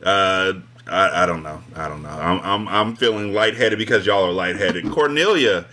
uh. 0.03 0.53
I, 0.87 1.23
I 1.23 1.25
don't 1.27 1.43
know. 1.43 1.61
I 1.75 1.87
don't 1.87 2.01
know. 2.01 2.09
I'm, 2.09 2.39
I'm 2.39 2.67
I'm 2.67 2.95
feeling 2.95 3.31
lightheaded 3.31 3.77
because 3.77 4.07
y'all 4.07 4.23
are 4.25 4.31
lightheaded. 4.31 4.85
Kornelia, 4.95 5.65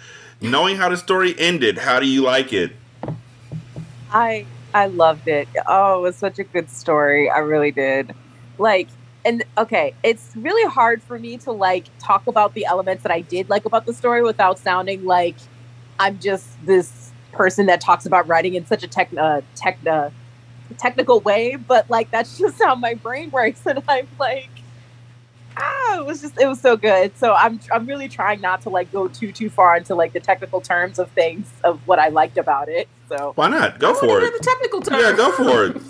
knowing 0.42 0.76
how 0.76 0.90
the 0.90 0.98
story 0.98 1.34
ended, 1.38 1.78
how 1.78 2.00
do 2.00 2.06
you 2.06 2.20
like 2.20 2.52
it? 2.52 2.72
I 4.12 4.44
I 4.74 4.88
loved 4.88 5.26
it. 5.26 5.48
Oh, 5.66 6.00
it 6.00 6.02
was 6.02 6.16
such 6.16 6.38
a 6.38 6.44
good 6.44 6.68
story. 6.68 7.30
I 7.30 7.38
really 7.38 7.70
did. 7.70 8.14
Like 8.58 8.88
and 9.24 9.44
okay, 9.58 9.94
it's 10.04 10.30
really 10.36 10.70
hard 10.70 11.02
for 11.02 11.18
me 11.18 11.36
to 11.38 11.52
like 11.52 11.86
talk 11.98 12.26
about 12.26 12.54
the 12.54 12.64
elements 12.64 13.02
that 13.02 13.12
I 13.12 13.22
did 13.22 13.48
like 13.48 13.64
about 13.64 13.86
the 13.86 13.92
story 13.92 14.22
without 14.22 14.58
sounding 14.58 15.04
like 15.04 15.36
I'm 15.98 16.18
just 16.18 16.46
this 16.64 17.10
person 17.32 17.66
that 17.66 17.80
talks 17.80 18.06
about 18.06 18.28
writing 18.28 18.54
in 18.54 18.66
such 18.66 18.82
a 18.82 18.88
tech 18.88 19.10
uh, 19.16 19.40
tech 19.54 19.78
uh, 19.86 20.10
technical 20.78 21.20
way, 21.20 21.56
but 21.56 21.88
like 21.90 22.10
that's 22.10 22.38
just 22.38 22.62
how 22.62 22.74
my 22.74 22.94
brain 22.94 23.30
works 23.30 23.60
and 23.66 23.82
I'm 23.88 24.08
like 24.18 24.50
ah, 25.56 25.98
it 25.98 26.06
was 26.06 26.20
just 26.20 26.40
it 26.40 26.46
was 26.46 26.60
so 26.60 26.76
good. 26.76 27.16
So 27.16 27.34
I'm 27.34 27.60
I'm 27.72 27.86
really 27.86 28.08
trying 28.08 28.40
not 28.40 28.62
to 28.62 28.70
like 28.70 28.92
go 28.92 29.08
too 29.08 29.32
too 29.32 29.50
far 29.50 29.76
into 29.76 29.94
like 29.94 30.12
the 30.12 30.20
technical 30.20 30.60
terms 30.60 30.98
of 30.98 31.10
things 31.10 31.50
of 31.64 31.80
what 31.86 31.98
I 31.98 32.08
liked 32.08 32.38
about 32.38 32.68
it. 32.68 32.88
So 33.08 33.32
Why 33.34 33.48
not? 33.48 33.78
Go 33.78 33.92
I 33.92 33.94
for 33.94 34.20
it. 34.20 34.32
the 34.38 34.44
technical 34.44 34.80
terms. 34.80 35.02
Yeah, 35.02 35.16
go 35.16 35.32
for 35.32 35.64
it. 35.66 35.82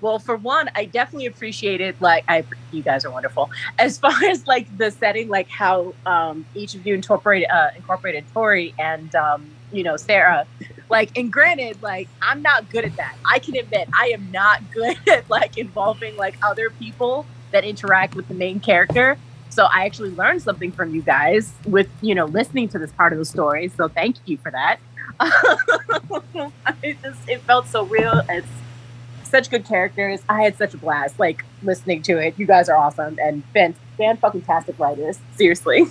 Well 0.00 0.18
for 0.18 0.36
one 0.36 0.68
i 0.74 0.84
definitely 0.84 1.26
appreciated 1.26 1.94
like 2.00 2.24
i 2.28 2.44
you 2.72 2.82
guys 2.82 3.04
are 3.04 3.10
wonderful. 3.10 3.50
As 3.78 3.98
far 4.04 4.24
as 4.24 4.46
like 4.46 4.66
the 4.78 4.90
setting 4.90 5.28
like 5.28 5.48
how 5.48 5.94
um 6.06 6.44
each 6.54 6.74
of 6.74 6.86
you 6.86 6.94
incorporated 6.94 7.48
uh 7.50 7.70
incorporated 7.76 8.24
tori 8.32 8.74
and 8.78 9.14
um 9.14 9.46
you 9.72 9.82
know 9.82 9.96
sarah 9.96 10.46
like 10.88 11.16
and 11.16 11.32
granted 11.32 11.82
like 11.82 12.08
i'm 12.20 12.42
not 12.42 12.68
good 12.70 12.84
at 12.84 12.96
that. 12.96 13.16
I 13.30 13.38
can 13.38 13.56
admit 13.56 13.88
i 13.98 14.08
am 14.14 14.30
not 14.30 14.60
good 14.74 14.96
at 15.08 15.28
like 15.30 15.58
involving 15.58 16.16
like 16.16 16.36
other 16.42 16.70
people 16.70 17.26
that 17.52 17.64
interact 17.64 18.14
with 18.14 18.28
the 18.28 18.34
main 18.34 18.60
character. 18.60 19.18
So 19.50 19.66
i 19.72 19.84
actually 19.84 20.10
learned 20.10 20.42
something 20.42 20.72
from 20.72 20.94
you 20.94 21.02
guys 21.02 21.52
with 21.66 21.88
you 22.00 22.14
know 22.14 22.24
listening 22.26 22.68
to 22.70 22.78
this 22.78 22.92
part 22.92 23.12
of 23.12 23.18
the 23.18 23.24
story. 23.24 23.68
So 23.68 23.88
thank 23.88 24.16
you 24.26 24.38
for 24.38 24.50
that. 24.50 24.78
It 26.82 27.00
just 27.02 27.28
it 27.28 27.40
felt 27.42 27.68
so 27.68 27.84
real 27.84 28.22
it's 28.28 28.46
such 29.32 29.50
good 29.50 29.64
characters. 29.64 30.20
I 30.28 30.42
had 30.42 30.56
such 30.56 30.74
a 30.74 30.76
blast, 30.76 31.18
like 31.18 31.44
listening 31.62 32.02
to 32.02 32.18
it. 32.18 32.34
You 32.38 32.46
guys 32.46 32.68
are 32.68 32.76
awesome 32.76 33.18
and 33.20 33.42
fan 33.46 33.74
fan 33.96 34.18
fucking 34.18 34.42
tastic 34.42 34.78
writers. 34.78 35.18
Seriously. 35.36 35.86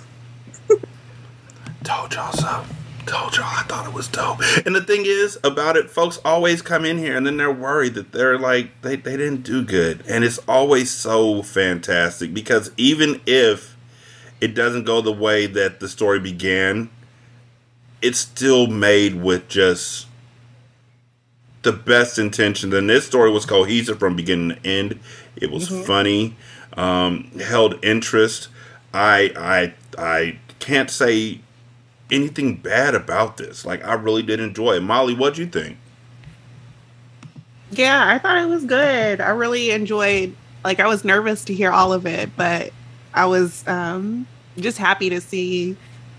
Told 1.84 2.14
y'all 2.14 2.32
so. 2.32 2.64
Told 3.04 3.36
y'all 3.36 3.46
I 3.46 3.64
thought 3.64 3.86
it 3.86 3.92
was 3.92 4.06
dope. 4.06 4.40
And 4.64 4.76
the 4.76 4.80
thing 4.80 5.02
is 5.04 5.36
about 5.42 5.76
it, 5.76 5.90
folks 5.90 6.20
always 6.24 6.62
come 6.62 6.84
in 6.84 6.98
here 6.98 7.16
and 7.16 7.26
then 7.26 7.36
they're 7.36 7.52
worried 7.52 7.94
that 7.94 8.12
they're 8.12 8.38
like 8.38 8.80
they, 8.82 8.94
they 8.94 9.16
didn't 9.16 9.42
do 9.42 9.64
good. 9.64 10.04
And 10.08 10.22
it's 10.22 10.38
always 10.46 10.90
so 10.92 11.42
fantastic 11.42 12.32
because 12.32 12.70
even 12.76 13.20
if 13.26 13.76
it 14.40 14.54
doesn't 14.54 14.84
go 14.84 15.00
the 15.00 15.12
way 15.12 15.46
that 15.46 15.80
the 15.80 15.88
story 15.88 16.20
began, 16.20 16.90
it's 18.00 18.20
still 18.20 18.68
made 18.68 19.20
with 19.20 19.48
just 19.48 20.06
the 21.62 21.72
best 21.72 22.18
intentions. 22.18 22.74
And 22.74 22.88
this 22.88 23.06
story 23.06 23.30
was 23.30 23.46
cohesive 23.46 23.98
from 23.98 24.16
beginning 24.16 24.56
to 24.56 24.66
end. 24.66 25.00
It 25.36 25.50
was 25.50 25.68
funny, 25.86 26.36
um, 26.74 27.30
held 27.40 27.82
interest. 27.84 28.48
I 28.94 29.32
I 29.36 29.74
I 29.98 30.38
can't 30.58 30.90
say 30.90 31.40
anything 32.10 32.56
bad 32.56 32.94
about 32.94 33.36
this. 33.36 33.64
Like 33.64 33.84
I 33.84 33.94
really 33.94 34.22
did 34.22 34.40
enjoy 34.40 34.76
it. 34.76 34.82
Mollie, 34.82 35.14
what'd 35.14 35.38
you 35.38 35.46
think? 35.46 35.78
Yeah, 37.70 38.06
I 38.06 38.18
thought 38.18 38.36
it 38.36 38.48
was 38.48 38.64
good. 38.64 39.20
I 39.20 39.30
really 39.30 39.70
enjoyed 39.70 40.36
like 40.64 40.78
I 40.78 40.86
was 40.86 41.04
nervous 41.04 41.44
to 41.46 41.54
hear 41.54 41.70
all 41.70 41.92
of 41.92 42.06
it, 42.06 42.30
but 42.36 42.72
I 43.14 43.26
was 43.26 43.66
um 43.66 44.26
just 44.58 44.78
happy 44.78 45.08
to 45.10 45.20
see, 45.20 45.76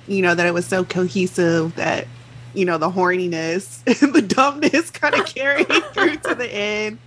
you 0.07 0.21
know, 0.21 0.33
that 0.33 0.45
it 0.45 0.53
was 0.53 0.65
so 0.65 0.83
cohesive 0.83 1.75
that, 1.75 2.07
you 2.53 2.65
know, 2.65 2.77
the 2.77 2.89
horniness 2.89 3.81
and 4.01 4.13
the 4.13 4.21
dumbness 4.21 4.91
kind 4.91 5.15
of 5.15 5.25
carried 5.35 5.67
through 5.67 6.17
to 6.17 6.35
the 6.35 6.47
end. 6.47 6.99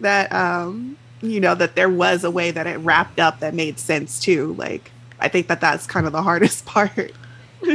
That 0.00 0.32
um, 0.32 0.96
you 1.22 1.40
know, 1.40 1.54
that 1.54 1.74
there 1.74 1.90
was 1.90 2.24
a 2.24 2.30
way 2.30 2.50
that 2.50 2.66
it 2.66 2.78
wrapped 2.78 3.20
up 3.20 3.40
that 3.40 3.54
made 3.54 3.78
sense 3.78 4.18
too. 4.20 4.54
Like 4.54 4.90
I 5.18 5.28
think 5.28 5.48
that 5.48 5.60
that's 5.60 5.86
kind 5.86 6.06
of 6.06 6.12
the 6.12 6.22
hardest 6.22 6.64
part. 6.66 7.12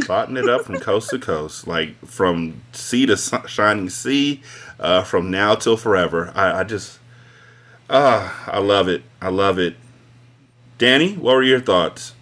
Plotting 0.02 0.36
it 0.36 0.50
up 0.50 0.64
from 0.66 0.80
coast 0.80 1.12
to 1.12 1.20
coast, 1.20 1.68
like 1.68 1.96
from 2.04 2.64
sea 2.72 3.06
to 3.06 3.16
sun- 3.16 3.46
shining 3.46 3.90
sea, 3.92 4.42
uh, 4.80 5.04
from 5.04 5.30
now 5.30 5.54
till 5.54 5.78
forever. 5.78 6.32
I, 6.34 6.62
I 6.62 6.64
just, 6.64 6.98
ah, 7.88 8.50
I 8.50 8.58
love 8.58 8.88
it. 8.88 9.04
I 9.22 9.30
love 9.30 9.60
it. 9.60 9.76
Dani, 10.80 11.16
what 11.16 11.36
were 11.36 11.44
your 11.44 11.62
thoughts? 11.62 12.15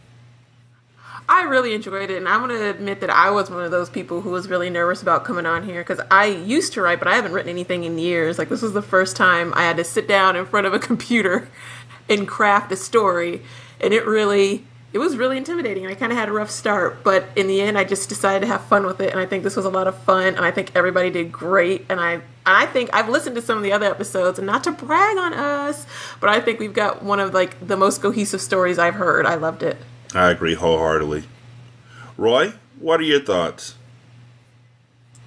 I 1.34 1.42
really 1.46 1.74
enjoyed 1.74 2.12
it, 2.12 2.18
and 2.18 2.30
I'm 2.30 2.48
to 2.48 2.70
admit 2.70 3.02
that 3.02 3.10
I 3.10 3.32
was 3.32 3.50
one 3.50 3.64
of 3.64 3.72
those 3.72 3.90
people 3.90 4.22
who 4.22 4.30
was 4.30 4.48
really 4.48 4.70
nervous 4.70 5.02
about 5.02 5.24
coming 5.24 5.48
on 5.48 5.64
here 5.64 5.82
because 5.82 6.00
I 6.12 6.28
used 6.28 6.74
to 6.74 6.82
write, 6.82 7.00
but 7.00 7.08
I 7.08 7.16
haven't 7.16 7.32
written 7.32 7.50
anything 7.50 7.86
in 7.86 7.98
years. 7.98 8.38
Like, 8.38 8.50
this 8.50 8.62
was 8.62 8.74
the 8.74 8.84
first 8.84 9.16
time 9.16 9.52
I 9.56 9.64
had 9.64 9.78
to 9.78 9.84
sit 9.84 10.08
down 10.08 10.36
in 10.36 10.46
front 10.46 10.68
of 10.68 10.76
a 10.76 10.80
computer 10.80 11.50
and 12.10 12.28
craft 12.28 12.72
a 12.72 12.76
story, 12.76 13.42
and 13.82 13.96
it 13.96 14.06
really 14.06 14.66
it 14.94 15.00
was 15.00 15.18
really 15.18 15.38
intimidating. 15.38 15.88
I 15.88 15.96
kind 15.96 16.12
of 16.12 16.20
had 16.20 16.30
a 16.30 16.32
rough 16.32 16.52
start, 16.52 17.04
but 17.04 17.26
in 17.36 17.48
the 17.48 17.62
end, 17.62 17.80
I 17.80 17.84
just 17.84 18.10
decided 18.10 18.42
to 18.42 18.48
have 18.48 18.64
fun 18.66 18.86
with 18.86 19.02
it, 19.02 19.10
and 19.10 19.20
I 19.20 19.26
think 19.26 19.44
this 19.44 19.56
was 19.56 19.66
a 19.66 19.72
lot 19.72 19.88
of 19.88 19.98
fun, 20.04 20.36
and 20.36 20.46
I 20.46 20.52
think 20.52 20.72
everybody 20.76 21.10
did 21.10 21.32
great, 21.32 21.88
and 21.90 22.00
I 22.00 22.22
I 22.46 22.68
think 22.68 22.92
I've 22.94 23.10
listened 23.10 23.36
to 23.38 23.42
some 23.42 23.58
of 23.58 23.64
the 23.64 23.72
other 23.72 23.88
episodes, 23.88 24.38
and 24.38 24.46
not 24.46 24.64
to 24.66 24.72
brag 24.72 25.18
on 25.18 25.34
us, 25.34 25.88
but 26.20 26.30
I 26.30 26.42
think 26.42 26.60
we've 26.60 26.74
got 26.74 27.02
one 27.02 27.20
of 27.20 27.34
like 27.34 27.66
the 27.66 27.76
most 27.76 28.04
cohesive 28.04 28.40
stories 28.40 28.78
I've 28.78 28.94
heard. 28.94 29.26
I 29.26 29.34
loved 29.34 29.64
it. 29.64 29.78
I 30.16 30.30
agree 30.30 30.54
wholeheartedly. 30.54 31.24
Roi, 32.18 32.54
what 32.80 33.00
are 33.00 33.04
your 33.04 33.20
thoughts? 33.20 33.76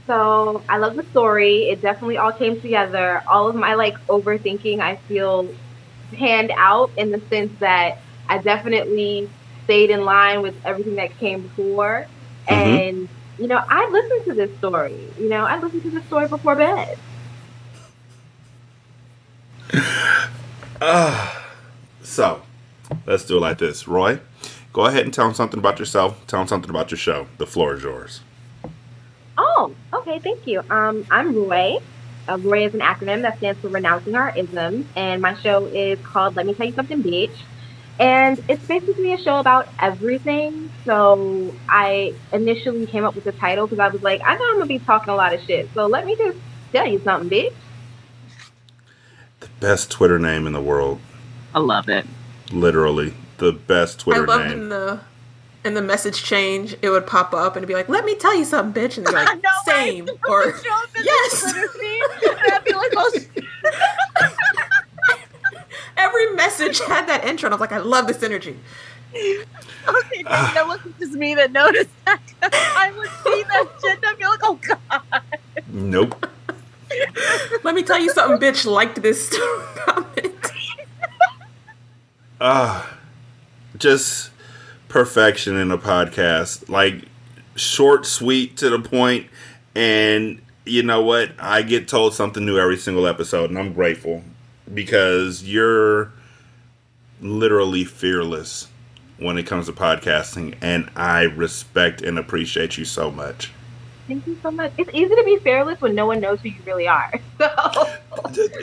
So 0.06 0.62
I 0.68 0.78
love 0.78 0.94
the 0.94 1.02
story. 1.04 1.68
It 1.68 1.82
definitely 1.82 2.16
all 2.16 2.32
came 2.32 2.60
together. 2.60 3.22
All 3.28 3.48
of 3.48 3.56
my 3.56 3.74
like 3.74 3.98
overthinking, 4.06 4.80
I 4.80 4.96
feel 4.96 5.48
panned 6.12 6.52
out 6.56 6.90
in 6.96 7.10
the 7.10 7.20
sense 7.28 7.52
that 7.58 7.98
I 8.28 8.38
definitely 8.38 9.28
stayed 9.64 9.90
in 9.90 10.04
line 10.04 10.42
with 10.42 10.54
everything 10.64 10.94
that 10.96 11.18
came 11.18 11.42
before. 11.42 12.06
Mhm. 12.48 12.54
And 12.54 13.08
you 13.38 13.48
know, 13.48 13.60
I 13.68 13.88
listened 13.90 14.24
to 14.26 14.34
this 14.34 14.56
story. 14.58 14.96
You 15.18 15.28
know, 15.28 15.44
I 15.44 15.58
listened 15.58 15.82
to 15.82 15.90
this 15.90 16.04
story 16.04 16.28
before 16.28 16.54
bed. 16.54 16.98
So, 22.02 22.42
let's 23.04 23.24
do 23.24 23.38
it 23.38 23.40
like 23.40 23.58
this. 23.58 23.88
Roi, 23.88 24.20
go 24.76 24.84
ahead 24.84 25.04
and 25.04 25.14
tell 25.14 25.24
them 25.24 25.34
something 25.34 25.58
about 25.58 25.78
yourself. 25.78 26.22
Tell 26.26 26.38
them 26.38 26.48
something 26.48 26.68
about 26.68 26.90
your 26.90 26.98
show. 26.98 27.26
The 27.38 27.46
floor 27.46 27.74
is 27.74 27.82
yours. 27.82 28.20
Oh, 29.38 29.74
okay, 29.90 30.18
thank 30.18 30.46
you. 30.46 30.62
Um, 30.68 31.06
I'm 31.10 31.34
Roi. 31.34 31.78
Uh, 32.28 32.36
Roi 32.36 32.66
is 32.66 32.74
an 32.74 32.80
acronym 32.80 33.22
that 33.22 33.38
stands 33.38 33.58
for 33.58 33.68
Renouncing 33.68 34.14
Our 34.14 34.36
Isms, 34.36 34.86
and 34.94 35.22
my 35.22 35.34
show 35.36 35.64
is 35.64 35.98
called 36.00 36.36
Let 36.36 36.44
Me 36.44 36.52
Tell 36.52 36.66
You 36.66 36.74
Something, 36.74 37.02
Bitch. 37.02 37.34
And 37.98 38.38
it's 38.50 38.66
basically 38.66 39.14
a 39.14 39.18
show 39.18 39.38
about 39.38 39.66
everything. 39.80 40.70
So 40.84 41.54
I 41.66 42.12
initially 42.34 42.84
came 42.84 43.04
up 43.04 43.14
with 43.14 43.24
the 43.24 43.32
title 43.32 43.66
because 43.66 43.78
I 43.78 43.88
was 43.88 44.02
like, 44.02 44.20
I 44.26 44.36
know 44.36 44.44
I'm 44.44 44.56
gonna 44.56 44.66
be 44.66 44.78
talking 44.78 45.08
a 45.08 45.16
lot 45.16 45.32
of 45.32 45.40
shit. 45.40 45.70
So 45.72 45.86
let 45.86 46.04
me 46.04 46.16
just 46.16 46.36
tell 46.72 46.86
you 46.86 46.98
something, 46.98 47.30
bitch. 47.30 47.54
The 49.40 49.48
best 49.58 49.90
Twitter 49.90 50.18
name 50.18 50.46
in 50.46 50.52
the 50.52 50.60
world. 50.60 51.00
I 51.54 51.60
love 51.60 51.88
it. 51.88 52.04
Literally. 52.52 53.14
The 53.38 53.52
best 53.52 54.00
Twitter 54.00 54.22
I 54.22 54.24
loved 54.24 54.44
name. 54.48 54.52
in 54.62 54.68
the 54.70 55.00
in 55.64 55.74
the 55.74 55.82
message 55.82 56.22
change, 56.22 56.76
it 56.80 56.90
would 56.90 57.06
pop 57.06 57.34
up 57.34 57.56
and 57.56 57.58
it'd 57.62 57.68
be 57.68 57.74
like, 57.74 57.88
"Let 57.88 58.04
me 58.04 58.14
tell 58.14 58.34
you 58.36 58.44
something, 58.44 58.82
bitch," 58.82 58.96
and 58.96 59.06
they're 59.06 59.12
like, 59.24 59.42
No, 59.42 59.50
"Same," 59.64 60.08
or 60.28 60.44
yes. 61.02 61.42
and 61.44 61.56
I'd 62.52 62.64
be 62.64 62.72
like, 62.72 62.92
oh. 62.96 63.12
Every 65.96 66.34
message 66.34 66.78
had 66.80 67.06
that 67.08 67.24
intro, 67.24 67.46
and 67.46 67.54
I 67.54 67.56
was 67.56 67.60
like, 67.60 67.72
"I 67.72 67.78
love 67.78 68.06
this 68.06 68.22
energy." 68.22 68.56
okay, 69.14 69.44
maybe 70.12 70.24
that 70.24 70.64
wasn't 70.66 70.98
just 70.98 71.12
me 71.14 71.34
that 71.34 71.50
noticed 71.52 71.88
that. 72.04 72.20
I 72.42 72.92
would 72.96 73.08
see 73.24 73.42
that 73.44 73.66
shit 73.80 73.96
and 73.96 74.04
I'd 74.06 74.18
be 74.18 74.24
like, 74.26 74.40
oh 74.42 74.58
god. 74.66 75.22
Nope. 75.68 76.26
Let 77.64 77.74
me 77.74 77.82
tell 77.82 77.98
you 77.98 78.10
something, 78.10 78.38
bitch. 78.38 78.66
Liked 78.66 79.00
this 79.00 79.34
comment. 79.86 80.34
Ah, 82.40 82.95
just 83.78 84.30
perfection 84.88 85.56
in 85.56 85.70
a 85.70 85.78
podcast. 85.78 86.68
Like 86.68 87.04
short, 87.54 88.06
sweet, 88.06 88.56
to 88.58 88.70
the 88.70 88.78
point, 88.78 89.26
and 89.74 90.40
you 90.64 90.82
know 90.82 91.02
what? 91.02 91.30
I 91.38 91.62
get 91.62 91.88
told 91.88 92.14
something 92.14 92.44
new 92.44 92.58
every 92.58 92.76
single 92.76 93.06
episode, 93.06 93.50
and 93.50 93.58
I'm 93.58 93.72
grateful 93.72 94.22
because 94.72 95.44
you're 95.44 96.12
literally 97.20 97.84
fearless 97.84 98.68
when 99.18 99.38
it 99.38 99.44
comes 99.44 99.66
to 99.66 99.72
podcasting, 99.72 100.54
and 100.60 100.90
I 100.96 101.22
respect 101.22 102.02
and 102.02 102.18
appreciate 102.18 102.76
you 102.76 102.84
so 102.84 103.10
much. 103.10 103.52
Thank 104.08 104.26
you 104.26 104.38
so 104.42 104.50
much. 104.50 104.72
It's 104.78 104.90
easy 104.92 105.14
to 105.14 105.22
be 105.24 105.38
fearless 105.38 105.80
when 105.80 105.94
no 105.94 106.06
one 106.06 106.20
knows 106.20 106.40
who 106.40 106.50
you 106.50 106.60
really 106.64 106.86
are. 106.86 107.12
So 107.38 107.48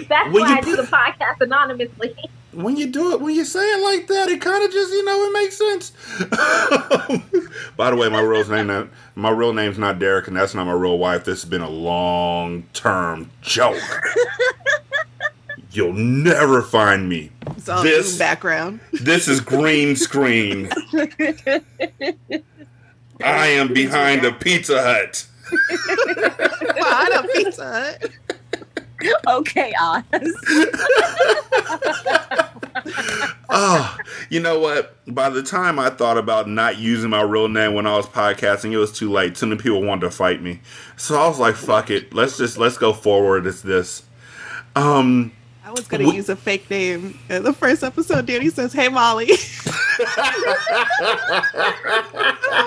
that's 0.09 0.33
When 0.33 0.41
why 0.43 0.49
you 0.49 0.55
I 0.57 0.61
do 0.61 0.75
the 0.75 0.83
podcast 0.83 1.41
anonymously. 1.41 2.15
when 2.53 2.77
you 2.77 2.87
do 2.87 3.11
it, 3.13 3.21
when 3.21 3.35
you 3.35 3.45
say 3.45 3.59
it 3.61 3.83
like 3.83 4.07
that, 4.07 4.29
it 4.29 4.41
kind 4.41 4.63
of 4.63 4.71
just 4.71 4.91
you 4.91 5.03
know 5.05 5.23
it 5.23 5.33
makes 5.33 5.57
sense. 5.57 5.91
By 7.77 7.89
the 7.89 7.95
way, 7.95 8.09
my 8.09 8.21
real 8.21 8.47
name 8.49 8.69
uh, 8.69 8.85
my 9.15 9.29
real 9.29 9.53
name's 9.53 9.77
not 9.77 9.99
Derek, 9.99 10.27
and 10.27 10.35
that's 10.37 10.53
not 10.55 10.65
my 10.65 10.73
real 10.73 10.97
wife. 10.97 11.23
This 11.25 11.41
has 11.41 11.49
been 11.49 11.61
a 11.61 11.69
long 11.69 12.63
term 12.73 13.29
joke. 13.41 13.77
You'll 15.71 15.93
never 15.93 16.61
find 16.61 17.09
me. 17.09 17.31
It's 17.57 17.67
all 17.67 17.81
This- 17.81 18.17
background. 18.17 18.79
This 19.01 19.27
is 19.27 19.39
green 19.41 19.95
screen. 19.95 20.69
I 23.23 23.47
am 23.47 23.73
behind 23.73 24.23
a 24.25 24.31
Pizza 24.33 24.81
Hut. 24.83 25.25
Behind 26.75 27.13
a 27.13 27.23
Pizza 27.33 27.63
Hut. 28.01 28.11
Okay, 29.27 29.73
Oz. 29.81 30.03
Oh, 33.49 33.97
you 34.29 34.39
know 34.39 34.59
what? 34.59 34.95
By 35.13 35.29
the 35.29 35.43
time 35.43 35.77
I 35.79 35.89
thought 35.89 36.17
about 36.17 36.49
not 36.49 36.77
using 36.77 37.09
my 37.09 37.21
real 37.21 37.47
name 37.47 37.73
when 37.73 37.85
I 37.85 37.95
was 37.95 38.05
podcasting, 38.07 38.71
it 38.71 38.77
was 38.77 38.91
too 38.91 39.11
late. 39.11 39.35
Too 39.35 39.45
many 39.47 39.61
people 39.61 39.81
wanted 39.81 40.01
to 40.01 40.11
fight 40.11 40.41
me, 40.41 40.61
so 40.97 41.19
I 41.19 41.27
was 41.27 41.39
like, 41.39 41.55
"Fuck 41.55 41.89
it, 41.91 42.13
let's 42.13 42.37
just 42.37 42.57
let's 42.57 42.77
go 42.77 42.93
forward." 42.93 43.45
It's 43.45 43.61
this. 43.61 44.03
Um, 44.75 45.31
I 45.65 45.71
was 45.71 45.87
gonna 45.87 46.09
Wh- 46.09 46.15
use 46.15 46.29
a 46.29 46.35
fake 46.35 46.69
name. 46.69 47.17
In 47.29 47.43
the 47.43 47.53
first 47.53 47.83
episode, 47.83 48.25
Dani 48.27 48.51
says, 48.51 48.73
"Hey, 48.73 48.89
Mollie." 48.89 49.29
I 49.31 49.35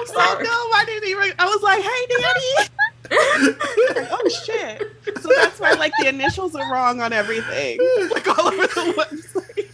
was 0.01 0.15
like, 0.15 0.41
no, 0.43 0.51
I 0.51 0.85
didn't 0.87 1.09
even. 1.09 1.33
I 1.39 1.47
was 1.47 1.63
like, 1.63 1.83
"Hey, 1.83 2.07
Dani." 2.15 2.69
Like, 3.11 4.09
oh 4.11 4.29
shit! 4.45 4.83
So 5.23 5.31
that's 5.37 5.59
why, 5.61 5.73
like, 5.73 5.93
the 6.01 6.09
initials 6.09 6.55
are 6.55 6.71
wrong 6.73 7.01
on 7.01 7.13
everything, 7.13 7.79
like 8.11 8.27
all 8.39 8.49
over 8.49 8.67
the 8.67 8.93
website. 8.97 9.73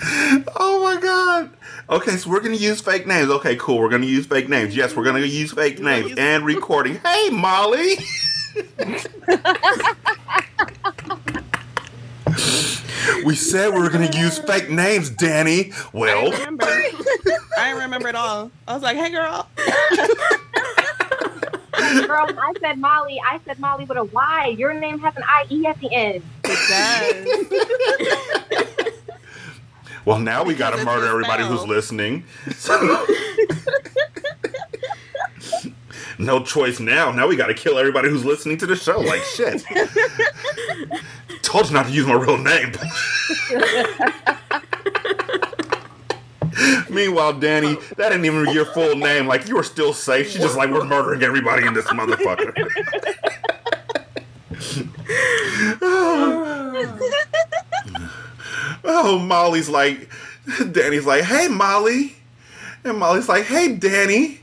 oh 0.56 0.82
my 0.82 1.00
god. 1.00 1.50
Okay, 1.90 2.16
so 2.16 2.30
we're 2.30 2.40
gonna 2.40 2.54
use 2.56 2.80
fake 2.80 3.06
names. 3.06 3.30
Okay, 3.30 3.56
cool. 3.56 3.78
We're 3.78 3.88
gonna 3.88 4.06
use 4.06 4.26
fake 4.26 4.48
names. 4.48 4.76
Yes, 4.76 4.94
we're 4.94 5.04
gonna 5.04 5.20
use 5.20 5.52
fake 5.52 5.80
names 5.80 6.10
use- 6.10 6.18
and 6.18 6.44
recording. 6.44 6.96
Hey, 6.96 7.30
Mollie. 7.30 7.96
we 13.24 13.34
said 13.34 13.72
we 13.72 13.80
were 13.80 13.90
gonna 13.90 14.10
use 14.12 14.38
fake 14.38 14.68
names, 14.70 15.10
Dani. 15.10 15.72
Well, 15.92 16.32
I 16.32 16.38
remember. 16.38 16.66
I 17.58 17.70
remember 17.70 18.08
it 18.08 18.14
all. 18.14 18.50
I 18.66 18.74
was 18.74 18.82
like, 18.82 18.96
"Hey, 18.96 19.10
girl." 19.10 19.48
Girl, 22.06 22.26
I 22.40 22.52
said 22.60 22.78
Molly, 22.78 23.20
I 23.24 23.40
said 23.44 23.58
Molly 23.58 23.84
with 23.84 23.98
a 23.98 24.04
Y. 24.04 24.54
Your 24.58 24.74
name 24.74 24.98
has 25.00 25.14
an 25.16 25.22
IE 25.50 25.66
at 25.66 25.78
the 25.80 25.92
end. 25.94 26.22
It 26.44 26.58
does. 28.68 28.92
well, 30.04 30.18
now 30.18 30.42
we 30.44 30.54
gotta 30.54 30.84
murder 30.84 31.06
a 31.06 31.10
everybody 31.10 31.44
who's 31.44 31.64
listening. 31.66 32.24
So- 32.56 33.06
no 36.18 36.42
choice 36.42 36.80
now. 36.80 37.10
Now 37.12 37.26
we 37.26 37.36
gotta 37.36 37.54
kill 37.54 37.78
everybody 37.78 38.08
who's 38.08 38.24
listening 38.24 38.56
to 38.58 38.66
the 38.66 38.76
show. 38.76 39.00
Like 39.00 39.22
shit. 39.22 39.64
Told 41.42 41.68
you 41.68 41.74
not 41.74 41.86
to 41.86 41.92
use 41.92 42.06
my 42.06 42.14
real 42.14 42.38
name. 42.38 42.72
Meanwhile, 46.90 47.34
Dani, 47.34 47.80
that 47.96 48.12
ain't 48.12 48.24
even 48.24 48.52
your 48.52 48.66
full 48.66 48.96
name. 48.96 49.26
Like 49.26 49.48
you 49.48 49.58
are 49.58 49.64
still 49.64 49.92
safe. 49.92 50.30
She's 50.30 50.42
just 50.42 50.56
like 50.56 50.70
we're 50.70 50.84
murdering 50.84 51.22
everybody 51.22 51.66
in 51.66 51.74
this 51.74 51.86
motherfucker. 51.86 52.54
oh, 58.84 59.18
Mollie's 59.18 59.68
like, 59.68 60.08
Dani's 60.72 61.06
like, 61.06 61.24
hey, 61.24 61.48
Mollie. 61.48 62.14
And 62.84 62.98
Mollie's 62.98 63.28
like, 63.28 63.44
hey, 63.44 63.76
Dani. 63.76 64.38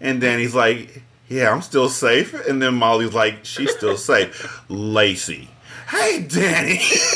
And 0.00 0.20
Dani's 0.20 0.54
like, 0.54 1.02
yeah, 1.28 1.50
I'm 1.50 1.62
still 1.62 1.88
safe. 1.88 2.34
And 2.46 2.62
then 2.62 2.74
Mollie's 2.74 3.14
like, 3.14 3.44
she's 3.44 3.74
still 3.74 3.96
safe. 3.96 4.62
Lacey. 4.68 5.48
Hey, 5.88 6.22
Dani. 6.22 6.76
Here's 6.76 7.14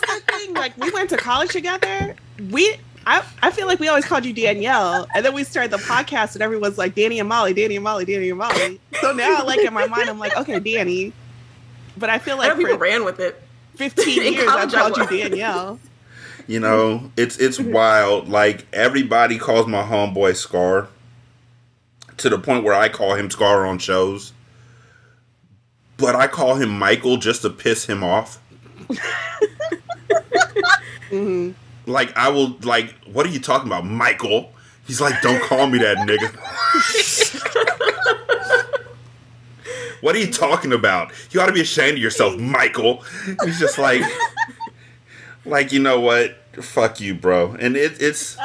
the 0.00 0.22
thing: 0.26 0.54
like, 0.54 0.76
we 0.76 0.90
went 0.90 1.08
to 1.10 1.16
college 1.16 1.50
together. 1.50 2.16
We, 2.50 2.76
I, 3.06 3.24
I 3.40 3.52
feel 3.52 3.68
like 3.68 3.78
we 3.78 3.86
always 3.86 4.04
called 4.04 4.24
you 4.24 4.32
Danielle, 4.32 5.06
and 5.14 5.24
then 5.24 5.32
we 5.32 5.44
started 5.44 5.70
the 5.70 5.76
podcast, 5.76 6.34
and 6.34 6.42
everyone's 6.42 6.76
like 6.76 6.96
Dani 6.96 7.20
and 7.20 7.28
Mollie, 7.28 7.54
Dani 7.54 7.76
and 7.76 7.84
Mollie, 7.84 8.04
Dani 8.04 8.30
and 8.30 8.38
Mollie. 8.38 8.80
So 9.00 9.12
now, 9.12 9.44
like 9.44 9.60
in 9.60 9.72
my 9.72 9.86
mind, 9.86 10.08
I'm 10.08 10.18
like, 10.18 10.36
okay, 10.36 10.58
Dani. 10.58 11.12
But 11.96 12.10
I 12.10 12.18
feel 12.18 12.36
like 12.36 12.48
know 12.50 12.56
people 12.56 12.78
ran 12.78 13.04
with 13.04 13.20
it. 13.20 13.40
15 13.76 14.22
In 14.26 14.32
years, 14.32 14.48
I 14.48 14.66
college 14.66 14.74
I 14.74 15.06
called 15.06 15.10
you. 15.12 15.18
Danielle. 15.28 15.78
You 16.48 16.60
know, 16.60 17.12
it's 17.16 17.38
it's 17.38 17.60
wild. 17.60 18.28
Like 18.28 18.66
everybody 18.72 19.38
calls 19.38 19.66
my 19.66 19.82
homeboy 19.82 20.34
Scar. 20.36 20.88
To 22.18 22.28
the 22.30 22.38
point 22.38 22.64
where 22.64 22.74
I 22.74 22.88
call 22.88 23.14
him 23.14 23.30
Scar 23.30 23.66
on 23.66 23.78
shows. 23.78 24.32
But 25.96 26.14
I 26.16 26.26
call 26.26 26.56
him 26.56 26.70
Michael 26.70 27.18
just 27.18 27.42
to 27.42 27.50
piss 27.50 27.86
him 27.86 28.02
off. 28.02 28.40
hmm 31.10 31.52
Like 31.86 32.16
I 32.16 32.28
will 32.28 32.56
like 32.62 32.94
what 33.04 33.24
are 33.26 33.30
you 33.30 33.40
talking 33.40 33.68
about, 33.68 33.84
Michael? 33.86 34.52
He's 34.86 35.00
like, 35.00 35.20
don't 35.20 35.42
call 35.42 35.66
me 35.66 35.78
that 35.78 35.96
nigga. 35.98 36.30
what 40.00 40.14
are 40.14 40.18
you 40.18 40.30
talking 40.30 40.72
about? 40.72 41.12
You 41.32 41.40
ought 41.40 41.46
to 41.46 41.52
be 41.52 41.60
ashamed 41.60 41.94
of 41.94 42.02
yourself, 42.02 42.38
Michael. 42.38 43.02
He's 43.44 43.58
just 43.58 43.78
like 43.78 44.02
like 45.44 45.72
you 45.72 45.80
know 45.80 46.00
what? 46.00 46.36
Fuck 46.60 47.00
you, 47.00 47.14
bro. 47.14 47.52
And 47.58 47.76
it, 47.76 48.00
it's 48.00 48.38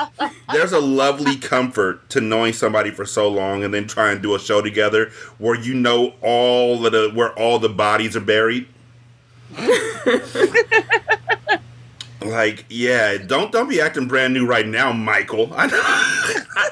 there's 0.51 0.73
a 0.73 0.79
lovely 0.79 1.37
comfort 1.37 2.09
to 2.09 2.21
knowing 2.21 2.53
somebody 2.53 2.91
for 2.91 3.05
so 3.05 3.29
long 3.29 3.63
and 3.63 3.73
then 3.73 3.87
try 3.87 4.11
and 4.11 4.21
do 4.21 4.35
a 4.35 4.39
show 4.39 4.61
together 4.61 5.11
where 5.37 5.55
you 5.55 5.73
know 5.73 6.13
all 6.21 6.77
the 6.79 7.11
where 7.13 7.37
all 7.39 7.59
the 7.59 7.69
bodies 7.69 8.15
are 8.15 8.21
buried. 8.21 8.67
like, 12.23 12.65
yeah, 12.69 13.17
don't 13.17 13.51
don't 13.51 13.69
be 13.69 13.81
acting 13.81 14.07
brand 14.07 14.33
new 14.33 14.45
right 14.45 14.67
now, 14.67 14.91
Michael. 14.91 15.51
I 15.55 15.67
know, 15.67 15.81
I, 15.81 16.69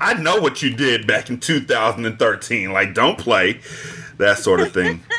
I 0.00 0.14
know 0.14 0.40
what 0.40 0.62
you 0.62 0.70
did 0.74 1.06
back 1.06 1.30
in 1.30 1.40
2013. 1.40 2.72
Like, 2.72 2.94
don't 2.94 3.18
play 3.18 3.60
that 4.18 4.38
sort 4.38 4.60
of 4.60 4.72
thing. 4.72 5.02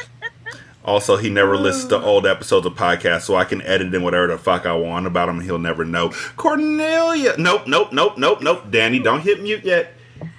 Also, 0.88 1.18
he 1.18 1.32
never 1.32 1.58
listens 1.58 1.88
to 1.88 2.00
old 2.00 2.28
episodes 2.28 2.64
of 2.68 2.74
podcasts, 2.76 3.24
so 3.24 3.36
I 3.36 3.44
can 3.44 3.60
edit 3.64 3.92
in 3.96 4.04
whatever 4.04 4.28
the 4.28 4.38
fuck 4.38 4.68
I 4.68 4.74
want 4.76 5.08
about 5.08 5.28
him, 5.30 5.38
and 5.40 5.44
he'll 5.44 5.58
never 5.58 5.84
know. 5.84 6.10
Kornelia, 6.38 7.40
nope, 7.40 7.64
nope, 7.66 7.92
nope, 7.92 8.20
nope, 8.20 8.40
nope. 8.44 8.66
Dani, 8.70 9.04
don't 9.04 9.22
hit 9.22 9.42
mute 9.42 9.66
yet. 9.66 9.94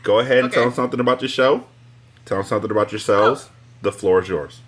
Go 0.05 0.21
ahead 0.21 0.39
and 0.39 0.47
Okay. 0.47 0.55
tell 0.55 0.69
him 0.69 0.73
something 0.73 1.01
about 1.01 1.21
your 1.21 1.29
show. 1.29 1.65
Tell 2.27 2.39
him 2.39 2.45
something 2.45 2.71
about 2.71 2.93
yourselves. 2.93 3.49
Oh. 3.49 3.53
The 3.83 3.91
floor 3.91 4.23
is 4.23 4.29
yours. 4.29 4.61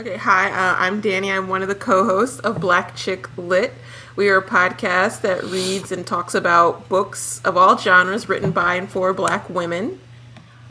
Okay, 0.00 0.16
hi, 0.16 0.50
uh, 0.50 0.76
I'm 0.78 1.02
Dani. 1.02 1.30
I'm 1.30 1.48
one 1.48 1.60
of 1.60 1.68
the 1.68 1.74
co 1.74 2.06
hosts 2.06 2.40
of 2.40 2.58
Black 2.58 2.96
Chick 2.96 3.28
Lit. 3.36 3.74
We 4.16 4.30
are 4.30 4.38
a 4.38 4.42
podcast 4.42 5.20
that 5.20 5.44
reads 5.44 5.92
and 5.92 6.06
talks 6.06 6.34
about 6.34 6.88
books 6.88 7.42
of 7.44 7.58
all 7.58 7.76
genres 7.76 8.26
written 8.26 8.50
by 8.50 8.76
and 8.76 8.88
for 8.88 9.12
black 9.12 9.50
women. 9.50 10.00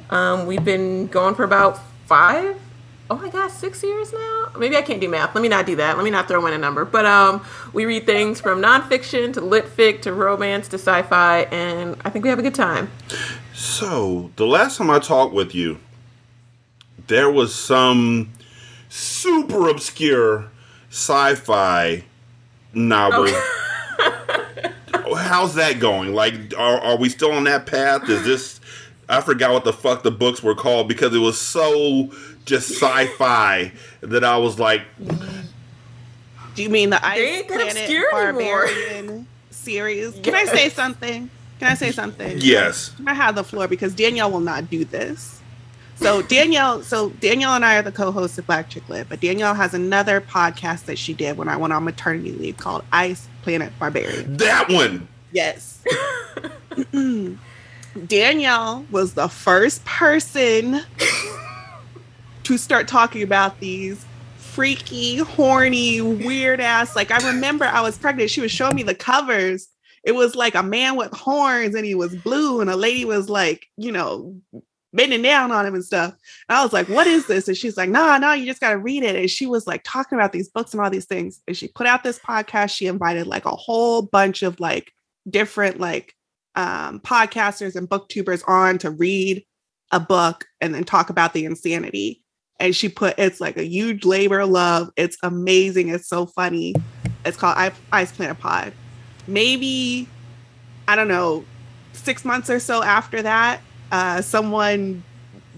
Um, 0.10 0.48
we've 0.48 0.66
been 0.66 1.06
going 1.06 1.36
for 1.36 1.44
about 1.44 1.80
five, 2.08 2.60
oh 3.12 3.18
my 3.18 3.30
gosh, 3.30 3.52
six 3.52 3.84
years 3.84 4.12
now? 4.12 4.48
Maybe 4.58 4.76
I 4.76 4.82
can't 4.82 5.00
do 5.00 5.08
math. 5.08 5.36
Let 5.36 5.44
me 5.44 5.48
not 5.48 5.68
do 5.68 5.76
that. 5.76 5.96
Let 5.96 6.04
me 6.04 6.10
not 6.10 6.28
throw 6.28 6.44
in 6.48 6.54
a 6.56 6.58
number. 6.58 6.84
But 6.84 7.06
um, 7.06 7.46
we 7.72 7.86
read 7.86 8.08
things 8.08 8.42
from 8.42 8.64
nonfiction 8.64 9.32
to 9.34 9.42
lit 9.42 9.66
fic 9.66 10.02
to 10.02 10.12
romance 10.12 10.68
to 10.70 10.80
sci 10.80 11.04
fi, 11.04 11.42
and 11.52 11.96
I 12.04 12.10
think 12.10 12.24
we 12.24 12.30
have 12.30 12.40
a 12.40 12.42
good 12.42 12.56
time. 12.56 12.90
So, 13.54 14.32
the 14.38 14.48
last 14.48 14.78
time 14.78 14.90
I 14.90 14.98
talked 14.98 15.36
with 15.36 15.54
you, 15.54 15.78
there 17.06 17.30
was 17.30 17.54
some 17.54 18.32
super 18.90 19.70
obscure 19.70 20.50
sci 20.90 21.36
fi 21.36 22.04
novel. 22.74 23.26
Oh. 23.28 25.16
How's 25.16 25.56
that 25.56 25.80
going? 25.80 26.14
Like, 26.14 26.54
are, 26.58 26.80
are 26.80 26.98
we 26.98 27.10
still 27.10 27.32
on 27.32 27.46
that 27.46 27.66
path? 27.66 28.10
Is 28.10 28.24
this. 28.24 28.60
I 29.08 29.22
forgot 29.22 29.54
what 29.54 29.64
the 29.64 29.74
fuck 29.74 30.04
the 30.04 30.12
books 30.12 30.44
were 30.44 30.54
called 30.54 30.88
because 30.88 31.16
it 31.16 31.20
was 31.20 31.40
so 31.40 32.12
just 32.46 32.70
sci 32.70 33.08
fi 33.18 33.72
that 34.02 34.24
I 34.24 34.38
was 34.38 34.60
like, 34.60 34.84
Do 36.56 36.64
you 36.64 36.70
mean 36.70 36.92
the 36.92 37.04
Ice 37.04 37.20
ain't 37.20 37.48
that 37.48 37.56
Planet 37.56 37.78
obscure 37.78 38.30
anymore. 38.30 38.66
Barbarian 38.66 39.28
series? 39.50 40.20
Can 40.22 40.36
I 40.36 40.46
say 40.46 40.70
something? 40.70 41.30
Can 41.60 41.72
I 41.72 41.74
say 41.74 41.92
something? 41.92 42.38
yes. 42.40 42.96
I 43.06 43.14
have 43.14 43.36
the 43.36 43.44
floor 43.44 43.68
because 43.68 43.94
Danielle 43.96 44.32
will 44.32 44.40
not 44.40 44.70
do 44.70 44.86
this. 44.86 45.39
So 46.00 46.22
Danielle, 46.22 46.82
so 46.82 47.10
Danielle 47.10 47.56
and 47.56 47.66
I 47.66 47.76
are 47.76 47.82
the 47.82 47.92
co-hosts 47.92 48.38
of 48.38 48.48
Black 48.48 48.70
Chick 48.70 48.88
Lit, 48.88 49.10
but 49.10 49.20
Danielle 49.20 49.54
has 49.54 49.74
another 49.74 50.22
podcast 50.22 50.86
that 50.86 50.98
she 50.98 51.14
did 51.14 51.36
when 51.36 51.50
I 51.50 51.58
went 51.58 51.74
on 51.74 51.84
maternity 51.84 52.32
leave 52.32 52.56
called 52.56 52.86
Ice 52.94 53.28
Planet 53.42 53.74
Barbarian. 53.78 54.38
That 54.38 54.70
one. 54.70 55.10
Yes. 55.34 55.84
Mm-hmm. 56.72 57.36
Danielle 58.06 58.86
was 58.92 59.14
the 59.14 59.28
first 59.28 59.84
person 59.84 60.80
to 62.44 62.58
start 62.58 62.88
talking 62.88 63.22
about 63.22 63.60
these 63.60 64.06
freaky, 64.38 65.18
horny, 65.18 66.00
weird 66.00 66.62
ass. 66.62 66.96
Like 66.96 67.12
I 67.12 67.18
remember 67.28 67.66
I 67.66 67.82
was 67.82 67.98
pregnant. 67.98 68.30
She 68.30 68.40
was 68.40 68.52
showing 68.54 68.76
me 68.76 68.84
the 68.84 68.96
covers. 68.96 69.68
It 70.06 70.14
was 70.14 70.34
like 70.34 70.56
a 70.56 70.64
man 70.64 70.96
with 70.96 71.12
horns 71.12 71.76
and 71.76 71.86
he 71.86 71.94
was 71.94 72.16
blue, 72.16 72.62
and 72.62 72.70
a 72.70 72.78
lady 72.78 73.04
was 73.04 73.30
like, 73.30 73.68
you 73.76 73.92
know, 73.92 74.40
bending 74.94 75.22
down 75.22 75.52
on 75.52 75.66
him 75.66 75.76
and 75.76 75.86
stuff. 75.86 76.14
And 76.48 76.58
I 76.58 76.64
was 76.64 76.74
like, 76.74 76.90
what 76.90 77.08
is 77.08 77.28
this? 77.28 77.48
And 77.48 77.58
she's 77.58 77.78
like, 77.78 77.90
nah, 77.90 78.18
no, 78.18 78.34
you 78.34 78.46
just 78.46 78.62
got 78.62 78.72
to 78.72 78.78
read 78.78 79.04
it. 79.04 79.16
And 79.16 79.30
she 79.30 79.46
was 79.46 79.68
like 79.68 79.82
talking 79.84 80.18
about 80.18 80.32
these 80.32 80.50
books 80.50 80.74
and 80.74 80.82
all 80.82 80.90
these 80.90 81.06
things. 81.06 81.42
And 81.48 81.56
she 81.56 81.68
put 81.68 81.88
out 81.88 82.04
this 82.04 82.20
podcast. 82.20 82.76
She 82.76 82.88
invited 82.88 83.28
like 83.28 83.46
a 83.46 83.52
whole 83.52 84.02
bunch 84.02 84.44
of 84.44 84.60
like 84.60 84.92
different 85.30 85.80
like 85.80 86.14
um, 86.56 87.00
podcasters 87.00 87.76
and 87.76 87.90
booktubers 87.90 88.44
on 88.48 88.78
to 88.80 88.92
read 88.92 89.46
a 89.92 90.00
book 90.00 90.46
and 90.62 90.74
then 90.74 90.84
talk 90.84 91.10
about 91.10 91.34
the 91.34 91.46
insanity. 91.46 92.24
And 92.60 92.76
she 92.76 92.90
put 92.90 93.18
it's 93.18 93.40
like 93.40 93.58
a 93.58 93.66
huge 93.66 94.06
labor 94.06 94.40
of 94.40 94.50
love. 94.50 94.90
It's 94.98 95.18
amazing. 95.24 95.90
It's 95.90 96.08
so 96.08 96.26
funny. 96.26 96.76
It's 97.26 97.38
called 97.38 97.58
I- 97.58 97.72
Ice 97.92 98.12
Planet 98.12 98.40
Pod. 98.40 98.74
Maybe 99.28 100.08
I 100.88 100.96
don't 100.96 101.08
know, 101.08 101.46
six 101.94 102.26
months 102.26 102.50
or 102.50 102.60
so 102.60 102.82
after 102.82 103.22
that, 103.22 103.62
uh, 103.92 104.22
someone 104.22 105.04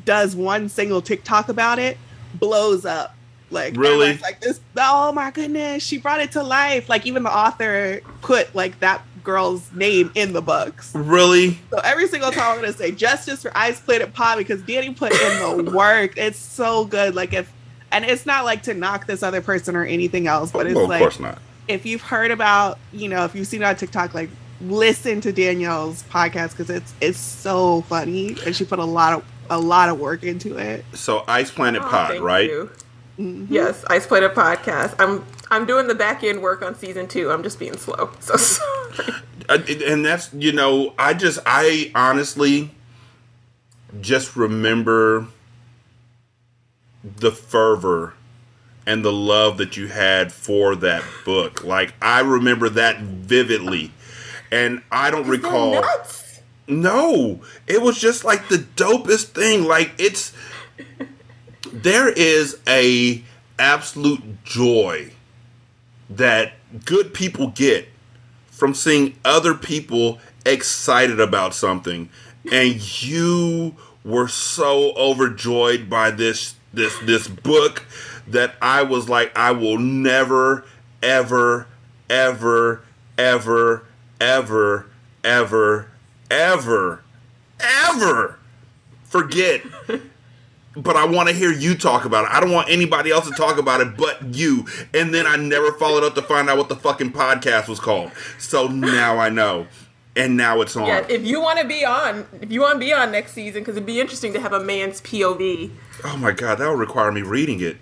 does 0.06 0.36
one 0.36 0.70
single 0.70 1.02
TikTok 1.02 1.50
about 1.50 1.80
it, 1.80 1.98
blows 2.36 2.86
up. 2.86 3.16
Like 3.50 3.76
Really? 3.76 4.18
like 4.20 4.40
this. 4.40 4.62
Oh 4.78 5.12
my 5.12 5.30
goodness, 5.32 5.84
she 5.84 5.98
brought 5.98 6.22
it 6.22 6.32
to 6.34 6.44
life. 6.44 6.88
Like 6.88 7.06
even 7.06 7.24
the 7.24 7.36
author 7.36 8.00
put 8.22 8.54
like 8.56 8.80
that 8.80 9.02
girl's 9.24 9.72
name 9.74 10.10
in 10.16 10.32
the 10.32 10.42
books. 10.42 10.96
Really? 10.96 11.60
So 11.70 11.80
every 11.84 12.08
single 12.08 12.32
time 12.32 12.54
I'm 12.54 12.62
gonna 12.62 12.72
say 12.72 12.92
justice 12.92 13.42
for 13.42 13.52
Ice 13.56 13.80
Planet 13.82 14.14
Pod 14.14 14.38
because 14.38 14.62
Danny 14.62 14.94
put 14.94 15.12
in 15.12 15.66
the 15.66 15.72
work. 15.76 16.14
It's 16.18 16.40
so 16.40 16.86
good. 16.86 17.14
Like 17.14 17.34
if 17.34 17.52
and 17.92 18.06
it's 18.06 18.26
not 18.26 18.46
like 18.46 18.64
to 18.64 18.74
knock 18.74 19.06
this 19.06 19.22
other 19.22 19.42
person 19.42 19.76
or 19.76 19.84
anything 19.84 20.28
else, 20.28 20.50
but 20.52 20.66
it's 20.66 20.76
Well, 20.76 20.86
of 20.86 20.90
like 20.90 21.00
course 21.02 21.20
not. 21.20 21.40
if 21.68 21.86
you've 21.86 22.02
heard 22.02 22.32
about, 22.32 22.80
you 22.94 23.10
know, 23.10 23.26
if 23.26 23.36
you've 23.36 23.48
seen 23.48 23.64
on 23.64 23.76
TikTok, 23.76 24.14
like 24.14 24.30
listen 24.68 25.22
to 25.22 25.32
Danielle's 25.32 26.04
podcast 26.04 26.52
because 26.52 26.70
it's 26.70 26.94
it's 27.02 27.20
so 27.20 27.82
funny 27.84 28.36
and 28.46 28.56
she 28.56 28.66
put 28.66 28.80
a 28.80 28.86
lot 28.86 29.14
of 29.14 29.26
a 29.50 29.60
lot 29.60 29.90
of 29.90 30.00
work 30.00 30.24
into 30.24 30.58
it. 30.58 30.86
So, 30.94 31.24
Ice 31.28 31.52
Planet 31.52 31.82
Oh, 31.84 31.88
Pod, 31.90 32.12
thank 32.12 32.24
right? 32.24 32.50
you. 32.50 32.70
Mhm. 33.20 33.48
Yes, 33.50 33.84
Ice 33.90 34.08
Planet 34.08 34.34
podcast. 34.34 34.96
I'm 35.00 35.26
I'm 35.50 35.66
doing 35.66 35.88
the 35.88 35.96
back 35.96 36.24
end 36.24 36.42
work 36.42 36.62
on 36.62 36.76
season 36.76 37.08
two. 37.08 37.30
I'm 37.32 37.44
just 37.44 37.60
being 37.60 37.78
slow. 37.78 38.10
So 38.22 38.38
sorry. 38.38 39.16
Uh, 39.50 39.58
and 39.88 40.06
that's 40.06 40.32
you 40.34 40.52
know 40.54 40.94
i 41.00 41.14
just 41.14 41.40
i 41.46 41.92
honestly 41.96 42.70
just 44.00 44.36
remember 44.38 45.28
the 47.04 47.32
fervor 47.32 48.14
and 48.86 49.04
the 49.04 49.12
love 49.12 49.58
that 49.58 49.76
you 49.76 49.88
had 49.88 50.32
for 50.32 50.76
that 50.76 51.04
book 51.26 51.64
like 51.64 51.94
i 52.02 52.20
remember 52.22 52.70
that 52.70 53.00
vividly 53.02 53.92
and 54.52 54.82
i 54.92 55.10
don't 55.10 55.28
recall 55.28 55.84
no. 56.72 57.42
It 57.68 57.82
was 57.82 58.00
just 58.00 58.24
like 58.24 58.48
the 58.48 58.58
dopest 58.58 59.26
thing. 59.28 59.66
Like 59.66 59.92
it's 59.98 60.34
there 61.72 62.10
is 62.10 62.58
a 62.68 63.24
absolute 63.60 64.44
joy 64.44 65.12
that 66.10 66.54
good 66.86 67.14
people 67.14 67.48
get 67.48 67.88
from 68.50 68.74
seeing 68.74 69.18
other 69.24 69.54
people 69.54 70.20
excited 70.46 71.20
about 71.20 71.54
something. 71.54 72.10
And 72.52 73.02
you 73.04 73.76
were 74.04 74.28
so 74.28 74.94
overjoyed 74.96 75.90
by 75.90 76.12
this 76.12 76.56
this 76.74 76.98
this 77.00 77.28
book 77.28 77.86
that 78.28 78.56
I 78.62 78.84
was 78.84 79.10
like 79.10 79.38
I 79.38 79.52
will 79.52 79.78
never 79.78 80.66
ever 81.04 81.68
ever 82.10 82.82
ever 83.18 83.86
ever 84.22 84.86
ever 85.24 85.88
ever 86.30 87.04
ever 87.60 88.40
forget 89.04 89.62
but 90.76 90.96
I 90.96 91.06
want 91.06 91.30
to 91.30 91.36
hear 91.36 91.52
you 91.52 91.76
talk 91.76 92.06
about 92.06 92.26
it. 92.26 92.32
I 92.32 92.40
don't 92.40 92.52
want 92.52 92.70
anybody 92.70 93.12
else 93.12 93.28
to 93.28 93.34
talk 93.34 93.58
about 93.58 93.82
it 93.82 93.98
but 93.98 94.36
you. 94.36 94.66
And 94.94 95.14
then 95.14 95.28
I 95.28 95.36
never 95.36 95.74
followed 95.74 96.04
up 96.04 96.16
to 96.16 96.22
find 96.22 96.50
out 96.50 96.58
what 96.58 96.70
the 96.70 96.76
fucking 96.76 97.12
podcast 97.12 97.68
was 97.68 97.80
called. 97.80 98.12
So 98.38 98.68
now 98.68 99.18
I 99.18 99.30
know. 99.30 99.68
And 100.16 100.36
now 100.36 100.60
it's 100.60 100.76
on. 100.76 100.88
Yeah, 100.88 101.06
if 101.10 101.26
you 101.26 101.40
want 101.40 101.60
to 101.60 101.68
be 101.68 101.86
on, 101.86 102.28
if 102.42 102.52
you 102.52 102.60
want 102.60 102.74
to 102.74 102.80
be 102.80 102.92
on 102.92 103.14
next 103.14 103.32
season, 103.32 103.62
because 103.62 103.78
it'd 103.78 103.86
be 103.86 104.02
interesting 104.02 104.34
to 104.34 104.42
have 104.42 104.52
a 104.52 104.60
man's 104.60 105.00
POV. 105.00 105.72
Oh 106.04 106.18
my 106.18 106.32
god, 106.32 106.58
that 106.58 106.70
would 106.70 106.80
require 106.80 107.14
me 107.14 107.22
reading 107.22 107.62
it. 107.62 107.78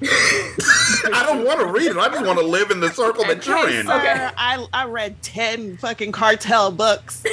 I 0.00 1.24
don't 1.26 1.44
want 1.44 1.60
to 1.60 1.66
read 1.66 1.86
it. 1.90 1.96
I 1.96 2.08
just 2.08 2.24
want 2.24 2.38
to 2.38 2.44
live 2.46 2.70
in 2.70 2.80
the 2.80 2.90
circle 2.90 3.24
that 3.24 3.46
you're 3.46 3.68
in. 3.68 3.86
Sir, 3.86 3.92
Uh, 3.92 4.30
I 4.36 4.66
I 4.72 4.84
read 4.86 5.20
ten 5.22 5.76
fucking 5.78 6.12
cartel 6.12 6.70
books. 6.70 7.24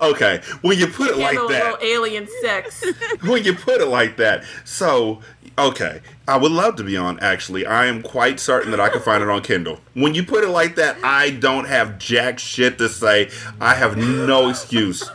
Okay, 0.00 0.40
when 0.62 0.78
you 0.78 0.86
put 0.86 1.10
it 1.10 1.16
like 1.18 1.36
Handle 1.36 1.46
a 1.46 1.52
that, 1.52 1.80
little 1.80 1.86
alien 1.86 2.26
sex. 2.42 2.84
when 3.22 3.44
you 3.44 3.54
put 3.54 3.80
it 3.80 3.86
like 3.86 4.16
that. 4.16 4.44
So, 4.64 5.20
okay, 5.58 6.00
I 6.26 6.36
would 6.36 6.52
love 6.52 6.76
to 6.76 6.84
be 6.84 6.96
on. 6.96 7.18
Actually, 7.20 7.66
I 7.66 7.86
am 7.86 8.02
quite 8.02 8.40
certain 8.40 8.70
that 8.70 8.80
I 8.80 8.88
can 8.88 9.00
find 9.00 9.22
it 9.22 9.28
on 9.28 9.42
Kindle. 9.42 9.80
When 9.94 10.14
you 10.14 10.24
put 10.24 10.42
it 10.44 10.48
like 10.48 10.76
that, 10.76 10.96
I 11.02 11.30
don't 11.30 11.66
have 11.66 11.98
jack 11.98 12.38
shit 12.38 12.78
to 12.78 12.88
say. 12.88 13.30
I 13.60 13.74
have 13.74 13.96
no 13.96 14.48
excuse. 14.48 15.10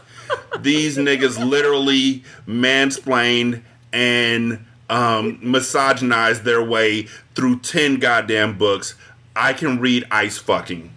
These 0.60 0.97
niggas 0.97 1.43
literally 1.43 2.23
mansplained 2.47 3.61
and 3.93 4.65
um, 4.89 5.39
misogynized 5.41 6.43
their 6.43 6.64
way 6.64 7.03
through 7.35 7.60
ten 7.60 7.97
goddamn 7.99 8.57
books. 8.57 8.95
I 9.35 9.53
can 9.53 9.80
read 9.80 10.06
ice 10.11 10.38
fucking. 10.38 10.93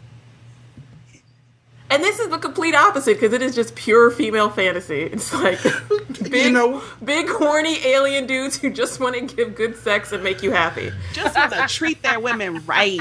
And 1.91 2.03
this 2.03 2.19
is 2.19 2.29
the 2.29 2.39
complete 2.39 2.75
opposite 2.75 3.21
because 3.21 3.35
it 3.35 3.43
is 3.43 3.55
just 3.55 3.75
pure 3.75 4.11
female 4.11 4.49
fantasy. 4.49 5.03
It's 5.03 5.31
like 5.35 5.61
big, 6.31 6.55
know- 6.55 6.83
big 7.05 7.29
horny 7.29 7.85
alien 7.87 8.27
dudes 8.27 8.57
who 8.57 8.71
just 8.71 8.99
want 8.99 9.15
to 9.15 9.37
give 9.37 9.55
good 9.55 9.77
sex 9.77 10.11
and 10.11 10.25
make 10.25 10.43
you 10.43 10.53
happy. 10.53 10.91
Just 11.13 11.37
want 11.37 11.53
to 11.53 11.67
treat 11.69 12.03
their 12.03 12.19
women 12.19 12.65
right. 12.65 12.99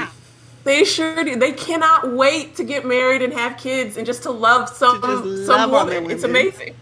They 0.64 0.84
sure 0.84 1.24
do. 1.24 1.36
They 1.36 1.52
cannot 1.52 2.12
wait 2.12 2.56
to 2.56 2.64
get 2.64 2.84
married 2.84 3.22
and 3.22 3.32
have 3.32 3.56
kids 3.56 3.96
and 3.96 4.06
just 4.06 4.22
to 4.24 4.30
love 4.30 4.68
some 4.68 5.00
To 5.00 5.06
just 5.06 5.46
some 5.46 5.70
love 5.70 5.88
on 5.88 5.94
woman. 5.94 6.10
It's 6.10 6.24
amazing. 6.24 6.74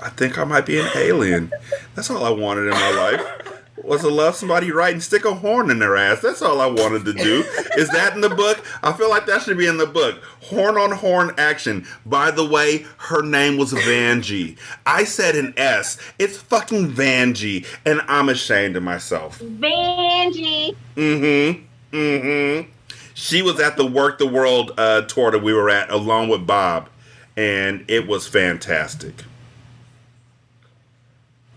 I 0.00 0.10
think 0.10 0.38
I 0.38 0.44
might 0.44 0.66
be 0.66 0.78
an 0.78 0.88
alien. 0.94 1.52
That's 1.94 2.10
all 2.10 2.24
I 2.24 2.30
wanted 2.30 2.64
in 2.64 2.70
my 2.70 2.90
life. 2.90 3.50
Was 3.82 4.00
to 4.00 4.08
love 4.08 4.34
somebody 4.34 4.70
right 4.70 4.94
and 4.94 5.02
stick 5.02 5.26
a 5.26 5.34
horn 5.34 5.70
in 5.70 5.78
their 5.78 5.96
ass. 5.96 6.22
That's 6.22 6.40
all 6.40 6.60
I 6.60 6.66
wanted 6.66 7.04
to 7.04 7.12
do. 7.12 7.44
Is 7.76 7.90
that 7.90 8.14
in 8.14 8.22
the 8.22 8.30
book? 8.30 8.64
I 8.82 8.92
feel 8.94 9.10
like 9.10 9.26
that 9.26 9.42
should 9.42 9.58
be 9.58 9.66
in 9.66 9.76
the 9.76 9.86
book. 9.86 10.22
Horn 10.44 10.78
on 10.78 10.92
horn 10.92 11.34
action. 11.36 11.86
By 12.06 12.30
the 12.30 12.46
way, 12.46 12.86
her 12.96 13.22
name 13.22 13.58
was 13.58 13.72
Vanjie. 13.72 14.56
I 14.86 15.04
said 15.04 15.36
an 15.36 15.52
S. 15.58 15.98
It's 16.18 16.38
fucking 16.38 16.92
Vanjie, 16.92 17.66
and 17.84 18.00
I'm 18.08 18.30
ashamed 18.30 18.76
of 18.76 18.82
myself. 18.82 19.40
Vanjie. 19.40 20.74
Mm-hmm. 20.96 21.64
Mm-hmm. 21.94 22.70
She 23.14 23.40
was 23.40 23.60
at 23.60 23.76
the 23.76 23.86
Work 23.86 24.18
the 24.18 24.26
World 24.26 24.72
uh, 24.76 25.02
tour 25.02 25.30
that 25.30 25.42
we 25.42 25.52
were 25.54 25.70
at 25.70 25.90
along 25.90 26.28
with 26.28 26.44
Bob, 26.44 26.88
and 27.36 27.84
it 27.86 28.08
was 28.08 28.26
fantastic. 28.26 29.22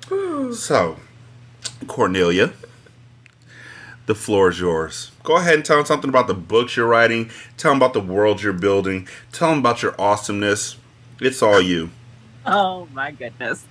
So, 0.08 0.98
Kornelia, 1.86 2.54
the 4.06 4.14
floor 4.14 4.50
is 4.50 4.60
yours. 4.60 5.12
Go 5.24 5.38
ahead 5.38 5.56
and 5.56 5.66
tell 5.66 5.78
them 5.78 5.86
something 5.88 6.10
about 6.10 6.28
the 6.28 6.36
books 6.36 6.78
you're 6.78 6.86
writing. 6.86 7.32
Tell 7.58 7.72
them 7.72 7.80
about 7.80 7.94
the 7.94 8.00
world 8.00 8.44
you're 8.44 8.54
building. 8.54 9.08
Tell 9.32 9.50
them 9.50 9.60
about 9.60 9.82
your 9.82 10.00
awesomeness. 10.00 10.78
It's 11.20 11.42
all 11.42 11.60
you. 11.60 11.90
Oh 12.46 12.88
my 12.94 13.10
goodness. 13.10 13.66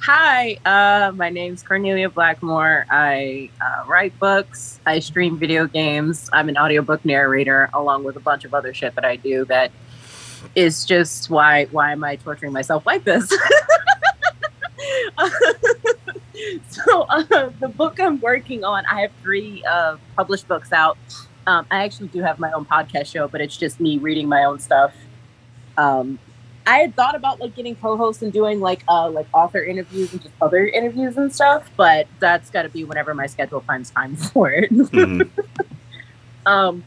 Hi, 0.00 0.56
uh, 0.64 1.12
my 1.12 1.28
name's 1.28 1.64
Kornelia 1.64 2.12
Blackmore. 2.12 2.86
I 2.88 3.50
uh, 3.60 3.84
write 3.86 4.16
books. 4.18 4.78
I 4.86 5.00
stream 5.00 5.36
video 5.38 5.66
games. 5.66 6.30
I'm 6.32 6.48
an 6.48 6.56
audiobook 6.56 7.04
narrator, 7.04 7.68
along 7.74 8.04
with 8.04 8.14
a 8.16 8.20
bunch 8.20 8.44
of 8.44 8.54
other 8.54 8.72
shit 8.72 8.94
that 8.94 9.04
I 9.04 9.16
do. 9.16 9.44
That 9.46 9.72
is 10.54 10.84
just 10.84 11.30
why 11.30 11.64
why 11.66 11.90
am 11.92 12.04
I 12.04 12.14
torturing 12.16 12.52
myself 12.52 12.86
like 12.86 13.02
this? 13.04 13.28
so 16.70 17.02
uh, 17.02 17.50
the 17.60 17.68
book 17.68 17.98
I'm 17.98 18.20
working 18.20 18.62
on, 18.64 18.86
I 18.86 19.00
have 19.00 19.10
three 19.20 19.64
uh, 19.64 19.96
published 20.16 20.46
books 20.46 20.72
out. 20.72 20.96
Um, 21.46 21.66
I 21.70 21.82
actually 21.84 22.08
do 22.08 22.22
have 22.22 22.38
my 22.38 22.52
own 22.52 22.64
podcast 22.64 23.06
show, 23.06 23.26
but 23.26 23.40
it's 23.40 23.56
just 23.56 23.80
me 23.80 23.98
reading 23.98 24.28
my 24.28 24.44
own 24.44 24.60
stuff. 24.60 24.94
Um, 25.76 26.20
I 26.68 26.80
had 26.80 26.94
thought 26.94 27.14
about 27.14 27.40
like 27.40 27.56
getting 27.56 27.74
co-hosts 27.76 28.22
and 28.22 28.30
doing 28.30 28.60
like 28.60 28.84
uh 28.88 29.08
like 29.08 29.26
author 29.32 29.64
interviews 29.64 30.12
and 30.12 30.20
just 30.20 30.34
other 30.42 30.66
interviews 30.66 31.16
and 31.16 31.34
stuff, 31.34 31.70
but 31.78 32.06
that's 32.20 32.50
got 32.50 32.62
to 32.62 32.68
be 32.68 32.84
whenever 32.84 33.14
my 33.14 33.26
schedule 33.26 33.60
finds 33.60 33.90
time 33.90 34.16
for 34.32 34.50
it. 34.50 34.70
Mhm. 34.70 35.30
um, 36.46 36.84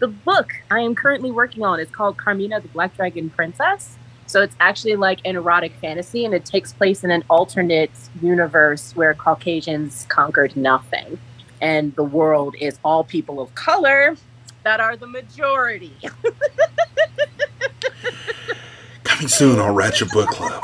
the 0.00 0.08
book 0.08 0.52
I 0.70 0.80
am 0.80 0.94
currently 0.94 1.30
working 1.30 1.64
on 1.64 1.80
is 1.80 1.88
called 1.88 2.18
Carmina 2.18 2.60
the 2.60 2.68
Black 2.68 2.94
Dragon 2.94 3.30
Princess. 3.30 3.96
So 4.26 4.42
it's 4.42 4.54
actually 4.60 4.96
like 4.96 5.20
an 5.24 5.36
erotic 5.36 5.72
fantasy, 5.80 6.26
and 6.26 6.34
it 6.34 6.44
takes 6.44 6.74
place 6.74 7.02
in 7.02 7.10
an 7.10 7.24
alternate 7.30 7.90
universe 8.20 8.94
where 8.94 9.14
Caucasians 9.14 10.06
conquered 10.10 10.56
nothing, 10.56 11.18
and 11.62 11.96
the 11.96 12.04
world 12.04 12.54
is 12.60 12.78
all 12.84 13.02
people 13.02 13.40
of 13.40 13.54
color 13.54 14.14
that 14.62 14.78
are 14.80 14.96
the 14.96 15.06
majority. 15.06 15.96
Coming 19.22 19.30
soon 19.30 19.60
on 19.60 19.72
Ratchet 19.76 20.10
Book 20.10 20.30
Club. 20.30 20.60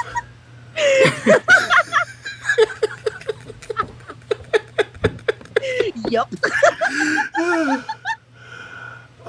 yup. 6.11 6.29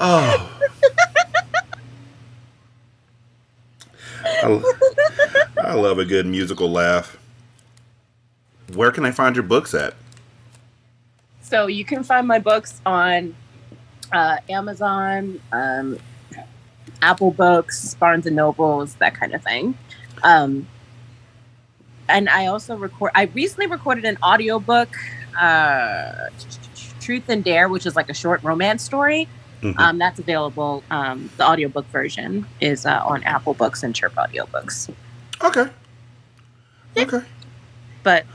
Oh. 0.01 0.49
I, 4.23 4.61
I 5.57 5.73
love 5.73 5.99
a 5.99 6.05
good 6.05 6.25
musical 6.25 6.71
laugh. 6.71 7.17
Where 8.73 8.91
can 8.91 9.05
I 9.05 9.11
find 9.11 9.35
your 9.35 9.43
books 9.43 9.75
at? 9.75 9.93
So 11.41 11.67
you 11.67 11.85
can 11.85 12.03
find 12.03 12.25
my 12.25 12.39
books 12.39 12.81
on 12.85 13.35
uh, 14.11 14.37
Amazon, 14.47 15.39
um, 15.51 15.99
Apple 17.01 17.31
Books, 17.31 17.95
Barnes 17.95 18.25
and 18.25 18.35
Nobles, 18.35 18.95
that 18.95 19.15
kind 19.15 19.33
of 19.33 19.43
thing. 19.43 19.77
Um, 20.23 20.67
and 22.07 22.27
I 22.29 22.47
also 22.47 22.75
record. 22.75 23.11
I 23.15 23.23
recently 23.23 23.67
recorded 23.67 24.05
an 24.05 24.17
audiobook, 24.23 24.89
uh, 25.39 26.29
Truth 26.99 27.29
and 27.29 27.43
Dare, 27.43 27.69
which 27.69 27.85
is 27.85 27.95
like 27.95 28.09
a 28.09 28.13
short 28.13 28.43
romance 28.43 28.83
story. 28.83 29.27
Mhm. 29.61 29.77
Um, 29.79 29.97
that's 29.97 30.19
available. 30.19 30.83
Um, 30.89 31.29
the 31.37 31.45
audiobook 31.45 31.85
version 31.87 32.45
is 32.61 32.85
uh, 32.85 33.01
on 33.05 33.23
Apple 33.23 33.53
Books 33.53 33.83
and 33.83 33.93
Chirp 33.95 34.15
Audiobooks. 34.15 34.89
Okay. 35.43 35.65
Okay. 36.97 37.19
But 38.03 38.25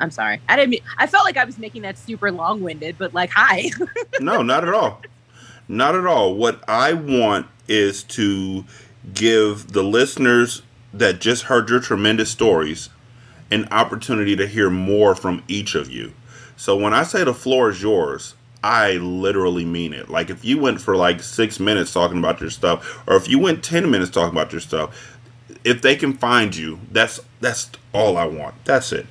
I'm 0.00 0.10
sorry, 0.10 0.40
I 0.48 0.56
didn't. 0.56 0.70
Mean, 0.70 0.80
I 0.98 1.06
felt 1.06 1.24
like 1.24 1.36
I 1.36 1.44
was 1.44 1.58
making 1.58 1.82
that 1.82 1.96
super 1.96 2.30
long-winded, 2.32 2.96
but 2.98 3.14
like, 3.14 3.30
hi. 3.32 3.70
No, 4.20 4.42
not 4.42 4.66
at 4.66 4.74
all. 4.74 5.00
Not 5.68 5.94
at 5.94 6.06
all. 6.06 6.34
What 6.34 6.62
I 6.68 6.92
want 6.92 7.46
is 7.68 8.02
to 8.04 8.64
give 9.14 9.72
the 9.72 9.82
listeners 9.82 10.62
that 10.92 11.20
just 11.20 11.44
heard 11.44 11.68
your 11.68 11.80
tremendous 11.80 12.30
stories 12.30 12.88
an 13.50 13.68
opportunity 13.70 14.36
to 14.36 14.46
hear 14.46 14.70
more 14.70 15.14
from 15.14 15.42
each 15.48 15.74
of 15.74 15.90
you. 15.90 16.12
So 16.56 16.76
when 16.76 16.94
I 16.94 17.02
say 17.02 17.24
the 17.24 17.34
floor 17.34 17.70
is 17.70 17.82
yours, 17.82 18.34
I 18.62 18.92
literally 18.92 19.64
mean 19.64 19.92
it. 19.92 20.08
Like 20.08 20.30
if 20.30 20.44
you 20.44 20.58
went 20.58 20.80
for 20.80 20.96
like 20.96 21.22
six 21.22 21.58
minutes 21.58 21.92
talking 21.92 22.18
about 22.18 22.40
your 22.40 22.50
stuff, 22.50 23.02
or 23.06 23.16
if 23.16 23.28
you 23.28 23.38
went 23.38 23.64
ten 23.64 23.90
minutes 23.90 24.10
talking 24.10 24.30
about 24.36 24.52
your 24.52 24.60
stuff, 24.60 25.18
if 25.64 25.82
they 25.82 25.96
can 25.96 26.12
find 26.14 26.54
you, 26.54 26.78
that's 26.90 27.20
that's 27.40 27.70
all 27.92 28.16
I 28.16 28.24
want. 28.24 28.54
That's 28.64 28.92
it. 28.92 29.06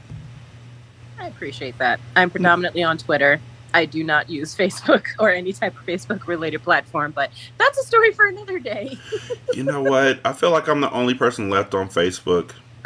I 1.19 1.27
appreciate 1.27 1.77
that. 1.77 1.99
I'm 2.15 2.29
predominantly 2.29 2.83
on 2.83 2.97
Twitter. 2.97 3.39
I 3.73 3.85
do 3.85 4.03
not 4.03 4.30
use 4.30 4.56
Facebook 4.57 5.06
or 5.19 5.30
any 5.30 5.53
type 5.53 5.77
of 5.80 5.85
Facebook 5.85 6.27
related 6.27 6.64
platform, 6.64 7.11
but 7.11 7.31
that's 7.57 7.77
a 7.80 7.84
story 7.84 8.11
for 8.11 8.26
another 8.27 8.60
day. 8.60 8.98
You 9.53 9.64
know 9.64 9.81
what? 9.81 10.22
I 10.23 10.31
feel 10.31 10.49
like 10.52 10.69
I'm 10.69 10.80
the 10.80 10.89
only 10.91 11.14
person 11.14 11.49
left 11.49 11.76
on 11.76 11.89
Facebook. 11.89 12.52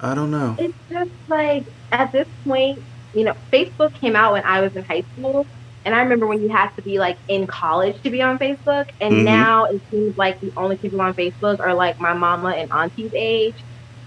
I 0.00 0.14
don't 0.14 0.30
know. 0.32 0.56
It's 0.58 0.74
just 0.90 1.10
like 1.28 1.64
at 1.92 2.10
this 2.10 2.26
point, 2.44 2.82
you 3.14 3.24
know, 3.24 3.34
Facebook 3.52 3.94
came 3.94 4.16
out 4.16 4.32
when 4.32 4.42
I 4.44 4.60
was 4.60 4.74
in 4.74 4.84
high 4.84 5.04
school. 5.12 5.46
And 5.84 5.94
I 5.94 6.00
remember 6.00 6.26
when 6.26 6.42
you 6.42 6.48
had 6.48 6.70
to 6.76 6.82
be 6.82 6.98
like 6.98 7.18
in 7.28 7.46
college 7.46 8.02
to 8.02 8.10
be 8.10 8.20
on 8.20 8.38
Facebook. 8.38 8.90
And 9.00 9.14
Mhm. 9.14 9.24
now 9.24 9.64
it 9.64 9.80
seems 9.90 10.18
like 10.18 10.40
the 10.40 10.52
only 10.56 10.76
people 10.76 11.00
on 11.00 11.14
Facebook 11.14 11.60
are 11.60 11.72
like 11.72 12.00
my 12.00 12.12
mama 12.12 12.50
and 12.50 12.70
auntie's 12.72 13.12
age. 13.14 13.54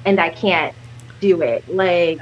And 0.06 0.20
I 0.20 0.30
can't 0.30 0.76
do 1.24 1.42
it. 1.42 1.68
Like 1.74 2.20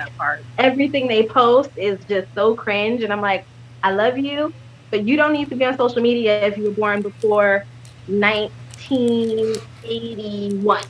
everything 0.58 1.08
they 1.08 1.24
post 1.24 1.72
is 1.76 2.00
just 2.06 2.34
so 2.36 2.56
cringe. 2.56 3.04
And 3.04 3.12
I'm 3.12 3.20
like, 3.22 3.46
I 3.84 3.92
love 3.92 4.18
you, 4.18 4.54
but 4.92 5.06
you 5.08 5.18
don't 5.18 5.34
need 5.34 5.50
to 5.50 5.56
be 5.56 5.66
on 5.66 5.76
social 5.76 6.02
media 6.02 6.46
if 6.46 6.56
you 6.58 6.64
were 6.66 6.72
born 6.72 7.02
before 7.02 7.66
1981. 8.08 10.84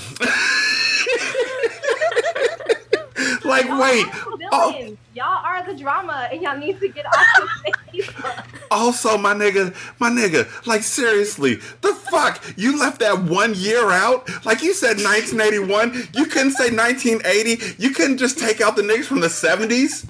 like, 3.45 3.68
Y'all 3.68 3.81
wait. 3.81 4.05
Oh. 4.51 4.97
Y'all 5.13 5.45
are 5.45 5.65
the 5.65 5.73
drama, 5.77 6.27
and 6.30 6.41
y'all 6.41 6.57
need 6.57 6.77
to 6.81 6.89
get 6.89 7.05
off 7.05 7.26
the 7.38 7.47
Facebook. 7.93 8.45
also, 8.72 9.18
my 9.18 9.34
nigga, 9.34 9.73
my 9.99 10.09
nigga, 10.09 10.45
like, 10.68 10.84
seriously, 10.84 11.55
the 11.80 11.93
fuck? 11.93 12.43
You 12.57 12.77
left 12.77 12.99
that 12.99 13.23
one 13.23 13.53
year 13.55 13.91
out? 13.91 14.27
Like, 14.45 14.61
you 14.61 14.73
said 14.73 14.97
1981. 14.97 16.09
You 16.13 16.26
couldn't 16.26 16.51
say 16.51 16.69
1980. 16.69 17.76
You 17.77 17.91
couldn't 17.91 18.18
just 18.18 18.39
take 18.39 18.59
out 18.59 18.76
the 18.76 18.81
niggas 18.81 19.05
from 19.05 19.22
the 19.22 19.27
70s? 19.27 20.05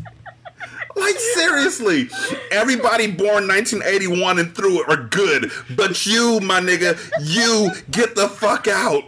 Like 1.01 1.19
seriously, 1.19 2.09
everybody 2.51 3.07
born 3.11 3.47
1981 3.47 4.39
and 4.39 4.55
through 4.55 4.83
it 4.83 4.89
are 4.89 5.03
good, 5.03 5.51
but 5.75 6.05
you, 6.05 6.39
my 6.41 6.59
nigga, 6.59 6.95
you 7.21 7.71
get 7.89 8.15
the 8.15 8.29
fuck 8.29 8.67
out. 8.67 9.03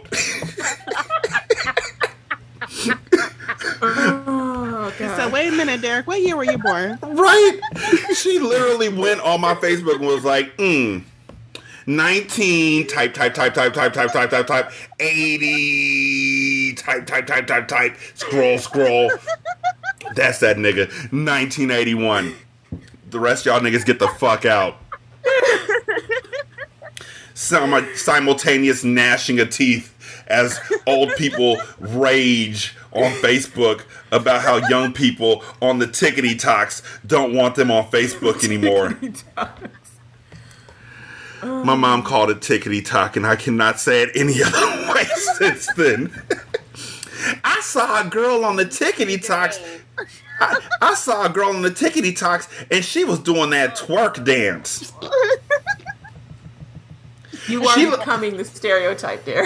Oh 4.86 4.92
god. 4.98 5.16
So 5.16 5.28
wait 5.30 5.48
a 5.48 5.52
minute, 5.52 5.80
Derek. 5.80 6.06
What 6.06 6.20
year 6.20 6.36
were 6.36 6.44
you 6.44 6.58
born? 6.58 6.98
right? 7.02 7.60
She 8.14 8.38
literally 8.38 8.88
went 8.88 9.20
on 9.20 9.40
my 9.40 9.54
Facebook 9.54 9.96
and 9.96 10.06
was 10.06 10.24
like, 10.24 10.56
mm. 10.56 11.02
19 11.86 12.86
type 12.86 13.12
type 13.14 13.34
type 13.34 13.54
type 13.54 13.74
type 13.74 13.92
type 13.92 14.10
type 14.12 14.30
type 14.30 14.46
type 14.46 14.72
80 15.00 16.74
type 16.74 17.06
type 17.06 17.26
type 17.26 17.46
type 17.46 17.68
type 17.68 17.96
scroll 18.14 18.58
scroll 18.58 19.10
that's 20.14 20.38
that 20.40 20.56
nigga 20.56 20.88
1981 21.12 22.34
the 23.10 23.18
rest 23.20 23.46
of 23.46 23.52
y'all 23.52 23.60
niggas 23.60 23.84
get 23.84 23.98
the 23.98 24.08
fuck 24.08 24.44
out 24.44 24.76
Sim- 27.34 27.88
simultaneous 27.96 28.84
gnashing 28.84 29.40
of 29.40 29.50
teeth 29.50 29.90
as 30.28 30.58
old 30.86 31.14
people 31.16 31.58
rage 31.78 32.74
on 32.92 33.10
Facebook 33.14 33.82
about 34.12 34.42
how 34.42 34.56
young 34.68 34.92
people 34.92 35.44
on 35.60 35.78
the 35.78 35.86
tickety 35.86 36.38
talks 36.38 36.82
don't 37.06 37.34
want 37.34 37.56
them 37.56 37.70
on 37.70 37.84
Facebook 37.90 38.44
anymore. 38.44 38.96
My 41.42 41.74
mom 41.74 42.02
called 42.02 42.30
it 42.30 42.38
tickety 42.40 42.82
talk, 42.84 43.16
and 43.16 43.26
I 43.26 43.36
cannot 43.36 43.78
say 43.80 44.02
it 44.02 44.10
any 44.14 44.42
other 44.46 44.94
way 44.94 45.04
since 45.36 45.66
then. 45.74 46.10
I 47.44 47.60
saw 47.60 48.00
a 48.00 48.08
girl 48.08 48.44
on 48.44 48.56
the 48.56 48.64
tickety 48.64 49.22
talks. 49.24 49.58
I, 50.40 50.60
I 50.82 50.94
saw 50.94 51.24
a 51.26 51.28
girl 51.28 51.50
on 51.50 51.62
the 51.62 51.70
tickety 51.70 52.16
talks, 52.16 52.48
and 52.70 52.84
she 52.84 53.04
was 53.04 53.18
doing 53.20 53.50
that 53.50 53.76
twerk 53.76 54.24
dance. 54.24 54.92
You 57.48 57.62
are 57.66 57.74
She- 57.78 57.90
becoming 57.90 58.36
the 58.36 58.44
stereotype 58.44 59.24
there. 59.24 59.44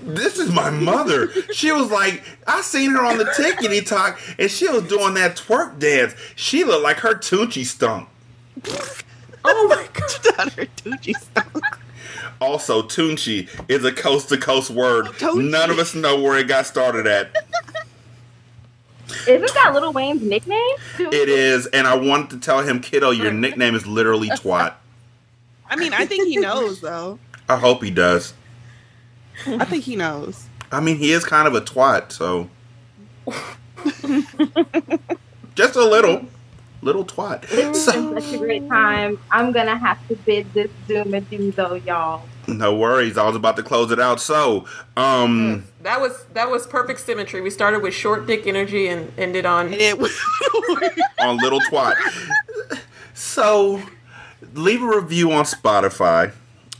This 0.00 0.38
is 0.38 0.52
my 0.52 0.70
mother. 0.70 1.28
She 1.52 1.72
was 1.72 1.90
like, 1.90 2.22
I 2.46 2.60
seen 2.62 2.92
her 2.92 3.04
on 3.04 3.18
the 3.18 3.24
tickety 3.24 3.84
talk, 3.84 4.20
and 4.38 4.50
she 4.50 4.68
was 4.68 4.84
doing 4.84 5.14
that 5.14 5.36
twerk 5.36 5.78
dance. 5.78 6.14
She 6.36 6.62
looked 6.64 6.84
like 6.84 6.98
her 6.98 7.14
Tunechi 7.14 7.64
stunk. 7.64 8.08
oh 9.44 9.66
my 9.68 9.88
god. 9.92 10.38
On 10.38 10.48
her 10.50 10.66
Tucci 10.76 11.14
song. 11.34 11.62
Also, 12.40 12.82
Tunechi 12.82 13.48
is 13.68 13.84
a 13.84 13.92
coast 13.92 14.28
to 14.28 14.36
coast 14.36 14.70
word. 14.70 15.08
Oh, 15.08 15.12
Tunechi. 15.12 15.50
None 15.50 15.70
of 15.70 15.78
us 15.78 15.94
know 15.94 16.20
where 16.20 16.38
it 16.38 16.46
got 16.48 16.64
started 16.66 17.06
at. 17.06 17.34
Isn't 19.28 19.54
that 19.54 19.72
Lil 19.74 19.92
Wayne's 19.92 20.22
nickname? 20.22 20.58
It 20.98 21.28
is, 21.28 21.66
and 21.66 21.86
I 21.86 21.94
wanted 21.94 22.30
to 22.30 22.38
tell 22.38 22.60
him, 22.60 22.80
kiddo, 22.80 23.10
your 23.10 23.32
nickname 23.44 23.74
is 23.74 23.86
literally 23.86 24.28
twat. 24.30 24.74
I 25.68 25.76
mean, 25.76 25.94
I 25.94 26.06
think 26.06 26.28
he 26.28 26.36
knows 26.36 26.80
though. 26.80 27.18
I 27.48 27.56
hope 27.56 27.82
he 27.82 27.90
does. 27.90 28.34
I 29.46 29.64
think 29.64 29.84
he 29.84 29.96
knows. 29.96 30.46
I 30.70 30.80
mean, 30.80 30.96
he 30.96 31.12
is 31.12 31.24
kind 31.24 31.48
of 31.48 31.54
a 31.54 31.60
twat, 31.60 32.12
so. 32.12 32.48
Just 35.54 35.76
a 35.76 35.84
little. 35.84 36.26
Little 36.82 37.04
twat. 37.04 37.44
It's 37.50 37.80
So, 37.84 37.92
been 38.12 38.20
such 38.20 38.34
a 38.34 38.38
great 38.38 38.68
time. 38.68 39.18
I'm 39.30 39.52
gonna 39.52 39.76
have 39.78 40.06
to 40.08 40.16
bid 40.16 40.52
this 40.52 40.70
Zoom 40.88 41.14
adieu, 41.14 41.52
though, 41.52 41.74
y'all. 41.74 42.22
no 42.48 42.74
worries. 42.76 43.16
I 43.16 43.24
was 43.26 43.36
about 43.36 43.54
to 43.56 43.62
close 43.62 43.90
it 43.92 44.00
out. 44.00 44.20
So, 44.20 44.66
um. 44.96 45.64
That 45.82 46.00
was 46.00 46.24
that 46.34 46.50
was 46.50 46.66
perfect 46.66 47.00
symmetry. 47.00 47.40
We 47.40 47.50
started 47.50 47.82
with 47.82 47.94
short 47.94 48.26
dick 48.26 48.46
energy 48.46 48.88
and 48.88 49.12
ended 49.18 49.46
on 49.46 49.72
it 49.72 49.98
was 49.98 50.16
on 51.20 51.36
Little 51.38 51.60
Twat. 51.60 51.94
So, 53.14 53.80
leave 54.54 54.82
a 54.82 54.86
review 54.86 55.32
on 55.32 55.44
Spotify. 55.44 56.32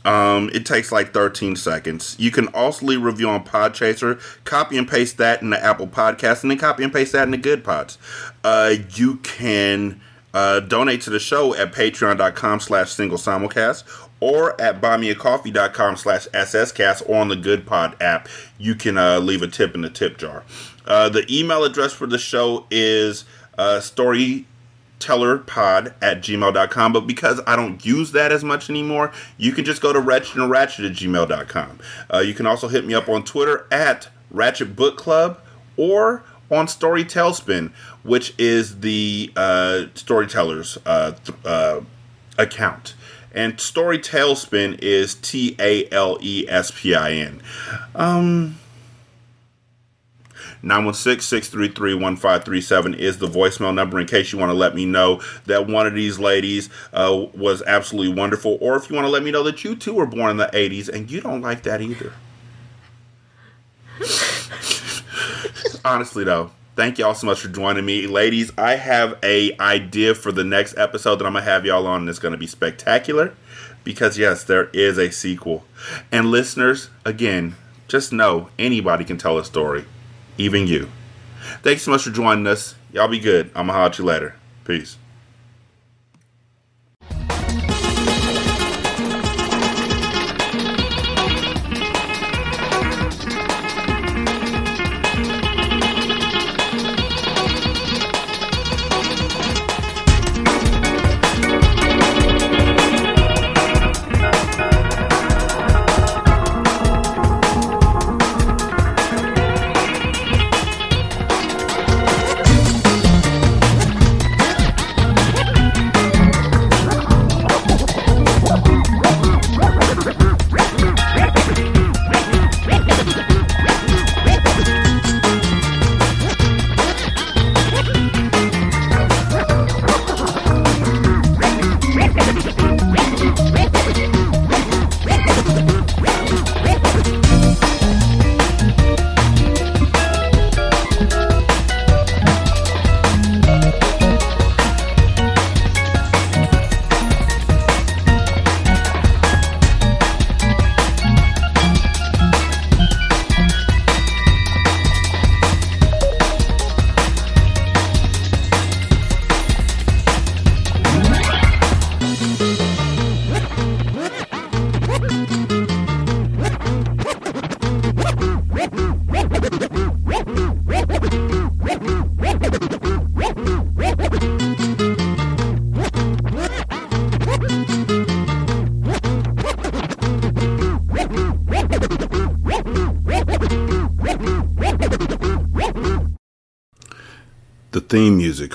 Um, 0.05 0.49
it 0.53 0.65
takes 0.65 0.91
like 0.91 1.13
13 1.13 1.55
seconds. 1.55 2.15
You 2.19 2.31
can 2.31 2.47
also 2.49 2.85
leave 2.85 3.01
a 3.01 3.05
review 3.05 3.29
on 3.29 3.43
Podchaser. 3.43 4.19
Copy 4.43 4.77
and 4.77 4.87
paste 4.87 5.17
that 5.17 5.41
in 5.41 5.49
the 5.49 5.63
Apple 5.63 5.87
Podcast, 5.87 6.41
and 6.41 6.51
then 6.51 6.57
copy 6.57 6.83
and 6.83 6.91
paste 6.91 7.13
that 7.13 7.23
in 7.23 7.31
the 7.31 7.37
Good 7.37 7.63
Pods. 7.63 7.97
Uh, 8.43 8.75
you 8.95 9.17
can 9.17 10.01
uh, 10.33 10.59
donate 10.61 11.01
to 11.01 11.09
the 11.09 11.19
show 11.19 11.55
at 11.55 11.71
patreon.com 11.71 12.59
slash 12.59 12.91
single 12.91 13.17
simulcast 13.17 13.83
or 14.19 14.59
at 14.59 14.81
buymeacoffee.com 14.81 15.97
slash 15.97 16.27
sscast 16.29 17.07
or 17.07 17.17
on 17.17 17.27
the 17.27 17.35
Good 17.35 17.65
Pod 17.65 17.95
app. 18.01 18.27
You 18.57 18.75
can 18.75 18.97
uh, 18.97 19.19
leave 19.19 19.41
a 19.41 19.47
tip 19.47 19.75
in 19.75 19.81
the 19.81 19.89
tip 19.89 20.17
jar. 20.17 20.43
Uh, 20.85 21.09
the 21.09 21.25
email 21.29 21.63
address 21.63 21.93
for 21.93 22.07
the 22.07 22.17
show 22.17 22.65
is 22.71 23.25
uh, 23.57 23.79
story 23.79 24.45
tellerpod 25.03 25.93
at 26.01 26.21
gmail.com 26.21 26.93
but 26.93 27.01
because 27.01 27.41
i 27.45 27.55
don't 27.55 27.85
use 27.85 28.11
that 28.11 28.31
as 28.31 28.43
much 28.43 28.69
anymore 28.69 29.11
you 29.37 29.51
can 29.51 29.65
just 29.65 29.81
go 29.81 29.91
to 29.91 29.99
ratchet 29.99 30.35
and 30.35 30.49
ratchet 30.49 30.85
at 30.85 30.91
gmail.com 30.93 31.79
uh, 32.13 32.19
you 32.19 32.33
can 32.33 32.45
also 32.45 32.67
hit 32.67 32.85
me 32.85 32.93
up 32.93 33.09
on 33.09 33.23
twitter 33.23 33.67
at 33.71 34.09
ratchet 34.31 34.75
book 34.75 34.97
club 34.97 35.39
or 35.77 36.23
on 36.51 36.67
StoryTaleSpin 36.67 37.71
which 38.03 38.33
is 38.37 38.81
the 38.81 39.31
uh, 39.35 39.85
storytellers 39.95 40.77
uh, 40.85 41.11
th- 41.11 41.37
uh, 41.45 41.81
account. 42.37 42.93
And 43.33 43.57
StoryTaleSpin 43.57 44.77
is 44.79 45.15
t-a-l-e-s-p-i-n 45.15 45.81
um 47.95 48.59
916-633-1537 50.63 52.97
is 52.97 53.17
the 53.17 53.27
voicemail 53.27 53.73
number 53.73 53.99
in 53.99 54.07
case 54.07 54.31
you 54.31 54.39
want 54.39 54.49
to 54.49 54.53
let 54.53 54.73
me 54.73 54.85
know 54.85 55.21
that 55.45 55.67
one 55.67 55.85
of 55.85 55.93
these 55.93 56.19
ladies 56.19 56.69
uh, 56.93 57.25
was 57.33 57.61
absolutely 57.63 58.13
wonderful 58.13 58.57
or 58.61 58.77
if 58.77 58.89
you 58.89 58.95
want 58.95 59.05
to 59.05 59.11
let 59.11 59.23
me 59.23 59.31
know 59.31 59.43
that 59.43 59.65
you 59.65 59.75
too 59.75 59.93
were 59.93 60.05
born 60.05 60.31
in 60.31 60.37
the 60.37 60.49
80s 60.53 60.87
and 60.87 61.11
you 61.11 61.19
don't 61.19 61.41
like 61.41 61.63
that 61.63 61.81
either. 61.81 62.13
Honestly 65.85 66.23
though 66.23 66.51
thank 66.77 66.97
y'all 66.97 67.13
so 67.13 67.27
much 67.27 67.41
for 67.41 67.49
joining 67.49 67.85
me. 67.85 68.07
Ladies 68.07 68.49
i 68.57 68.75
have 68.75 69.19
a 69.21 69.57
idea 69.59 70.15
for 70.15 70.31
the 70.31 70.45
next 70.45 70.77
episode 70.77 71.17
that 71.17 71.25
i'm 71.25 71.33
gonna 71.33 71.43
have 71.43 71.65
y'all 71.65 71.85
on 71.85 71.99
and 72.01 72.09
it's 72.09 72.19
gonna 72.19 72.37
be 72.37 72.47
spectacular 72.47 73.33
because 73.83 74.17
yes 74.17 74.45
there 74.45 74.69
is 74.73 74.97
a 74.97 75.11
sequel. 75.11 75.65
And 76.09 76.31
listeners 76.31 76.89
again 77.03 77.57
just 77.89 78.13
know 78.13 78.47
anybody 78.57 79.03
can 79.03 79.17
tell 79.17 79.37
a 79.37 79.43
story 79.43 79.83
even 80.37 80.67
you. 80.67 80.89
Thanks 81.61 81.83
so 81.83 81.91
much 81.91 82.03
for 82.03 82.11
joining 82.11 82.47
us. 82.47 82.75
Y'all 82.91 83.07
be 83.07 83.19
good. 83.19 83.47
I'm 83.55 83.67
gonna 83.67 83.73
holler 83.73 83.85
at 83.87 83.99
you 83.99 84.05
later. 84.05 84.35
Peace. 84.65 84.97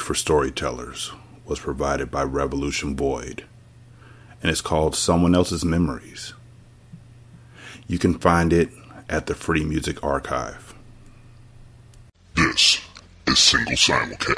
For 0.09 0.15
Storytellers 0.15 1.13
was 1.45 1.59
provided 1.59 2.11
by 2.11 2.23
Revolution 2.23 2.97
Void, 2.97 3.45
and 4.41 4.51
it's 4.51 4.63
called 4.63 4.97
Someone 4.97 5.35
Else's 5.35 5.67
Memories. 5.67 6.33
You 7.87 7.99
can 7.99 8.19
find 8.19 8.51
it 8.51 8.71
at 9.11 9.27
the 9.27 9.35
Free 9.35 9.65
Music 9.65 10.03
Archive. 10.03 10.73
This 12.35 12.81
is 13.27 13.39
Single 13.39 13.75
Simulcast. 13.75 14.38